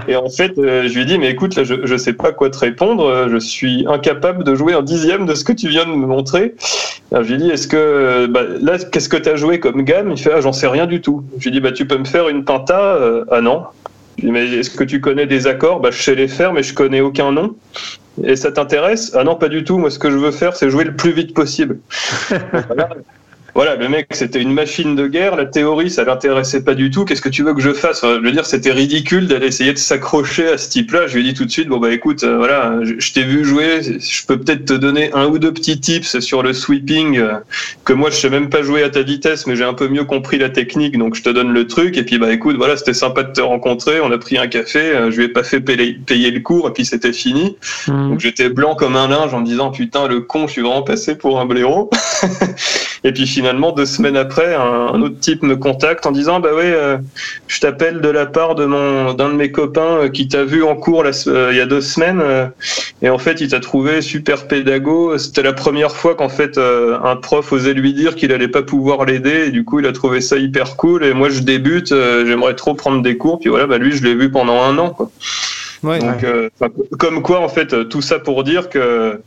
Et 0.07 0.15
en 0.15 0.29
fait, 0.29 0.57
euh, 0.57 0.87
je 0.87 0.93
lui 0.93 1.01
ai 1.01 1.05
dit, 1.05 1.17
mais 1.17 1.29
écoute, 1.29 1.55
là, 1.55 1.63
je, 1.63 1.75
je 1.83 1.95
sais 1.95 2.13
pas 2.13 2.31
quoi 2.31 2.49
te 2.49 2.57
répondre. 2.57 3.27
Je 3.29 3.37
suis 3.37 3.85
incapable 3.87 4.43
de 4.43 4.55
jouer 4.55 4.73
un 4.73 4.81
dixième 4.81 5.25
de 5.25 5.33
ce 5.33 5.43
que 5.43 5.53
tu 5.53 5.67
viens 5.67 5.85
de 5.85 5.91
me 5.91 6.05
montrer. 6.05 6.55
Je 7.11 7.19
lui 7.19 7.33
ai 7.33 7.37
dit, 7.37 7.49
est-ce 7.49 7.67
que, 7.67 8.27
bah, 8.27 8.43
là, 8.61 8.77
qu'est-ce 8.79 9.09
que 9.09 9.17
tu 9.17 9.29
as 9.29 9.35
joué 9.35 9.59
comme 9.59 9.83
gamme? 9.83 10.11
Il 10.11 10.17
fait, 10.17 10.31
ah, 10.33 10.41
j'en 10.41 10.53
sais 10.53 10.67
rien 10.67 10.85
du 10.85 11.01
tout. 11.01 11.23
Je 11.37 11.43
lui 11.43 11.49
ai 11.49 11.51
dit, 11.51 11.59
bah, 11.59 11.71
tu 11.71 11.85
peux 11.85 11.97
me 11.97 12.05
faire 12.05 12.29
une 12.29 12.45
penta 12.45 12.79
euh, 12.95 13.25
Ah 13.31 13.41
non. 13.41 13.65
Je 14.17 14.23
lui 14.23 14.29
ai 14.29 14.31
mais 14.31 14.45
est-ce 14.45 14.69
que 14.69 14.83
tu 14.83 15.01
connais 15.01 15.25
des 15.25 15.47
accords? 15.47 15.79
Bah, 15.79 15.89
je 15.91 16.01
sais 16.01 16.15
les 16.15 16.27
faire, 16.27 16.53
mais 16.53 16.63
je 16.63 16.73
connais 16.73 17.01
aucun 17.01 17.31
nom. 17.31 17.55
Et 18.23 18.35
ça 18.35 18.51
t'intéresse? 18.51 19.11
Ah 19.15 19.23
non, 19.23 19.35
pas 19.35 19.49
du 19.49 19.63
tout. 19.63 19.77
Moi, 19.77 19.89
ce 19.89 19.99
que 19.99 20.11
je 20.11 20.17
veux 20.17 20.31
faire, 20.31 20.55
c'est 20.55 20.69
jouer 20.69 20.83
le 20.83 20.95
plus 20.95 21.11
vite 21.11 21.33
possible. 21.33 21.79
voilà. 22.29 22.89
Voilà, 23.53 23.75
le 23.75 23.89
mec, 23.89 24.07
c'était 24.11 24.41
une 24.41 24.53
machine 24.53 24.95
de 24.95 25.07
guerre. 25.07 25.35
La 25.35 25.45
théorie, 25.45 25.89
ça 25.89 26.03
l'intéressait 26.03 26.63
pas 26.63 26.73
du 26.73 26.89
tout. 26.89 27.03
Qu'est-ce 27.03 27.21
que 27.21 27.29
tu 27.29 27.43
veux 27.43 27.53
que 27.53 27.61
je 27.61 27.73
fasse? 27.73 28.01
Je 28.01 28.19
veux 28.19 28.31
dire, 28.31 28.45
c'était 28.45 28.71
ridicule 28.71 29.27
d'aller 29.27 29.47
essayer 29.47 29.73
de 29.73 29.77
s'accrocher 29.77 30.47
à 30.47 30.57
ce 30.57 30.69
type-là. 30.69 31.07
Je 31.07 31.15
lui 31.15 31.21
ai 31.21 31.31
dit 31.31 31.33
tout 31.33 31.45
de 31.45 31.51
suite, 31.51 31.67
bon 31.67 31.77
bah 31.77 31.91
écoute, 31.91 32.23
euh, 32.23 32.37
voilà, 32.37 32.79
je, 32.83 33.13
t'ai 33.13 33.23
vu 33.23 33.43
jouer. 33.43 33.81
Je 33.83 34.25
peux 34.25 34.39
peut-être 34.39 34.65
te 34.65 34.73
donner 34.73 35.11
un 35.13 35.27
ou 35.27 35.37
deux 35.37 35.53
petits 35.53 35.79
tips 35.79 36.19
sur 36.19 36.43
le 36.43 36.53
sweeping 36.53 37.17
euh, 37.17 37.33
que 37.83 37.93
moi 37.93 38.09
je 38.09 38.15
sais 38.15 38.29
même 38.29 38.49
pas 38.49 38.61
jouer 38.61 38.83
à 38.83 38.89
ta 38.89 39.01
vitesse, 39.01 39.47
mais 39.47 39.55
j'ai 39.55 39.63
un 39.65 39.73
peu 39.73 39.89
mieux 39.89 40.05
compris 40.05 40.37
la 40.37 40.49
technique, 40.49 40.97
donc 40.97 41.15
je 41.15 41.23
te 41.23 41.29
donne 41.29 41.51
le 41.51 41.67
truc. 41.67 41.97
Et 41.97 42.03
puis 42.03 42.19
bah 42.19 42.31
écoute, 42.31 42.55
voilà, 42.55 42.77
c'était 42.77 42.93
sympa 42.93 43.23
de 43.23 43.33
te 43.33 43.41
rencontrer. 43.41 43.99
On 43.99 44.11
a 44.11 44.17
pris 44.17 44.37
un 44.37 44.47
café. 44.47 44.79
Euh, 44.79 45.11
je 45.11 45.17
lui 45.17 45.25
ai 45.25 45.29
pas 45.29 45.43
fait 45.43 45.59
payer, 45.59 46.31
le 46.31 46.39
cours 46.39 46.69
et 46.69 46.73
puis 46.73 46.85
c'était 46.85 47.13
fini. 47.13 47.57
Mmh. 47.87 48.09
Donc 48.09 48.19
j'étais 48.19 48.49
blanc 48.49 48.75
comme 48.75 48.95
un 48.95 49.07
linge 49.07 49.33
en 49.33 49.41
me 49.41 49.45
disant 49.45 49.71
putain 49.71 50.07
le 50.07 50.21
con, 50.21 50.47
je 50.47 50.53
suis 50.53 50.61
vraiment 50.61 50.83
passé 50.83 51.15
pour 51.15 51.39
un 51.39 51.45
blaireau. 51.45 51.89
et 53.03 53.11
puis 53.11 53.27
finalement, 53.41 53.71
deux 53.71 53.87
semaines 53.87 54.17
après, 54.17 54.53
un, 54.53 55.01
autre 55.01 55.17
type 55.19 55.41
me 55.41 55.55
contacte 55.55 56.05
en 56.05 56.11
disant 56.11 56.39
bah 56.39 56.53
ouais, 56.53 56.71
euh, 56.75 56.99
je 57.47 57.59
t'appelle 57.59 57.99
de 57.99 58.07
la 58.07 58.27
part 58.27 58.53
de 58.53 58.65
mon 58.65 59.15
d'un 59.15 59.29
de 59.29 59.33
mes 59.33 59.51
copains 59.51 59.97
euh, 60.03 60.09
qui 60.09 60.27
t'a 60.27 60.43
vu 60.43 60.63
en 60.63 60.75
cours 60.75 61.03
euh, 61.03 61.49
il 61.51 61.57
y 61.57 61.59
a 61.59 61.65
deux 61.65 61.81
semaines 61.81 62.21
et 63.01 63.09
en 63.09 63.17
fait 63.17 63.41
il 63.41 63.47
t'a 63.47 63.59
trouvé 63.59 64.03
super 64.03 64.47
pédago. 64.47 65.17
C'était 65.17 65.41
la 65.41 65.53
première 65.53 65.95
fois 65.95 66.13
qu'en 66.13 66.29
fait 66.29 66.59
un 66.59 67.15
prof 67.15 67.51
osait 67.51 67.73
lui 67.73 67.95
dire 67.95 68.15
qu'il 68.15 68.31
allait 68.31 68.47
pas 68.47 68.61
pouvoir 68.61 69.05
l'aider 69.05 69.45
et 69.47 69.49
du 69.49 69.65
coup 69.65 69.79
il 69.79 69.87
a 69.87 69.91
trouvé 69.91 70.21
ça 70.21 70.37
hyper 70.37 70.77
cool. 70.77 71.03
Et 71.03 71.15
moi 71.15 71.29
je 71.29 71.39
débute, 71.39 71.89
j'aimerais 71.89 72.53
trop 72.53 72.75
prendre 72.75 73.01
des 73.01 73.17
cours. 73.17 73.39
Puis 73.39 73.49
voilà, 73.49 73.65
bah 73.65 73.79
lui 73.79 73.91
je 73.91 74.03
l'ai 74.03 74.13
vu 74.13 74.29
pendant 74.29 74.61
un 74.61 74.77
an 74.77 74.91
quoi. 74.91 75.09
Donc, 75.83 76.23
euh, 76.23 76.49
comme 76.99 77.23
quoi, 77.23 77.39
en 77.39 77.49
fait, 77.49 77.73
euh, 77.73 77.83
tout 77.83 78.01
ça 78.01 78.19
pour 78.19 78.43
dire 78.43 78.69
que 78.69 79.19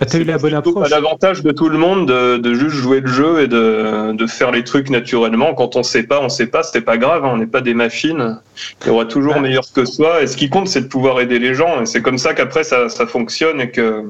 ah, 0.00 0.04
as 0.10 0.18
eu 0.18 0.24
la 0.24 0.38
bonne 0.38 0.54
approche. 0.54 0.90
l'avantage 0.90 1.42
de 1.42 1.52
tout 1.52 1.68
le 1.68 1.78
monde 1.78 2.08
de, 2.08 2.36
de, 2.36 2.54
juste 2.54 2.76
jouer 2.76 3.00
le 3.00 3.06
jeu 3.06 3.40
et 3.42 3.46
de, 3.46 4.12
de, 4.12 4.26
faire 4.26 4.50
les 4.50 4.64
trucs 4.64 4.90
naturellement. 4.90 5.54
Quand 5.54 5.76
on 5.76 5.84
sait 5.84 6.02
pas, 6.02 6.20
on 6.20 6.28
sait 6.28 6.48
pas, 6.48 6.64
c'était 6.64 6.80
pas 6.80 6.96
grave. 6.96 7.24
Hein, 7.24 7.30
on 7.32 7.36
n'est 7.36 7.46
pas 7.46 7.60
des 7.60 7.74
machines. 7.74 8.40
Il 8.82 8.88
y 8.88 8.90
aura 8.90 9.04
toujours 9.04 9.40
meilleur 9.40 9.64
que 9.72 9.84
soi. 9.84 10.22
Et 10.22 10.26
ce 10.26 10.36
qui 10.36 10.50
compte, 10.50 10.66
c'est 10.66 10.82
de 10.82 10.88
pouvoir 10.88 11.20
aider 11.20 11.38
les 11.38 11.54
gens. 11.54 11.82
Et 11.82 11.86
c'est 11.86 12.02
comme 12.02 12.18
ça 12.18 12.34
qu'après 12.34 12.64
ça, 12.64 12.88
ça 12.88 13.06
fonctionne 13.06 13.60
et 13.60 13.70
que 13.70 14.04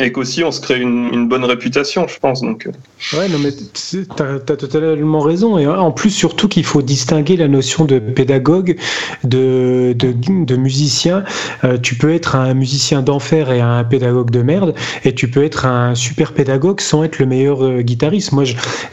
et 0.00 0.12
qu'aussi 0.12 0.42
on 0.44 0.50
se 0.50 0.60
crée 0.60 0.80
une, 0.80 1.28
bonne 1.28 1.44
réputation, 1.44 2.08
je 2.08 2.18
pense. 2.18 2.40
Donc. 2.40 2.66
Euh. 2.66 3.18
Ouais, 3.18 3.28
non, 3.28 3.38
mais 3.38 3.50
tu 3.52 4.06
as, 4.18 4.38
totalement 4.38 5.20
raison. 5.20 5.58
Et 5.58 5.66
en 5.66 5.92
plus, 5.92 6.10
surtout 6.10 6.48
qu'il 6.48 6.64
faut 6.64 6.82
distinguer 6.82 7.36
la 7.36 7.48
notion 7.48 7.84
de 7.84 7.98
pédagogue, 7.98 8.76
de, 9.24 9.94
de, 9.96 10.14
de 10.44 10.56
musicien. 10.56 11.24
Euh, 11.64 11.78
tu 11.78 11.94
peux 11.96 12.12
être 12.12 12.36
un 12.36 12.54
musicien 12.54 13.02
d'enfer 13.02 13.50
et 13.50 13.60
un 13.60 13.84
pédagogue 13.84 14.30
de 14.30 14.42
merde, 14.42 14.74
et 15.04 15.14
tu 15.14 15.28
peux 15.28 15.44
être 15.44 15.66
un 15.66 15.94
super 15.94 16.32
pédagogue 16.32 16.80
sans 16.80 17.04
être 17.04 17.18
le 17.18 17.26
meilleur 17.26 17.64
euh, 17.64 17.82
guitariste. 17.82 18.32
Moi, 18.32 18.44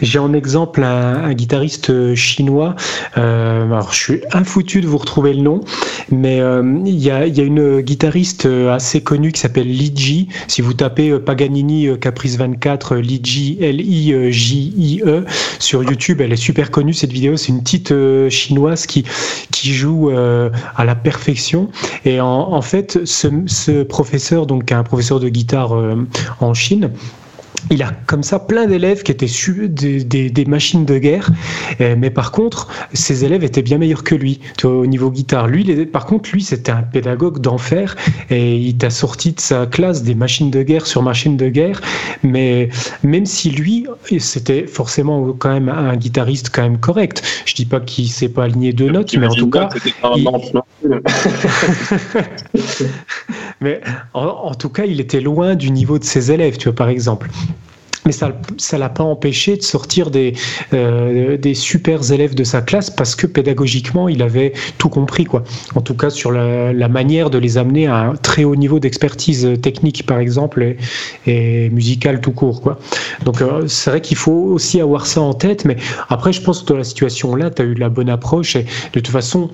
j'ai 0.01 0.19
en 0.19 0.33
exemple 0.33 0.83
un, 0.83 1.33
guitariste 1.33 2.15
chinois. 2.15 2.75
alors, 3.13 3.93
je 3.93 3.99
suis 3.99 4.21
infoutu 4.33 4.81
de 4.81 4.87
vous 4.87 4.97
retrouver 4.97 5.33
le 5.33 5.41
nom, 5.41 5.61
mais 6.11 6.37
il 6.37 6.97
y, 6.97 7.11
a, 7.11 7.27
y, 7.27 7.39
a, 7.39 7.43
une 7.43 7.81
guitariste 7.81 8.47
assez 8.71 9.01
connue 9.01 9.31
qui 9.31 9.39
s'appelle 9.39 9.67
Li 9.67 9.91
Ji. 9.95 10.27
Si 10.47 10.61
vous 10.61 10.73
tapez 10.73 10.96
euh, 10.99 11.19
Paganini 11.19 11.87
euh, 11.87 11.97
Caprice 11.97 12.37
24 12.37 12.95
Liji 12.97 13.57
L 13.61 13.81
I 13.81 14.31
J 14.31 14.73
I 14.77 15.01
E 15.05 15.25
sur 15.59 15.83
YouTube. 15.83 16.21
Elle 16.21 16.33
est 16.33 16.35
super 16.35 16.71
connue 16.71 16.93
cette 16.93 17.11
vidéo. 17.11 17.37
C'est 17.37 17.49
une 17.49 17.61
petite 17.61 17.91
euh, 17.91 18.29
chinoise 18.29 18.85
qui 18.85 19.05
qui 19.51 19.73
joue 19.73 20.09
à 20.09 20.85
la 20.85 20.95
perfection. 20.95 21.69
Et 22.05 22.21
en, 22.21 22.61
fait, 22.61 23.05
ce, 23.05 23.27
ce, 23.47 23.83
professeur, 23.83 24.45
donc 24.45 24.71
un 24.71 24.83
professeur 24.83 25.19
de 25.19 25.29
guitare 25.29 25.73
en 26.39 26.53
Chine 26.53 26.91
il 27.69 27.83
a 27.83 27.91
comme 28.05 28.23
ça 28.23 28.39
plein 28.39 28.65
d'élèves 28.65 29.03
qui 29.03 29.11
étaient 29.11 29.27
des, 29.67 30.29
des, 30.29 30.45
machines 30.45 30.85
de 30.85 30.97
guerre, 30.97 31.29
mais 31.79 32.09
par 32.09 32.31
contre, 32.31 32.69
ses 32.93 33.25
élèves 33.25 33.43
étaient 33.43 33.61
bien 33.61 33.77
meilleurs 33.77 34.03
que 34.03 34.15
lui 34.15 34.39
au 34.63 34.85
niveau 34.85 35.11
guitare. 35.11 35.47
Lui, 35.47 35.85
par 35.85 36.05
contre, 36.05 36.29
lui, 36.31 36.41
c'était 36.41 36.71
un 36.71 36.83
pédagogue 36.83 37.39
d'enfer 37.39 37.95
et 38.29 38.55
il 38.55 38.77
t'a 38.77 38.89
sorti 38.89 39.33
de 39.33 39.39
sa 39.39 39.65
classe 39.65 40.03
des 40.03 40.15
machines 40.15 40.49
de 40.49 40.63
guerre 40.63 40.85
sur 40.85 41.01
machines 41.03 41.35
de 41.37 41.49
guerre. 41.49 41.81
Mais 42.23 42.69
même 43.03 43.25
si 43.25 43.49
lui, 43.51 43.85
c'était 44.19 44.65
forcément 44.65 45.33
quand 45.33 45.51
même 45.51 45.69
un 45.69 45.95
guitariste 45.95 46.49
quand 46.53 46.63
même 46.63 46.77
correct. 46.77 47.23
Je 47.45 47.53
dis 47.53 47.65
pas 47.65 47.79
qu'il 47.79 48.09
s'est 48.09 48.29
pas 48.29 48.45
aligné 48.45 48.71
deux 48.73 48.89
notes, 48.89 49.15
mais 49.17 49.27
en 49.27 49.33
tout 49.33 49.49
cas, 49.49 49.69
mais 53.61 53.81
en, 54.13 54.53
tout 54.55 54.69
cas, 54.69 54.85
il 54.85 55.01
était 55.01 55.21
loin 55.21 55.55
du 55.55 55.71
niveau 55.71 55.99
de 55.99 56.03
ses 56.03 56.31
élèves, 56.31 56.57
tu 56.57 56.65
vois, 56.65 56.75
par 56.75 56.89
exemple 56.89 57.29
mais 58.07 58.13
ça 58.13 58.29
ne 58.29 58.79
l'a 58.79 58.89
pas 58.89 59.03
empêché 59.03 59.57
de 59.57 59.61
sortir 59.61 60.09
des, 60.09 60.33
euh, 60.73 61.37
des 61.37 61.53
super 61.53 62.11
élèves 62.11 62.35
de 62.35 62.43
sa 62.45 62.61
classe 62.61 62.89
parce 62.89 63.15
que 63.15 63.27
pédagogiquement, 63.27 64.07
il 64.07 64.21
avait 64.21 64.53
tout 64.77 64.89
compris. 64.89 65.25
Quoi. 65.25 65.43
En 65.75 65.81
tout 65.81 65.93
cas, 65.93 66.09
sur 66.09 66.31
la, 66.31 66.87
manière 66.87 67.29
de 67.29 67.37
les 67.37 67.57
amener 67.57 67.87
à 67.87 67.97
un 67.97 68.15
très 68.15 68.45
haut 68.45 68.55
niveau 68.55 68.79
d'expertise 68.79 69.49
technique, 69.61 70.05
par 70.05 70.19
exemple, 70.19 70.63
et, 70.63 70.77
et 71.25 71.69
musicale 71.69 72.21
tout 72.21 72.31
court. 72.31 72.61
Quoi. 72.61 72.79
Donc, 73.25 73.41
euh, 73.41 73.67
c'est 73.67 73.89
vrai 73.89 74.01
qu'il 74.01 74.17
faut 74.17 74.31
aussi 74.31 74.79
avoir 74.79 75.05
ça 75.05 75.21
en 75.21 75.33
tête, 75.33 75.65
mais 75.65 75.75
après, 76.07 76.31
je 76.31 76.41
pense 76.41 76.61
que 76.63 76.69
dans 76.69 76.77
la 76.77 76.85
situation 76.85 77.35
là, 77.35 77.49
tu 77.51 77.61
as 77.61 77.65
eu 77.65 77.73
la 77.73 77.89
bonne 77.89 78.09
approche 78.09 78.55
et 78.55 78.63
de 78.93 78.99
toute 79.01 79.09
façon, 79.09 79.49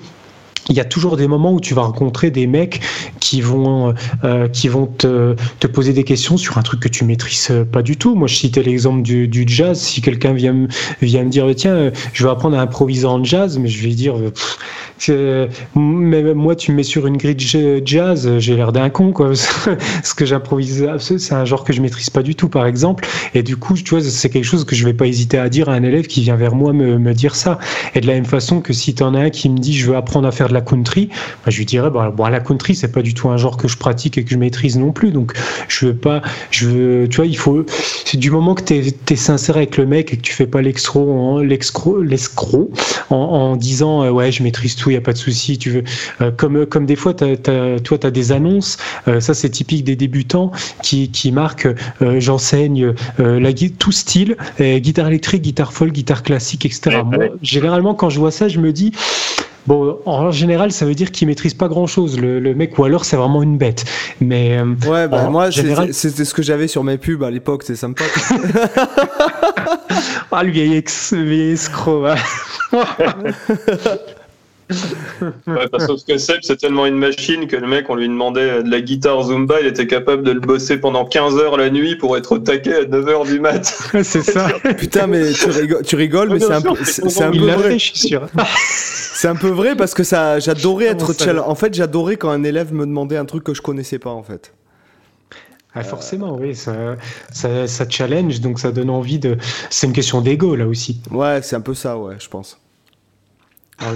il 0.68 0.76
y 0.76 0.80
a 0.80 0.84
toujours 0.84 1.16
des 1.16 1.28
moments 1.28 1.52
où 1.52 1.60
tu 1.60 1.74
vas 1.74 1.82
rencontrer 1.82 2.30
des 2.30 2.46
mecs 2.46 2.80
qui 3.20 3.40
vont, 3.40 3.94
euh, 4.24 4.48
qui 4.48 4.68
vont 4.68 4.86
te, 4.86 5.34
te, 5.60 5.66
poser 5.66 5.92
des 5.92 6.04
questions 6.04 6.36
sur 6.36 6.58
un 6.58 6.62
truc 6.62 6.80
que 6.80 6.88
tu 6.88 7.04
maîtrises 7.04 7.52
pas 7.70 7.82
du 7.82 7.96
tout. 7.96 8.14
Moi, 8.14 8.28
je 8.28 8.36
citais 8.36 8.62
l'exemple 8.62 9.02
du, 9.02 9.28
du, 9.28 9.44
jazz. 9.46 9.80
Si 9.80 10.00
quelqu'un 10.00 10.32
vient, 10.32 10.66
vient 11.02 11.24
me 11.24 11.30
dire, 11.30 11.46
tiens, 11.56 11.90
je 12.12 12.24
vais 12.24 12.30
apprendre 12.30 12.56
à 12.56 12.60
improviser 12.60 13.06
en 13.06 13.22
jazz, 13.24 13.58
mais 13.58 13.68
je 13.68 13.82
vais 13.82 13.94
dire, 13.94 14.14
mais 15.74 16.34
moi, 16.34 16.56
tu 16.56 16.70
me 16.72 16.76
mets 16.76 16.82
sur 16.82 17.06
une 17.06 17.16
grille 17.16 17.36
jazz, 17.84 18.38
j'ai 18.38 18.56
l'air 18.56 18.72
d'un 18.72 18.90
con, 18.90 19.12
quoi. 19.12 19.34
Ce 20.04 20.14
que 20.14 20.24
j'improvise, 20.24 20.86
c'est 20.98 21.34
un 21.34 21.44
genre 21.44 21.64
que 21.64 21.72
je 21.72 21.80
maîtrise 21.80 22.10
pas 22.10 22.22
du 22.22 22.34
tout, 22.34 22.48
par 22.48 22.66
exemple. 22.66 23.06
Et 23.34 23.42
du 23.42 23.56
coup, 23.56 23.74
tu 23.74 23.90
vois, 23.90 24.02
c'est 24.02 24.30
quelque 24.30 24.44
chose 24.44 24.64
que 24.64 24.74
je 24.76 24.84
vais 24.84 24.94
pas 24.94 25.06
hésiter 25.06 25.38
à 25.38 25.48
dire 25.48 25.68
à 25.68 25.74
un 25.74 25.82
élève 25.82 26.06
qui 26.06 26.22
vient 26.22 26.36
vers 26.36 26.54
moi 26.54 26.72
me, 26.72 27.14
dire 27.14 27.36
ça. 27.36 27.58
Et 27.94 28.00
de 28.00 28.06
la 28.06 28.14
même 28.14 28.24
façon 28.24 28.60
que 28.60 28.72
si 28.72 28.94
tu 28.94 29.02
en 29.02 29.14
as 29.14 29.20
un 29.20 29.30
qui 29.30 29.48
me 29.48 29.58
dit, 29.58 29.74
je 29.74 29.90
veux 29.90 29.96
apprendre 29.96 30.26
à 30.26 30.32
faire 30.32 30.48
de 30.48 30.54
la 30.54 30.60
country, 30.60 31.08
bah, 31.44 31.50
je 31.50 31.58
lui 31.58 31.66
dirais, 31.66 31.90
bah, 31.90 32.12
bon, 32.14 32.26
la 32.26 32.40
country, 32.40 32.74
c'est 32.74 32.90
pas 32.92 33.02
du 33.02 33.14
tout 33.14 33.28
un 33.28 33.36
genre 33.36 33.56
que 33.56 33.68
je 33.68 33.76
pratique 33.76 34.18
et 34.18 34.24
que 34.24 34.30
je 34.30 34.36
maîtrise 34.36 34.76
non 34.78 34.92
plus. 34.92 35.10
Donc, 35.10 35.34
je 35.68 35.86
veux 35.86 35.94
pas, 35.94 36.22
je 36.50 36.68
veux, 36.68 37.08
tu 37.08 37.16
vois, 37.16 37.26
il 37.26 37.36
faut, 37.36 37.64
du 38.14 38.30
moment 38.30 38.54
que 38.54 38.62
tu 38.62 38.74
es, 38.74 39.16
sincère 39.16 39.56
avec 39.56 39.76
le 39.76 39.86
mec 39.86 40.12
et 40.12 40.16
que 40.16 40.22
tu 40.22 40.32
fais 40.32 40.46
pas 40.46 40.60
l'escroc, 40.60 41.42
l'escroc, 41.42 42.70
en, 43.10 43.16
en, 43.16 43.56
disant, 43.56 44.02
euh, 44.02 44.10
ouais, 44.10 44.32
je 44.32 44.42
maîtrise 44.42 44.76
tout, 44.76 44.90
il 44.94 44.98
y 44.98 44.98
a 44.98 45.02
pas 45.02 45.12
de 45.12 45.18
souci. 45.18 45.58
Tu 45.58 45.70
veux, 45.70 45.84
euh, 46.20 46.30
comme, 46.30 46.66
comme 46.66 46.86
des 46.86 46.96
fois, 46.96 47.14
toi, 47.14 47.28
tu 47.36 48.06
as 48.06 48.10
des 48.10 48.32
annonces, 48.32 48.76
euh, 49.08 49.20
ça, 49.20 49.34
c'est 49.34 49.50
typique 49.50 49.84
des 49.84 49.96
débutants 49.96 50.52
qui, 50.82 51.10
qui 51.10 51.32
marquent, 51.32 51.68
j'enseigne 52.18 52.94
la, 53.18 53.52
tout 53.78 53.92
style, 53.92 54.36
guitare 54.60 55.08
électrique, 55.08 55.42
guitare 55.42 55.72
folk, 55.72 55.92
guitare 55.92 56.22
classique, 56.22 56.66
etc. 56.66 57.02
Moi, 57.04 57.26
généralement, 57.42 57.94
quand 57.94 58.10
je 58.10 58.18
vois 58.18 58.30
ça, 58.30 58.48
je 58.48 58.58
me 58.58 58.72
dis, 58.72 58.92
Bon, 59.66 59.98
en 60.04 60.30
général, 60.30 60.72
ça 60.72 60.84
veut 60.84 60.94
dire 60.94 61.10
qu'il 61.10 61.26
maîtrise 61.26 61.54
pas 61.54 61.68
grand 61.68 61.86
chose, 61.86 62.20
le, 62.20 62.54
mec, 62.54 62.78
ou 62.78 62.84
alors 62.84 63.06
c'est 63.06 63.16
vraiment 63.16 63.42
une 63.42 63.56
bête. 63.56 63.86
Mais 64.20 64.58
euh, 64.58 64.74
ouais, 64.86 65.08
bah, 65.08 65.30
moi, 65.30 65.50
c'était 65.50 66.24
ce 66.24 66.34
que 66.34 66.42
j'avais 66.42 66.68
sur 66.68 66.84
mes 66.84 66.98
pubs 66.98 67.22
à 67.22 67.30
l'époque, 67.30 67.62
c'est 67.62 67.76
sympa. 67.76 68.04
ah, 70.32 70.42
le 70.42 70.50
vieil, 70.50 70.76
ex, 70.76 71.14
vieil 71.14 71.52
escroc. 71.52 72.08
ouais, 74.70 75.68
parce 75.70 76.04
que 76.04 76.18
Seb, 76.18 76.38
c'est 76.42 76.56
tellement 76.56 76.86
une 76.86 76.96
machine 76.96 77.46
que 77.46 77.56
le 77.56 77.66
mec, 77.66 77.90
on 77.90 77.94
lui 77.94 78.08
demandait 78.08 78.62
de 78.62 78.70
la 78.70 78.80
guitare 78.80 79.22
Zumba, 79.24 79.60
il 79.60 79.66
était 79.66 79.86
capable 79.86 80.22
de 80.22 80.32
le 80.32 80.40
bosser 80.40 80.78
pendant 80.78 81.04
15 81.04 81.36
heures 81.36 81.56
la 81.56 81.70
nuit 81.70 81.96
pour 81.96 82.16
être 82.16 82.32
au 82.32 82.38
taquet 82.38 82.74
à 82.74 82.84
9 82.86 83.08
heures 83.08 83.24
du 83.24 83.40
mat. 83.40 83.64
c'est 84.02 84.22
ça. 84.22 84.48
Putain, 84.78 85.06
mais 85.06 85.32
tu 85.32 85.96
rigoles, 85.96 86.30
mais 86.30 86.40
c'est 86.40 86.52
un, 86.52 86.60
peu, 86.60 86.74
c'est 86.82 87.22
un 87.22 87.30
peu 87.30 87.38
vrai. 87.38 87.76
c'est 88.74 89.28
un 89.28 89.36
peu 89.36 89.48
vrai 89.48 89.76
parce 89.76 89.94
que 89.94 90.02
ça, 90.02 90.38
j'adorais 90.38 90.86
être 90.86 91.12
challenge. 91.12 91.44
En 91.46 91.54
fait, 91.54 91.74
j'adorais 91.74 92.16
quand 92.16 92.30
un 92.30 92.42
élève 92.42 92.72
me 92.72 92.86
demandait 92.86 93.16
un 93.16 93.26
truc 93.26 93.44
que 93.44 93.54
je 93.54 93.62
connaissais 93.62 93.98
pas, 93.98 94.10
en 94.10 94.22
fait. 94.22 94.52
Ah, 95.76 95.82
forcément, 95.82 96.36
oui, 96.36 96.54
ça, 96.54 96.96
ça, 97.32 97.66
ça, 97.66 97.88
challenge, 97.88 98.40
donc 98.40 98.60
ça 98.60 98.70
donne 98.70 98.90
envie 98.90 99.18
de. 99.18 99.36
C'est 99.70 99.88
une 99.88 99.92
question 99.92 100.20
d'ego 100.20 100.54
là 100.54 100.68
aussi. 100.68 101.00
Ouais, 101.10 101.42
c'est 101.42 101.56
un 101.56 101.60
peu 101.60 101.74
ça, 101.74 101.98
ouais, 101.98 102.14
je 102.20 102.28
pense. 102.28 102.60
Ah, 103.80 103.92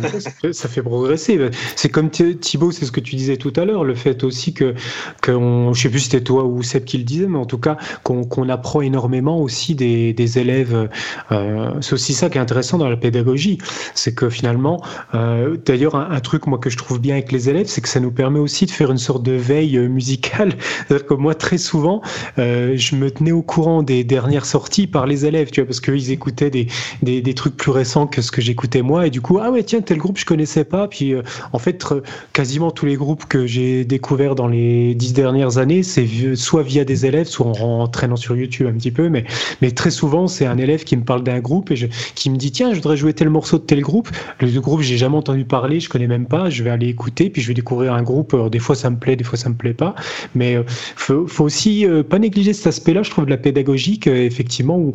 ça, 0.53 0.69
fait, 0.69 0.83
progresser. 0.83 1.39
C'est 1.77 1.89
comme 1.89 2.11
Thibaut, 2.11 2.73
c'est 2.73 2.85
ce 2.85 2.93
que 2.93 3.01
tu 3.01 3.15
disais 3.15 3.37
tout 3.37 3.53
à 3.57 3.65
l'heure, 3.65 3.85
le 3.85 3.95
fait 3.95 4.25
aussi 4.25 4.53
que, 4.53 4.75
que 5.23 5.31
on, 5.31 5.73
je 5.73 5.83
sais 5.83 5.89
plus 5.89 6.01
si 6.01 6.05
c'était 6.07 6.25
toi 6.25 6.45
ou 6.45 6.63
Seb 6.63 6.85
qui 6.85 6.99
le 6.99 7.05
disait, 7.05 7.27
mais 7.27 7.39
en 7.39 7.47
tout 7.47 7.59
cas 7.59 7.77
qu'on 8.03 8.49
apprend 8.49 8.81
énormément 8.81 9.41
aussi 9.41 9.75
des, 9.75 10.13
des 10.13 10.39
élèves. 10.39 10.89
Euh, 11.31 11.71
c'est 11.81 11.93
aussi 11.93 12.13
ça 12.13 12.29
qui 12.29 12.39
est 12.39 12.41
intéressant 12.41 12.79
dans 12.79 12.89
la 12.89 12.97
pédagogie, 12.97 13.59
c'est 13.95 14.15
que 14.15 14.29
finalement, 14.29 14.83
euh, 15.15 15.57
d'ailleurs 15.65 15.95
un, 15.95 16.21
truc 16.21 16.47
moi 16.47 16.59
que 16.59 16.71
je 16.71 16.77
trouve 16.77 17.01
bien 17.01 17.15
avec 17.15 17.31
les 17.31 17.49
élèves, 17.49 17.67
c'est 17.69 17.81
que 17.81 17.89
ça 17.89 18.01
nous 18.01 18.11
permet 18.11 18.41
aussi 18.41 18.67
de 18.67 18.71
faire 18.71 18.91
une 18.91 18.99
sorte 18.99 19.23
de 19.23 19.33
veille 19.33 19.77
euh, 19.79 19.89
musicale. 19.89 20.55
C'est-à-dire 20.89 21.07
que 21.07 21.15
moi 21.15 21.35
très 21.35 21.59
souvent, 21.59 22.03
euh, 22.39 22.75
je 22.77 22.97
me 22.97 23.11
tenais 23.11 23.33
au 23.33 23.43
courant 23.43 23.83
des 23.83 24.03
dernières 24.03 24.47
sorties 24.47 24.89
par 24.89 25.07
les 25.07 25.25
élèves, 25.25 25.51
tu 25.51 25.61
vois, 25.61 25.67
parce 25.67 25.81
qu'ils 25.81 26.11
écoutaient 26.11 26.51
des, 26.51 26.67
des, 27.03 27.23
des 27.23 27.35
trucs 27.35 27.57
plus 27.57 27.71
récents 27.71 28.07
que 28.07 28.23
ce 28.23 28.33
que 28.33 28.41
j'écoutais 28.41 28.83
moi, 28.83 29.07
et 29.07 29.11
du 29.11 29.21
coup 29.21 29.39
ah 29.41 29.51
ouais 29.51 29.63
tiens, 29.69 29.81
tel 29.81 29.99
groupe 29.99 30.19
je 30.19 30.27
connaissais 30.27 30.65
pas. 30.65 30.89
Puis 30.89 31.15
euh, 31.15 31.23
en 31.53 31.59
fait, 31.59 31.85
quasiment 32.33 32.71
tous 32.71 32.87
les 32.87 32.97
groupes 32.97 33.27
que 33.27 33.47
j'ai 33.47 33.85
découverts 33.85 34.35
dans 34.35 34.49
les 34.49 34.95
dix 34.95 35.13
dernières 35.13 35.59
années, 35.59 35.83
c'est 35.83 36.07
soit 36.35 36.63
via 36.63 36.85
des 36.85 37.07
élèves, 37.07 37.27
soit 37.27 37.47
en, 37.47 37.87
traînant 37.87 38.17
sur 38.17 38.37
YouTube 38.37 38.67
un 38.67 38.73
petit 38.73 38.91
peu, 38.91 39.09
mais, 39.09 39.25
mais 39.63 39.71
très 39.71 39.91
souvent, 39.91 40.27
c'est 40.27 40.47
un 40.47 40.59
élève 40.59 40.85
qui 40.85 40.97
me 40.97 41.05
parle 41.05 41.23
d'un 41.23 41.39
groupe 41.41 41.71
et 41.71 41.89
qui 42.15 42.31
me 42.31 42.37
dit 42.37 42.51
tiens, 42.51 42.71
je 42.71 42.77
voudrais 42.77 42.97
jouer 42.97 43.13
tel 43.13 43.31
morceau 43.31 43.59
de 43.59 43.63
tel 43.63 43.81
groupe. 43.81 44.09
Le 44.41 44.61
groupe, 44.61 44.81
j'ai 44.81 44.97
jamais 44.97 45.17
entendu 45.17 45.45
parler, 45.45 45.81
je 45.81 45.89
connais 45.89 46.07
même 46.07 46.27
pas. 46.27 46.51
Je 46.51 46.63
vais 46.65 46.71
aller 46.71 46.89
écouter, 46.89 47.31
puis 47.31 47.43
je 47.43 47.49
vais 47.49 47.55
découvrir 47.55 47.93
un 47.93 48.03
groupe. 48.03 48.35
des 48.51 48.59
fois, 48.59 48.75
ça 48.75 48.91
me 48.91 48.97
plaît, 48.97 49.17
des 49.17 49.25
fois, 49.25 49.39
ça 49.39 49.49
me 49.49 49.55
plaît 49.55 49.75
pas. 49.75 49.95
Mais 50.35 50.57
euh, 50.57 50.63
faut, 50.67 51.27
faut 51.27 51.45
aussi 51.45 51.87
euh, 51.87 52.03
pas 52.03 52.19
négliger 52.19 52.53
cet 52.53 52.69
aspect-là, 52.69 53.03
je 53.03 53.11
trouve, 53.11 53.27
de 53.27 53.31
la 53.31 53.37
pédagogique, 53.37 54.07
effectivement, 54.07 54.79
où 54.79 54.93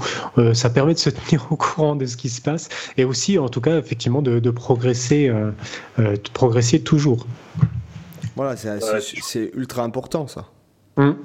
ça 0.54 0.70
permet 0.70 0.94
de 0.94 1.00
se 1.00 1.10
tenir 1.10 1.48
au 1.52 1.56
courant 1.56 1.96
de 1.96 2.06
ce 2.06 2.18
qui 2.18 2.30
se 2.30 2.42
passe 2.42 2.70
et 2.98 3.06
aussi, 3.06 3.38
en 3.38 3.50
tout 3.50 3.62
cas, 3.62 3.78
effectivement, 3.78 4.22
de, 4.22 4.40
de 4.40 4.50
progresser, 4.64 5.28
euh, 5.28 5.52
euh, 6.00 6.16
progresser 6.32 6.82
toujours. 6.82 7.28
Voilà, 8.38 8.56
c'est 8.56 9.52
ultra 9.56 9.84
important 9.84 10.26
ça. 10.28 10.46
Hum. 10.96 11.18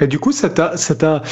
Et 0.00 0.06
du 0.06 0.18
coup, 0.18 0.32
ça 0.32 0.48
t'a, 0.48 0.76
ça 0.76 0.94
t'a, 0.94 1.22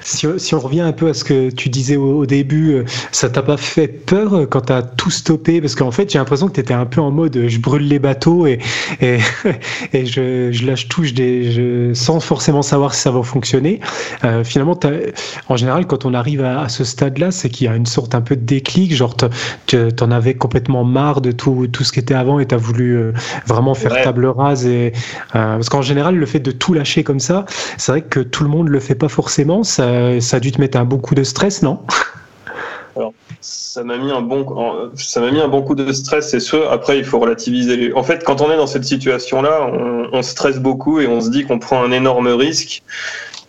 si, 0.00 0.26
si, 0.38 0.54
on 0.54 0.60
revient 0.60 0.80
un 0.80 0.92
peu 0.92 1.08
à 1.08 1.14
ce 1.14 1.24
que 1.24 1.50
tu 1.50 1.68
disais 1.68 1.96
au, 1.96 2.26
début, 2.26 2.72
euh, 2.72 2.84
ça 3.10 3.28
t'a 3.28 3.42
pas 3.42 3.56
fait 3.56 3.88
peur 3.88 4.46
quand 4.48 4.62
t'as 4.62 4.82
tout 4.82 5.10
stoppé? 5.10 5.60
Parce 5.60 5.74
qu'en 5.74 5.90
fait, 5.90 6.10
j'ai 6.10 6.18
l'impression 6.18 6.46
que 6.46 6.52
t'étais 6.52 6.74
un 6.74 6.86
peu 6.86 7.00
en 7.00 7.10
mode 7.10 7.48
je 7.48 7.58
brûle 7.58 7.88
les 7.88 7.98
bateaux 7.98 8.46
et, 8.46 8.58
et, 9.00 9.18
et 9.92 10.06
je, 10.06 10.52
je, 10.52 10.66
lâche 10.66 10.88
tout 10.88 11.04
je, 11.04 11.12
je, 11.14 11.90
sans 11.94 12.20
forcément 12.20 12.62
savoir 12.62 12.94
si 12.94 13.02
ça 13.02 13.10
va 13.10 13.22
fonctionner. 13.22 13.80
Euh, 14.24 14.44
finalement, 14.44 14.78
en 15.48 15.56
général, 15.56 15.86
quand 15.86 16.04
on 16.04 16.14
arrive 16.14 16.44
à, 16.44 16.68
ce 16.68 16.84
stade-là, 16.84 17.30
c'est 17.30 17.48
qu'il 17.48 17.66
y 17.66 17.68
a 17.68 17.76
une 17.76 17.86
sorte 17.86 18.14
un 18.14 18.20
peu 18.20 18.36
de 18.36 18.44
déclic, 18.44 18.94
genre 18.94 19.16
t'en 19.16 20.10
avais 20.10 20.34
complètement 20.34 20.84
marre 20.84 21.20
de 21.20 21.32
tout, 21.32 21.66
tout 21.72 21.84
ce 21.84 21.92
qui 21.92 21.98
était 21.98 22.14
avant 22.14 22.38
et 22.38 22.46
t'as 22.46 22.56
voulu 22.56 22.96
euh, 22.96 23.12
vraiment 23.46 23.74
faire 23.74 24.02
table 24.02 24.26
rase. 24.26 24.66
Et, 24.66 24.92
euh, 25.34 25.56
parce 25.56 25.68
qu'en 25.68 25.82
général, 25.82 26.16
le 26.16 26.26
fait 26.26 26.40
de 26.40 26.50
tout 26.50 26.74
lâcher 26.74 27.04
comme 27.04 27.20
ça, 27.20 27.44
c'est 27.76 27.92
vrai 27.92 28.02
que 28.10 28.20
tout 28.20 28.44
le 28.44 28.50
monde 28.50 28.68
le 28.68 28.80
fait 28.80 28.94
pas 28.94 29.08
forcément. 29.08 29.62
Ça, 29.62 30.20
ça 30.20 30.36
a 30.36 30.40
dû 30.40 30.52
te 30.52 30.60
mettre 30.60 30.78
un 30.78 30.84
bon 30.84 30.98
coup 30.98 31.14
de 31.14 31.24
stress, 31.24 31.62
non? 31.62 31.80
Alors, 32.96 33.12
ça 33.40 33.82
m'a 33.82 33.98
mis 33.98 34.12
un 34.12 34.20
bon, 34.20 34.46
ça 34.96 35.20
m'a 35.20 35.30
mis 35.30 35.40
un 35.40 35.48
bon 35.48 35.62
coup 35.62 35.74
de 35.74 35.92
stress, 35.92 36.30
c'est 36.30 36.40
sûr. 36.40 36.70
Après, 36.70 36.98
il 36.98 37.04
faut 37.04 37.18
relativiser. 37.18 37.76
Les... 37.76 37.92
En 37.92 38.04
fait, 38.04 38.22
quand 38.24 38.40
on 38.40 38.50
est 38.50 38.56
dans 38.56 38.68
cette 38.68 38.84
situation-là, 38.84 39.68
on, 39.72 40.08
on 40.12 40.22
stresse 40.22 40.58
beaucoup 40.58 41.00
et 41.00 41.06
on 41.06 41.20
se 41.20 41.30
dit 41.30 41.44
qu'on 41.44 41.58
prend 41.58 41.82
un 41.82 41.90
énorme 41.90 42.28
risque. 42.28 42.82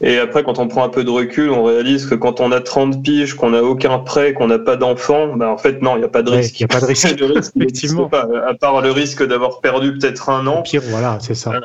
Et 0.01 0.17
après, 0.17 0.43
quand 0.43 0.59
on 0.59 0.67
prend 0.67 0.83
un 0.83 0.89
peu 0.89 1.03
de 1.03 1.09
recul, 1.09 1.49
on 1.49 1.63
réalise 1.63 2.05
que 2.05 2.15
quand 2.15 2.41
on 2.41 2.51
a 2.51 2.59
30 2.59 3.01
piges, 3.01 3.35
qu'on 3.35 3.51
n'a 3.51 3.63
aucun 3.63 3.99
prêt, 3.99 4.33
qu'on 4.33 4.47
n'a 4.47 4.59
pas 4.59 4.75
d'enfant, 4.75 5.35
ben 5.35 5.47
en 5.47 5.57
fait, 5.57 5.81
non, 5.81 5.95
il 5.95 5.99
n'y 5.99 6.05
a 6.05 6.09
pas 6.09 6.21
de 6.21 6.31
risque. 6.31 6.59
Il 6.59 6.63
n'y 6.63 6.75
a 6.75 6.79
pas 6.79 6.81
de 6.81 6.85
risque. 7.33 7.53
Effectivement. 7.55 8.09
Pas, 8.09 8.27
à 8.47 8.53
part 8.53 8.81
le 8.81 8.91
risque 8.91 9.25
d'avoir 9.25 9.61
perdu 9.61 9.97
peut-être 9.97 10.29
un 10.29 10.45
an. 10.47 10.63
Pire, 10.63 10.81
voilà, 10.89 11.17
c'est 11.21 11.35
ça. 11.35 11.61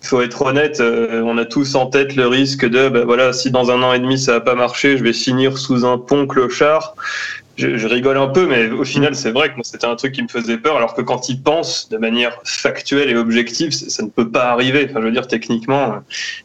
Faut 0.00 0.22
être 0.22 0.42
honnête, 0.42 0.80
euh, 0.80 1.22
on 1.22 1.38
a 1.38 1.44
tous 1.44 1.74
en 1.74 1.86
tête 1.86 2.16
le 2.16 2.26
risque 2.26 2.64
de, 2.64 2.88
ben 2.88 3.04
voilà, 3.04 3.32
si 3.32 3.50
dans 3.50 3.70
un 3.70 3.82
an 3.82 3.92
et 3.92 3.98
demi 3.98 4.18
ça 4.18 4.32
va 4.32 4.40
pas 4.40 4.54
marcher, 4.54 4.96
je 4.96 5.04
vais 5.04 5.12
finir 5.12 5.58
sous 5.58 5.84
un 5.84 5.98
pont 5.98 6.26
clochard. 6.26 6.94
Je, 7.56 7.76
je 7.76 7.88
rigole 7.88 8.16
un 8.18 8.28
peu, 8.28 8.46
mais 8.46 8.70
au 8.70 8.84
final, 8.84 9.16
c'est 9.16 9.32
vrai 9.32 9.48
que 9.48 9.54
c'était 9.64 9.86
un 9.86 9.96
truc 9.96 10.12
qui 10.12 10.22
me 10.22 10.28
faisait 10.28 10.58
peur, 10.58 10.76
alors 10.76 10.94
que 10.94 11.02
quand 11.02 11.28
il 11.28 11.42
pense 11.42 11.88
de 11.88 11.96
manière 11.96 12.38
factuelle 12.44 13.10
et 13.10 13.16
objective, 13.16 13.72
ça 13.72 14.04
ne 14.04 14.08
peut 14.10 14.30
pas 14.30 14.44
arriver. 14.52 14.86
Enfin, 14.88 15.00
je 15.00 15.06
veux 15.06 15.10
dire, 15.10 15.26
techniquement, 15.26 15.96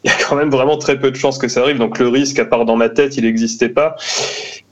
il 0.02 0.10
y 0.10 0.12
a 0.12 0.16
quand 0.28 0.34
même 0.34 0.50
vraiment 0.50 0.76
très 0.76 0.98
peu 0.98 1.12
de 1.12 1.16
chances 1.16 1.38
que 1.38 1.46
ça 1.46 1.60
arrive. 1.60 1.78
Donc 1.78 2.00
le 2.00 2.08
risque, 2.08 2.40
à 2.40 2.44
part 2.44 2.64
dans 2.64 2.74
ma 2.74 2.88
tête, 2.88 3.16
il 3.16 3.22
n'existait 3.22 3.68
pas. 3.68 3.94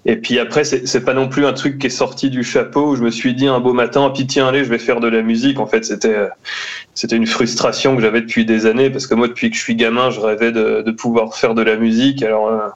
Et 0.05 0.17
puis 0.17 0.41
après, 0.41 0.65
c'est 0.65 1.05
pas 1.05 1.15
non 1.15 1.29
plus 1.29 1.47
un 1.47 1.53
truc 1.53 1.79
qui 1.79 1.87
est 1.87 1.91
sorti 1.91 2.29
du 2.29 2.43
chapeau 2.43 2.91
où 2.91 2.97
je 2.97 3.03
me 3.03 3.11
suis 3.11 3.35
dit 3.35 3.47
un 3.47 3.61
beau 3.61 3.73
matin, 3.73 4.11
puis 4.13 4.27
tiens, 4.27 4.49
allez, 4.49 4.65
je 4.65 4.69
vais 4.69 4.79
faire 4.79 4.99
de 4.99 5.07
la 5.07 5.23
musique. 5.23 5.61
En 5.61 5.67
fait, 5.67 5.85
c'était 5.85 6.29
c'était 6.95 7.17
une 7.17 7.27
frustration 7.27 7.97
que 7.97 8.03
j'avais 8.03 8.21
depuis 8.21 8.45
des 8.45 8.67
années 8.67 8.91
parce 8.91 9.07
que 9.07 9.15
moi, 9.15 9.29
depuis 9.29 9.51
que 9.51 9.57
je 9.57 9.63
suis 9.63 9.77
gamin, 9.77 10.11
je 10.11 10.21
rêvais 10.21 10.53
de, 10.53 10.83
de 10.83 10.91
pouvoir 10.91 11.37
faire 11.37 11.55
de 11.55 11.63
la 11.63 11.77
musique. 11.77 12.23
Alors, 12.23 12.49
euh, 12.49 12.69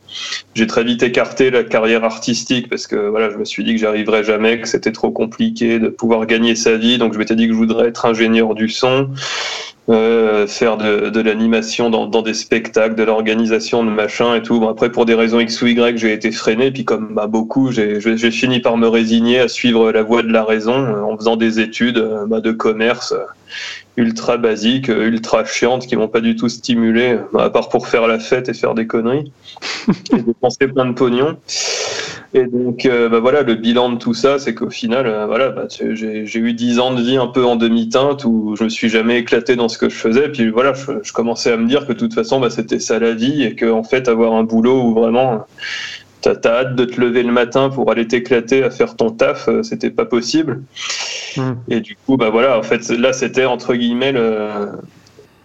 j'ai 0.55 0.67
très 0.67 0.85
vite 0.85 1.03
écarté 1.03 1.51
la 1.51 1.65
carrière 1.65 2.05
artistique 2.05 2.69
parce 2.69 2.87
que 2.87 2.97
voilà, 3.09 3.29
je 3.31 3.37
me 3.37 3.45
suis 3.45 3.65
dit 3.65 3.75
que 3.75 3.81
j'arriverais 3.81 4.25
jamais, 4.25 4.61
que 4.61 4.69
c'était 4.69 4.93
trop 4.93 5.11
compliqué 5.11 5.79
de 5.79 5.89
pouvoir 5.89 6.27
gagner 6.27 6.55
sa 6.55 6.77
vie. 6.77 6.97
Donc, 6.97 7.13
je 7.13 7.19
m'étais 7.19 7.37
dit 7.37 7.47
que 7.47 7.53
je 7.53 7.59
voudrais 7.59 7.89
être 7.89 8.07
ingénieur 8.07 8.55
du 8.55 8.69
son. 8.69 9.11
Euh, 9.89 10.49
faire 10.49 10.77
de, 10.79 11.21
l'animation 11.21 11.91
dans, 11.91 12.23
des 12.23 12.35
spectacles, 12.35 12.97
de 12.97 13.05
l'organisation 13.05 13.85
de 13.85 13.91
machin 13.91 14.35
et 14.35 14.43
tout. 14.43 14.59
Bon, 14.59 14.69
après, 14.69 14.91
pour 14.91 15.07
des 15.07 15.15
raisons 15.15 15.39
X 15.39 15.63
ou 15.63 15.69
Y, 15.69 15.97
j'ai 15.97 16.13
été 16.13 16.33
freiné. 16.33 16.73
Puis 16.73 16.85
comme 16.85 17.15
bah, 17.15 17.29
beaucoup, 17.29 17.71
j'ai 17.71 18.31
fini 18.33 18.59
par 18.59 18.77
me 18.79 18.89
résigner 18.89 19.39
à 19.39 19.47
suivre 19.47 19.93
la 19.93 20.03
voie 20.03 20.23
de 20.23 20.33
la 20.33 20.45
raison 20.45 20.75
euh, 20.75 21.03
en 21.03 21.17
faisant 21.17 21.37
des 21.37 21.61
études 21.61 21.99
euh, 21.99 22.27
bah, 22.27 22.41
de 22.41 22.51
commerce 22.51 23.15
ultra 23.97 24.37
basiques, 24.37 24.89
ultra 24.89 25.45
chiantes, 25.45 25.87
qui 25.87 25.97
m'ont 25.97 26.09
pas 26.09 26.21
du 26.21 26.37
tout 26.37 26.49
stimulé, 26.49 27.19
bah, 27.33 27.45
à 27.45 27.51
part 27.51 27.69
pour 27.69 27.89
faire 27.89 28.07
la 28.07 28.19
fête 28.19 28.49
et 28.49 28.55
faire 28.55 28.75
des 28.75 28.87
conneries 28.87 29.33
et 30.13 30.23
dépenser 30.23 30.69
plein 30.69 30.87
de 30.87 30.93
pognon. 30.93 31.37
Et 32.35 32.45
donc, 32.45 32.85
euh, 32.85 33.09
bah 33.09 33.21
voilà, 33.21 33.43
le 33.43 33.55
bilan 33.55 33.91
de 33.91 33.97
tout 33.97 34.13
ça, 34.13 34.39
c'est 34.39 34.55
qu'au 34.55 34.69
final, 34.69 35.07
euh, 35.07 35.27
voilà, 35.27 35.49
bah, 35.51 35.69
j'ai 35.71 36.39
eu 36.39 36.53
dix 36.53 36.79
ans 36.79 36.93
de 36.93 37.01
vie 37.01 37.17
un 37.17 37.29
peu 37.29 37.45
en 37.45 37.57
demi-teinte 37.57 38.25
où 38.25 38.57
je 38.59 38.65
me 38.65 38.69
suis 38.69 38.89
jamais 38.89 39.19
éclaté 39.19 39.57
dans 39.57 39.69
ce 39.69 39.79
que 39.79 39.89
je 39.89 39.95
faisais. 39.95 40.29
Puis 40.29 40.51
voilà, 40.51 40.75
je, 40.75 40.93
je 41.03 41.13
commençais 41.13 41.53
à 41.53 41.57
me 41.57 41.67
dire 41.67 41.87
que 41.87 41.93
de 41.93 41.99
toute 41.99 42.15
façon, 42.15 42.41
bah, 42.41 42.51
c'était 42.51 42.81
ça 42.81 42.99
la 42.99 43.13
vie 43.13 43.45
et 43.45 43.55
que 43.55 43.71
en 43.71 43.85
fait, 43.85 44.09
avoir 44.09 44.35
un 44.35 44.43
boulot 44.43 44.83
où 44.83 44.93
vraiment 44.93 45.47
t'as 46.21 46.51
as 46.51 46.55
hâte 46.55 46.77
de 46.77 46.85
te 46.85 47.01
lever 47.01 47.23
le 47.23 47.33
matin 47.33 47.71
pour 47.71 47.91
aller 47.91 48.07
t'éclater 48.07 48.63
à 48.63 48.71
faire 48.71 48.97
ton 48.97 49.11
taf, 49.11 49.49
euh, 49.49 49.63
c'était 49.63 49.91
pas 49.91 50.05
possible. 50.05 50.63
Mmh. 51.37 51.53
Et 51.69 51.81
du 51.81 51.97
coup, 51.97 52.17
bah 52.17 52.31
voilà, 52.31 52.59
en 52.59 52.63
fait, 52.63 52.89
là, 52.91 53.13
c'était 53.13 53.45
entre 53.45 53.75
guillemets 53.75 54.13
le, 54.13 54.69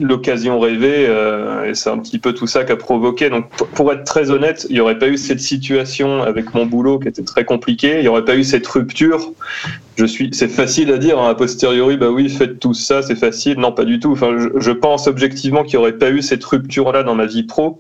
l'occasion 0.02 0.60
rêvée, 0.60 1.06
euh, 1.08 1.70
et 1.70 1.76
c'est 1.76 1.89
un 1.89 2.00
petit 2.00 2.20
peu 2.20 2.34
tout 2.34 2.48
ça 2.48 2.64
qui 2.64 2.72
a 2.72 2.76
provoqué. 2.76 3.30
Donc, 3.30 3.48
pour 3.74 3.92
être 3.94 4.04
très 4.04 4.32
honnête, 4.32 4.66
il 4.70 4.74
n'y 4.74 4.80
aurait 4.80 4.98
pas 4.98 5.08
eu 5.08 5.18
cette 5.18 5.39
situation 5.39 6.24
avec 6.24 6.54
mon 6.54 6.66
boulot 6.66 7.00
qui 7.00 7.08
était 7.08 7.24
très 7.24 7.46
compliqué, 7.46 7.98
il 7.98 8.02
n'y 8.02 8.08
aurait 8.08 8.26
pas 8.26 8.36
eu 8.36 8.44
cette 8.44 8.68
rupture. 8.68 9.32
Je 9.96 10.06
suis, 10.06 10.30
c'est 10.34 10.48
facile 10.48 10.92
à 10.92 10.98
dire 10.98 11.20
hein, 11.20 11.30
a 11.30 11.36
posteriori, 11.36 11.98
bah 11.98 12.10
oui, 12.10 12.30
faites 12.30 12.60
tout 12.60 12.74
ça, 12.74 13.02
c'est 13.02 13.16
facile. 13.16 13.60
Non, 13.60 13.72
pas 13.72 13.86
du 13.86 14.00
tout. 14.00 14.12
Enfin, 14.12 14.36
je, 14.56 14.72
pense 14.72 15.08
objectivement 15.08 15.64
qu'il 15.64 15.78
n'y 15.78 15.84
aurait 15.84 15.98
pas 15.98 16.10
eu 16.10 16.22
cette 16.22 16.44
rupture-là 16.44 17.04
dans 17.04 17.16
ma 17.16 17.26
vie 17.26 17.44
pro. 17.44 17.80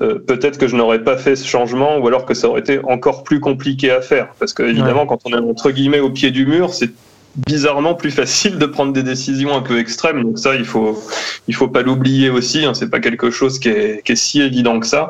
Euh, 0.00 0.18
peut-être 0.18 0.56
que 0.56 0.68
je 0.68 0.76
n'aurais 0.76 1.02
pas 1.02 1.18
fait 1.18 1.36
ce 1.36 1.46
changement 1.46 1.98
ou 1.98 2.06
alors 2.06 2.24
que 2.24 2.32
ça 2.32 2.48
aurait 2.48 2.60
été 2.60 2.80
encore 2.84 3.24
plus 3.24 3.40
compliqué 3.40 3.90
à 3.90 4.00
faire. 4.00 4.28
Parce 4.38 4.52
que 4.52 4.62
évidemment, 4.62 5.04
quand 5.06 5.20
on 5.24 5.32
est 5.32 5.50
entre 5.50 5.70
guillemets 5.70 6.00
au 6.00 6.10
pied 6.10 6.30
du 6.30 6.46
mur, 6.46 6.72
c'est 6.72 6.90
bizarrement 7.36 7.94
plus 7.94 8.10
facile 8.10 8.58
de 8.58 8.66
prendre 8.66 8.92
des 8.92 9.02
décisions 9.02 9.56
un 9.56 9.62
peu 9.62 9.78
extrêmes. 9.78 10.22
Donc 10.22 10.38
ça, 10.38 10.54
il 10.54 10.64
faut, 10.64 11.02
il 11.48 11.54
faut 11.54 11.68
pas 11.68 11.82
l'oublier 11.82 12.30
aussi. 12.30 12.64
Hein. 12.64 12.74
C'est 12.74 12.90
pas 12.90 13.00
quelque 13.00 13.30
chose 13.30 13.58
qui 13.58 13.68
est, 13.68 14.04
qui 14.04 14.12
est, 14.12 14.16
si 14.16 14.40
évident 14.40 14.80
que 14.80 14.86
ça. 14.86 15.08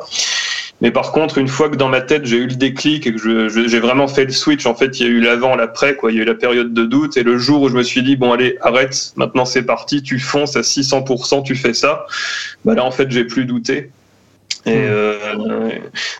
Mais 0.81 0.91
par 0.91 1.11
contre, 1.11 1.37
une 1.37 1.47
fois 1.47 1.69
que 1.69 1.75
dans 1.75 1.87
ma 1.87 2.01
tête 2.01 2.25
j'ai 2.25 2.37
eu 2.37 2.47
le 2.47 2.55
déclic 2.55 3.07
et 3.07 3.13
que 3.13 3.47
j'ai 3.49 3.79
vraiment 3.79 4.07
fait 4.07 4.25
le 4.25 4.31
switch, 4.31 4.65
en 4.65 4.75
fait, 4.75 4.99
il 4.99 5.05
y 5.05 5.09
a 5.09 5.11
eu 5.11 5.21
l'avant, 5.21 5.55
l'après, 5.55 5.95
quoi. 5.95 6.11
Il 6.11 6.17
y 6.17 6.19
a 6.19 6.23
eu 6.23 6.25
la 6.25 6.35
période 6.35 6.73
de 6.73 6.85
doute 6.85 7.15
et 7.15 7.23
le 7.23 7.37
jour 7.37 7.61
où 7.61 7.69
je 7.69 7.75
me 7.75 7.83
suis 7.83 8.03
dit 8.03 8.15
bon 8.15 8.33
allez, 8.33 8.57
arrête, 8.61 9.13
maintenant 9.15 9.45
c'est 9.45 9.63
parti, 9.63 10.01
tu 10.01 10.19
fonces 10.19 10.57
à 10.57 10.61
600%, 10.61 11.43
tu 11.43 11.55
fais 11.55 11.73
ça. 11.73 12.05
Bah 12.65 12.73
là, 12.73 12.83
en 12.83 12.91
fait, 12.91 13.09
j'ai 13.11 13.23
plus 13.23 13.45
douté. 13.45 13.91
Et 14.65 14.71
hmm. 14.71 14.81
euh, 14.89 15.69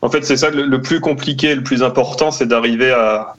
en 0.01 0.09
fait, 0.09 0.23
c'est 0.23 0.37
ça 0.37 0.49
le, 0.49 0.65
le, 0.65 0.81
plus 0.81 0.99
compliqué, 0.99 1.55
le 1.55 1.63
plus 1.63 1.81
important, 1.83 2.31
c'est 2.31 2.45
d'arriver 2.45 2.91
à, 2.91 3.35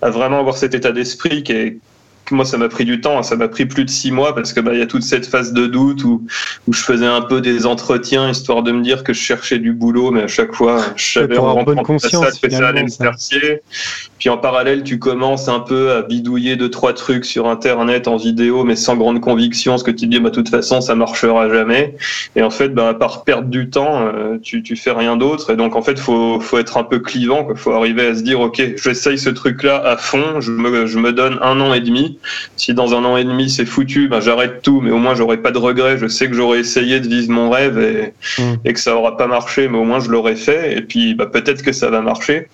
à, 0.00 0.10
vraiment 0.10 0.38
avoir 0.38 0.56
cet 0.56 0.74
état 0.74 0.92
d'esprit 0.92 1.42
qui 1.42 1.52
est, 1.52 1.76
moi, 2.32 2.44
ça 2.44 2.58
m'a 2.58 2.68
pris 2.68 2.84
du 2.84 3.00
temps. 3.00 3.18
Hein. 3.18 3.22
Ça 3.22 3.36
m'a 3.36 3.48
pris 3.48 3.66
plus 3.66 3.84
de 3.84 3.90
six 3.90 4.10
mois 4.10 4.34
parce 4.34 4.52
que 4.52 4.60
bah, 4.60 4.72
il 4.74 4.78
y 4.78 4.82
a 4.82 4.86
toute 4.86 5.02
cette 5.02 5.26
phase 5.26 5.52
de 5.52 5.66
doute 5.66 6.04
où, 6.04 6.26
où 6.66 6.72
je 6.72 6.80
faisais 6.80 7.06
un 7.06 7.22
peu 7.22 7.40
des 7.40 7.66
entretiens 7.66 8.30
histoire 8.30 8.62
de 8.62 8.72
me 8.72 8.82
dire 8.82 9.04
que 9.04 9.12
je 9.12 9.20
cherchais 9.20 9.58
du 9.58 9.72
boulot, 9.72 10.10
mais 10.10 10.22
à 10.22 10.28
chaque 10.28 10.54
fois, 10.54 10.80
je 10.96 11.20
savais 11.20 11.38
en 11.38 11.62
bonne 11.62 11.82
conscience. 11.82 12.24
Ça, 12.24 12.50
ça 12.50 12.68
allait 12.68 12.84
me 12.84 13.60
Puis 14.18 14.28
en 14.28 14.38
parallèle, 14.38 14.82
tu 14.82 14.98
commences 14.98 15.48
un 15.48 15.60
peu 15.60 15.92
à 15.92 16.02
bidouiller 16.02 16.56
deux 16.56 16.70
trois 16.70 16.92
trucs 16.92 17.24
sur 17.24 17.48
Internet 17.48 18.08
en 18.08 18.16
vidéo, 18.16 18.64
mais 18.64 18.76
sans 18.76 18.96
grande 18.96 19.20
conviction, 19.20 19.78
ce 19.78 19.84
que 19.84 19.90
tu 19.90 20.06
te 20.06 20.10
dis, 20.10 20.20
bah, 20.20 20.30
de 20.30 20.34
toute 20.34 20.48
façon, 20.48 20.80
ça 20.80 20.94
marchera 20.94 21.48
jamais. 21.48 21.96
Et 22.36 22.42
en 22.42 22.50
fait, 22.50 22.70
bah, 22.70 22.88
à 22.88 22.94
part 22.94 23.24
perdre 23.24 23.48
du 23.48 23.70
temps, 23.70 24.06
euh, 24.06 24.38
tu, 24.42 24.62
tu 24.62 24.76
fais 24.76 24.92
rien 24.92 25.16
d'autre. 25.16 25.50
Et 25.50 25.56
donc, 25.56 25.76
en 25.76 25.82
fait, 25.82 25.98
faut, 25.98 26.40
faut 26.40 26.58
être 26.58 26.76
un 26.76 26.84
peu 26.84 26.98
clivant. 26.98 27.46
Il 27.50 27.56
faut 27.56 27.72
arriver 27.72 28.06
à 28.06 28.14
se 28.14 28.22
dire, 28.22 28.40
ok, 28.40 28.60
j'essaye 28.76 29.18
ce 29.18 29.30
truc-là 29.30 29.82
à 29.84 29.96
fond. 29.96 30.40
Je 30.40 30.50
me, 30.50 30.86
je 30.86 30.98
me 30.98 31.12
donne 31.12 31.38
un 31.42 31.60
an 31.60 31.74
et 31.74 31.80
demi 31.80 32.18
si 32.56 32.74
dans 32.74 32.94
un 32.94 33.04
an 33.04 33.16
et 33.16 33.24
demi 33.24 33.50
c'est 33.50 33.66
foutu, 33.66 34.08
ben 34.08 34.20
j'arrête 34.20 34.62
tout, 34.62 34.80
mais 34.80 34.90
au 34.90 34.98
moins 34.98 35.14
j'aurai 35.14 35.38
pas 35.38 35.50
de 35.50 35.58
regrets. 35.58 35.98
Je 35.98 36.06
sais 36.06 36.28
que 36.28 36.34
j'aurais 36.34 36.60
essayé 36.60 37.00
de 37.00 37.08
vivre 37.08 37.30
mon 37.30 37.50
rêve 37.50 37.78
et, 37.78 38.14
mm. 38.42 38.54
et, 38.64 38.72
que 38.72 38.80
ça 38.80 38.96
aura 38.96 39.16
pas 39.16 39.26
marché, 39.26 39.68
mais 39.68 39.78
au 39.78 39.84
moins 39.84 40.00
je 40.00 40.10
l'aurais 40.10 40.36
fait. 40.36 40.76
Et 40.76 40.82
puis 40.82 41.14
bah, 41.14 41.26
peut-être 41.26 41.62
que 41.62 41.72
ça 41.72 41.90
va 41.90 42.00
marcher. 42.00 42.48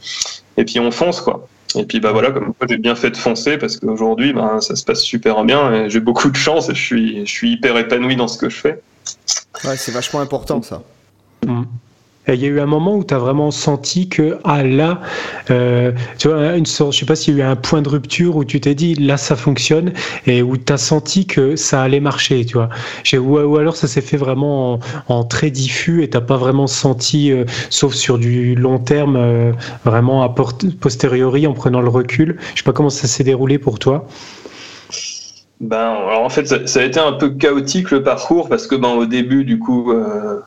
Et 0.56 0.64
puis 0.64 0.80
on 0.80 0.90
fonce 0.90 1.20
quoi. 1.20 1.46
Et 1.76 1.84
puis 1.84 2.00
bah 2.00 2.12
voilà, 2.12 2.30
comme 2.30 2.54
j'ai 2.68 2.78
bien 2.78 2.94
fait 2.94 3.10
de 3.10 3.16
foncer 3.16 3.58
parce 3.58 3.76
qu'aujourd'hui 3.76 4.32
ben, 4.32 4.60
ça 4.60 4.74
se 4.74 4.84
passe 4.84 5.02
super 5.02 5.44
bien 5.44 5.72
et 5.72 5.90
j'ai 5.90 6.00
beaucoup 6.00 6.30
de 6.30 6.36
chance 6.36 6.68
et 6.70 6.74
je 6.74 6.82
suis, 6.82 7.26
je 7.26 7.30
suis 7.30 7.52
hyper 7.52 7.76
épanoui 7.76 8.16
dans 8.16 8.28
ce 8.28 8.38
que 8.38 8.48
je 8.48 8.56
fais. 8.56 8.80
Ouais, 9.64 9.76
c'est 9.76 9.92
vachement 9.92 10.20
important 10.20 10.62
ça. 10.62 10.82
Mm. 11.46 11.64
Il 12.28 12.42
y 12.42 12.44
a 12.44 12.48
eu 12.48 12.60
un 12.60 12.66
moment 12.66 12.96
où 12.96 13.04
tu 13.04 13.14
as 13.14 13.18
vraiment 13.18 13.50
senti 13.50 14.08
que, 14.08 14.38
ah 14.44 14.62
là, 14.62 15.00
euh, 15.50 15.92
tu 16.18 16.28
vois, 16.28 16.56
une 16.56 16.66
sorte, 16.66 16.92
je 16.92 16.98
sais 16.98 17.06
pas 17.06 17.16
s'il 17.16 17.36
y 17.36 17.40
a 17.40 17.44
eu 17.44 17.46
un 17.46 17.56
point 17.56 17.80
de 17.80 17.88
rupture 17.88 18.36
où 18.36 18.44
tu 18.44 18.60
t'es 18.60 18.74
dit, 18.74 18.94
là, 18.94 19.16
ça 19.16 19.34
fonctionne, 19.34 19.92
et 20.26 20.42
où 20.42 20.56
tu 20.56 20.72
as 20.72 20.76
senti 20.76 21.26
que 21.26 21.56
ça 21.56 21.82
allait 21.82 22.00
marcher, 22.00 22.44
tu 22.44 22.58
vois. 22.58 22.68
Ou, 23.14 23.56
alors 23.56 23.76
ça 23.76 23.88
s'est 23.88 24.02
fait 24.02 24.18
vraiment 24.18 24.78
en, 25.08 25.24
très 25.24 25.50
diffus 25.50 26.02
et 26.02 26.10
t'as 26.10 26.20
pas 26.20 26.36
vraiment 26.36 26.66
senti, 26.66 27.32
euh, 27.32 27.44
sauf 27.70 27.94
sur 27.94 28.18
du 28.18 28.54
long 28.54 28.78
terme, 28.78 29.16
euh, 29.16 29.52
vraiment 29.84 30.22
a 30.22 30.28
posteriori, 30.28 31.46
en 31.46 31.54
prenant 31.54 31.80
le 31.80 31.88
recul. 31.88 32.36
Je 32.54 32.58
sais 32.58 32.64
pas 32.64 32.72
comment 32.72 32.90
ça 32.90 33.08
s'est 33.08 33.24
déroulé 33.24 33.58
pour 33.58 33.78
toi. 33.78 34.06
Ben, 35.60 35.96
en 36.16 36.28
fait, 36.28 36.46
ça, 36.46 36.80
a 36.80 36.84
été 36.84 37.00
un 37.00 37.12
peu 37.12 37.30
chaotique 37.30 37.90
le 37.90 38.02
parcours 38.02 38.48
parce 38.48 38.66
que 38.66 38.76
ben 38.76 38.90
au 38.90 39.06
début, 39.06 39.44
du 39.44 39.58
coup, 39.58 39.92
euh, 39.92 40.40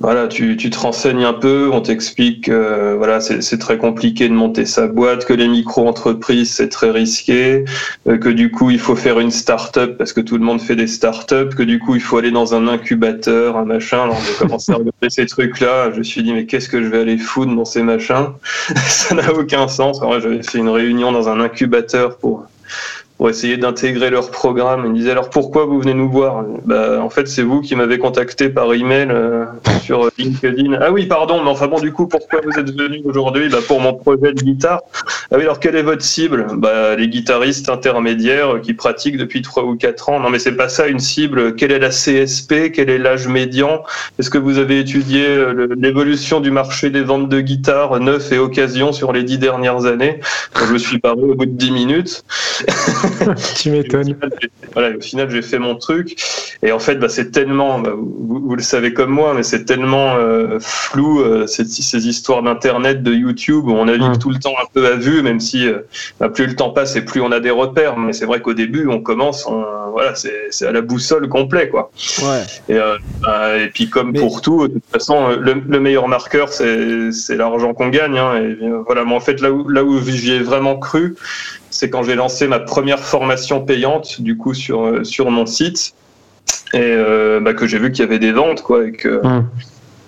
voilà, 0.00 0.28
tu, 0.28 0.56
tu, 0.56 0.70
te 0.70 0.78
renseignes 0.78 1.24
un 1.24 1.34
peu, 1.34 1.68
on 1.70 1.82
t'explique 1.82 2.46
que 2.46 2.94
voilà, 2.96 3.20
c'est 3.20 3.58
très 3.58 3.76
compliqué 3.76 4.28
de 4.30 4.32
monter 4.32 4.64
sa 4.64 4.86
boîte, 4.86 5.26
que 5.26 5.34
les 5.34 5.46
micro-entreprises 5.46 6.54
c'est 6.54 6.70
très 6.70 6.90
risqué, 6.90 7.66
euh, 8.08 8.16
que 8.16 8.30
du 8.30 8.50
coup 8.50 8.70
il 8.70 8.78
faut 8.78 8.96
faire 8.96 9.20
une 9.20 9.30
start-up 9.30 9.98
parce 9.98 10.14
que 10.14 10.22
tout 10.22 10.38
le 10.38 10.44
monde 10.44 10.62
fait 10.62 10.74
des 10.74 10.86
start-up, 10.86 11.54
que 11.54 11.62
du 11.62 11.78
coup 11.78 11.96
il 11.96 12.00
faut 12.00 12.16
aller 12.16 12.30
dans 12.30 12.54
un 12.54 12.66
incubateur, 12.66 13.58
un 13.58 13.66
machin. 13.66 14.04
Alors 14.04 14.18
j'ai 14.26 14.32
commencé 14.38 14.72
à 14.72 14.76
regarder 14.76 15.10
ces 15.10 15.26
trucs-là, 15.26 15.90
je 15.92 15.98
me 15.98 16.02
suis 16.02 16.22
dit 16.22 16.32
mais 16.32 16.46
qu'est-ce 16.46 16.70
que 16.70 16.82
je 16.82 16.88
vais 16.88 17.00
aller 17.00 17.18
foutre 17.18 17.54
dans 17.54 17.66
ces 17.66 17.82
machins? 17.82 18.28
Ça 18.76 19.14
n'a 19.14 19.30
aucun 19.34 19.68
sens. 19.68 20.00
J'avais 20.00 20.42
fait 20.42 20.58
une 20.58 20.70
réunion 20.70 21.12
dans 21.12 21.28
un 21.28 21.40
incubateur 21.40 22.16
pour 22.16 22.46
pour 23.20 23.28
essayer 23.28 23.58
d'intégrer 23.58 24.08
leur 24.08 24.30
programme. 24.30 24.84
Ils 24.86 24.92
me 24.92 24.96
disaient 24.96 25.10
alors 25.10 25.28
pourquoi 25.28 25.66
vous 25.66 25.78
venez 25.78 25.92
nous 25.92 26.10
voir? 26.10 26.42
Bah, 26.64 27.02
En 27.02 27.10
fait, 27.10 27.28
c'est 27.28 27.42
vous 27.42 27.60
qui 27.60 27.76
m'avez 27.76 27.98
contacté 27.98 28.48
par 28.48 28.72
email 28.72 29.08
euh, 29.10 29.44
sur 29.82 30.08
LinkedIn. 30.16 30.78
Ah 30.80 30.90
oui, 30.90 31.04
pardon, 31.04 31.44
mais 31.44 31.50
enfin 31.50 31.66
bon, 31.66 31.80
du 31.80 31.92
coup, 31.92 32.06
pourquoi 32.06 32.40
vous 32.42 32.58
êtes 32.58 32.74
venu 32.74 33.02
aujourd'hui? 33.04 33.50
Bah, 33.50 33.58
Pour 33.68 33.82
mon 33.82 33.92
projet 33.92 34.32
de 34.32 34.40
guitare. 34.40 34.80
Ah 35.30 35.36
oui, 35.36 35.42
alors 35.42 35.60
quelle 35.60 35.76
est 35.76 35.82
votre 35.82 36.02
cible? 36.02 36.46
Bah, 36.54 36.96
Les 36.96 37.08
guitaristes 37.08 37.68
intermédiaires 37.68 38.58
qui 38.62 38.72
pratiquent 38.72 39.18
depuis 39.18 39.42
3 39.42 39.64
ou 39.64 39.76
4 39.76 40.08
ans. 40.08 40.20
Non, 40.20 40.30
mais 40.30 40.38
c'est 40.38 40.56
pas 40.56 40.70
ça 40.70 40.86
une 40.86 40.98
cible. 40.98 41.54
Quelle 41.56 41.72
est 41.72 41.78
la 41.78 41.90
CSP 41.90 42.72
Quel 42.72 42.88
est 42.88 42.96
l'âge 42.96 43.28
médian? 43.28 43.82
Est-ce 44.18 44.30
que 44.30 44.38
vous 44.38 44.56
avez 44.56 44.80
étudié 44.80 45.26
euh, 45.26 45.68
l'évolution 45.78 46.40
du 46.40 46.50
marché 46.50 46.88
des 46.88 47.02
ventes 47.02 47.28
de 47.28 47.42
guitares 47.42 48.00
neufs 48.00 48.32
et 48.32 48.38
occasions 48.38 48.94
sur 48.94 49.12
les 49.12 49.24
10 49.24 49.36
dernières 49.36 49.84
années? 49.84 50.20
Je 50.56 50.72
me 50.72 50.78
suis 50.78 50.98
parlé 50.98 51.24
au 51.24 51.34
bout 51.34 51.44
de 51.44 51.50
10 51.50 51.70
minutes. 51.70 52.24
tu 53.56 53.70
m'étonnes. 53.70 54.16
Voilà, 54.72 54.96
au 54.96 55.00
final, 55.00 55.30
j'ai 55.30 55.42
fait 55.42 55.58
mon 55.58 55.76
truc. 55.76 56.16
Et 56.62 56.72
en 56.72 56.78
fait, 56.78 56.96
bah, 56.96 57.08
c'est 57.08 57.30
tellement, 57.30 57.78
bah, 57.78 57.92
vous, 57.94 58.40
vous, 58.40 58.56
le 58.56 58.62
savez 58.62 58.92
comme 58.92 59.10
moi, 59.10 59.34
mais 59.34 59.42
c'est 59.42 59.64
tellement 59.64 60.16
euh, 60.16 60.58
flou, 60.60 61.20
euh, 61.20 61.46
ces, 61.46 61.64
ces, 61.64 62.08
histoires 62.08 62.42
d'Internet, 62.42 63.02
de 63.02 63.12
YouTube, 63.12 63.66
où 63.66 63.72
on 63.72 63.86
navigue 63.86 64.16
mmh. 64.16 64.18
tout 64.18 64.30
le 64.30 64.38
temps 64.38 64.54
un 64.60 64.66
peu 64.72 64.86
à 64.86 64.96
vue, 64.96 65.22
même 65.22 65.40
si 65.40 65.66
euh, 65.66 65.80
bah, 66.18 66.28
plus 66.28 66.46
le 66.46 66.54
temps 66.54 66.70
passe 66.70 66.96
et 66.96 67.02
plus 67.02 67.20
on 67.20 67.32
a 67.32 67.40
des 67.40 67.50
repères. 67.50 67.96
Mais 67.96 68.12
c'est 68.12 68.26
vrai 68.26 68.40
qu'au 68.40 68.54
début, 68.54 68.86
on 68.88 69.00
commence, 69.00 69.46
on, 69.46 69.64
voilà, 69.90 70.14
c'est 70.14 70.66
à 70.66 70.72
la 70.72 70.82
boussole 70.82 71.28
complet, 71.28 71.68
quoi. 71.68 71.90
Ouais. 72.22 72.74
Et, 72.74 72.78
bah, 73.22 73.56
et 73.56 73.68
puis 73.68 73.88
comme 73.88 74.12
pour 74.12 74.40
tout, 74.40 74.68
de 74.68 74.74
toute 74.74 74.90
façon, 74.92 75.28
le, 75.30 75.80
meilleur 75.80 76.08
marqueur, 76.08 76.50
c'est 76.50 77.36
l'argent 77.36 77.74
qu'on 77.74 77.88
gagne. 77.88 78.18
Hein, 78.18 78.36
et 78.36 78.56
voilà, 78.86 79.04
mais 79.04 79.14
en 79.14 79.20
fait, 79.20 79.40
là 79.40 79.50
où, 79.50 79.68
là 79.68 79.82
où 79.82 80.00
j'y 80.00 80.32
ai 80.32 80.40
vraiment 80.40 80.76
cru, 80.76 81.16
c'est 81.70 81.90
quand 81.90 82.02
j'ai 82.02 82.14
lancé 82.14 82.46
ma 82.46 82.58
première 82.58 83.00
formation 83.00 83.64
payante, 83.64 84.20
du 84.20 84.36
coup, 84.36 84.54
sur, 84.54 85.04
sur 85.06 85.30
mon 85.30 85.46
site, 85.46 85.94
et 86.74 86.96
bah, 87.40 87.54
que 87.54 87.66
j'ai 87.66 87.78
vu 87.78 87.90
qu'il 87.92 88.04
y 88.04 88.08
avait 88.08 88.18
des 88.18 88.32
ventes, 88.32 88.62
quoi, 88.62 88.86
et 88.86 88.92
que, 88.92 89.24
mmh. 89.24 89.46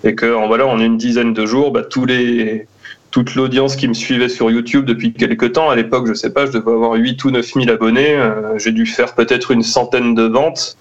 et 0.04 0.14
que 0.14 0.34
en, 0.34 0.46
voilà, 0.46 0.66
en 0.66 0.78
une 0.78 0.96
dizaine 0.96 1.34
de 1.34 1.46
jours, 1.46 1.72
bah, 1.72 1.82
tous 1.82 2.04
les 2.04 2.66
toute 3.12 3.34
l'audience 3.34 3.76
qui 3.76 3.86
me 3.86 3.94
suivait 3.94 4.30
sur 4.30 4.50
YouTube 4.50 4.86
depuis 4.86 5.12
quelques 5.12 5.52
temps. 5.52 5.70
À 5.70 5.76
l'époque, 5.76 6.08
je 6.08 6.14
sais 6.14 6.32
pas, 6.32 6.46
je 6.46 6.52
devais 6.52 6.72
avoir 6.72 6.94
8 6.94 7.22
ou 7.24 7.30
9 7.30 7.46
000 7.46 7.70
abonnés. 7.70 8.14
Euh, 8.14 8.58
j'ai 8.58 8.72
dû 8.72 8.86
faire 8.86 9.14
peut-être 9.14 9.52
une 9.52 9.62
centaine 9.62 10.14
de 10.14 10.22
ventes. 10.22 10.76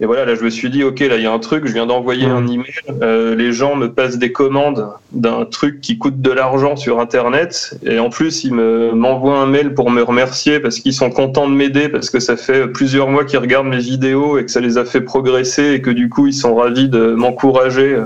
Et 0.00 0.06
voilà, 0.06 0.24
là, 0.24 0.34
je 0.34 0.44
me 0.44 0.50
suis 0.50 0.70
dit, 0.70 0.84
OK, 0.84 1.00
là, 1.00 1.16
il 1.16 1.22
y 1.22 1.26
a 1.26 1.32
un 1.32 1.38
truc, 1.38 1.66
je 1.66 1.72
viens 1.72 1.86
d'envoyer 1.86 2.26
un 2.26 2.46
email. 2.46 2.66
Euh, 3.02 3.34
les 3.34 3.52
gens 3.52 3.74
me 3.74 3.92
passent 3.92 4.18
des 4.18 4.30
commandes 4.30 4.88
d'un 5.12 5.44
truc 5.44 5.80
qui 5.80 5.98
coûte 5.98 6.20
de 6.20 6.30
l'argent 6.30 6.76
sur 6.76 7.00
Internet. 7.00 7.76
Et 7.84 7.98
en 7.98 8.08
plus, 8.08 8.44
ils 8.44 8.54
m'envoient 8.54 9.38
un 9.38 9.46
mail 9.46 9.74
pour 9.74 9.90
me 9.90 10.02
remercier 10.02 10.60
parce 10.60 10.78
qu'ils 10.78 10.94
sont 10.94 11.10
contents 11.10 11.48
de 11.48 11.54
m'aider, 11.54 11.88
parce 11.88 12.10
que 12.10 12.20
ça 12.20 12.36
fait 12.36 12.68
plusieurs 12.68 13.08
mois 13.08 13.24
qu'ils 13.24 13.40
regardent 13.40 13.68
mes 13.68 13.78
vidéos 13.78 14.38
et 14.38 14.44
que 14.44 14.50
ça 14.50 14.60
les 14.60 14.78
a 14.78 14.84
fait 14.84 15.00
progresser 15.00 15.72
et 15.72 15.82
que 15.82 15.90
du 15.90 16.08
coup, 16.08 16.26
ils 16.28 16.34
sont 16.34 16.54
ravis 16.54 16.88
de 16.88 17.14
m'encourager 17.14 17.96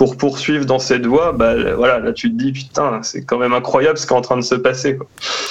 pour 0.00 0.16
poursuivre 0.16 0.64
dans 0.64 0.78
cette 0.78 1.04
voie, 1.04 1.32
bah, 1.32 1.54
voilà, 1.74 1.98
là 1.98 2.14
tu 2.14 2.30
te 2.30 2.42
dis 2.42 2.52
putain, 2.52 3.00
c'est 3.02 3.22
quand 3.22 3.36
même 3.36 3.52
incroyable 3.52 3.98
ce 3.98 4.06
qui 4.06 4.14
est 4.14 4.16
en 4.16 4.22
train 4.22 4.38
de 4.38 4.42
se 4.42 4.54
passer. 4.54 4.96
Quoi. 4.96 5.06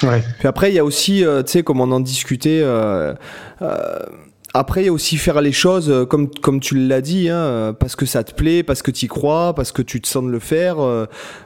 Ouais. 0.10 0.24
Puis 0.40 0.48
après, 0.48 0.72
il 0.72 0.74
y 0.74 0.80
a 0.80 0.84
aussi, 0.84 1.24
euh, 1.24 1.44
tu 1.44 1.52
sais, 1.52 1.62
comme 1.62 1.80
on 1.80 1.92
en 1.92 2.00
discutait, 2.00 2.62
euh, 2.64 3.14
euh, 3.62 4.00
après, 4.54 4.84
il 4.84 4.86
y 4.86 4.90
a 4.90 4.94
aussi 4.94 5.18
faire 5.18 5.42
les 5.42 5.52
choses 5.52 6.08
comme, 6.10 6.30
comme 6.30 6.60
tu 6.60 6.76
l'as 6.76 7.02
dit, 7.02 7.30
hein, 7.30 7.76
parce 7.80 7.96
que 7.96 8.06
ça 8.06 8.24
te 8.24 8.34
plaît, 8.34 8.64
parce 8.64 8.82
que 8.82 8.92
tu 8.92 9.06
y 9.06 9.08
crois, 9.08 9.54
parce 9.54 9.72
que 9.72 9.82
tu 9.82 10.02
te 10.02 10.08
sens 10.08 10.24
de 10.24 10.30
le 10.30 10.40
faire. 10.40 10.78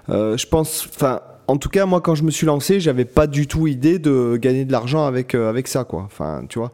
je 0.10 0.48
pense, 0.48 0.88
enfin, 0.96 1.22
en 1.48 1.58
tout 1.58 1.70
cas, 1.70 1.86
moi, 1.86 2.02
quand 2.02 2.16
je 2.16 2.24
me 2.24 2.32
suis 2.32 2.46
lancé, 2.46 2.80
j'avais 2.80 3.06
pas 3.06 3.28
du 3.28 3.48
tout 3.48 3.68
idée 3.68 4.00
de 4.00 4.38
gagner 4.38 4.66
de 4.66 4.72
l'argent 4.72 5.06
avec, 5.06 5.36
avec 5.36 5.68
ça, 5.68 5.84
quoi. 5.84 6.04
Enfin, 6.06 6.46
tu 6.48 6.60
vois. 6.60 6.72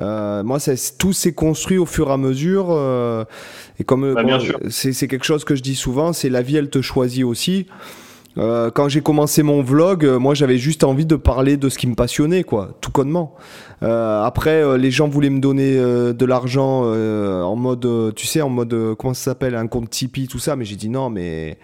Euh, 0.00 0.42
moi, 0.42 0.58
tout 0.98 1.12
s'est 1.12 1.32
construit 1.32 1.78
au 1.78 1.86
fur 1.86 2.08
et 2.08 2.12
à 2.12 2.16
mesure. 2.16 2.68
Euh, 2.70 3.24
et 3.78 3.84
comme 3.84 4.14
bah, 4.14 4.22
c'est 4.70 5.08
quelque 5.08 5.24
chose 5.24 5.44
que 5.44 5.54
je 5.54 5.62
dis 5.62 5.74
souvent, 5.74 6.12
c'est 6.12 6.30
la 6.30 6.42
vie, 6.42 6.56
elle 6.56 6.70
te 6.70 6.80
choisit 6.80 7.24
aussi. 7.24 7.66
Euh, 8.38 8.70
quand 8.70 8.88
j'ai 8.88 9.00
commencé 9.00 9.42
mon 9.42 9.62
vlog, 9.62 10.04
moi 10.04 10.34
j'avais 10.34 10.58
juste 10.58 10.84
envie 10.84 11.06
de 11.06 11.16
parler 11.16 11.56
de 11.56 11.68
ce 11.68 11.78
qui 11.78 11.86
me 11.86 11.94
passionnait, 11.94 12.44
quoi, 12.44 12.76
tout 12.80 12.90
connement. 12.90 13.34
après, 13.82 14.78
les 14.78 14.90
gens 14.90 15.08
voulaient 15.08 15.30
me 15.30 15.40
donner 15.40 15.76
de 15.76 16.24
l'argent 16.24 16.84
en 16.84 17.56
mode, 17.56 18.14
tu 18.14 18.26
sais, 18.26 18.40
en 18.40 18.48
mode, 18.48 18.94
comment 18.98 19.14
ça 19.14 19.32
s'appelle, 19.32 19.54
un 19.54 19.66
compte 19.66 19.90
Tipeee, 19.90 20.28
tout 20.28 20.38
ça, 20.38 20.56
mais 20.56 20.64
j'ai 20.64 20.76
dit 20.76 20.88
non, 20.88 21.10
mais 21.10 21.58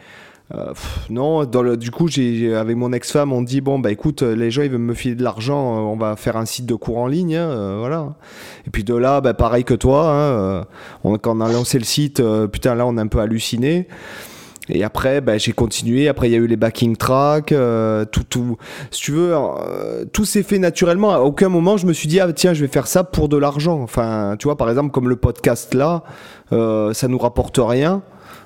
euh, 0.55 0.72
non, 1.10 1.44
du 1.44 1.90
coup, 1.90 2.06
j'ai, 2.09 2.55
avec 2.55 2.76
mon 2.76 2.93
ex-femme, 2.93 3.32
on 3.32 3.43
dit 3.43 3.60
bon 3.60 3.80
bah 3.80 3.90
écoute, 3.90 4.22
les 4.22 4.51
gens 4.51 4.62
ils 4.62 4.70
veulent 4.70 4.80
me 4.80 4.94
filer 4.94 5.16
de 5.16 5.24
l'argent, 5.24 5.76
euh, 5.76 5.80
on 5.80 5.97
va 5.97 6.14
faire 6.14 6.36
un 6.36 6.47
site 6.47 6.66
de 6.66 6.74
cours 6.74 6.98
en 6.98 7.09
ligne, 7.09 7.34
hein, 7.34 7.51
euh, 7.51 7.76
voilà. 7.80 8.14
Et 8.66 8.70
puis 8.70 8.84
de 8.84 8.94
là, 8.94 9.20
bah, 9.20 9.34
pareil 9.34 9.64
que 9.64 9.74
toi, 9.74 10.09
hein, 10.09 11.18
quand 11.18 11.36
on 11.36 11.40
a 11.40 11.52
lancé 11.52 11.78
le 11.78 11.84
site, 11.84 12.22
putain 12.52 12.74
là 12.76 12.86
on 12.86 12.97
a 12.97 13.02
un 13.02 13.09
peu 13.09 13.18
halluciné. 13.18 13.88
Et 14.68 14.84
après, 14.84 15.20
bah, 15.20 15.38
j'ai 15.38 15.52
continué. 15.52 16.09
Après, 16.09 16.28
il 16.28 16.32
y 16.32 16.34
a 16.34 16.38
eu 16.38 16.47
les 16.47 16.56
backing 16.56 16.97
tracks, 16.97 17.55
tout, 18.12 18.24
tout. 18.24 18.56
Si 18.90 19.02
tu 19.02 19.12
veux, 19.12 19.34
tout 20.12 20.24
s'est 20.24 20.43
fait 20.43 20.59
naturellement. 20.59 21.12
À 21.12 21.20
aucun 21.20 21.48
moment, 21.48 21.76
je 21.76 21.86
me 21.86 21.93
suis 21.93 22.09
dit 22.09 22.20
ah 22.20 22.32
tiens, 22.32 22.55
je 22.55 22.62
vais 22.62 22.70
faire 22.70 22.86
ça 22.86 23.05
pour 23.05 23.28
de 23.28 23.36
l'argent. 23.36 23.80
Enfin, 23.80 24.36
tu 24.38 24.44
vois, 24.44 24.56
par 24.56 24.68
exemple, 24.68 24.90
comme 24.90 25.09
le 25.09 25.16
podcast 25.16 25.74
là, 25.74 26.02
ça 26.51 27.09
nous 27.09 27.18
rapporte 27.18 27.59
rien. 27.62 28.02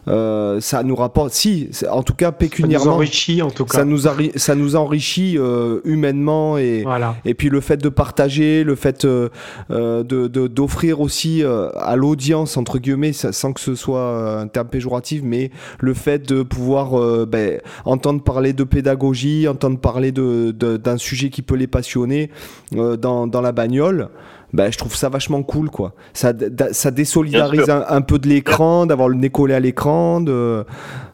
Euh, 0.09 0.61
ça 0.61 0.83
nous 0.83 0.97
rapporte, 0.97 1.33
si, 1.33 1.69
en 1.91 2.03
tout 2.03 2.15
cas 2.15 2.33
pécuniairement, 2.33 2.85
ça 2.85 2.91
nous 2.91 2.97
enrichit 2.97 3.43
en 3.43 3.51
tout 3.51 3.65
cas. 3.65 3.79
Ça 3.79 3.85
nous, 3.85 3.99
ça 4.37 4.55
nous 4.55 4.77
enrichit 4.77 5.37
euh, 5.39 5.81
humainement 5.85 6.59
et, 6.59 6.85
et 7.25 7.35
puis 7.35 7.49
le 7.49 7.61
fait 7.61 7.77
de 7.77 7.89
partager, 7.89 8.65
le 8.65 8.75
fait 8.75 9.05
euh, 9.05 9.29
de 9.69 10.29
d'offrir 10.29 11.01
aussi 11.01 11.43
à 11.77 11.97
l'audience 11.97 12.57
entre 12.57 12.79
guillemets, 12.79 13.13
sans 13.13 13.53
que 13.53 13.61
ce 13.61 13.75
soit 13.75 14.41
un 14.41 14.47
terme 14.49 14.69
péjoratif, 14.69 15.23
mais 15.25 15.51
le 15.81 15.95
fait 15.95 16.27
de 16.27 16.43
pouvoir 16.43 17.27
ben, 17.27 17.61
entendre 17.85 18.23
parler 18.23 18.53
de 18.53 18.65
pédagogie, 18.65 19.49
entendre 19.49 19.79
parler 19.79 20.13
de 20.13 20.51
d'un 20.51 20.97
sujet 20.97 21.31
qui 21.31 21.43
peut 21.43 21.57
les 21.57 21.67
passionner 21.67 22.31
dans, 22.73 23.27
dans 23.27 23.41
la 23.41 23.53
bagnole 23.53 24.09
bah, 24.53 24.71
je 24.71 24.79
trouve 24.79 24.95
ça 24.95 25.09
vachement 25.09 25.43
cool, 25.43 25.71
quoi. 25.71 25.95
Ça, 26.13 26.33
ça 26.73 26.91
désolidarise 26.91 27.69
un, 27.69 28.01
peu 28.01 28.19
de 28.19 28.29
l'écran, 28.29 28.87
d'avoir 28.87 29.09
le 29.09 29.17
nez 29.17 29.31
collé 29.31 29.55
à 29.55 29.61
l'écran, 29.61 30.21
de. 30.21 30.65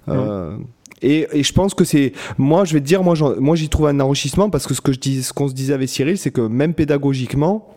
Euh, 0.08 0.56
et, 1.02 1.26
et, 1.32 1.42
je 1.42 1.52
pense 1.52 1.74
que 1.74 1.84
c'est, 1.84 2.12
moi, 2.38 2.64
je 2.64 2.72
vais 2.72 2.80
te 2.80 2.86
dire, 2.86 3.02
moi, 3.02 3.14
moi, 3.38 3.56
j'y 3.56 3.68
trouve 3.68 3.86
un 3.86 4.00
enrichissement 4.00 4.48
parce 4.48 4.66
que 4.66 4.74
ce 4.74 4.80
que 4.80 4.92
je 4.92 4.98
dis, 4.98 5.22
ce 5.22 5.32
qu'on 5.32 5.48
se 5.48 5.54
disait 5.54 5.74
avec 5.74 5.88
Cyril, 5.88 6.16
c'est 6.16 6.30
que 6.30 6.40
même 6.40 6.72
pédagogiquement, 6.72 7.68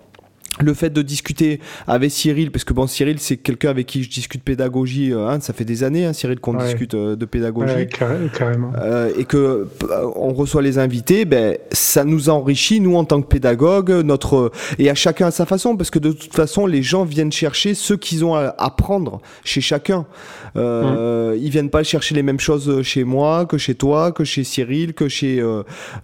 le 0.61 0.73
fait 0.73 0.89
de 0.89 1.01
discuter 1.01 1.59
avec 1.87 2.11
Cyril, 2.11 2.51
parce 2.51 2.63
que 2.63 2.73
bon, 2.73 2.87
Cyril, 2.87 3.19
c'est 3.19 3.37
quelqu'un 3.37 3.69
avec 3.69 3.87
qui 3.87 4.03
je 4.03 4.09
discute 4.09 4.43
pédagogie, 4.43 5.11
euh, 5.13 5.27
hein, 5.27 5.39
ça 5.39 5.53
fait 5.53 5.65
des 5.65 5.83
années, 5.83 6.05
hein, 6.05 6.13
Cyril, 6.13 6.39
qu'on 6.39 6.53
discute 6.53 6.93
euh, 6.93 7.15
de 7.15 7.25
pédagogie. 7.25 7.73
Ouais, 7.73 7.89
carrément. 8.33 8.71
Euh, 8.77 9.11
et 9.17 9.25
que 9.25 9.67
on 10.15 10.33
reçoit 10.33 10.61
les 10.61 10.77
invités, 10.77 11.25
ben, 11.25 11.57
ça 11.71 12.03
nous 12.03 12.29
enrichit, 12.29 12.79
nous, 12.79 12.95
en 12.95 13.05
tant 13.05 13.21
que 13.21 13.27
pédagogues, 13.27 13.91
notre, 13.91 14.51
et 14.77 14.89
à 14.89 14.95
chacun 14.95 15.27
à 15.27 15.31
sa 15.31 15.45
façon, 15.45 15.77
parce 15.77 15.89
que 15.89 15.99
de 15.99 16.11
toute 16.11 16.33
façon, 16.33 16.65
les 16.65 16.83
gens 16.83 17.03
viennent 17.03 17.31
chercher 17.31 17.73
ce 17.73 17.93
qu'ils 17.93 18.25
ont 18.25 18.35
à 18.35 18.53
apprendre 18.57 19.21
chez 19.43 19.61
chacun. 19.61 20.05
Euh, 20.55 21.37
Ils 21.39 21.49
viennent 21.49 21.69
pas 21.69 21.83
chercher 21.83 22.15
les 22.15 22.23
mêmes 22.23 22.39
choses 22.39 22.81
chez 22.83 23.03
moi, 23.03 23.45
que 23.45 23.57
chez 23.57 23.75
toi, 23.75 24.11
que 24.11 24.23
chez 24.23 24.43
Cyril, 24.43 24.93
que 24.93 25.07
chez, 25.07 25.43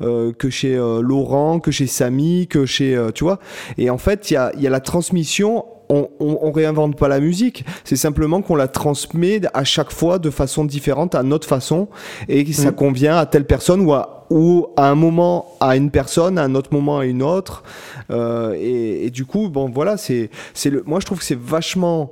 que 0.02 0.49
chez 0.49 0.76
Laurent, 0.76 1.60
que 1.60 1.72
chez 1.72 1.88
Samy, 1.88 2.48
que 2.48 2.65
chez, 2.65 2.99
tu 3.14 3.23
vois. 3.23 3.40
Et 3.77 3.90
en 3.90 3.98
fait, 3.98 4.32
il 4.32 4.36
y 4.36 4.38
a 4.38 4.45
il 4.56 4.62
y 4.62 4.68
a 4.68 4.70
la 4.70 4.80
transmission 4.80 5.66
on, 5.90 6.10
on, 6.20 6.52
réinvente 6.52 6.98
pas 6.98 7.08
la 7.08 7.20
musique, 7.20 7.66
c'est 7.84 7.96
simplement 7.96 8.42
qu'on 8.42 8.56
la 8.56 8.68
transmet 8.68 9.42
à 9.54 9.64
chaque 9.64 9.92
fois 9.92 10.20
de 10.20 10.30
façon 10.30 10.66
différente, 10.66 11.16
à 11.16 11.24
notre 11.24 11.48
façon, 11.48 11.88
et 12.28 12.52
ça 12.54 12.72
mm. 12.72 12.76
convient 12.76 13.18
à 13.18 13.26
telle 13.26 13.46
personne 13.46 13.82
ou 13.82 13.94
à, 13.94 14.26
ou 14.30 14.68
à 14.78 14.90
un 14.90 14.96
moment 14.96 15.56
à 15.60 15.76
une 15.76 15.92
personne, 15.92 16.38
à 16.38 16.44
un 16.44 16.56
autre 16.56 16.70
moment 16.74 17.00
à 17.00 17.06
une 17.06 17.22
autre. 17.22 17.64
Euh, 18.12 18.56
et, 18.60 19.10
du 19.10 19.26
coup, 19.26 19.50
bon, 19.50 19.70
voilà, 19.70 19.98
c'est, 19.98 20.30
c'est 20.54 20.70
le, 20.70 20.84
moi 20.86 21.00
je 21.00 21.06
trouve 21.06 21.20
que 21.20 21.26
c'est 21.26 21.40
vachement 21.40 22.12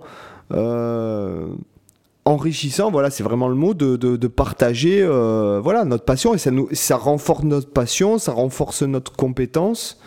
euh, 0.53 1.47
enrichissant. 2.25 2.91
Voilà, 2.91 3.09
c'est 3.09 3.23
vraiment 3.23 3.47
le 3.47 3.55
mot 3.55 3.73
de, 3.73 3.95
de, 3.95 4.27
partager, 4.27 5.01
euh, 5.01 5.59
voilà, 5.63 5.83
notre 5.85 6.05
passion 6.05 6.33
et 6.33 6.37
ça 6.37 6.51
nous, 6.51 6.69
ça 6.71 6.95
renforce 6.95 7.43
notre 7.43 7.69
passion, 7.69 8.17
ça 8.17 8.31
renforce 8.31 8.83
notre 8.83 9.13
compétence. 9.13 9.99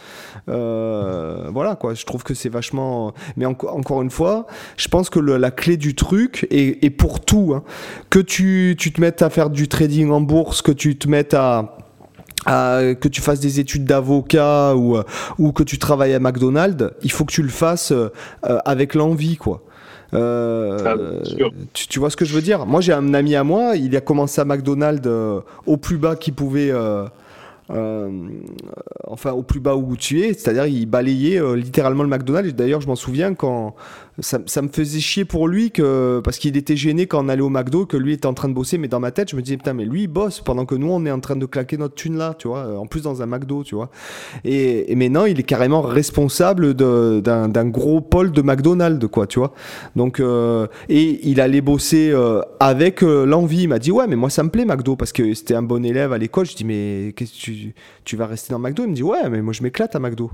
Euh, 0.48 1.48
voilà 1.52 1.74
quoi, 1.74 1.94
je 1.94 2.04
trouve 2.04 2.22
que 2.22 2.34
c'est 2.34 2.48
vachement. 2.48 3.12
Mais 3.36 3.46
encore 3.46 4.02
une 4.02 4.10
fois, 4.10 4.46
je 4.76 4.88
pense 4.88 5.10
que 5.10 5.18
la 5.18 5.50
clé 5.50 5.76
du 5.76 5.94
truc 5.94 6.46
est, 6.50 6.90
pour 6.90 7.20
tout, 7.20 7.52
hein. 7.54 7.62
que 8.10 8.18
tu, 8.18 8.76
tu 8.78 8.92
te 8.92 9.00
mettes 9.00 9.22
à 9.22 9.30
faire 9.30 9.50
du 9.50 9.68
trading 9.68 10.10
en 10.10 10.20
bourse, 10.20 10.62
que 10.62 10.72
tu 10.72 10.96
te 10.96 11.08
mettes 11.08 11.34
à 11.34 11.76
que 12.46 13.08
tu 13.08 13.20
fasses 13.20 13.40
des 13.40 13.58
études 13.58 13.84
d'avocat 13.84 14.76
ou, 14.76 14.96
ou 15.36 15.50
que 15.50 15.64
tu 15.64 15.78
travailles 15.78 16.14
à 16.14 16.20
McDonald's, 16.20 16.92
il 17.02 17.10
faut 17.10 17.24
que 17.24 17.32
tu 17.32 17.42
le 17.42 17.48
fasses 17.48 17.90
euh, 17.90 18.10
avec 18.64 18.94
l'envie, 18.94 19.36
quoi. 19.36 19.62
Euh, 20.14 20.78
ah, 20.86 20.94
tu, 21.72 21.98
vois 21.98 22.10
ce 22.10 22.16
que 22.16 22.24
je 22.24 22.32
veux 22.32 22.42
dire? 22.42 22.64
Moi, 22.64 22.80
j'ai 22.80 22.92
un 22.92 23.14
ami 23.14 23.34
à 23.34 23.42
moi, 23.42 23.74
il 23.74 23.96
a 23.96 24.00
commencé 24.00 24.40
à 24.40 24.44
McDonald's 24.44 25.08
au 25.66 25.76
plus 25.76 25.98
bas 25.98 26.14
qu'il 26.14 26.34
pouvait. 26.34 26.70
Euh, 27.70 28.28
enfin 29.08 29.32
au 29.32 29.42
plus 29.42 29.58
bas 29.58 29.74
où 29.74 29.96
tu 29.96 30.20
es, 30.20 30.34
c'est-à-dire 30.34 30.66
il 30.66 30.86
balayait 30.86 31.40
euh, 31.40 31.56
littéralement 31.56 32.04
le 32.04 32.08
McDonald's. 32.08 32.54
D'ailleurs, 32.54 32.80
je 32.80 32.86
m'en 32.86 32.94
souviens 32.94 33.34
quand 33.34 33.74
ça, 34.20 34.38
me 34.62 34.68
faisait 34.68 35.00
chier 35.00 35.24
pour 35.24 35.48
lui 35.48 35.70
que 35.70 36.20
parce 36.24 36.38
qu'il 36.38 36.56
était 36.56 36.76
gêné 36.76 37.06
quand 37.06 37.24
on 37.24 37.28
allait 37.28 37.42
au 37.42 37.48
McDo 37.48 37.86
que 37.86 37.96
lui 37.96 38.12
était 38.12 38.26
en 38.26 38.34
train 38.34 38.48
de 38.48 38.54
bosser, 38.54 38.78
mais 38.78 38.88
dans 38.88 39.00
ma 39.00 39.10
tête, 39.10 39.30
je 39.30 39.36
me 39.36 39.42
disais 39.42 39.56
putain, 39.56 39.74
mais 39.74 39.84
lui 39.84 40.02
il 40.02 40.06
bosse 40.08 40.40
pendant 40.40 40.64
que 40.64 40.74
nous 40.74 40.88
on 40.90 41.04
est 41.04 41.10
en 41.10 41.20
train 41.20 41.36
de 41.36 41.46
claquer 41.46 41.76
notre 41.76 41.94
thune 41.94 42.16
là, 42.16 42.34
tu 42.38 42.48
vois, 42.48 42.60
euh, 42.60 42.76
en 42.76 42.86
plus 42.86 43.02
dans 43.02 43.22
un 43.22 43.26
McDo, 43.26 43.62
tu 43.64 43.74
vois. 43.74 43.90
Et, 44.44 44.94
maintenant, 44.96 45.26
il 45.26 45.38
est 45.38 45.44
carrément 45.44 45.82
responsable 45.82 46.74
d'un 46.74 47.66
gros 47.66 48.00
pôle 48.00 48.32
de 48.32 48.42
McDonald's, 48.42 49.06
quoi, 49.08 49.26
tu 49.26 49.38
vois. 49.38 49.52
Donc 49.94 50.20
et 50.88 51.28
il 51.28 51.40
allait 51.40 51.60
bosser 51.60 52.14
avec 52.60 53.02
l'envie. 53.02 53.62
Il 53.62 53.68
m'a 53.68 53.78
dit 53.78 53.90
ouais, 53.90 54.06
mais 54.06 54.16
moi 54.16 54.30
ça 54.30 54.42
me 54.42 54.50
plaît 54.50 54.64
McDo 54.64 54.96
parce 54.96 55.12
que 55.12 55.34
c'était 55.34 55.54
un 55.54 55.62
bon 55.62 55.84
élève 55.84 56.12
à 56.12 56.18
l'école. 56.18 56.46
Je 56.46 56.54
dis 56.54 56.64
mais 56.64 57.12
qu'est-ce 57.16 57.32
que 57.32 57.38
tu 57.38 57.74
tu, 58.04 58.16
vas 58.16 58.26
rester 58.26 58.52
dans 58.52 58.58
McDo? 58.58 58.84
Il 58.84 58.90
me 58.90 58.94
dit, 58.94 59.02
ouais, 59.02 59.28
mais 59.28 59.42
moi 59.42 59.52
je 59.52 59.62
m'éclate 59.62 59.94
à 59.96 59.98
McDo. 59.98 60.30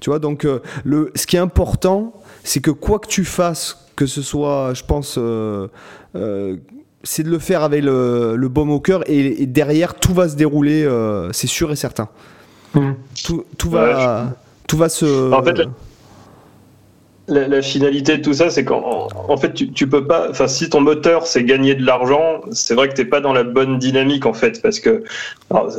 Tu 0.00 0.10
vois, 0.10 0.18
donc 0.18 0.44
euh, 0.44 0.60
le, 0.84 1.12
ce 1.14 1.26
qui 1.26 1.36
est 1.36 1.40
important, 1.40 2.14
c'est 2.44 2.60
que 2.60 2.70
quoi 2.70 2.98
que 2.98 3.08
tu 3.08 3.24
fasses, 3.24 3.86
que 3.96 4.06
ce 4.06 4.22
soit, 4.22 4.72
je 4.74 4.82
pense, 4.84 5.16
euh, 5.18 5.68
euh, 6.14 6.56
c'est 7.02 7.22
de 7.22 7.30
le 7.30 7.38
faire 7.38 7.62
avec 7.62 7.82
le, 7.82 8.36
le 8.36 8.48
baume 8.48 8.70
au 8.70 8.80
cœur 8.80 9.02
et, 9.06 9.46
derrière, 9.46 9.94
tout 9.94 10.14
va 10.14 10.28
se 10.28 10.36
dérouler, 10.36 10.88
c'est 11.32 11.46
sûr 11.46 11.72
et 11.72 11.76
certain. 11.76 12.08
Mmh. 12.74 12.92
Tout, 13.24 13.44
tout, 13.58 13.70
va, 13.70 14.34
tout 14.66 14.76
va 14.76 14.88
se. 14.88 15.32
En 15.32 15.42
fait, 15.42 15.62
la, 17.28 17.62
finalité 17.62 18.18
de 18.18 18.22
tout 18.22 18.32
ça, 18.32 18.50
c'est 18.50 18.64
qu'en 18.64 19.08
en 19.28 19.36
fait, 19.36 19.52
tu, 19.54 19.86
peux 19.86 20.06
pas. 20.06 20.28
Enfin, 20.30 20.48
si 20.48 20.68
ton 20.68 20.80
moteur 20.80 21.26
c'est 21.26 21.44
gagner 21.44 21.74
de 21.74 21.84
l'argent, 21.84 22.40
c'est 22.50 22.74
vrai 22.74 22.88
que 22.88 22.94
t'es 22.94 23.04
pas 23.04 23.20
dans 23.20 23.32
la 23.32 23.44
bonne 23.44 23.78
dynamique 23.78 24.26
en 24.26 24.32
fait, 24.32 24.60
parce 24.60 24.80
que 24.80 25.04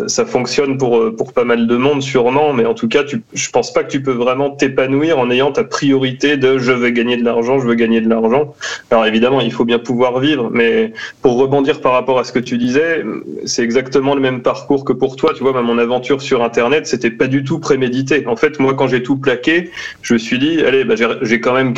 ça 0.08 0.26
fonctionne 0.26 0.78
pour 0.78 1.16
pour 1.16 1.34
pas 1.34 1.44
mal 1.44 1.68
de 1.68 1.76
monde 1.76 2.02
sûrement, 2.02 2.54
mais 2.54 2.66
en 2.66 2.74
tout 2.74 2.88
cas, 2.88 3.04
tu, 3.04 3.22
je 3.34 3.50
pense 3.50 3.74
pas 3.74 3.84
que 3.84 3.92
tu 3.92 4.02
peux 4.02 4.12
vraiment 4.12 4.52
t'épanouir 4.52 5.20
en 5.20 5.30
ayant 5.30 5.52
ta 5.52 5.64
priorité 5.64 6.38
de 6.38 6.58
je 6.58 6.72
veux 6.72 6.90
gagner 6.92 7.18
de 7.18 7.26
l'argent, 7.26 7.60
je 7.60 7.68
veux 7.68 7.76
gagner 7.76 8.02
de 8.02 8.10
l'argent. 8.10 8.54
Alors 8.92 9.06
évidemment, 9.06 9.42
il 9.42 9.52
faut 9.52 9.66
bien 9.66 9.80
pouvoir 9.80 10.20
vivre, 10.20 10.50
mais 10.52 10.94
pour 11.22 11.38
rebondir 11.38 11.82
par 11.82 11.92
rapport 11.92 12.20
à 12.20 12.24
ce 12.24 12.32
que 12.32 12.40
tu 12.40 12.58
disais, 12.58 13.04
c'est 13.46 13.64
exactement 13.64 14.16
le 14.16 14.22
même 14.22 14.42
parcours 14.42 14.86
que 14.86 14.94
pour 14.94 15.16
toi. 15.16 15.34
Tu 15.36 15.44
vois, 15.44 15.62
mon 15.62 15.78
aventure 15.78 16.22
sur 16.22 16.44
Internet, 16.44 16.88
c'était 16.88 17.12
pas 17.12 17.28
du 17.28 17.44
tout 17.44 17.60
prémédité. 17.60 18.26
En 18.28 18.36
fait, 18.36 18.60
moi, 18.60 18.74
quand 18.74 18.88
j'ai 18.88 19.04
tout 19.04 19.18
plaqué, 19.18 19.72
je 20.02 20.14
me 20.14 20.20
suis 20.20 20.40
dit, 20.40 20.62
allez, 20.62 20.84
bah, 20.84 20.96
j'ai 21.22 21.42
quand 21.44 21.54
même 21.54 21.74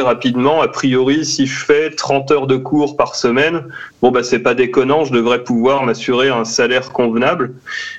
rapidement. 0.00 0.62
A 0.62 0.68
priori, 0.68 1.26
si 1.26 1.46
je 1.46 1.64
fais 1.64 1.90
30 1.90 2.30
heures 2.30 2.46
de 2.46 2.56
cours 2.56 2.96
par 2.96 3.14
semaine, 3.14 3.64
bon, 4.00 4.10
bah, 4.10 4.22
c'est 4.22 4.38
pas 4.38 4.54
déconnant. 4.54 5.04
Je 5.04 5.12
devrais 5.12 5.44
pouvoir 5.44 5.84
m'assurer 5.84 6.30
un 6.30 6.44
salaire 6.44 6.90
convenable. 6.92 7.52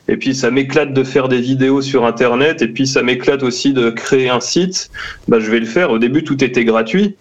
Et 0.08 0.18
puis, 0.18 0.34
ça 0.34 0.50
m'éclate 0.50 0.94
de 0.94 1.04
faire 1.04 1.28
des 1.28 1.42
vidéos 1.42 1.82
sur 1.82 2.06
Internet. 2.06 2.64
Et 2.64 2.68
puis, 2.68 2.88
ça 2.88 3.04
m'éclate 3.04 3.44
aussi 3.44 3.74
de 3.74 3.92
créer 3.92 4.30
un 4.30 4.40
site. 4.40 4.90
Bah, 5.28 5.40
je 5.40 5.52
vais 5.52 5.60
le 5.60 5.68
faire. 5.68 5.92
Au 5.92 6.00
début, 6.00 6.24
tout 6.24 6.44
était 6.44 6.66
gratuit. 6.66 7.16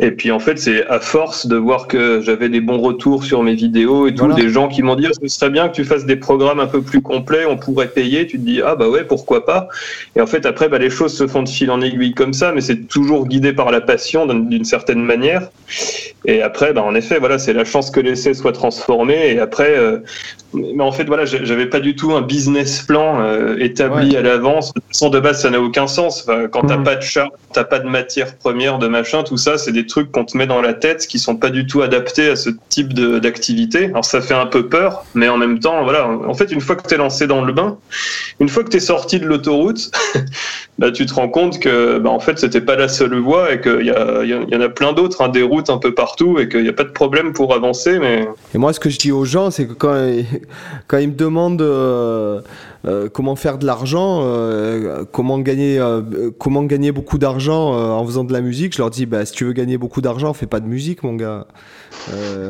Et 0.00 0.12
puis 0.12 0.30
en 0.30 0.38
fait, 0.38 0.58
c'est 0.58 0.86
à 0.86 1.00
force 1.00 1.46
de 1.46 1.56
voir 1.56 1.88
que 1.88 2.20
j'avais 2.20 2.48
des 2.48 2.60
bons 2.60 2.78
retours 2.78 3.24
sur 3.24 3.42
mes 3.42 3.54
vidéos 3.54 4.06
et 4.06 4.14
tout, 4.14 4.32
des 4.32 4.48
gens 4.48 4.68
qui 4.68 4.82
m'ont 4.82 4.94
dit 4.94 5.06
ah, 5.08 5.10
ce 5.20 5.26
serait 5.26 5.50
bien 5.50 5.68
que 5.68 5.74
tu 5.74 5.84
fasses 5.84 6.06
des 6.06 6.14
programmes 6.16 6.60
un 6.60 6.68
peu 6.68 6.82
plus 6.82 7.02
complets, 7.02 7.46
on 7.46 7.56
pourrait 7.56 7.88
payer. 7.88 8.26
Tu 8.26 8.38
te 8.38 8.44
dis 8.44 8.60
ah 8.64 8.76
bah 8.76 8.88
ouais, 8.88 9.02
pourquoi 9.02 9.44
pas? 9.44 9.68
Et 10.14 10.20
en 10.20 10.26
fait, 10.26 10.46
après, 10.46 10.68
bah, 10.68 10.78
les 10.78 10.90
choses 10.90 11.16
se 11.16 11.26
font 11.26 11.42
de 11.42 11.48
fil 11.48 11.70
en 11.70 11.80
aiguille 11.80 12.14
comme 12.14 12.32
ça, 12.32 12.52
mais 12.52 12.60
c'est 12.60 12.86
toujours 12.86 13.26
guidé 13.26 13.52
par 13.52 13.72
la 13.72 13.80
passion 13.80 14.26
d'une 14.26 14.64
certaine 14.64 15.02
manière. 15.02 15.50
Et 16.24 16.42
après, 16.42 16.72
bah, 16.72 16.82
en 16.82 16.94
effet, 16.94 17.18
voilà, 17.18 17.38
c'est 17.38 17.52
la 17.52 17.64
chance 17.64 17.90
que 17.90 17.98
l'essai 17.98 18.34
soit 18.34 18.52
transformé. 18.52 19.32
Et 19.32 19.40
après, 19.40 19.76
euh, 19.76 19.98
mais 20.54 20.82
en 20.82 20.92
fait, 20.92 21.04
voilà, 21.04 21.24
j'avais 21.24 21.66
pas 21.66 21.80
du 21.80 21.94
tout 21.94 22.12
un 22.12 22.22
business 22.22 22.82
plan 22.82 23.20
euh, 23.20 23.56
établi 23.58 24.16
à 24.16 24.22
l'avance. 24.22 24.72
De 24.72 24.80
toute 24.80 24.88
façon, 24.92 25.10
de 25.10 25.20
base, 25.20 25.42
ça 25.42 25.50
n'a 25.50 25.60
aucun 25.60 25.86
sens. 25.86 26.26
quand 26.52 26.62
t'as 26.62 26.78
mmh. 26.78 26.84
pas 26.84 26.96
de 26.96 27.02
char, 27.02 27.30
t'as 27.52 27.64
pas 27.64 27.80
de 27.80 27.88
matière 27.88 28.36
première, 28.36 28.78
de 28.78 28.88
machin, 28.88 29.24
tout 29.24 29.36
ça, 29.36 29.58
c'est 29.58 29.72
des 29.72 29.86
trucs 29.88 30.12
qu'on 30.12 30.24
te 30.24 30.36
met 30.36 30.46
dans 30.46 30.62
la 30.62 30.74
tête 30.74 31.06
qui 31.08 31.18
sont 31.18 31.36
pas 31.36 31.50
du 31.50 31.66
tout 31.66 31.82
adaptés 31.82 32.30
à 32.30 32.36
ce 32.36 32.50
type 32.68 32.94
d'activité. 32.94 33.86
Alors 33.86 34.04
ça 34.04 34.20
fait 34.20 34.34
un 34.34 34.46
peu 34.46 34.68
peur, 34.68 35.04
mais 35.14 35.28
en 35.28 35.36
même 35.36 35.58
temps, 35.58 35.82
voilà. 35.82 36.08
En 36.08 36.34
fait, 36.34 36.52
une 36.52 36.60
fois 36.60 36.76
que 36.76 36.86
tu 36.86 36.94
es 36.94 36.96
lancé 36.96 37.26
dans 37.26 37.44
le 37.44 37.52
bain, 37.52 37.78
une 38.38 38.48
fois 38.48 38.62
que 38.62 38.68
tu 38.68 38.76
es 38.76 38.80
sorti 38.80 39.18
de 39.18 39.26
l'autoroute, 39.26 39.90
bah, 40.78 40.92
tu 40.92 41.06
te 41.06 41.14
rends 41.14 41.28
compte 41.28 41.58
que 41.58 41.98
bah, 41.98 42.10
en 42.10 42.20
fait, 42.20 42.38
c'était 42.38 42.60
pas 42.60 42.76
la 42.76 42.88
seule 42.88 43.18
voie 43.18 43.52
et 43.52 43.60
qu'il 43.60 43.82
y, 43.82 43.90
y, 43.90 44.52
y, 44.52 44.56
en 44.56 44.60
a 44.60 44.68
plein 44.68 44.92
d'autres, 44.92 45.22
hein, 45.22 45.28
des 45.28 45.42
routes 45.42 45.70
un 45.70 45.78
peu 45.78 45.94
partout 45.94 46.38
et 46.38 46.48
qu'il 46.48 46.62
n'y 46.62 46.68
a 46.68 46.74
pas 46.74 46.84
de 46.84 46.90
problème 46.90 47.32
pour 47.32 47.54
avancer. 47.54 47.98
Mais... 47.98 48.28
Et 48.54 48.58
moi, 48.58 48.72
ce 48.72 48.80
que 48.80 48.90
je 48.90 48.98
dis 48.98 49.10
aux 49.10 49.24
gens, 49.24 49.50
c'est 49.50 49.66
que 49.66 49.72
quand, 49.72 49.96
quand 50.86 50.98
ils 50.98 51.08
me 51.08 51.16
demandent. 51.16 51.62
Euh, 51.62 52.40
euh, 52.86 53.08
comment 53.08 53.34
faire 53.34 53.58
de 53.58 53.66
l'argent, 53.66 54.20
euh, 54.22 55.04
comment 55.10 55.38
gagner, 55.40 55.78
euh, 55.78 56.30
comment 56.38 56.62
gagner 56.62 56.92
beaucoup 56.92 57.18
d'argent 57.18 57.72
en 57.72 58.04
faisant 58.06 58.24
de 58.24 58.32
la 58.32 58.40
musique? 58.40 58.74
Je 58.74 58.78
leur 58.78 58.90
dis, 58.90 59.06
bah, 59.06 59.24
si 59.26 59.32
tu 59.32 59.44
veux 59.44 59.52
gagner 59.52 59.78
beaucoup 59.78 60.00
d'argent, 60.00 60.32
fais 60.32 60.46
pas 60.46 60.60
de 60.60 60.66
musique, 60.66 61.02
mon 61.02 61.14
gars. 61.14 61.46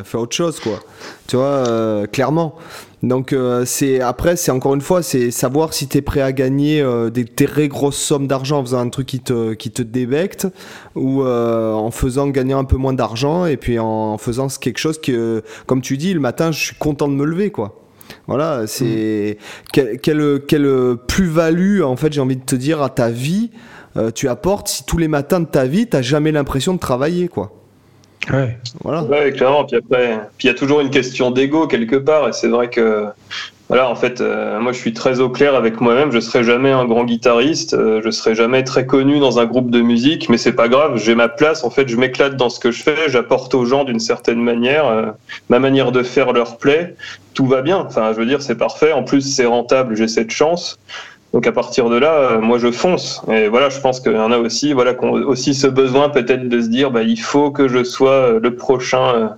fais 0.05 0.18
autre 0.18 0.36
chose, 0.36 0.60
quoi. 0.60 0.80
Tu 1.26 1.36
vois, 1.36 2.06
clairement. 2.12 2.56
Donc 3.02 3.34
c'est 3.64 4.00
après, 4.00 4.34
c'est 4.34 4.50
encore 4.50 4.74
une 4.74 4.80
fois, 4.80 5.02
c'est 5.02 5.30
savoir 5.30 5.72
si 5.72 5.86
tu 5.86 5.98
es 5.98 6.02
prêt 6.02 6.20
à 6.20 6.32
gagner 6.32 6.84
des 7.12 7.24
très 7.24 7.68
grosses 7.68 7.96
sommes 7.96 8.26
d'argent 8.26 8.59
en 8.59 8.64
faisant 8.64 8.80
un 8.80 8.88
truc 8.88 9.06
qui 9.06 9.20
te, 9.20 9.55
qui 9.55 9.70
te 9.70 9.82
débecte 9.82 10.48
ou 10.94 11.24
en 11.24 11.90
faisant 11.90 12.28
gagner 12.28 12.55
un 12.55 12.64
peu 12.64 12.76
moins 12.76 12.92
d'argent 12.92 13.46
et 13.46 13.56
puis 13.56 13.78
en 13.78 14.18
faisant 14.18 14.48
quelque 14.48 14.78
chose 14.78 15.00
que, 15.00 15.42
comme 15.66 15.80
tu 15.80 15.96
dis, 15.96 16.12
le 16.12 16.20
matin, 16.20 16.50
je 16.50 16.59
suis 16.59 16.76
content 16.76 17.09
de 17.09 17.14
me 17.14 17.24
lever, 17.24 17.50
quoi. 17.50 17.88
Voilà, 18.28 18.66
c'est 18.66 19.38
quelle, 19.72 19.98
quelle, 19.98 20.96
plus-value, 21.06 21.80
en 21.82 21.96
fait, 21.96 22.12
j'ai 22.12 22.20
envie 22.20 22.36
de 22.36 22.44
te 22.44 22.55
dire, 22.55 22.82
à 22.82 22.90
ta 22.90 23.09
vie, 23.09 23.50
euh, 23.96 24.10
tu 24.10 24.28
apportes 24.28 24.68
si 24.68 24.84
tous 24.84 24.98
les 24.98 25.09
matins 25.09 25.40
de 25.40 25.46
ta 25.46 25.64
vie, 25.64 25.88
tu 25.88 25.96
n'as 25.96 26.02
jamais 26.02 26.30
l'impression 26.30 26.74
de 26.74 26.78
travailler, 26.78 27.28
quoi. 27.28 27.52
Ouais. 28.30 28.59
Voilà. 28.84 29.02
Ouais, 29.05 29.32
clairement. 29.32 29.64
Puis 29.64 29.76
après, 29.76 30.20
puis 30.36 30.46
il 30.46 30.50
y 30.50 30.55
a 30.55 30.55
toujours 30.55 30.80
une 30.80 30.90
question 30.90 31.30
d'ego 31.30 31.66
quelque 31.66 31.96
part, 31.96 32.28
et 32.28 32.32
c'est 32.32 32.48
vrai 32.48 32.68
que 32.68 33.06
voilà, 33.69 33.90
en 33.90 33.95
fait, 33.95 34.23
euh, 34.23 34.59
moi 34.61 34.73
je 34.73 34.78
suis 34.78 34.95
très 34.95 35.20
au 35.20 35.28
clair 35.28 35.55
avec 35.55 35.82
moi-même. 35.82 36.11
Je 36.11 36.20
serai 36.20 36.43
jamais 36.43 36.70
un 36.70 36.86
grand 36.86 37.05
guitariste, 37.05 37.74
euh, 37.74 38.01
je 38.03 38.11
serai 38.11 38.35
jamais 38.35 38.65
très 38.65 38.86
connu 38.86 39.19
dans 39.20 39.39
un 39.40 39.45
groupe 39.45 39.70
de 39.70 39.82
musique, 39.82 40.31
mais 40.31 40.39
c'est 40.39 40.55
pas 40.55 40.69
grave. 40.69 40.97
J'ai 40.97 41.15
ma 41.15 41.28
place. 41.28 41.65
En 41.65 41.70
fait, 41.70 41.86
je 41.86 41.97
m'éclate 41.97 42.36
dans 42.36 42.49
ce 42.49 42.61
que 42.61 42.70
je 42.70 42.82
fais. 42.82 43.09
J'apporte 43.09 43.55
aux 43.55 43.66
gens 43.66 43.85
d'une 43.85 44.01
certaine 44.01 44.40
manière 44.40 44.86
euh, 44.86 45.07
ma 45.51 45.59
manière 45.59 45.93
de 45.93 46.03
faire 46.03 46.32
leur 46.32 46.57
play. 46.57 46.97
Tout 47.35 47.47
va 47.47 47.61
bien. 47.61 47.77
Enfin, 47.77 48.12
je 48.15 48.19
veux 48.19 48.27
dire, 48.27 48.40
c'est 48.40 48.57
parfait. 48.57 48.93
En 48.93 49.03
plus, 49.03 49.20
c'est 49.20 49.45
rentable. 49.45 49.97
J'ai 49.97 50.09
cette 50.09 50.31
chance. 50.31 50.78
Donc 51.35 51.47
à 51.47 51.53
partir 51.53 51.90
de 51.90 51.97
là, 51.97 52.39
moi 52.39 52.57
je 52.57 52.70
fonce. 52.70 53.20
Et 53.31 53.49
voilà, 53.49 53.69
je 53.69 53.78
pense 53.81 54.01
qu'il 54.01 54.12
y 54.12 54.16
en 54.16 54.32
a 54.32 54.39
aussi, 54.39 54.73
voilà, 54.73 54.99
aussi 55.03 55.53
ce 55.53 55.66
besoin 55.66 56.09
peut-être 56.09 56.49
de 56.49 56.61
se 56.62 56.69
dire, 56.69 56.90
bah, 56.90 57.03
il 57.03 57.20
faut 57.20 57.51
que 57.51 57.69
je 57.69 57.85
sois 57.85 58.39
le 58.40 58.57
prochain 58.57 59.36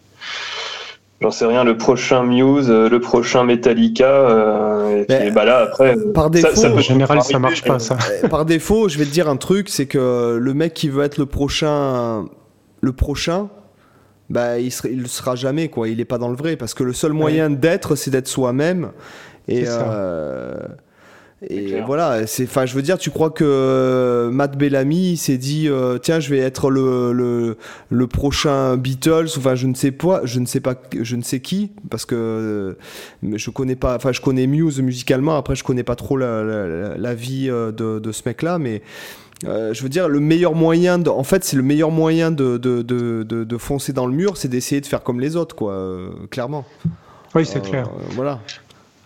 j'en 1.20 1.30
sais 1.30 1.47
rien, 1.47 1.64
le 1.64 1.76
prochain 1.76 2.22
Muse, 2.22 2.70
euh, 2.70 2.88
le 2.88 3.01
prochain 3.01 3.44
Metallica. 3.44 4.10
Euh, 4.10 5.05
et 5.09 5.30
bah 5.30 5.44
là, 5.44 5.59
après, 5.59 5.97
par 6.14 6.30
défaut, 6.30 6.55
ça, 6.55 6.70
en 6.70 6.78
général, 6.78 7.22
ça 7.22 7.38
marche 7.38 7.62
pas. 7.62 7.78
Ça. 7.78 7.97
Par 8.28 8.44
défaut, 8.44 8.88
je 8.88 8.98
vais 8.98 9.05
te 9.05 9.10
dire 9.10 9.28
un 9.28 9.36
truc, 9.36 9.68
c'est 9.68 9.86
que 9.86 10.38
le 10.40 10.55
mec 10.55 10.74
qui 10.74 10.88
veut 10.88 11.05
être 11.05 11.18
le 11.18 11.26
prochain, 11.26 12.26
le 12.80 12.92
prochain, 12.92 13.48
bah 14.30 14.59
il 14.59 14.70
sera, 14.70 14.88
il 14.88 15.09
sera 15.09 15.34
jamais 15.34 15.68
quoi. 15.68 15.88
Il 15.88 16.01
est 16.01 16.05
pas 16.05 16.18
dans 16.18 16.28
le 16.28 16.36
vrai 16.36 16.56
parce 16.56 16.74
que 16.74 16.84
le 16.84 16.92
seul 16.92 17.12
moyen 17.12 17.51
d'être, 17.51 17.97
c'est 17.97 18.10
d'être 18.10 18.28
soi-même. 18.28 18.92
Et 19.48 19.64
euh, 19.66 20.55
et 21.48 21.80
voilà, 21.80 22.26
c'est, 22.26 22.44
enfin, 22.44 22.66
je 22.66 22.74
veux 22.74 22.82
dire, 22.82 22.98
tu 22.98 23.10
crois 23.10 23.30
que 23.30 23.44
euh, 23.44 24.30
Matt 24.30 24.58
Bellamy 24.58 25.16
s'est 25.16 25.38
dit, 25.38 25.68
euh, 25.68 25.96
tiens, 25.96 26.20
je 26.20 26.28
vais 26.28 26.38
être 26.38 26.68
le, 26.68 27.14
le, 27.14 27.56
le, 27.88 28.06
prochain 28.06 28.76
Beatles, 28.76 29.28
enfin, 29.38 29.54
je 29.54 29.66
ne 29.66 29.74
sais 29.74 29.90
pas, 29.90 30.20
je 30.24 30.38
ne 30.38 30.44
sais 30.44 30.60
pas, 30.60 30.74
je 31.00 31.16
ne 31.16 31.22
sais 31.22 31.40
qui, 31.40 31.70
parce 31.88 32.04
que 32.04 32.14
euh, 32.14 32.74
je 33.22 33.48
connais 33.48 33.74
pas, 33.74 33.96
enfin, 33.96 34.12
je 34.12 34.20
connais 34.20 34.46
Muse 34.46 34.82
musicalement, 34.82 35.34
après, 35.38 35.56
je 35.56 35.64
connais 35.64 35.82
pas 35.82 35.96
trop 35.96 36.18
la, 36.18 36.42
la, 36.98 37.14
vie 37.14 37.46
de, 37.46 37.98
de, 37.98 38.12
ce 38.12 38.22
mec-là, 38.26 38.58
mais 38.58 38.82
je 39.42 39.82
veux 39.82 39.88
dire, 39.88 40.10
le 40.10 40.20
meilleur 40.20 40.54
moyen, 40.54 40.98
de, 40.98 41.08
en 41.08 41.24
fait, 41.24 41.42
c'est 41.42 41.56
le 41.56 41.62
meilleur 41.62 41.90
moyen 41.90 42.30
de, 42.30 42.58
de, 42.58 42.82
de, 42.82 43.56
foncer 43.56 43.94
dans 43.94 44.06
le 44.06 44.12
mur, 44.12 44.36
c'est 44.36 44.48
d'essayer 44.48 44.82
de 44.82 44.86
faire 44.86 45.02
comme 45.02 45.20
les 45.20 45.36
autres, 45.36 45.56
quoi, 45.56 45.96
clairement. 46.30 46.66
Oui, 47.34 47.46
c'est 47.46 47.62
clair. 47.62 47.88
Voilà. 48.10 48.40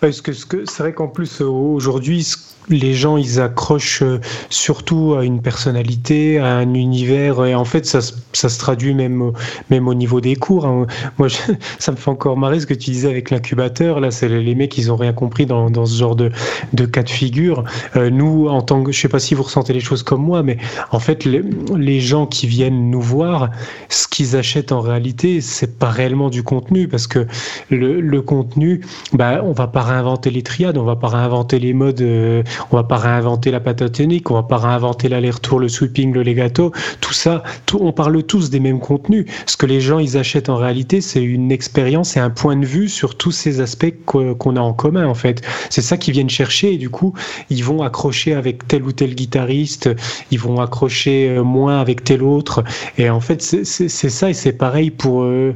Parce 0.05 0.21
que, 0.21 0.33
que 0.33 0.67
c'est 0.67 0.83
vrai 0.83 0.93
qu'en 0.93 1.09
plus 1.09 1.41
aujourd'hui, 1.41 2.31
les 2.69 2.95
gens 2.95 3.16
ils 3.16 3.41
accrochent 3.41 4.03
euh, 4.03 4.20
surtout 4.51 5.15
à 5.19 5.24
une 5.24 5.41
personnalité, 5.41 6.39
à 6.39 6.57
un 6.57 6.74
univers, 6.74 7.45
et 7.45 7.55
en 7.55 7.65
fait 7.65 7.86
ça, 7.86 8.01
ça 8.32 8.49
se 8.49 8.59
traduit 8.59 8.95
même, 8.95 9.32
même 9.70 9.89
au 9.89 9.95
niveau 9.95 10.20
des 10.20 10.36
cours. 10.36 10.66
Hein. 10.66 10.86
Moi, 11.19 11.28
ça 11.78 11.93
me 11.93 11.97
fait 11.97 12.11
encore 12.11 12.36
marrer 12.36 12.61
ce 12.61 12.66
que 12.66 12.74
tu 12.74 12.91
disais 12.91 13.09
avec 13.09 13.31
l'incubateur. 13.31 14.01
Là, 14.01 14.11
c'est 14.11 14.28
les 14.28 14.55
mecs, 14.55 14.77
ils 14.78 14.91
ont 14.91 14.97
rien 14.97 15.12
compris 15.12 15.47
dans, 15.47 15.70
dans 15.70 15.86
ce 15.86 15.97
genre 15.97 16.16
de, 16.16 16.31
de 16.73 16.86
cas 16.86 17.03
de 17.03 17.11
figure. 17.11 17.65
Euh, 17.97 18.11
nous, 18.11 18.49
en 18.49 18.62
tant 18.62 18.82
que, 18.82 18.93
je 18.93 19.01
sais 19.01 19.09
pas 19.09 19.19
si 19.19 19.35
vous 19.35 19.43
ressentez 19.43 19.73
les 19.73 19.81
choses 19.81 20.03
comme 20.03 20.23
moi, 20.23 20.43
mais 20.43 20.57
en 20.91 20.99
fait, 20.99 21.24
les, 21.24 21.43
les 21.77 22.01
gens 22.01 22.27
qui 22.27 22.47
viennent 22.47 22.91
nous 22.91 23.01
voir, 23.01 23.51
ce 23.89 24.09
qu'ils 24.09 24.36
achètent 24.36 24.73
en 24.73 24.81
réalité, 24.81 25.41
c'est 25.41 25.78
pas 25.78 25.91
réellement 25.91 26.31
du 26.31 26.43
contenu, 26.43 26.89
parce 26.89 27.07
que 27.07 27.27
le, 27.70 28.01
le 28.01 28.23
contenu, 28.23 28.81
bah, 29.12 29.41
on 29.45 29.53
va 29.53 29.66
pas 29.66 29.82
réinventer 29.82 30.31
les 30.31 30.43
triades, 30.43 30.78
on 30.78 30.85
va 30.85 30.97
pas 30.97 31.09
réinventer 31.09 31.59
les 31.59 31.73
modes. 31.73 32.01
Euh, 32.01 32.43
on 32.71 32.77
va 32.77 32.85
pas 32.85 32.97
réinventer 32.97 33.51
la 33.51 33.61
patatonique, 33.61 34.31
on 34.31 34.35
va 34.35 34.43
pas 34.43 34.59
réinventer 34.59 35.09
l'aller-retour, 35.09 35.61
le 35.61 35.69
sweeping, 35.69 36.13
le 36.13 36.23
legato, 36.23 36.73
tout 37.01 37.13
ça, 37.13 37.43
on 37.79 37.93
parle 37.93 38.23
tous 38.23 38.51
des 38.51 38.61
mêmes 38.61 38.81
contenus. 38.81 39.27
Ce 39.47 39.57
que 39.57 39.67
les 39.67 39.81
gens 39.81 39.99
ils 39.99 40.17
achètent 40.17 40.49
en 40.49 40.57
réalité, 40.57 41.01
c'est 41.01 41.23
une 41.23 41.53
expérience 41.53 42.17
et 42.17 42.21
un 42.21 42.31
point 42.31 42.57
de 42.57 42.67
vue 42.67 42.89
sur 42.89 43.17
tous 43.17 43.33
ces 43.33 43.61
aspects 43.61 43.93
qu'on 44.07 44.57
a 44.57 44.61
en 44.61 44.73
commun 44.73 45.07
en 45.07 45.15
fait. 45.15 45.43
C'est 45.71 45.83
ça 45.83 45.97
qu'ils 45.97 46.15
viennent 46.15 46.31
chercher 46.31 46.75
et 46.75 46.79
du 46.79 46.91
coup 46.91 47.15
ils 47.51 47.65
vont 47.65 47.83
accrocher 47.83 48.35
avec 48.35 48.67
tel 48.69 48.85
ou 48.85 48.93
tel 48.93 49.15
guitariste, 49.15 49.91
ils 50.31 50.39
vont 50.39 50.61
accrocher 50.61 51.29
euh, 51.31 51.43
moins 51.43 51.81
avec 51.81 52.05
tel 52.05 52.23
autre 52.23 52.65
et 52.99 53.11
en 53.11 53.21
fait 53.21 53.43
c'est 53.43 53.89
ça 53.89 54.31
et 54.31 54.35
c'est 54.35 54.53
pareil 54.53 54.91
pour 54.91 55.23
euh, 55.23 55.55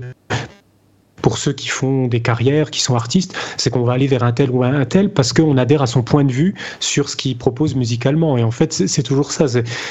pour 1.22 1.38
ceux 1.38 1.52
qui 1.52 1.68
font 1.68 2.06
des 2.06 2.20
carrières, 2.20 2.70
qui 2.70 2.80
sont 2.80 2.94
artistes, 2.94 3.34
c'est 3.56 3.70
qu'on 3.70 3.82
va 3.82 3.92
aller 3.92 4.06
vers 4.06 4.22
un 4.22 4.32
tel 4.32 4.50
ou 4.50 4.64
un 4.64 4.84
tel 4.84 5.12
parce 5.12 5.32
qu'on 5.32 5.56
adhère 5.56 5.82
à 5.82 5.86
son 5.86 6.02
point 6.02 6.24
de 6.24 6.32
vue 6.32 6.54
sur 6.80 7.08
ce 7.08 7.16
qu'il 7.16 7.36
propose 7.36 7.74
musicalement. 7.74 8.36
Et 8.36 8.44
en 8.44 8.50
fait, 8.50 8.72
c'est 8.72 9.02
toujours 9.02 9.32
ça. 9.32 9.46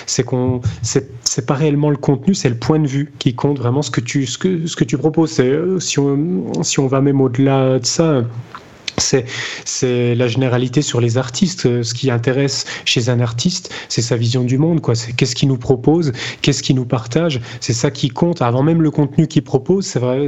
C'est 0.06 0.24
qu'on, 0.24 0.62
c'est 0.82 1.46
pas 1.46 1.56
réellement 1.56 1.90
le 1.90 1.98
contenu, 1.98 2.34
c'est 2.34 2.50
le 2.50 2.58
point 2.58 2.80
de 2.80 2.88
vue 2.88 3.12
qui 3.20 3.34
compte 3.34 3.60
vraiment 3.60 3.82
ce 3.82 3.92
que 3.92 4.02
tu, 4.02 4.26
ce 4.26 4.38
que, 4.38 4.68
ce 4.68 4.76
que 4.76 4.84
tu 4.84 4.98
proposes. 4.98 5.42
Si 5.80 6.00
on, 6.00 6.64
si 6.64 6.80
on 6.80 6.88
va 6.88 7.02
même 7.02 7.22
au-delà 7.22 7.80
de 7.80 7.86
ça, 7.86 8.24
c'est 8.98 10.16
la 10.16 10.28
généralité 10.28 10.82
sur 10.82 11.00
les 11.00 11.18
artistes. 11.18 11.84
Ce 11.84 11.94
qui 11.94 12.12
intéresse 12.12 12.66
chez 12.86 13.10
un 13.10 13.20
artiste, 13.20 13.72
c'est 13.90 14.02
sa 14.02 14.16
vision 14.16 14.44
du 14.44 14.58
monde. 14.58 14.82
quoi. 14.82 14.96
C'est 14.96 15.14
qu'est-ce 15.14 15.36
qu'il 15.36 15.50
nous 15.50 15.58
propose, 15.58 16.12
qu'est-ce 16.42 16.64
qu'il 16.64 16.76
nous 16.76 16.86
partage. 16.86 17.40
C'est 17.60 17.74
ça 17.74 17.92
qui 17.92 18.10
compte. 18.10 18.42
Avant 18.42 18.64
même 18.64 18.82
le 18.82 18.92
contenu 18.92 19.28
qu'il 19.28 19.44
propose, 19.44 19.86
c'est 19.86 20.00
vrai, 20.00 20.28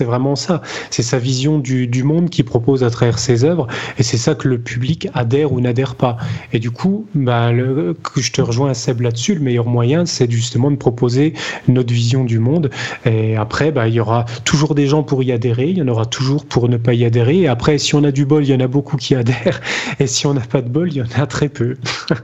vraiment 0.00 0.36
ça. 0.36 0.62
C'est 0.90 1.02
sa 1.02 1.18
vision 1.18 1.58
du, 1.58 1.86
du, 1.86 2.02
monde 2.02 2.30
qu'il 2.30 2.44
propose 2.44 2.84
à 2.84 2.90
travers 2.90 3.18
ses 3.18 3.44
œuvres, 3.44 3.66
et 3.98 4.02
c'est 4.02 4.18
ça 4.18 4.34
que 4.34 4.48
le 4.48 4.58
public 4.58 5.08
adhère 5.14 5.52
ou 5.52 5.60
n'adhère 5.60 5.94
pas. 5.94 6.16
Et 6.52 6.58
du 6.58 6.70
coup, 6.70 7.06
bah, 7.14 7.52
le, 7.52 7.96
je 8.16 8.32
te 8.32 8.42
rejoins 8.42 8.70
à 8.70 8.74
Seb 8.74 9.00
là-dessus. 9.00 9.34
Le 9.34 9.40
meilleur 9.40 9.66
moyen, 9.66 10.06
c'est 10.06 10.30
justement 10.30 10.70
de 10.70 10.76
proposer 10.76 11.34
notre 11.68 11.92
vision 11.92 12.24
du 12.24 12.38
monde. 12.38 12.70
Et 13.04 13.36
après, 13.36 13.72
bah, 13.72 13.88
il 13.88 13.94
y 13.94 14.00
aura 14.00 14.24
toujours 14.44 14.74
des 14.74 14.86
gens 14.86 15.02
pour 15.02 15.22
y 15.22 15.32
adhérer. 15.32 15.68
Il 15.68 15.78
y 15.78 15.82
en 15.82 15.88
aura 15.88 16.06
toujours 16.06 16.44
pour 16.44 16.68
ne 16.68 16.76
pas 16.76 16.94
y 16.94 17.04
adhérer. 17.04 17.40
Et 17.40 17.48
après, 17.48 17.78
on 17.94 18.04
a 18.04 18.12
du 18.12 18.26
bol, 18.26 18.44
il 18.44 18.50
y 18.50 18.54
en 18.54 18.60
a 18.60 18.66
beaucoup 18.66 18.96
qui 18.96 19.14
adhèrent. 19.14 19.60
Et 19.98 20.06
si 20.06 20.26
on 20.26 20.34
n'a 20.34 20.40
pas 20.40 20.62
de 20.62 20.68
bol, 20.68 20.90
il 20.90 20.96
y 20.96 21.02
en 21.02 21.22
a 21.22 21.26
très 21.26 21.48
peu. 21.48 21.76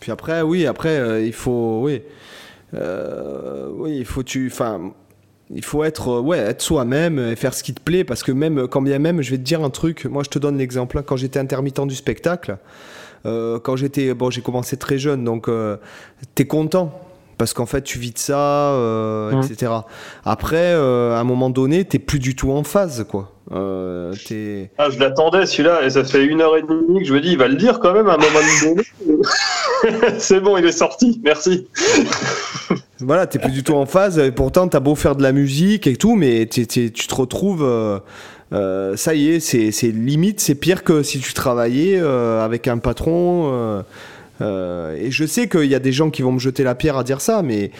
Puis 0.00 0.10
après, 0.10 0.42
oui, 0.42 0.66
après, 0.66 0.98
euh, 0.98 1.24
il 1.24 1.32
faut, 1.32 1.80
oui, 1.82 2.02
euh, 2.74 3.68
oui, 3.74 3.98
il 3.98 4.04
faut 4.06 4.22
tu, 4.22 4.48
enfin, 4.50 4.92
il 5.50 5.64
faut 5.64 5.84
être, 5.84 6.08
euh, 6.08 6.20
ouais, 6.20 6.38
être 6.38 6.62
soi-même 6.62 7.18
et 7.18 7.36
faire 7.36 7.52
ce 7.52 7.62
qui 7.62 7.74
te 7.74 7.80
plaît, 7.80 8.04
parce 8.04 8.22
que 8.22 8.32
même, 8.32 8.66
quand 8.66 8.80
bien 8.80 8.98
même, 8.98 9.20
je 9.20 9.30
vais 9.30 9.36
te 9.36 9.42
dire 9.42 9.62
un 9.62 9.70
truc. 9.70 10.06
Moi, 10.06 10.22
je 10.24 10.30
te 10.30 10.38
donne 10.38 10.56
l'exemple. 10.56 10.96
Hein. 10.98 11.02
Quand 11.04 11.16
j'étais 11.16 11.38
intermittent 11.38 11.86
du 11.86 11.94
spectacle, 11.94 12.56
quand 13.24 13.76
j'étais, 13.76 14.14
bon, 14.14 14.30
j'ai 14.30 14.40
commencé 14.40 14.78
très 14.78 14.96
jeune, 14.96 15.24
donc 15.24 15.50
t'es 16.34 16.46
content 16.46 17.09
parce 17.40 17.54
qu'en 17.54 17.64
fait 17.64 17.80
tu 17.80 17.98
vis 17.98 18.12
de 18.12 18.18
ça, 18.18 18.76
etc. 19.42 19.72
Après, 20.24 20.74
à 20.74 21.18
un 21.18 21.24
moment 21.24 21.48
donné, 21.48 21.86
t'es 21.86 21.98
plus 21.98 22.18
du 22.18 22.36
tout 22.36 22.52
en 22.52 22.64
phase, 22.64 23.06
quoi. 23.08 23.32
Euh, 23.52 24.14
ah, 24.78 24.90
je 24.90 24.98
l'attendais 25.00 25.44
celui-là, 25.44 25.82
et 25.84 25.90
ça 25.90 26.04
fait 26.04 26.24
une 26.24 26.40
heure 26.40 26.56
et 26.56 26.62
demie 26.62 27.00
que 27.00 27.04
je 27.04 27.12
me 27.12 27.20
dis, 27.20 27.32
il 27.32 27.38
va 27.38 27.48
le 27.48 27.56
dire 27.56 27.80
quand 27.80 27.92
même 27.92 28.08
à 28.08 28.14
un 28.14 28.16
moment 28.16 28.38
donné. 28.62 28.82
c'est 30.18 30.40
bon, 30.40 30.56
il 30.56 30.64
est 30.64 30.72
sorti, 30.72 31.20
merci. 31.24 31.66
voilà, 33.00 33.26
t'es 33.26 33.40
plus 33.40 33.50
du 33.50 33.64
tout 33.64 33.74
en 33.74 33.86
phase, 33.86 34.18
et 34.20 34.30
pourtant 34.30 34.68
t'as 34.68 34.78
beau 34.78 34.94
faire 34.94 35.16
de 35.16 35.22
la 35.24 35.32
musique 35.32 35.88
et 35.88 35.96
tout, 35.96 36.14
mais 36.14 36.46
tu 36.46 36.66
te 36.66 37.14
retrouves. 37.14 37.64
Euh, 37.64 37.98
euh, 38.52 38.96
ça 38.96 39.14
y 39.14 39.28
est, 39.30 39.40
c'est 39.40 39.70
limite, 39.88 40.40
c'est 40.40 40.56
pire 40.56 40.84
que 40.84 41.02
si 41.02 41.18
tu 41.18 41.32
travaillais 41.34 41.98
avec 41.98 42.68
un 42.68 42.78
patron. 42.78 43.82
Et 44.40 45.10
je 45.10 45.24
sais 45.26 45.48
qu'il 45.48 45.66
y 45.66 45.74
a 45.74 45.78
des 45.78 45.92
gens 45.92 46.10
qui 46.10 46.22
vont 46.22 46.32
me 46.32 46.38
jeter 46.38 46.64
la 46.64 46.74
pierre 46.74 46.96
à 46.96 47.04
dire 47.04 47.20
ça, 47.20 47.42
mais 47.42 47.70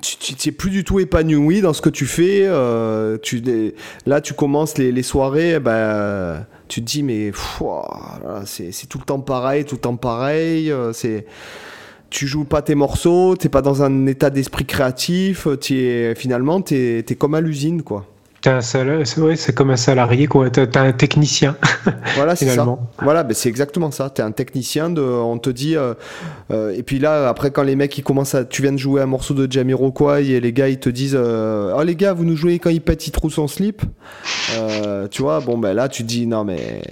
tu 0.00 0.34
n'es 0.46 0.52
plus 0.52 0.70
du 0.70 0.84
tout 0.84 1.00
épanoui 1.00 1.60
dans 1.60 1.72
ce 1.72 1.82
que 1.82 1.88
tu 1.88 2.06
fais. 2.06 2.42
Euh, 2.44 3.18
là, 4.06 4.20
tu 4.20 4.34
commences 4.34 4.78
les, 4.78 5.02
soirées, 5.02 5.58
ben, 5.58 6.46
tu 6.68 6.80
te 6.80 6.86
dis, 6.86 7.02
mais 7.02 7.32
c'est 8.44 8.86
tout 8.88 8.98
le 8.98 9.04
temps 9.04 9.20
pareil, 9.20 9.64
tout 9.64 9.74
le 9.74 9.80
temps 9.80 9.96
pareil. 9.96 10.70
Euh, 10.70 10.92
c'est 10.92 11.26
tu 12.08 12.26
joues 12.26 12.44
pas 12.44 12.60
tes 12.60 12.74
morceaux, 12.74 13.36
t'es 13.36 13.48
pas 13.48 13.62
dans 13.62 13.84
un 13.84 14.06
état 14.06 14.30
d'esprit 14.30 14.64
créatif. 14.64 15.46
Finalement, 16.16 16.60
tu 16.60 16.74
es, 16.74 16.98
es, 16.98 17.14
comme 17.14 17.34
à 17.34 17.40
l'usine, 17.40 17.82
quoi 17.82 18.06
c'est 18.42 19.54
comme 19.54 19.70
un 19.70 19.76
salarié, 19.76 20.26
quoi. 20.26 20.50
T'as 20.50 20.66
as 20.74 20.82
un 20.82 20.92
technicien. 20.92 21.56
Voilà, 22.16 22.36
c'est 22.36 22.48
ça. 22.48 22.66
Voilà, 23.00 23.22
ben 23.22 23.32
c'est 23.34 23.48
exactement 23.48 23.90
ça. 23.90 24.10
T'es 24.10 24.22
un 24.22 24.32
technicien. 24.32 24.90
De, 24.90 25.00
on 25.00 25.38
te 25.38 25.48
dit. 25.50 25.76
Euh, 25.76 25.94
euh, 26.50 26.74
et 26.74 26.82
puis 26.82 26.98
là, 26.98 27.28
après, 27.28 27.50
quand 27.50 27.62
les 27.62 27.76
mecs 27.76 27.96
ils 27.96 28.02
commencent 28.02 28.34
à, 28.34 28.44
tu 28.44 28.62
viens 28.62 28.72
de 28.72 28.78
jouer 28.78 29.00
un 29.00 29.06
morceau 29.06 29.32
de 29.32 29.50
Jamiroquai 29.50 30.26
et 30.30 30.40
les 30.40 30.52
gars 30.52 30.68
ils 30.68 30.78
te 30.78 30.90
disent, 30.90 31.16
euh, 31.18 31.74
oh 31.76 31.82
les 31.82 31.96
gars, 31.96 32.12
vous 32.12 32.24
nous 32.24 32.36
jouez 32.36 32.58
quand 32.58 32.70
il 32.70 32.80
pète, 32.80 33.06
il 33.06 33.10
trouve 33.12 33.32
son 33.32 33.48
slip. 33.48 33.82
tu 35.10 35.22
vois, 35.22 35.40
bon 35.40 35.56
ben 35.56 35.72
là, 35.72 35.88
tu 35.88 36.02
te 36.02 36.08
dis 36.08 36.26
non 36.26 36.44
mais, 36.44 36.82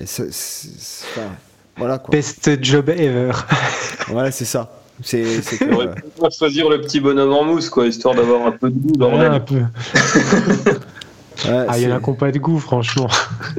voilà 1.77 1.99
quoi. 1.99 2.13
Best 2.13 2.63
job 2.63 2.89
ever. 2.89 3.33
voilà, 4.09 4.31
c'est 4.31 4.47
ça. 4.47 4.71
C'est. 5.03 5.25
On 5.71 6.23
va 6.23 6.31
choisir 6.31 6.69
le 6.69 6.81
petit 6.81 7.01
bonhomme 7.01 7.33
en 7.33 7.45
mousse, 7.45 7.69
quoi, 7.69 7.87
histoire 7.87 8.15
d'avoir 8.15 8.47
un 8.47 8.53
peu 8.53 8.71
de 8.71 8.79
goût 8.79 8.97
dans 8.97 9.19
un 9.19 9.41
peu. 9.41 9.61
ah, 11.47 11.79
il 11.79 11.83
y 11.83 11.87
en 11.87 11.97
a 11.97 12.01
qui 12.01 12.11
n'ont 12.11 12.17
pas 12.17 12.33
de 12.33 12.39
goût, 12.39 12.59
franchement. 12.59 13.09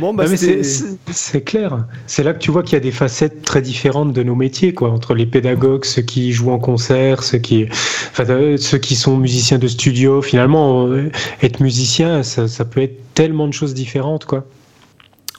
bon, 0.00 0.14
bah, 0.14 0.24
c'est 0.26 1.42
clair. 1.42 1.86
C'est 2.06 2.22
là 2.22 2.32
que 2.32 2.38
tu 2.38 2.50
vois 2.50 2.62
qu'il 2.62 2.74
y 2.74 2.76
a 2.76 2.80
des 2.80 2.90
facettes 2.90 3.42
très 3.42 3.62
différentes 3.62 4.12
de 4.12 4.22
nos 4.22 4.34
métiers, 4.34 4.74
quoi, 4.74 4.90
entre 4.90 5.14
les 5.14 5.26
pédagogues, 5.26 5.84
ceux 5.84 6.02
qui 6.02 6.32
jouent 6.32 6.50
en 6.50 6.58
concert, 6.58 7.22
ceux 7.22 7.38
qui, 7.38 7.66
enfin, 7.70 8.24
euh, 8.28 8.56
ceux 8.56 8.78
qui 8.78 8.96
sont 8.96 9.16
musiciens 9.16 9.58
de 9.58 9.68
studio. 9.68 10.22
Finalement, 10.22 10.86
euh, 10.86 11.10
être 11.42 11.60
musicien, 11.60 12.22
ça, 12.22 12.48
ça 12.48 12.64
peut 12.64 12.82
être 12.82 13.14
tellement 13.14 13.46
de 13.46 13.52
choses 13.52 13.74
différentes, 13.74 14.24
quoi. 14.24 14.46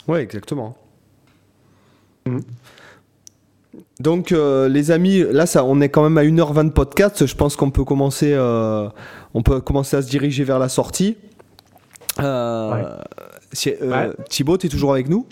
Ouais, 0.07 0.22
exactement. 0.22 0.77
Mm. 2.27 2.39
Donc 3.99 4.31
euh, 4.31 4.67
les 4.67 4.91
amis, 4.91 5.23
là 5.31 5.45
ça, 5.45 5.63
on 5.63 5.80
est 5.80 5.89
quand 5.89 6.03
même 6.03 6.17
à 6.17 6.23
1h20 6.23 6.65
de 6.65 6.69
podcast. 6.72 7.26
Je 7.26 7.35
pense 7.35 7.55
qu'on 7.55 7.72
peut 7.72 7.85
commencer, 7.85 8.34
euh, 8.34 8.89
on 9.34 9.41
peut 9.41 9.61
commencer 9.61 9.95
à 9.95 10.01
se 10.01 10.09
diriger 10.09 10.43
vers 10.43 10.59
la 10.59 10.69
sortie. 10.69 11.17
Euh, 12.19 12.97
euh 13.81 14.13
Thibaut, 14.30 14.57
tu 14.57 14.67
es 14.67 14.69
toujours 14.69 14.91
avec 14.91 15.07
nous? 15.09 15.26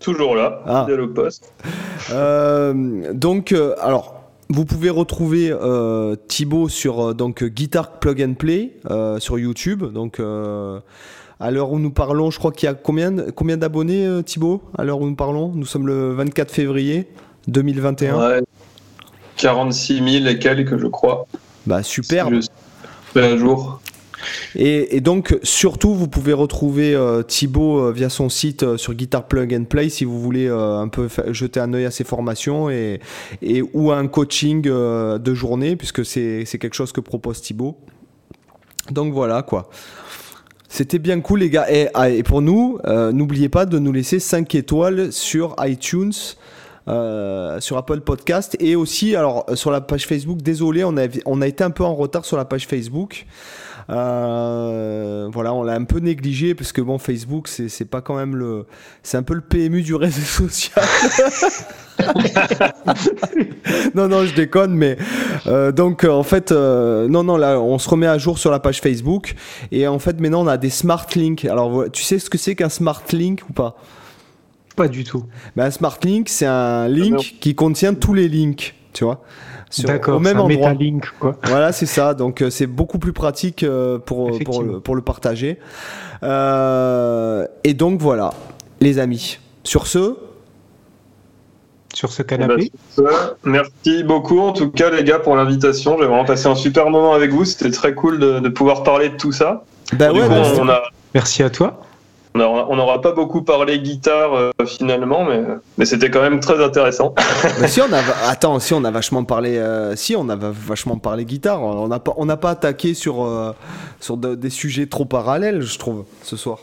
Toujours 0.00 0.34
là, 0.34 0.62
ah. 0.66 0.84
fidèle 0.86 1.00
au 1.00 1.08
poste. 1.08 1.52
donc, 2.10 3.54
alors, 3.80 4.22
vous 4.48 4.64
pouvez 4.64 4.90
retrouver 4.90 5.54
Thibaut 6.28 6.68
sur 6.68 7.14
donc 7.14 7.44
Guitar 7.44 7.98
Plug 7.98 8.22
and 8.22 8.34
Play 8.34 8.76
sur 9.18 9.38
YouTube. 9.38 9.84
Donc, 9.92 10.20
à 11.40 11.50
l'heure 11.50 11.72
où 11.72 11.78
nous 11.78 11.90
parlons, 11.90 12.30
je 12.30 12.38
crois 12.38 12.52
qu'il 12.52 12.66
y 12.66 12.70
a 12.70 12.74
combien, 12.74 13.14
combien 13.34 13.58
d'abonnés, 13.58 14.22
Thibaut? 14.24 14.62
À 14.78 14.84
l'heure 14.84 15.00
où 15.00 15.06
nous 15.06 15.16
parlons, 15.16 15.52
nous 15.54 15.66
sommes 15.66 15.86
le 15.86 16.12
24 16.12 16.50
février. 16.50 17.08
2021 17.46 18.18
ouais, 18.18 18.42
46 19.38 20.20
000 20.20 20.26
et 20.26 20.38
quelques, 20.38 20.76
je 20.78 20.86
crois. 20.86 21.26
Bah, 21.66 21.82
super. 21.82 22.28
un 23.14 23.36
jour. 23.36 23.80
Et, 24.54 25.00
donc, 25.00 25.38
surtout, 25.42 25.94
vous 25.94 26.08
pouvez 26.08 26.32
retrouver 26.32 26.94
euh, 26.94 27.22
Thibaut 27.22 27.78
euh, 27.78 27.92
via 27.92 28.08
son 28.08 28.28
site 28.28 28.62
euh, 28.62 28.76
sur 28.76 28.94
Guitar 28.94 29.26
Plug 29.26 29.54
and 29.54 29.64
Play 29.64 29.88
si 29.88 30.04
vous 30.04 30.20
voulez 30.20 30.48
un 30.48 30.88
peu 30.88 31.08
jeter 31.30 31.60
un 31.60 31.72
œil 31.72 31.84
à 31.84 31.90
ses 31.90 32.04
formations 32.04 32.68
et, 32.70 33.00
et 33.42 33.62
ou 33.72 33.92
à 33.92 33.98
un 33.98 34.08
coaching 34.08 34.62
de 34.62 35.34
journée, 35.34 35.76
puisque 35.76 36.04
c'est 36.04 36.44
quelque 36.44 36.74
chose 36.74 36.92
que 36.92 37.00
propose 37.00 37.40
Thibaut. 37.40 37.76
Donc 38.90 39.12
voilà 39.12 39.42
quoi. 39.42 39.68
C'était 40.70 40.98
bien 40.98 41.20
cool 41.20 41.40
les 41.40 41.50
gars. 41.50 41.70
Et, 41.70 41.88
ah, 41.94 42.10
et 42.10 42.22
pour 42.22 42.42
nous, 42.42 42.78
n'oubliez 43.12 43.48
pas 43.48 43.66
de 43.66 43.78
nous 43.78 43.92
laisser 43.92 44.18
5 44.18 44.54
étoiles 44.54 45.12
sur 45.12 45.54
iTunes. 45.60 46.12
Euh, 46.88 47.60
sur 47.60 47.76
Apple 47.76 48.00
Podcast 48.00 48.56
et 48.60 48.74
aussi 48.74 49.14
alors 49.14 49.44
euh, 49.50 49.56
sur 49.56 49.70
la 49.70 49.82
page 49.82 50.06
Facebook. 50.06 50.38
Désolé, 50.38 50.84
on 50.84 50.96
a, 50.96 51.06
on 51.26 51.42
a 51.42 51.46
été 51.46 51.62
un 51.62 51.70
peu 51.70 51.84
en 51.84 51.94
retard 51.94 52.24
sur 52.24 52.38
la 52.38 52.46
page 52.46 52.66
Facebook. 52.66 53.26
Euh, 53.90 55.28
voilà, 55.30 55.52
on 55.52 55.62
l'a 55.62 55.74
un 55.74 55.84
peu 55.84 55.98
négligé 55.98 56.54
parce 56.54 56.72
que 56.72 56.80
bon, 56.80 56.96
Facebook, 56.98 57.48
c'est 57.48 57.84
pas 57.84 58.00
quand 58.00 58.16
même 58.16 58.36
le, 58.36 58.64
c'est 59.02 59.18
un 59.18 59.22
peu 59.22 59.34
le 59.34 59.42
PMU 59.42 59.82
du 59.82 59.94
réseau 59.96 60.48
social. 60.48 60.82
non, 63.94 64.08
non, 64.08 64.24
je 64.24 64.34
déconne, 64.34 64.74
mais 64.74 64.96
donc 65.72 66.04
en 66.04 66.22
fait, 66.22 66.52
non, 66.52 67.24
non, 67.24 67.36
là, 67.36 67.60
on 67.60 67.78
se 67.78 67.88
remet 67.88 68.06
à 68.06 68.18
jour 68.18 68.38
sur 68.38 68.50
la 68.50 68.60
page 68.60 68.80
Facebook 68.80 69.34
et 69.72 69.86
en 69.88 69.98
fait, 69.98 70.20
maintenant, 70.20 70.42
on 70.42 70.48
a 70.48 70.56
des 70.56 70.70
smart 70.70 71.06
links. 71.16 71.44
Alors, 71.44 71.90
tu 71.90 72.02
sais 72.02 72.18
ce 72.18 72.30
que 72.30 72.38
c'est 72.38 72.54
qu'un 72.54 72.68
smart 72.68 73.02
link 73.12 73.42
ou 73.48 73.52
pas? 73.52 73.76
Pas 74.78 74.88
du 74.88 75.04
tout. 75.04 75.24
Ben, 75.56 75.64
un 75.64 75.70
Smart 75.70 75.98
Link, 76.04 76.28
c'est 76.28 76.46
un 76.46 76.86
link 76.86 77.36
qui 77.40 77.54
contient 77.54 77.94
tous 77.94 78.14
les 78.14 78.28
links, 78.28 78.74
tu 78.92 79.04
vois. 79.04 79.22
D'accord, 79.84 80.16
au 80.16 80.20
même 80.20 80.40
endroit. 80.40 80.72
Link, 80.72 81.04
quoi. 81.18 81.36
Voilà, 81.44 81.72
c'est 81.72 81.86
ça. 81.86 82.14
Donc 82.14 82.40
euh, 82.40 82.48
c'est 82.48 82.66
beaucoup 82.66 82.98
plus 82.98 83.12
pratique 83.12 83.62
euh, 83.64 83.98
pour, 83.98 84.38
pour, 84.38 84.82
pour, 84.82 84.94
le 84.94 85.02
partager. 85.02 85.58
Euh, 86.22 87.46
et 87.64 87.74
donc 87.74 88.00
voilà, 88.00 88.32
les 88.80 88.98
amis. 88.98 89.38
Sur 89.64 89.86
ce, 89.86 90.16
sur 91.92 92.12
ce 92.12 92.22
canapé. 92.22 92.70
Ben, 92.96 93.04
merci 93.44 94.04
beaucoup 94.04 94.38
en 94.38 94.52
tout 94.52 94.70
cas 94.70 94.90
les 94.90 95.04
gars 95.04 95.18
pour 95.18 95.36
l'invitation. 95.36 95.96
J'ai 95.98 96.06
vraiment 96.06 96.24
passé 96.24 96.46
un 96.46 96.54
super 96.54 96.88
moment 96.88 97.12
avec 97.12 97.32
vous. 97.32 97.44
C'était 97.44 97.70
très 97.70 97.94
cool 97.94 98.18
de, 98.18 98.48
pouvoir 98.48 98.84
parler 98.84 99.10
de 99.10 99.16
tout 99.16 99.32
ça. 99.32 99.64
Ben 99.92 100.12
ouais, 100.12 100.22
on 100.58 100.68
a... 100.68 100.82
Merci 101.14 101.42
à 101.42 101.50
toi. 101.50 101.80
On 102.34 102.76
n'aura 102.76 103.00
pas 103.00 103.12
beaucoup 103.12 103.42
parlé 103.42 103.80
guitare 103.80 104.34
euh, 104.34 104.50
finalement, 104.66 105.26
mais, 105.78 105.84
c'était 105.84 106.10
quand 106.10 106.22
même 106.22 106.40
très 106.40 106.62
intéressant. 106.62 107.14
si 107.66 107.80
on 107.80 107.92
a, 107.92 108.30
attends, 108.30 108.58
si 108.60 108.74
on 108.74 108.84
a 108.84 108.90
vachement 108.90 109.24
parlé, 109.24 109.56
euh, 109.56 109.94
on 110.16 110.28
a 110.28 110.36
guitare, 111.24 111.62
on 111.62 111.88
n'a 111.88 111.98
pas, 111.98 112.14
on 112.16 112.26
n'a 112.26 112.36
pas 112.36 112.50
attaqué 112.50 112.94
sur 112.94 113.24
euh, 113.24 113.52
sur 114.00 114.16
des 114.16 114.50
sujets 114.50 114.86
trop 114.86 115.04
parallèles, 115.04 115.62
je 115.62 115.78
trouve, 115.78 116.04
ce 116.22 116.36
soir. 116.36 116.58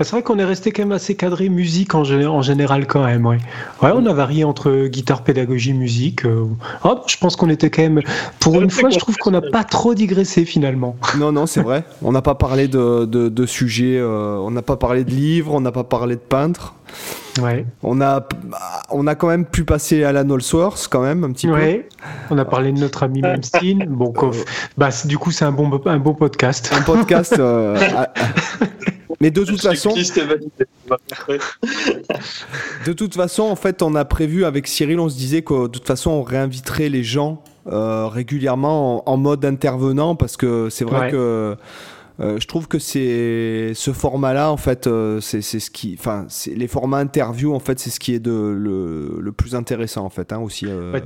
C'est 0.00 0.10
vrai 0.10 0.22
qu'on 0.22 0.38
est 0.38 0.44
resté 0.44 0.70
quand 0.70 0.82
même 0.82 0.92
assez 0.92 1.16
cadré 1.16 1.48
musique 1.48 1.94
en, 1.94 2.02
en 2.02 2.42
général 2.42 2.86
quand 2.86 3.04
même. 3.04 3.26
Ouais. 3.26 3.38
ouais, 3.82 3.90
on 3.94 4.06
a 4.06 4.12
varié 4.12 4.44
entre 4.44 4.86
guitare, 4.86 5.22
pédagogie, 5.22 5.72
musique. 5.72 6.22
Oh, 6.84 7.00
je 7.06 7.16
pense 7.16 7.36
qu'on 7.36 7.50
était 7.50 7.70
quand 7.70 7.82
même. 7.82 8.00
Pour 8.38 8.60
une 8.60 8.70
fois, 8.70 8.90
je 8.90 8.98
trouve 8.98 9.16
qu'on 9.16 9.32
n'a 9.32 9.40
pas 9.42 9.64
trop 9.64 9.94
digressé 9.94 10.44
finalement. 10.44 10.96
Non, 11.18 11.32
non, 11.32 11.46
c'est 11.46 11.62
vrai. 11.62 11.82
On 12.02 12.12
n'a 12.12 12.22
pas 12.22 12.36
parlé 12.36 12.68
de, 12.68 13.04
de, 13.04 13.46
sujets. 13.46 14.00
on 14.00 14.50
n'a 14.52 14.62
pas 14.62 14.76
parlé 14.76 15.02
de 15.02 15.10
livres. 15.10 15.52
On 15.52 15.60
n'a 15.60 15.72
pas 15.72 15.84
parlé 15.84 16.14
de 16.14 16.20
peintres. 16.20 16.74
Ouais. 17.40 17.66
On 17.82 18.00
a, 18.00 18.26
on 18.90 19.06
a 19.06 19.14
quand 19.14 19.28
même 19.28 19.44
pu 19.44 19.64
passer 19.64 20.04
à 20.04 20.12
la 20.12 20.24
Source 20.40 20.88
quand 20.88 21.02
même 21.02 21.24
un 21.24 21.32
petit 21.32 21.48
ouais. 21.48 21.88
On 22.30 22.38
a 22.38 22.44
parlé 22.44 22.72
de 22.72 22.78
notre 22.78 23.02
ami 23.02 23.22
Memstein. 23.22 23.86
Bon, 23.88 24.12
bah, 24.78 24.90
du 25.04 25.18
coup, 25.18 25.30
c'est 25.30 25.44
un 25.44 25.52
bon, 25.52 25.80
un 25.86 25.98
bon 25.98 26.14
podcast. 26.14 26.70
Un 26.72 26.82
podcast. 26.82 27.40
Mais 29.20 29.30
de 29.30 29.44
toute 29.44 29.60
façon, 29.60 29.90
de 32.86 32.92
toute 32.92 33.14
façon, 33.14 33.44
en 33.44 33.56
fait, 33.56 33.82
on 33.82 33.94
a 33.94 34.04
prévu 34.04 34.44
avec 34.44 34.66
Cyril, 34.66 35.00
on 35.00 35.08
se 35.08 35.16
disait 35.16 35.42
que 35.42 35.62
de 35.62 35.68
toute 35.68 35.86
façon, 35.86 36.10
on 36.10 36.22
réinviterait 36.22 36.88
les 36.88 37.02
gens 37.02 37.42
euh, 37.66 38.06
régulièrement 38.06 39.08
en, 39.08 39.16
mode 39.16 39.44
intervenant 39.44 40.14
parce 40.14 40.36
que 40.36 40.68
c'est 40.70 40.84
vrai 40.84 41.10
que 41.10 41.56
euh, 42.20 42.38
je 42.40 42.46
trouve 42.46 42.66
que 42.66 42.78
c'est 42.78 43.72
ce 43.74 43.92
format-là, 43.92 44.50
en 44.50 44.56
fait, 44.56 44.86
euh, 44.86 45.20
c'est 45.20 45.42
ce 45.42 45.70
qui, 45.70 45.96
enfin, 45.98 46.26
les 46.46 46.66
formats 46.66 46.98
interview, 46.98 47.54
en 47.54 47.60
fait, 47.60 47.78
c'est 47.78 47.90
ce 47.90 48.00
qui 48.00 48.14
est 48.14 48.18
de, 48.18 48.32
le, 48.32 49.18
le, 49.20 49.32
plus 49.32 49.54
intéressant, 49.54 50.04
en 50.04 50.10
fait, 50.10 50.32
hein, 50.32 50.38
aussi. 50.38 50.66
Euh 50.66 50.98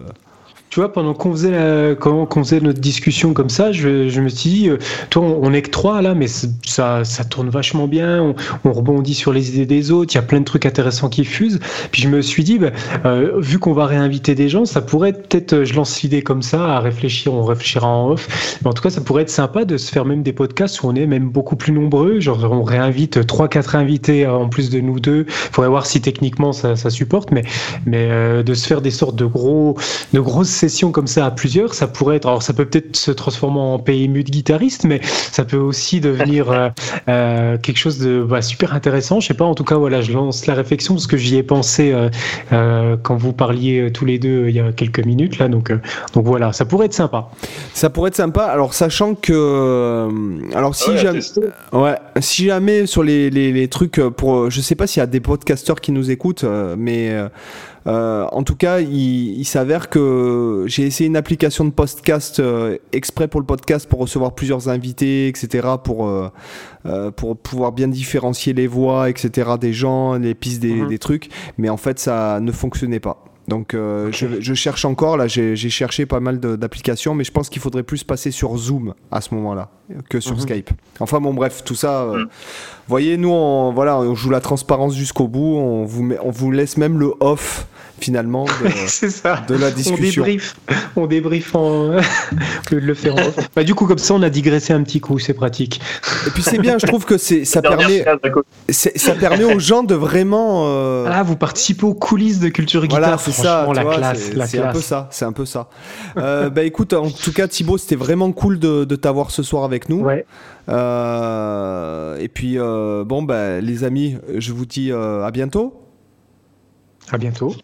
tu 0.73 0.81
vois, 0.81 0.91
pendant 0.91 1.13
qu'on 1.13 1.33
faisait, 1.33 1.51
la, 1.51 1.95
qu'on 1.95 2.27
faisait 2.27 2.61
notre 2.61 2.81
discussion 2.81 3.35
comme 3.35 3.51
ça, 3.51 3.73
je, 3.73 4.09
je 4.09 4.21
me 4.23 4.31
suis 4.31 4.49
dit, 4.49 4.69
euh, 4.71 4.79
toi, 5.11 5.23
on, 5.23 5.53
est 5.53 5.61
que 5.61 5.69
trois 5.69 6.01
là, 6.01 6.15
mais 6.15 6.29
ça, 6.29 7.05
ça 7.05 7.25
tourne 7.25 7.51
vachement 7.51 7.87
bien, 7.87 8.23
on, 8.23 8.35
on, 8.65 8.73
rebondit 8.73 9.13
sur 9.13 9.35
les 9.35 9.51
idées 9.51 9.67
des 9.67 9.91
autres, 9.91 10.15
il 10.15 10.17
y 10.17 10.19
a 10.19 10.23
plein 10.23 10.41
de 10.41 10.47
trucs 10.47 10.65
intéressants 10.65 11.11
qui 11.11 11.27
fusent. 11.27 11.61
Puis 11.91 12.01
je 12.01 12.09
me 12.09 12.23
suis 12.23 12.43
dit, 12.43 12.59
bah, 12.59 12.71
euh, 13.05 13.33
vu 13.37 13.59
qu'on 13.59 13.75
va 13.75 13.85
réinviter 13.85 14.35
des 14.35 14.49
gens, 14.49 14.65
ça 14.65 14.81
pourrait 14.81 15.13
peut-être, 15.13 15.53
euh, 15.53 15.65
je 15.67 15.75
lance 15.75 16.01
l'idée 16.01 16.23
comme 16.23 16.41
ça, 16.41 16.77
à 16.77 16.81
réfléchir, 16.81 17.35
on 17.35 17.45
réfléchira 17.45 17.87
en 17.87 18.09
off. 18.09 18.59
Mais 18.63 18.69
en 18.71 18.73
tout 18.73 18.83
cas, 18.83 18.89
ça 18.89 19.03
pourrait 19.03 19.25
être 19.25 19.29
sympa 19.29 19.67
de 19.67 19.77
se 19.77 19.93
faire 19.93 20.07
même 20.07 20.23
des 20.23 20.33
podcasts 20.33 20.83
où 20.83 20.89
on 20.89 20.95
est 20.95 21.07
même 21.07 21.29
beaucoup 21.29 21.57
plus 21.57 21.75
nombreux, 21.75 22.19
genre 22.19 22.51
on 22.51 22.63
réinvite 22.63 23.27
trois, 23.27 23.49
quatre 23.49 23.77
invités 23.77 24.27
en 24.27 24.49
plus 24.49 24.71
de 24.71 24.81
nous 24.81 25.01
deux. 25.01 25.27
Faudrait 25.29 25.69
voir 25.69 25.85
si 25.85 26.01
techniquement 26.01 26.55
ça, 26.55 26.77
ça 26.77 26.89
supporte, 26.89 27.31
mais, 27.31 27.43
mais 27.85 28.09
euh, 28.11 28.43
de 28.43 28.55
se 28.55 28.67
faire 28.67 28.81
des 28.81 28.91
sortes 28.91 29.17
de 29.17 29.27
gros, 29.27 29.77
de 30.15 30.21
grosses 30.21 30.62
session 30.63 30.93
comme 30.93 31.09
ça 31.09 31.27
à 31.27 31.33
plusieurs, 31.33 31.75
ça 31.75 31.89
pourrait 31.89 32.17
être. 32.17 32.27
Alors, 32.27 32.43
ça 32.43 32.53
peut 32.53 32.65
peut-être 32.65 32.95
se 32.95 33.11
transformer 33.11 33.59
en 33.59 33.81
PMU 33.81 34.23
de 34.23 34.31
guitariste, 34.31 34.85
mais 34.85 35.01
ça 35.03 35.45
peut 35.45 35.57
aussi 35.57 36.01
devenir 36.01 36.53
euh, 36.53 36.69
euh, 37.09 37.59
quelque 37.59 37.79
chose 37.79 37.99
de 37.99 38.23
bah, 38.23 38.43
super 38.43 38.73
intéressant. 38.73 39.19
Je 39.19 39.27
sais 39.27 39.35
pas, 39.35 39.45
en 39.45 39.57
tout 39.57 39.65
cas, 39.65 39.75
voilà, 39.75 40.03
je 40.03 40.13
lance 40.13 40.47
la 40.47 40.55
réflexion 40.55 40.95
parce 40.95 41.09
que 41.09 41.17
j'y 41.17 41.37
ai 41.37 41.43
pensé 41.43 41.93
euh, 42.53 42.97
quand 43.03 43.17
vous 43.17 43.33
parliez 43.33 43.91
tous 43.93 44.05
les 44.05 44.21
deux 44.21 44.47
il 44.49 44.55
y 44.55 44.61
a 44.61 44.71
quelques 44.71 45.05
minutes 45.05 45.39
là. 45.39 45.49
Donc, 45.49 45.73
donc 46.15 46.25
voilà, 46.25 46.53
ça 46.53 46.65
pourrait 46.65 46.87
être 46.87 46.95
sympa. 46.95 47.29
Ça 47.75 47.91
pourrait 47.91 48.09
être 48.09 48.17
sympa. 48.17 48.45
Alors, 48.45 48.73
sachant 48.73 49.17
que. 49.17 50.09
Alors, 50.55 50.77
si, 50.77 50.97
jamais, 50.97 51.21
ouais, 51.73 51.97
si 52.21 52.45
jamais 52.47 52.87
sur 52.87 53.03
les, 53.03 53.31
les, 53.31 53.51
les, 53.51 53.67
trucs 53.67 54.01
pour. 54.17 54.49
Je 54.49 54.61
sais 54.61 54.77
pas 54.77 54.87
s'il 54.87 55.01
y 55.01 55.03
a 55.03 55.07
des 55.07 55.21
podcasteurs 55.21 55.81
qui 55.81 55.91
nous 55.91 56.13
écoutent, 56.13 56.45
mais. 56.79 57.13
Euh, 57.87 58.27
en 58.31 58.43
tout 58.43 58.57
cas, 58.57 58.81
il, 58.81 59.45
s'avère 59.45 59.91
que 59.91 60.65
j'ai 60.67 60.85
essayé 60.85 61.09
une 61.09 61.17
application 61.17 61.65
de 61.65 61.71
podcast 61.71 62.41
euh, 62.41 62.79
exprès 62.93 63.29
pour 63.29 63.41
le 63.41 63.47
podcast 63.47 63.89
pour 63.89 64.01
recevoir 64.01 64.35
plusieurs 64.35 64.69
invités, 64.69 65.29
etc. 65.29 65.69
Pour, 65.83 66.07
euh, 66.07 67.11
pour 67.11 67.37
pouvoir 67.37 67.73
bien 67.73 67.89
différencier 67.89 68.53
les 68.53 68.67
voix, 68.67 69.11
etc. 69.11 69.53
des 69.61 69.73
gens, 69.73 70.15
les 70.15 70.35
pistes 70.35 70.61
des, 70.61 70.75
mhm. 70.75 70.89
des 70.89 70.99
trucs. 70.99 71.29
Mais 71.59 71.69
en 71.69 71.77
fait, 71.77 71.99
ça 71.99 72.41
ne 72.41 72.53
fonctionnait 72.53 73.01
pas. 73.01 73.25
Donc 73.49 73.73
je, 73.73 74.09
je, 74.39 74.55
cherche 74.55 74.85
encore, 74.85 75.17
là 75.17 75.27
j'ai 75.27 75.57
cherché 75.57 76.07
pas 76.07 76.21
mal 76.21 76.39
d'applications, 76.39 77.17
mais 77.17 77.25
je 77.25 77.33
pense 77.33 77.49
qu'il 77.49 77.61
faudrait 77.61 77.83
plus 77.83 78.05
passer 78.05 78.31
sur 78.31 78.57
Zoom 78.57 78.95
à 79.11 79.21
ce 79.21 79.35
moment-là 79.35 79.69
que 80.09 80.21
sur 80.21 80.35
mhm. 80.35 80.41
Skype. 80.41 80.71
Enfin 81.01 81.21
bon 81.21 81.35
bref, 81.35 81.65
tout 81.65 81.75
ça, 81.75 82.07
mhm. 82.07 82.29
voyez, 82.87 83.17
nous 83.17 83.33
on, 83.33 83.73
voilà, 83.73 83.99
on 83.99 84.15
joue 84.15 84.31
la 84.31 84.41
transparence 84.41 84.95
jusqu'au 84.95 85.27
bout, 85.27 85.57
on 85.57 85.85
vous, 85.85 86.05
met, 86.05 86.19
on 86.23 86.31
vous 86.31 86.53
laisse 86.53 86.77
même 86.77 87.01
le 87.01 87.13
off 87.19 87.67
finalement 88.03 88.45
de, 88.45 89.55
la 89.59 89.71
discussion. 89.71 90.25
On 90.97 91.07
débrief, 91.07 91.55
on 91.55 91.97
en 91.97 92.01
le 92.71 92.95
faire 92.95 93.15
en 93.15 93.23
bah, 93.55 93.65
du 93.65 93.75
coup, 93.75 93.87
comme 93.87 93.99
ça, 93.99 94.15
on 94.15 94.23
a 94.23 94.31
digressé 94.31 94.73
un 94.73 94.83
petit 94.83 95.01
coup, 95.01 95.19
c'est 95.19 95.35
pratique. 95.35 95.81
Et 96.27 96.31
puis 96.31 96.43
c'est 96.43 96.59
bien, 96.59 96.79
je 96.79 96.87
trouve 96.87 97.05
que 97.05 97.17
ça 97.17 97.63
permet, 97.63 98.05
ça 98.69 99.15
permet 99.15 99.45
aux 99.45 99.59
gens 99.59 99.83
de 99.83 99.95
vraiment. 99.95 100.65
Euh, 100.67 101.07
ah, 101.11 101.23
vous 101.23 101.37
participez 101.37 101.85
aux 101.85 101.95
coulisses 101.95 102.41
de 102.41 102.49
culture 102.49 102.83
guitare. 102.83 103.01
Voilà, 103.01 103.19
c'est 103.19 103.33
ça. 103.33 103.69
La 103.73 103.85
classe, 103.85 104.31
c'est 104.47 104.59
un 104.59 104.73
peu 104.73 104.81
ça. 104.81 105.09
C'est 105.11 105.25
un 105.25 105.33
peu 105.33 105.47
ça. 105.47 105.69
Euh, 106.17 106.51
bah 106.51 106.65
écoute, 106.65 106.93
en 106.93 107.11
tout 107.11 107.33
cas, 107.33 107.49
Thibaut, 107.49 107.79
c'était 107.79 107.97
vraiment 107.97 108.33
cool 108.33 108.59
de, 108.59 108.85
t'avoir 108.97 109.31
ce 109.31 109.43
soir 109.43 109.65
avec 109.65 109.89
nous. 109.89 110.01
Ouais. 110.01 110.27
Euh, 110.69 112.19
et 112.19 112.29
puis, 112.29 112.57
bon, 112.59 113.23
bah, 113.23 113.61
les 113.61 113.85
amis, 113.85 114.17
je 114.37 114.53
vous 114.53 114.67
dis 114.67 114.93
à 114.93 115.31
bientôt. 115.31 115.79
À 117.11 117.19
bientôt. 117.19 117.55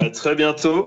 À 0.00 0.10
très 0.10 0.34
bientôt. 0.34 0.86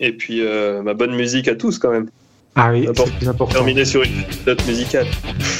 Et 0.00 0.12
puis, 0.12 0.40
euh, 0.40 0.82
ma 0.82 0.94
bonne 0.94 1.14
musique 1.14 1.48
à 1.48 1.54
tous 1.54 1.78
quand 1.78 1.90
même. 1.90 2.08
Ah 2.54 2.70
oui, 2.70 2.86
c'est 3.20 3.28
important. 3.28 3.54
Terminer 3.54 3.84
sur 3.84 4.02
une 4.02 4.24
note 4.46 4.66
musicale. 4.66 5.06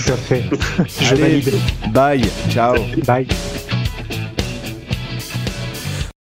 Tout 0.06 0.12
à 0.12 0.16
fait. 0.16 0.42
Je 1.00 1.14
valide. 1.14 1.54
Bye. 1.92 2.24
Ciao. 2.50 2.74
Bye. 3.06 3.26